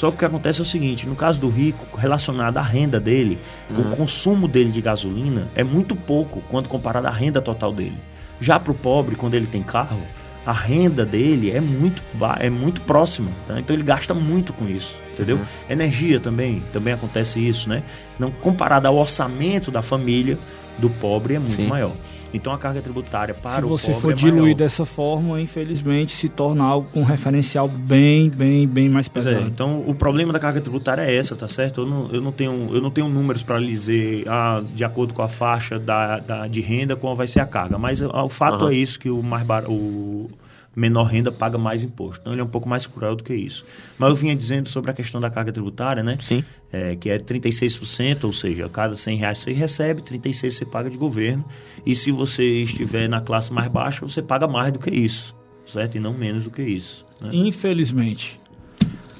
Só 0.00 0.08
que 0.08 0.14
o 0.14 0.18
que 0.20 0.24
acontece 0.24 0.60
é 0.60 0.62
o 0.62 0.64
seguinte, 0.64 1.06
no 1.06 1.14
caso 1.14 1.38
do 1.38 1.50
rico, 1.50 1.84
relacionado 1.98 2.56
à 2.56 2.62
renda 2.62 2.98
dele, 2.98 3.38
Uhum. 3.68 3.92
o 3.92 3.96
consumo 3.96 4.48
dele 4.48 4.70
de 4.70 4.80
gasolina 4.80 5.48
é 5.54 5.62
muito 5.62 5.94
pouco 5.94 6.42
quando 6.48 6.70
comparado 6.70 7.06
à 7.06 7.10
renda 7.10 7.38
total 7.42 7.70
dele. 7.70 7.98
Já 8.40 8.58
para 8.58 8.72
o 8.72 8.74
pobre, 8.74 9.14
quando 9.14 9.34
ele 9.34 9.46
tem 9.46 9.62
carro, 9.62 10.00
a 10.46 10.54
renda 10.54 11.04
dele 11.04 11.50
é 11.50 11.60
muito, 11.60 12.02
é 12.38 12.48
muito 12.48 12.80
próxima. 12.80 13.30
tá? 13.46 13.60
Então 13.60 13.76
ele 13.76 13.82
gasta 13.82 14.14
muito 14.14 14.54
com 14.54 14.66
isso, 14.66 14.94
entendeu? 15.12 15.36
Uhum. 15.36 15.44
Energia 15.68 16.18
também, 16.18 16.62
também 16.72 16.94
acontece 16.94 17.38
isso, 17.46 17.68
né? 17.68 17.82
Não 18.18 18.30
comparado 18.30 18.88
ao 18.88 18.96
orçamento 18.96 19.70
da 19.70 19.82
família 19.82 20.38
do 20.80 20.88
pobre 20.90 21.34
é 21.34 21.38
muito 21.38 21.52
Sim. 21.52 21.66
maior. 21.68 21.92
Então 22.32 22.52
a 22.52 22.58
carga 22.58 22.80
tributária 22.80 23.34
para 23.34 23.56
Se 23.56 23.64
o 23.64 23.68
você 23.68 23.86
pobre 23.88 24.00
for 24.02 24.12
é 24.12 24.14
diluir 24.14 24.42
maior. 24.42 24.54
dessa 24.56 24.84
forma, 24.84 25.40
infelizmente 25.40 26.12
se 26.12 26.28
torna 26.28 26.62
algo 26.62 26.88
com 26.92 27.02
referencial 27.02 27.66
bem, 27.66 28.30
bem, 28.30 28.68
bem 28.68 28.88
mais 28.88 29.06
é, 29.06 29.10
pesado. 29.10 29.40
então 29.48 29.82
o 29.84 29.92
problema 29.96 30.32
da 30.32 30.38
carga 30.38 30.60
tributária 30.60 31.02
é 31.02 31.12
essa, 31.16 31.34
tá 31.34 31.48
certo? 31.48 31.80
Eu 31.80 31.86
não, 31.88 32.08
eu 32.12 32.20
não, 32.20 32.30
tenho, 32.30 32.70
eu 32.72 32.80
não 32.80 32.90
tenho 32.90 33.08
números 33.08 33.42
para 33.42 33.58
lhe 33.58 33.66
dizer, 33.66 34.24
ah, 34.28 34.60
de 34.62 34.84
acordo 34.84 35.12
com 35.12 35.22
a 35.22 35.28
faixa 35.28 35.76
da, 35.76 36.20
da- 36.20 36.46
de 36.46 36.60
renda, 36.60 36.94
qual 36.94 37.16
vai 37.16 37.26
ser 37.26 37.40
a 37.40 37.46
carga. 37.46 37.76
Mas 37.78 38.00
ah, 38.04 38.24
o 38.24 38.28
fato 38.28 38.64
Aham. 38.64 38.70
é 38.72 38.76
isso, 38.76 38.98
que 39.00 39.10
o, 39.10 39.20
mais 39.24 39.44
bar, 39.44 39.64
o 39.68 40.30
menor 40.74 41.04
renda 41.04 41.32
paga 41.32 41.58
mais 41.58 41.82
imposto. 41.82 42.20
Então 42.20 42.32
ele 42.32 42.40
é 42.40 42.44
um 42.44 42.48
pouco 42.48 42.68
mais 42.68 42.86
cruel 42.86 43.16
do 43.16 43.24
que 43.24 43.34
isso. 43.34 43.64
Mas 43.98 44.10
eu 44.10 44.14
vinha 44.16 44.34
dizendo 44.36 44.68
sobre 44.68 44.90
a 44.90 44.94
questão 44.94 45.20
da 45.20 45.28
carga 45.30 45.52
tributária, 45.52 46.02
né? 46.02 46.16
Sim. 46.20 46.44
É, 46.72 46.94
que 46.96 47.10
é 47.10 47.18
36%, 47.18 48.24
ou 48.24 48.32
seja, 48.32 48.68
cada 48.68 48.94
100 48.96 49.16
reais 49.16 49.38
que 49.38 49.44
você 49.44 49.52
recebe, 49.52 50.02
36 50.02 50.54
você 50.54 50.64
paga 50.64 50.88
de 50.88 50.96
governo. 50.96 51.44
E 51.84 51.94
se 51.94 52.12
você 52.12 52.44
estiver 52.62 53.08
na 53.08 53.20
classe 53.20 53.52
mais 53.52 53.68
baixa, 53.68 54.06
você 54.06 54.22
paga 54.22 54.46
mais 54.46 54.72
do 54.72 54.78
que 54.78 54.90
isso, 54.90 55.34
certo? 55.66 55.96
E 55.96 56.00
não 56.00 56.12
menos 56.14 56.44
do 56.44 56.50
que 56.50 56.62
isso. 56.62 57.04
Né? 57.20 57.30
Infelizmente. 57.32 58.40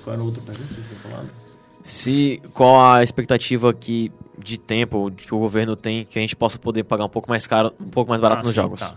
Qual 0.04 0.14
era 0.14 0.22
a 0.22 0.24
outra 0.24 0.40
pergunta 0.42 0.68
que 0.68 0.74
você 0.80 0.88
tinha 0.88 1.00
falado? 1.10 1.28
Se 1.82 2.40
qual 2.54 2.80
a 2.94 3.02
expectativa 3.02 3.72
que 3.74 4.12
de 4.38 4.58
tempo 4.58 5.10
que 5.10 5.34
o 5.34 5.38
governo 5.38 5.74
tem 5.76 6.04
que 6.04 6.18
a 6.18 6.22
gente 6.22 6.36
possa 6.36 6.58
poder 6.58 6.84
pagar 6.84 7.04
um 7.04 7.08
pouco 7.08 7.28
mais 7.28 7.46
caro, 7.46 7.72
um 7.80 7.88
pouco 7.88 8.08
mais 8.08 8.20
barato 8.20 8.40
Ah, 8.40 8.44
nos 8.44 8.50
sim, 8.54 8.56
jogos. 8.60 8.80
tá. 8.80 8.94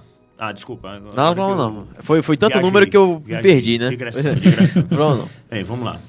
Ah, 0.48 0.52
desculpa. 0.52 1.00
Não, 1.16 1.34
não, 1.36 1.56
não. 1.56 1.88
Foi, 2.02 2.22
foi 2.22 2.36
tanto 2.38 2.54
viajei, 2.54 2.66
número 2.70 2.90
que 2.90 2.98
eu 2.98 3.22
viajei. 3.26 3.52
perdi, 3.54 3.78
né? 3.78 3.90
Digressão, 3.90 4.34
digressão. 4.36 4.86
não, 4.92 5.18
não. 5.18 5.30
Bem, 5.50 5.64
vamos 5.64 5.86
lá. 5.86 6.00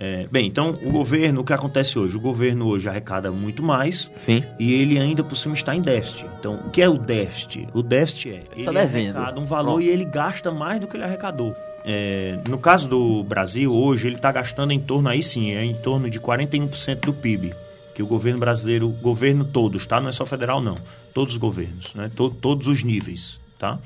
É, 0.00 0.26
bem, 0.30 0.46
então 0.48 0.70
o 0.82 0.90
governo, 0.90 1.42
o 1.42 1.44
que 1.44 1.52
acontece 1.52 1.96
hoje? 1.98 2.16
O 2.16 2.20
governo 2.20 2.66
hoje 2.66 2.88
arrecada 2.88 3.30
muito 3.30 3.62
mais 3.62 4.10
Sim. 4.16 4.42
e 4.58 4.72
ele 4.74 4.98
ainda 4.98 5.22
por 5.22 5.36
cima 5.36 5.54
está 5.54 5.74
em 5.76 5.80
déficit. 5.80 6.26
Então, 6.40 6.56
o 6.66 6.70
que 6.70 6.82
é 6.82 6.88
o 6.88 6.98
déficit? 6.98 7.68
O 7.72 7.80
déficit 7.82 8.30
é 8.30 8.42
ele 8.56 8.64
Tá 8.64 8.72
devendo. 8.72 9.16
arrecada 9.16 9.40
um 9.40 9.44
valor 9.44 9.74
Pronto. 9.74 9.82
e 9.86 9.88
ele 9.88 10.04
gasta 10.04 10.50
mais 10.50 10.80
do 10.80 10.88
que 10.88 10.96
ele 10.96 11.04
arrecadou. 11.04 11.54
É, 11.84 12.38
no 12.48 12.58
caso 12.58 12.88
do 12.88 13.22
Brasil, 13.22 13.72
hoje, 13.72 14.08
ele 14.08 14.16
está 14.16 14.32
gastando 14.32 14.72
em 14.72 14.80
torno, 14.80 15.08
aí 15.08 15.22
sim, 15.22 15.52
é 15.52 15.64
em 15.64 15.74
torno 15.74 16.10
de 16.10 16.18
41% 16.18 17.00
do 17.06 17.14
PIB. 17.14 17.54
que 17.94 18.02
o 18.02 18.06
governo 18.08 18.40
brasileiro, 18.40 18.88
governo 18.88 19.44
todos, 19.44 19.86
tá? 19.86 20.00
Não 20.00 20.08
é 20.08 20.12
só 20.12 20.26
federal, 20.26 20.60
não. 20.60 20.74
Todos 21.14 21.34
os 21.34 21.38
governos, 21.38 21.94
né? 21.94 22.10
To, 22.16 22.28
todos 22.28 22.66
os 22.66 22.82
níveis, 22.82 23.38
tá? 23.64 23.78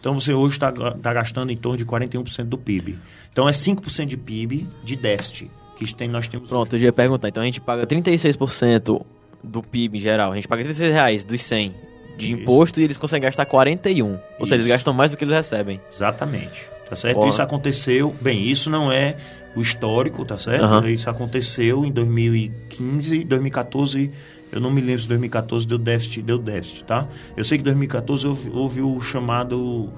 Então 0.00 0.18
você 0.18 0.32
hoje 0.32 0.54
está 0.54 0.72
tá 0.72 1.12
gastando 1.12 1.52
em 1.52 1.56
torno 1.56 1.76
de 1.76 1.84
41% 1.84 2.44
do 2.44 2.58
PIB. 2.58 2.98
Então 3.32 3.48
é 3.48 3.52
5% 3.52 4.06
de 4.06 4.16
PIB 4.16 4.66
de 4.82 4.96
déficit 4.96 5.50
que 5.76 5.94
tem, 5.94 6.08
nós 6.08 6.28
temos. 6.28 6.48
Pronto, 6.48 6.74
eu 6.74 6.80
ia 6.80 6.92
perguntar. 6.92 7.28
Então 7.28 7.42
a 7.42 7.46
gente 7.46 7.60
paga 7.60 7.86
36% 7.86 9.04
do 9.42 9.62
PIB 9.62 9.98
em 9.98 10.00
geral. 10.00 10.32
A 10.32 10.34
gente 10.34 10.48
paga 10.48 10.62
36 10.62 10.92
reais 10.92 11.24
dos 11.24 11.42
100 11.42 11.74
de 12.16 12.32
Isso. 12.32 12.42
imposto 12.42 12.80
e 12.80 12.84
eles 12.84 12.96
conseguem 12.96 13.26
gastar 13.26 13.46
41. 13.46 14.18
Ou 14.38 14.44
seja, 14.44 14.56
eles 14.56 14.66
Isso. 14.66 14.74
gastam 14.74 14.92
mais 14.92 15.10
do 15.10 15.16
que 15.16 15.24
eles 15.24 15.34
recebem. 15.34 15.80
Exatamente. 15.90 16.68
Tá 16.88 16.96
certo? 16.96 17.14
Porra. 17.16 17.28
Isso 17.28 17.40
aconteceu. 17.40 18.14
Bem, 18.20 18.42
isso 18.42 18.68
não 18.68 18.90
é 18.90 19.16
o 19.54 19.60
histórico, 19.60 20.24
tá 20.24 20.36
certo? 20.36 20.64
Aham. 20.64 20.90
Isso 20.90 21.08
aconteceu 21.08 21.84
em 21.84 21.92
2015, 21.92 23.24
2014. 23.24 24.10
Eu 24.52 24.60
não 24.60 24.70
me 24.70 24.80
lembro 24.80 25.02
se 25.02 25.08
2014 25.08 25.66
deu 25.66 25.78
déficit, 25.78 26.22
deu 26.22 26.38
déficit, 26.38 26.84
tá? 26.84 27.06
Eu 27.36 27.44
sei 27.44 27.58
que 27.58 27.62
em 27.62 27.64
2014 27.64 28.26
houve, 28.26 28.50
houve 28.50 28.80
o 28.80 29.00
chamado 29.00 29.88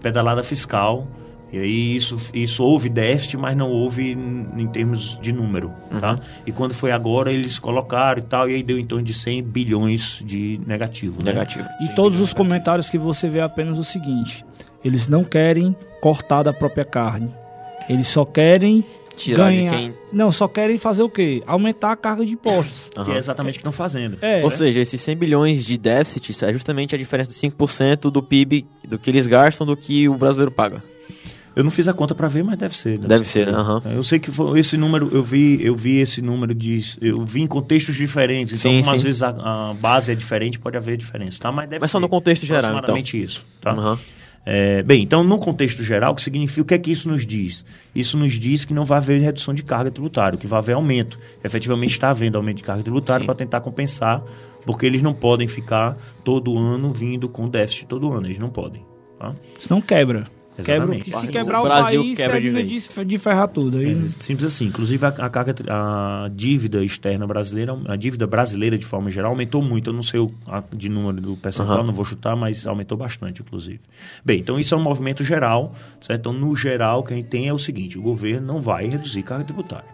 pedalada 0.00 0.42
fiscal. 0.42 1.06
E 1.52 1.58
aí 1.58 1.96
isso, 1.96 2.16
isso 2.32 2.64
houve 2.64 2.88
déficit, 2.88 3.36
mas 3.36 3.54
não 3.54 3.68
houve 3.70 4.12
em 4.12 4.46
em 4.56 4.66
termos 4.66 5.18
de 5.20 5.32
número, 5.32 5.70
tá? 6.00 6.18
E 6.46 6.52
quando 6.52 6.72
foi 6.72 6.92
agora, 6.92 7.30
eles 7.30 7.58
colocaram 7.58 8.20
e 8.20 8.22
tal, 8.22 8.48
e 8.48 8.54
aí 8.54 8.62
deu 8.62 8.78
em 8.78 8.86
torno 8.86 9.04
de 9.04 9.12
100 9.12 9.42
bilhões 9.42 10.18
de 10.24 10.58
negativo. 10.66 11.18
né? 11.22 11.32
Negativo. 11.32 11.68
E 11.80 11.88
100 11.88 11.94
todos 11.94 12.18
os 12.20 12.28
negativo. 12.28 12.36
comentários 12.36 12.88
que 12.88 12.96
você 12.96 13.28
vê 13.28 13.40
é 13.40 13.42
apenas 13.42 13.78
o 13.78 13.84
seguinte: 13.84 14.46
eles 14.82 15.08
não 15.08 15.24
querem 15.24 15.76
cortar 16.00 16.42
da 16.42 16.54
própria 16.54 16.86
carne. 16.86 17.28
Eles 17.88 18.08
só 18.08 18.24
querem 18.24 18.82
Tirar 19.16 19.50
de 19.50 19.58
ganhar. 19.58 19.70
quem. 19.76 19.94
Não, 20.12 20.32
só 20.32 20.48
querem 20.48 20.78
fazer 20.78 21.02
o 21.02 21.08
quê? 21.08 21.42
Aumentar 21.46 21.92
a 21.92 21.96
carga 21.96 22.24
de 22.24 22.32
impostos. 22.32 22.88
Que 22.94 23.00
Aham. 23.00 23.14
é 23.14 23.18
exatamente 23.18 23.54
o 23.54 23.56
que 23.56 23.60
estão 23.60 23.72
fazendo. 23.72 24.18
É. 24.20 24.42
Ou 24.42 24.50
seja, 24.50 24.80
esses 24.80 25.00
100 25.00 25.16
bilhões 25.16 25.64
de 25.64 25.76
déficit 25.78 26.44
é 26.44 26.52
justamente 26.52 26.94
a 26.94 26.98
diferença 26.98 27.30
dos 27.30 27.38
5% 27.40 28.10
do 28.10 28.22
PIB, 28.22 28.66
do 28.86 28.98
que 28.98 29.10
eles 29.10 29.26
gastam, 29.26 29.66
do 29.66 29.76
que 29.76 30.08
o 30.08 30.14
brasileiro 30.14 30.50
paga. 30.50 30.82
Eu 31.54 31.62
não 31.62 31.70
fiz 31.70 31.86
a 31.86 31.92
conta 31.92 32.14
pra 32.14 32.28
ver, 32.28 32.42
mas 32.42 32.56
deve 32.56 32.74
ser. 32.74 32.98
Deve 32.98 33.26
ser, 33.26 33.46
né? 33.46 33.52
Aham. 33.52 33.82
Eu 33.94 34.02
sei 34.02 34.18
que 34.18 34.30
foi 34.30 34.58
esse 34.58 34.76
número, 34.78 35.10
eu 35.12 35.22
vi, 35.22 35.62
eu 35.62 35.76
vi 35.76 35.98
esse 35.98 36.22
número 36.22 36.54
de. 36.54 36.80
Eu 37.00 37.22
vi 37.26 37.42
em 37.42 37.46
contextos 37.46 37.94
diferentes. 37.94 38.58
Então, 38.58 38.72
Sim, 38.72 38.80
como 38.80 38.92
às 38.92 38.98
sim. 39.00 39.04
vezes 39.04 39.22
a, 39.22 39.28
a 39.70 39.74
base 39.74 40.10
é 40.12 40.14
diferente, 40.14 40.58
pode 40.58 40.78
haver 40.78 40.96
diferença, 40.96 41.38
tá? 41.40 41.52
Mas 41.52 41.68
deve 41.68 41.82
Mas 41.82 41.90
só 41.90 41.98
ser 41.98 42.02
no 42.02 42.08
contexto 42.08 42.46
geral, 42.46 42.78
então. 42.78 42.96
isso, 42.96 43.44
tá? 43.60 43.72
Aham. 43.72 43.98
É, 44.44 44.82
bem, 44.82 45.02
então, 45.02 45.22
no 45.22 45.38
contexto 45.38 45.82
geral, 45.82 46.12
o 46.12 46.14
que 46.16 46.22
significa, 46.22 46.62
o 46.62 46.64
que 46.64 46.74
é 46.74 46.78
que 46.78 46.90
isso 46.90 47.08
nos 47.08 47.26
diz? 47.26 47.64
Isso 47.94 48.18
nos 48.18 48.32
diz 48.34 48.64
que 48.64 48.74
não 48.74 48.84
vai 48.84 48.98
haver 48.98 49.20
redução 49.20 49.54
de 49.54 49.62
carga 49.62 49.90
tributária, 49.90 50.38
que 50.38 50.46
vai 50.46 50.58
haver 50.58 50.74
aumento. 50.74 51.18
Efetivamente 51.44 51.90
está 51.90 52.10
havendo 52.10 52.36
aumento 52.36 52.56
de 52.56 52.64
carga 52.64 52.82
tributária 52.82 53.24
para 53.24 53.34
tentar 53.34 53.60
compensar, 53.60 54.22
porque 54.66 54.84
eles 54.84 55.00
não 55.00 55.14
podem 55.14 55.46
ficar 55.46 55.96
todo 56.24 56.58
ano 56.58 56.92
vindo 56.92 57.28
com 57.28 57.48
déficit 57.48 57.86
todo 57.86 58.12
ano, 58.12 58.26
eles 58.26 58.38
não 58.38 58.50
podem. 58.50 58.84
Tá? 59.18 59.34
Senão 59.58 59.80
quebra. 59.80 60.26
Quebra, 60.54 60.74
Exatamente. 60.74 61.10
se 61.10 61.28
O 61.28 61.32
quebrar 61.32 61.60
o, 61.60 61.62
Brasil 61.64 62.02
país, 62.02 62.16
quebra 62.18 62.40
de 62.40 62.50
vez. 62.50 62.88
de, 62.94 63.04
de 63.06 63.18
ferrar 63.18 63.48
tudo. 63.48 63.78
Aí, 63.78 64.04
É, 64.04 64.08
simples 64.08 64.44
assim. 64.52 64.66
Inclusive, 64.66 65.06
a, 65.06 65.08
a 65.08 65.30
carga, 65.30 65.54
a 65.70 66.30
dívida 66.34 66.84
externa 66.84 67.26
brasileira, 67.26 67.74
a 67.86 67.96
dívida 67.96 68.26
brasileira 68.26 68.76
de 68.76 68.84
forma 68.84 69.10
geral 69.10 69.30
aumentou 69.30 69.62
muito. 69.62 69.88
Eu 69.88 69.94
não 69.94 70.02
sei 70.02 70.20
o 70.20 70.30
a- 70.46 70.62
de 70.76 70.90
número 70.90 71.22
do 71.22 71.36
percentual, 71.38 71.78
Aham. 71.78 71.86
não 71.86 71.94
vou 71.94 72.04
chutar, 72.04 72.36
mas 72.36 72.66
aumentou 72.66 72.98
bastante, 72.98 73.40
inclusive. 73.40 73.80
Bem, 74.22 74.40
então 74.40 74.60
isso 74.60 74.74
é 74.74 74.76
um 74.76 74.82
movimento 74.82 75.24
geral, 75.24 75.74
certo? 76.02 76.20
Então, 76.20 76.32
no 76.34 76.54
geral, 76.54 77.00
o 77.00 77.02
que 77.02 77.14
a 77.14 77.16
gente 77.16 77.28
tem 77.28 77.48
é 77.48 77.52
o 77.54 77.58
seguinte: 77.58 77.98
o 77.98 78.02
governo 78.02 78.46
não 78.46 78.60
vai 78.60 78.86
reduzir 78.86 79.22
carga 79.22 79.44
tributária. 79.44 79.88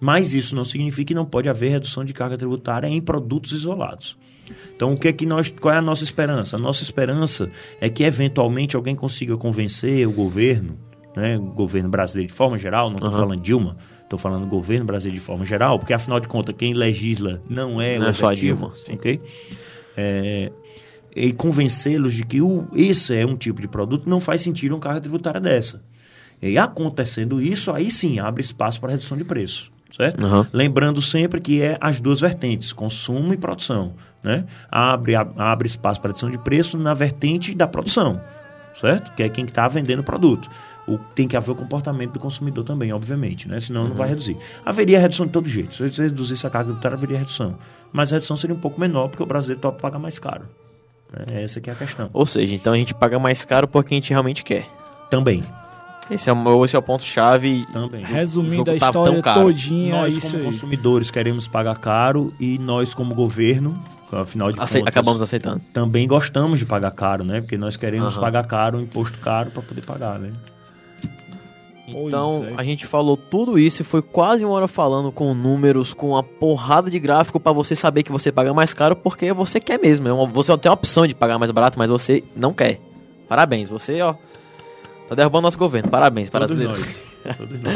Mas 0.00 0.34
isso 0.34 0.56
não 0.56 0.64
significa 0.64 1.06
que 1.08 1.14
não 1.14 1.24
pode 1.24 1.48
haver 1.48 1.68
redução 1.70 2.04
de 2.04 2.12
carga 2.12 2.36
tributária 2.36 2.88
em 2.88 3.00
produtos 3.00 3.52
isolados. 3.52 4.16
Então, 4.74 4.92
o 4.92 4.96
que 4.96 5.08
é 5.08 5.12
que 5.12 5.26
nós, 5.26 5.50
qual 5.50 5.74
é 5.74 5.78
a 5.78 5.82
nossa 5.82 6.04
esperança? 6.04 6.56
A 6.56 6.58
nossa 6.58 6.82
esperança 6.82 7.50
é 7.80 7.88
que 7.88 8.02
eventualmente 8.02 8.76
alguém 8.76 8.94
consiga 8.96 9.36
convencer 9.36 10.06
o 10.06 10.12
governo, 10.12 10.78
né, 11.16 11.36
o 11.38 11.42
governo 11.42 11.88
brasileiro 11.88 12.28
de 12.30 12.34
forma 12.36 12.56
geral, 12.58 12.88
não 12.88 12.96
estou 12.96 13.10
Aham. 13.10 13.18
falando 13.18 13.40
Dilma, 13.40 13.76
estou 14.02 14.18
falando 14.18 14.46
governo 14.46 14.84
brasileiro 14.86 15.18
de 15.20 15.24
forma 15.26 15.44
geral, 15.44 15.78
porque 15.78 15.92
afinal 15.92 16.20
de 16.20 16.28
contas 16.28 16.54
quem 16.56 16.72
legisla 16.74 17.42
não 17.48 17.80
é 17.80 17.98
Não 17.98 18.06
o 18.06 18.10
é 18.10 18.12
só 18.12 18.32
Dilma, 18.32 18.72
sim. 18.74 18.94
ok? 18.94 19.20
É, 19.96 20.52
e 21.14 21.32
convencê-los 21.32 22.14
de 22.14 22.24
que 22.24 22.40
o, 22.40 22.66
esse 22.74 23.14
é 23.16 23.26
um 23.26 23.36
tipo 23.36 23.60
de 23.60 23.68
produto, 23.68 24.08
não 24.08 24.20
faz 24.20 24.42
sentido 24.42 24.72
uma 24.74 24.80
carga 24.80 25.00
tributária 25.00 25.40
dessa. 25.40 25.82
E 26.40 26.56
acontecendo 26.56 27.42
isso, 27.42 27.70
aí 27.72 27.90
sim 27.90 28.18
abre 28.18 28.40
espaço 28.42 28.80
para 28.80 28.92
redução 28.92 29.18
de 29.18 29.24
preço, 29.24 29.70
certo? 29.94 30.24
Aham. 30.24 30.46
Lembrando 30.52 31.02
sempre 31.02 31.40
que 31.40 31.60
é 31.60 31.76
as 31.80 32.00
duas 32.00 32.20
vertentes, 32.20 32.72
consumo 32.72 33.34
e 33.34 33.36
produção, 33.36 33.94
né? 34.22 34.44
Abre, 34.70 35.14
abre 35.16 35.66
espaço 35.66 36.00
para 36.00 36.08
redução 36.10 36.30
de 36.30 36.38
preço 36.38 36.76
na 36.78 36.94
vertente 36.94 37.54
da 37.54 37.66
produção, 37.66 38.20
certo? 38.78 39.12
Que 39.14 39.22
é 39.22 39.28
quem 39.28 39.44
está 39.44 39.66
vendendo 39.68 40.00
o 40.00 40.04
produto. 40.04 40.48
O, 40.86 40.98
tem 41.14 41.28
que 41.28 41.36
haver 41.36 41.52
o 41.52 41.54
comportamento 41.54 42.12
do 42.12 42.18
consumidor 42.20 42.64
também, 42.64 42.92
obviamente, 42.92 43.46
né? 43.48 43.60
Senão 43.60 43.86
não 43.88 43.94
vai 43.94 44.08
reduzir. 44.08 44.36
Haveria 44.64 44.98
redução 44.98 45.26
de 45.26 45.32
todo 45.32 45.48
jeito. 45.48 45.74
Se 45.74 45.88
você 45.88 46.02
reduzisse 46.04 46.46
a 46.46 46.50
carga 46.50 46.68
tributária, 46.68 46.96
haveria 46.96 47.18
redução. 47.18 47.56
Mas 47.92 48.12
a 48.12 48.16
redução 48.16 48.36
seria 48.36 48.56
um 48.56 48.58
pouco 48.58 48.80
menor, 48.80 49.08
porque 49.08 49.22
o 49.22 49.26
brasileiro 49.26 49.60
topa 49.60 49.78
pagar 49.78 49.98
mais 49.98 50.18
caro. 50.18 50.46
né? 51.12 51.42
Essa 51.42 51.60
que 51.60 51.70
é 51.70 51.72
a 51.72 51.76
questão. 51.76 52.10
Ou 52.12 52.26
seja, 52.26 52.54
então 52.54 52.72
a 52.72 52.76
gente 52.76 52.94
paga 52.94 53.18
mais 53.18 53.44
caro 53.44 53.68
porque 53.68 53.94
a 53.94 53.96
gente 53.96 54.10
realmente 54.10 54.42
quer. 54.42 54.66
Também, 55.10 55.44
Esse 56.10 56.28
é 56.28 56.32
o, 56.32 56.64
esse 56.64 56.74
é 56.74 56.78
o 56.78 56.82
ponto-chave. 56.82 57.64
também. 57.72 58.04
resumindo 58.04 58.70
a 58.70 58.76
tá 58.76 58.86
história 58.88 59.22
caro. 59.22 59.42
todinha, 59.42 59.94
é 59.94 60.00
Nós, 60.02 60.16
isso 60.16 60.26
como 60.26 60.38
aí. 60.38 60.44
consumidores, 60.44 61.10
queremos 61.10 61.46
pagar 61.46 61.78
caro 61.78 62.32
e 62.40 62.58
nós, 62.58 62.92
como 62.92 63.14
governo, 63.14 63.80
afinal 64.12 64.50
de 64.52 64.60
Acei- 64.60 64.80
contas, 64.80 64.92
acabamos 64.92 65.22
aceitando. 65.22 65.60
também 65.72 66.08
gostamos 66.08 66.58
de 66.58 66.66
pagar 66.66 66.90
caro, 66.90 67.22
né? 67.24 67.40
Porque 67.40 67.56
nós 67.56 67.76
queremos 67.76 68.14
Aham. 68.14 68.20
pagar 68.22 68.44
caro, 68.46 68.78
um 68.78 68.82
imposto 68.82 69.18
caro 69.20 69.50
para 69.52 69.62
poder 69.62 69.84
pagar, 69.84 70.18
né? 70.18 70.32
Então, 71.92 72.44
é. 72.48 72.54
a 72.56 72.62
gente 72.62 72.86
falou 72.86 73.16
tudo 73.16 73.58
isso 73.58 73.82
e 73.82 73.84
foi 73.84 74.00
quase 74.00 74.44
uma 74.44 74.54
hora 74.54 74.68
falando 74.68 75.10
com 75.10 75.34
números, 75.34 75.92
com 75.92 76.10
uma 76.10 76.22
porrada 76.22 76.88
de 76.88 77.00
gráfico 77.00 77.40
pra 77.40 77.50
você 77.50 77.74
saber 77.74 78.04
que 78.04 78.12
você 78.12 78.30
paga 78.30 78.54
mais 78.54 78.72
caro 78.72 78.94
porque 78.94 79.32
você 79.32 79.58
quer 79.58 79.78
mesmo. 79.78 80.06
É 80.08 80.26
Você 80.28 80.56
tem 80.56 80.70
a 80.70 80.72
opção 80.72 81.04
de 81.06 81.14
pagar 81.16 81.36
mais 81.38 81.50
barato, 81.50 81.76
mas 81.78 81.90
você 81.90 82.22
não 82.36 82.52
quer. 82.52 82.80
Parabéns, 83.28 83.68
você, 83.68 84.00
ó, 84.02 84.14
tá 85.10 85.14
derrubando 85.16 85.42
nosso 85.42 85.58
governo. 85.58 85.90
Parabéns, 85.90 86.30
Todos 86.30 86.46
brasileiros. 86.48 86.80
nós. 87.24 87.36
Todos 87.36 87.60
nós. 87.60 87.74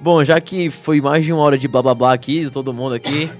Bom, 0.00 0.22
já 0.22 0.40
que 0.40 0.70
foi 0.70 1.00
mais 1.00 1.24
de 1.24 1.32
uma 1.32 1.42
hora 1.42 1.56
de 1.56 1.66
blá 1.66 1.82
blá 1.82 1.94
blá 1.94 2.12
aqui, 2.12 2.44
de 2.44 2.50
todo 2.50 2.72
mundo 2.74 2.94
aqui, 2.94 3.30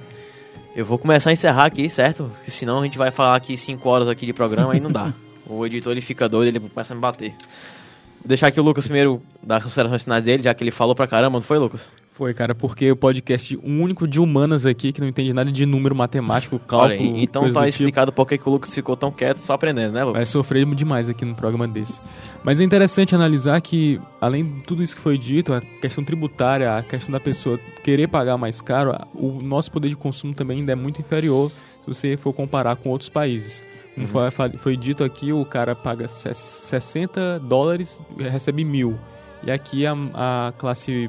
eu 0.75 0.85
vou 0.85 0.99
começar 0.99 1.31
a 1.31 1.33
encerrar 1.33 1.67
aqui, 1.67 1.89
certo? 1.91 2.31
Porque 2.35 2.51
senão 2.51 2.81
a 2.81 2.85
gente 2.85 2.97
vai 2.97 3.11
falar 3.11 3.37
aqui 3.37 3.57
5 3.57 3.89
horas 3.89 4.09
aqui 4.09 4.25
de 4.25 4.33
programa 4.33 4.77
e 4.77 4.81
não 4.81 4.91
dá. 4.91 5.13
O 5.51 5.65
editor 5.65 5.93
ele 5.93 6.03
fica 6.03 6.29
doido, 6.29 6.49
ele 6.49 6.61
começa 6.61 6.93
a 6.93 6.95
me 6.95 7.01
bater. 7.01 7.31
Vou 7.31 8.27
deixar 8.27 8.49
aqui 8.49 8.61
o 8.61 8.63
Lucas 8.63 8.85
primeiro 8.85 9.23
dar 9.43 9.57
as 9.57 9.63
considerações 9.63 10.03
finais 10.05 10.27
dele, 10.27 10.43
já 10.43 10.53
que 10.53 10.63
ele 10.63 10.71
falou 10.71 10.95
pra 10.95 11.07
caramba, 11.07 11.39
não 11.39 11.43
foi, 11.43 11.57
Lucas? 11.59 11.89
Foi, 12.19 12.35
cara, 12.35 12.53
porque 12.53 12.91
o 12.91 12.97
podcast 12.97 13.57
único 13.63 14.07
de 14.09 14.19
humanas 14.19 14.67
aqui 14.67 14.93
que 14.93 15.01
não 15.01 15.07
entende 15.07 15.33
nada 15.33 15.53
de 15.53 15.65
número 15.65 15.95
matemático, 15.95 16.59
cálculo. 16.59 16.91
Olha 16.93 17.23
então 17.23 17.43
tá 17.45 17.49
tipo. 17.61 17.67
explicado 17.67 18.13
por 18.13 18.27
que 18.27 18.41
o 18.45 18.51
Lucas 18.51 18.75
ficou 18.75 18.97
tão 18.97 19.13
quieto, 19.13 19.39
só 19.39 19.53
aprendendo, 19.53 19.93
né, 19.93 20.01
Lucas? 20.03 20.19
Vai 20.19 20.27
sofrer 20.27 20.67
demais 20.75 21.09
aqui 21.09 21.25
num 21.25 21.33
programa 21.33 21.69
desse. 21.69 22.01
Mas 22.43 22.59
é 22.59 22.65
interessante 22.65 23.15
analisar 23.15 23.61
que, 23.61 24.01
além 24.21 24.43
de 24.43 24.65
tudo 24.65 24.83
isso 24.83 24.97
que 24.97 25.01
foi 25.01 25.17
dito, 25.17 25.53
a 25.55 25.61
questão 25.61 26.03
tributária, 26.03 26.77
a 26.77 26.83
questão 26.83 27.13
da 27.13 27.21
pessoa 27.21 27.57
querer 27.85 28.09
pagar 28.09 28.37
mais 28.37 28.61
caro, 28.61 28.93
o 29.15 29.41
nosso 29.41 29.71
poder 29.71 29.89
de 29.89 29.95
consumo 29.95 30.35
também 30.35 30.59
ainda 30.59 30.73
é 30.73 30.75
muito 30.75 31.01
inferior 31.01 31.53
se 31.83 31.87
você 31.87 32.17
for 32.17 32.33
comparar 32.33 32.75
com 32.75 32.89
outros 32.91 33.09
países. 33.09 33.65
Como 33.95 34.09
foi, 34.09 34.31
fa- 34.33 34.51
foi 34.59 34.77
dito 34.77 35.05
aqui, 35.05 35.33
o 35.33 35.45
cara 35.45 35.77
paga 35.77 36.09
se- 36.09 36.35
60 36.35 37.39
dólares 37.39 38.01
e 38.19 38.25
recebe 38.25 38.65
mil. 38.65 38.99
E 39.45 39.53
aqui 39.53 39.87
a, 39.87 39.95
a 40.15 40.53
classe 40.59 41.09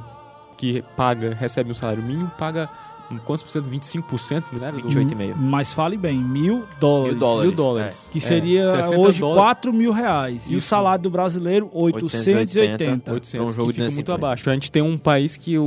que 0.59 0.81
paga, 0.95 1.33
recebe 1.33 1.71
um 1.71 1.73
salário 1.73 2.03
mínimo, 2.03 2.29
paga 2.37 2.69
quantos 3.25 3.41
por 3.43 3.49
cento? 3.49 3.67
25%, 3.69 4.43
não 4.51 4.67
era? 4.67 4.77
28,5. 4.77 5.33
Mas 5.35 5.73
fale 5.73 5.97
bem, 5.97 6.17
mil 6.21 6.65
dólares. 6.79 7.11
Mil 7.13 7.19
dólares. 7.19 7.47
Mil 7.47 7.55
dólares. 7.55 8.09
Que 8.11 8.17
É, 8.19 8.21
seria 8.21 8.69
60 8.69 8.97
hoje 8.99 9.19
dólares. 9.21 9.41
4 9.41 9.73
mil 9.73 9.91
reais. 9.91 10.51
E 10.51 10.55
o 10.55 10.57
Isso. 10.59 10.67
salário 10.67 11.01
do 11.03 11.09
brasileiro, 11.09 11.69
880. 11.73 13.11
800, 13.13 13.33
É 13.33 13.41
um 13.41 13.47
jogo 13.47 13.67
que 13.69 13.79
de 13.79 13.79
fica 13.79 13.85
250. 13.85 13.95
muito 13.95 14.11
abaixo. 14.11 14.49
A 14.49 14.53
gente 14.53 14.71
tem 14.71 14.81
um 14.83 14.97
país 14.97 15.37
que 15.37 15.57
o, 15.57 15.63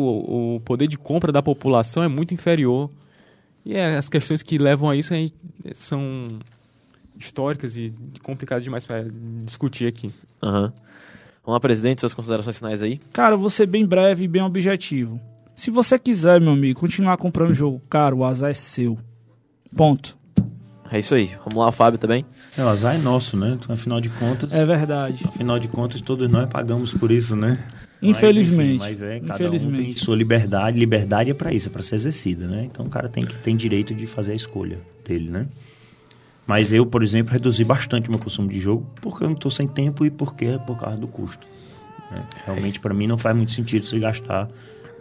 o 0.56 0.60
poder 0.64 0.86
de 0.86 0.96
compra 0.98 1.32
da 1.32 1.42
população 1.42 2.02
é 2.02 2.08
muito 2.08 2.32
inferior. 2.34 2.88
E 3.64 3.74
é, 3.74 3.96
as 3.96 4.08
questões 4.08 4.42
que 4.42 4.58
levam 4.58 4.88
a 4.90 4.94
isso 4.94 5.12
a 5.12 5.16
gente- 5.16 5.34
são 5.74 6.28
históricas 7.18 7.76
e 7.76 7.92
complicadas 8.22 8.64
demais 8.64 8.84
para 8.86 9.04
discutir 9.44 9.86
aqui. 9.86 10.12
Aham. 10.42 10.72
Vamos 11.44 11.56
lá, 11.56 11.60
presidente, 11.60 12.00
suas 12.00 12.14
considerações 12.14 12.56
finais 12.56 12.82
aí. 12.82 13.00
Cara, 13.12 13.36
vou 13.36 13.50
ser 13.50 13.66
bem 13.66 13.84
breve 13.84 14.24
e 14.24 14.28
bem 14.28 14.42
objetivo. 14.42 15.20
Se 15.56 15.70
você 15.70 15.98
quiser, 15.98 16.40
meu 16.40 16.52
amigo, 16.52 16.78
continuar 16.80 17.16
comprando 17.16 17.52
jogo 17.52 17.80
caro, 17.90 18.18
o 18.18 18.24
azar 18.24 18.50
é 18.50 18.54
seu. 18.54 18.98
Ponto. 19.76 20.16
É 20.90 20.98
isso 21.00 21.14
aí. 21.14 21.30
Vamos 21.44 21.64
lá, 21.64 21.72
Fábio 21.72 21.98
também. 21.98 22.24
É, 22.56 22.62
o 22.62 22.68
azar 22.68 22.94
é 22.94 22.98
nosso, 22.98 23.36
né? 23.36 23.56
Então, 23.60 23.74
afinal 23.74 24.00
de 24.00 24.08
contas, 24.10 24.52
É 24.52 24.64
verdade. 24.64 25.24
afinal 25.26 25.58
de 25.58 25.66
contas, 25.68 26.00
todos 26.00 26.30
nós 26.30 26.48
pagamos 26.48 26.92
por 26.92 27.10
isso, 27.10 27.34
né? 27.34 27.58
Infelizmente. 28.02 28.78
Mas, 28.78 29.00
enfim, 29.00 29.02
mas 29.08 29.16
é, 29.16 29.20
cada 29.20 29.34
Infelizmente. 29.44 29.80
um 29.80 29.84
tem 29.84 29.96
sua 29.96 30.16
liberdade. 30.16 30.78
Liberdade 30.78 31.30
é 31.30 31.34
pra 31.34 31.52
isso, 31.52 31.68
é 31.68 31.72
pra 31.72 31.82
ser 31.82 31.94
exercida, 31.94 32.46
né? 32.46 32.68
Então 32.70 32.86
o 32.86 32.90
cara 32.90 33.08
tem 33.08 33.24
que 33.24 33.36
tem 33.38 33.56
direito 33.56 33.94
de 33.94 34.06
fazer 34.06 34.32
a 34.32 34.34
escolha 34.34 34.80
dele, 35.06 35.30
né? 35.30 35.46
Mas 36.46 36.72
eu, 36.72 36.84
por 36.84 37.02
exemplo, 37.02 37.32
reduzi 37.32 37.64
bastante 37.64 38.08
o 38.08 38.12
meu 38.12 38.20
consumo 38.20 38.48
de 38.48 38.58
jogo 38.58 38.86
porque 39.00 39.24
eu 39.24 39.28
não 39.28 39.36
tô 39.36 39.50
sem 39.50 39.66
tempo 39.68 40.04
e 40.04 40.10
porque 40.10 40.58
por 40.66 40.76
causa 40.76 40.96
do 40.96 41.06
custo. 41.06 41.46
né? 42.10 42.16
Realmente, 42.44 42.80
pra 42.80 42.92
mim, 42.92 43.06
não 43.06 43.16
faz 43.16 43.36
muito 43.36 43.52
sentido 43.52 43.86
você 43.86 43.98
gastar 43.98 44.48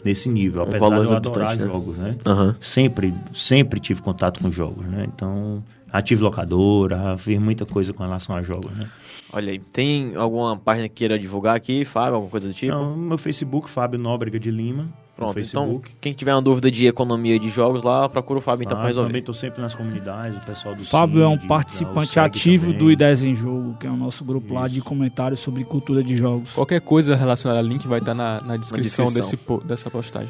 nesse 0.04 0.30
nível. 0.30 0.64
Apesar 0.64 0.90
valor 0.90 1.06
de 1.06 1.12
eu 1.12 1.18
adorar 1.18 1.58
né? 1.58 1.66
jogos, 1.66 1.98
né? 1.98 2.16
Aham. 2.26 2.56
Sempre, 2.62 3.14
sempre 3.34 3.80
tive 3.80 4.02
contato 4.02 4.40
com 4.40 4.52
jogos, 4.52 4.86
né? 4.86 5.08
Então, 5.08 5.60
ative 5.92 6.22
locadora, 6.22 7.18
fiz 7.18 7.40
muita 7.40 7.66
coisa 7.66 7.94
com 7.94 8.04
relação 8.04 8.36
a 8.36 8.42
jogos, 8.42 8.72
né? 8.74 8.90
Olha 9.34 9.52
aí, 9.52 9.60
tem 9.60 10.16
alguma 10.16 10.58
página 10.58 10.90
que 10.90 10.96
queira 10.96 11.18
divulgar 11.18 11.56
aqui, 11.56 11.86
Fábio, 11.86 12.16
alguma 12.16 12.32
coisa 12.32 12.48
do 12.48 12.54
tipo? 12.54 12.74
Então, 12.74 12.96
meu 12.96 13.18
Facebook, 13.18 13.70
Fábio 13.70 13.98
Nóbrega 13.98 14.40
de 14.40 14.52
Lima. 14.52 14.90
Pronto, 15.16 15.40
então 15.40 15.82
quem 16.00 16.14
tiver 16.14 16.34
uma 16.34 16.42
dúvida 16.42 16.72
de 16.72 16.88
economia 16.88 17.38
de 17.38 17.50
jogos 17.50 17.84
lá, 17.84 18.10
procura 18.10 18.40
o 18.40 18.42
Fábio 18.42 18.64
então 18.64 18.78
Ah, 18.78 18.80
pra 18.80 18.88
resolver. 18.88 19.10
também 19.10 19.20
estou 19.20 19.36
sempre 19.36 19.62
nas 19.62 19.76
comunidades, 19.76 20.38
o 20.38 20.46
pessoal 20.46 20.74
do 20.74 20.84
Fábio 20.84 21.22
é 21.22 21.28
um 21.28 21.38
participante 21.38 22.08
o 22.08 22.14
Seg 22.14 22.26
ativo 22.26 22.66
também. 22.68 22.80
do 22.80 22.92
Ideias 22.92 23.22
em 23.22 23.36
Jogo, 23.36 23.76
que 23.80 23.86
é 23.86 23.90
o 23.90 23.96
nosso 23.98 24.24
grupo 24.26 24.54
lá 24.54 24.66
Isso. 24.66 24.76
de 24.76 24.82
comentários 24.82 25.40
sobre 25.40 25.64
cultura 25.64 26.02
de 26.04 26.18
jogos. 26.18 26.52
Qualquer 26.54 26.82
coisa 26.82 27.16
relacionada 27.16 27.60
ao 27.60 27.66
link 27.66 27.88
vai 27.88 28.00
estar 28.00 28.14
na, 28.16 28.42
na 28.42 28.58
descrição, 28.58 29.06
descrição. 29.08 29.38
Desse, 29.60 29.68
dessa 29.68 29.90
postagem. 29.92 30.30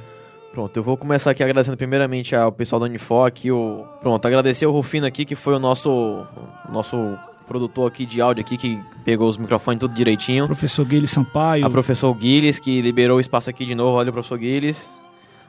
Pronto, 0.51 0.75
eu 0.75 0.83
vou 0.83 0.97
começar 0.97 1.31
aqui 1.31 1.41
agradecendo 1.41 1.77
primeiramente 1.77 2.35
ao 2.35 2.51
pessoal 2.51 2.79
da 2.81 2.85
Unifor 2.87 3.25
aqui, 3.25 3.49
o... 3.49 3.85
Pronto, 4.01 4.25
agradecer 4.25 4.65
o 4.65 4.71
Rufino 4.71 5.05
aqui, 5.05 5.23
que 5.23 5.35
foi 5.35 5.53
o 5.55 5.59
nosso, 5.59 5.89
o 5.89 6.71
nosso 6.73 7.17
produtor 7.51 7.85
aqui 7.85 8.05
de 8.05 8.21
áudio 8.21 8.41
aqui, 8.41 8.55
que 8.55 8.79
pegou 9.03 9.27
os 9.27 9.35
microfones 9.35 9.81
tudo 9.81 9.93
direitinho. 9.93 10.45
Professor 10.45 10.85
Guilherme 10.85 11.07
Sampaio, 11.07 11.65
A 11.65 11.69
professor 11.69 12.13
Guilherme, 12.13 12.57
que 12.61 12.81
liberou 12.81 13.17
o 13.17 13.19
espaço 13.19 13.49
aqui 13.49 13.65
de 13.65 13.75
novo, 13.75 13.97
olha 13.97 14.09
o 14.09 14.13
professor 14.13 14.37
Guilherme. 14.37 14.73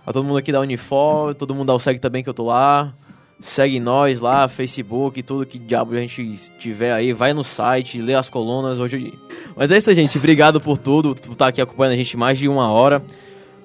A 0.04 0.12
todo 0.12 0.24
mundo 0.24 0.36
aqui 0.36 0.50
da 0.50 0.58
Unifor, 0.58 1.32
todo 1.36 1.54
mundo 1.54 1.68
da 1.68 1.76
USEG 1.76 2.00
também 2.00 2.24
que 2.24 2.28
eu 2.28 2.34
tô 2.34 2.46
lá. 2.46 2.92
Segue 3.38 3.78
nós 3.78 4.20
lá, 4.20 4.48
Facebook, 4.48 5.22
tudo 5.22 5.46
que 5.46 5.60
diabo 5.60 5.94
a 5.94 6.00
gente 6.00 6.50
tiver 6.58 6.92
aí, 6.92 7.12
vai 7.12 7.32
no 7.32 7.44
site, 7.44 8.00
lê 8.00 8.14
as 8.14 8.28
colunas 8.28 8.80
hoje. 8.80 9.16
Mas 9.56 9.70
é 9.70 9.78
isso, 9.78 9.94
gente. 9.94 10.18
Obrigado 10.18 10.60
por 10.60 10.78
tudo, 10.78 11.14
por 11.14 11.32
estar 11.32 11.46
aqui 11.48 11.60
acompanhando 11.60 11.94
a 11.94 11.96
gente 11.96 12.16
mais 12.16 12.36
de 12.36 12.48
uma 12.48 12.68
hora. 12.70 13.00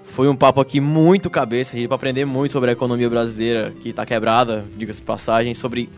Foi 0.06 0.28
um 0.28 0.36
papo 0.36 0.62
aqui 0.62 0.80
muito 0.80 1.28
cabeça, 1.30 1.76
para 1.88 1.96
aprender 1.96 2.26
muito 2.26 2.52
sobre 2.52 2.70
a 2.70 2.74
economia 2.74 3.10
brasileira 3.10 3.72
que 3.82 3.92
tá 3.92 4.06
quebrada, 4.06 4.64
diga-se 4.76 5.00
de 5.00 5.06
passagem, 5.06 5.54
sobre 5.56 5.90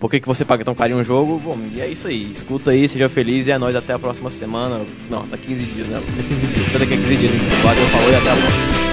por 0.00 0.10
que, 0.10 0.18
que 0.18 0.26
você 0.26 0.46
paga 0.46 0.64
tão 0.64 0.74
caro 0.74 0.94
em 0.94 0.96
um 0.96 1.04
jogo. 1.04 1.38
Bom, 1.38 1.58
e 1.74 1.80
é 1.80 1.86
isso 1.86 2.08
aí. 2.08 2.30
Escuta 2.30 2.70
aí, 2.70 2.88
seja 2.88 3.08
feliz 3.08 3.46
e 3.46 3.52
é 3.52 3.58
nóis 3.58 3.76
até 3.76 3.92
a 3.92 3.98
próxima 3.98 4.30
semana. 4.30 4.80
Não, 5.10 5.26
daqui 5.28 5.48
15 5.48 5.64
dias, 5.66 5.88
né? 5.88 6.00
Daqui 6.00 6.28
15 6.28 6.46
dias. 6.46 6.68
Até 6.68 6.78
daqui 6.78 6.94
a 6.94 6.96
15 6.96 7.16
dias. 7.16 7.32
Valeu, 7.62 7.86
falou 7.86 8.10
e 8.10 8.16
até 8.16 8.30
a 8.30 8.36
próxima. 8.36 8.89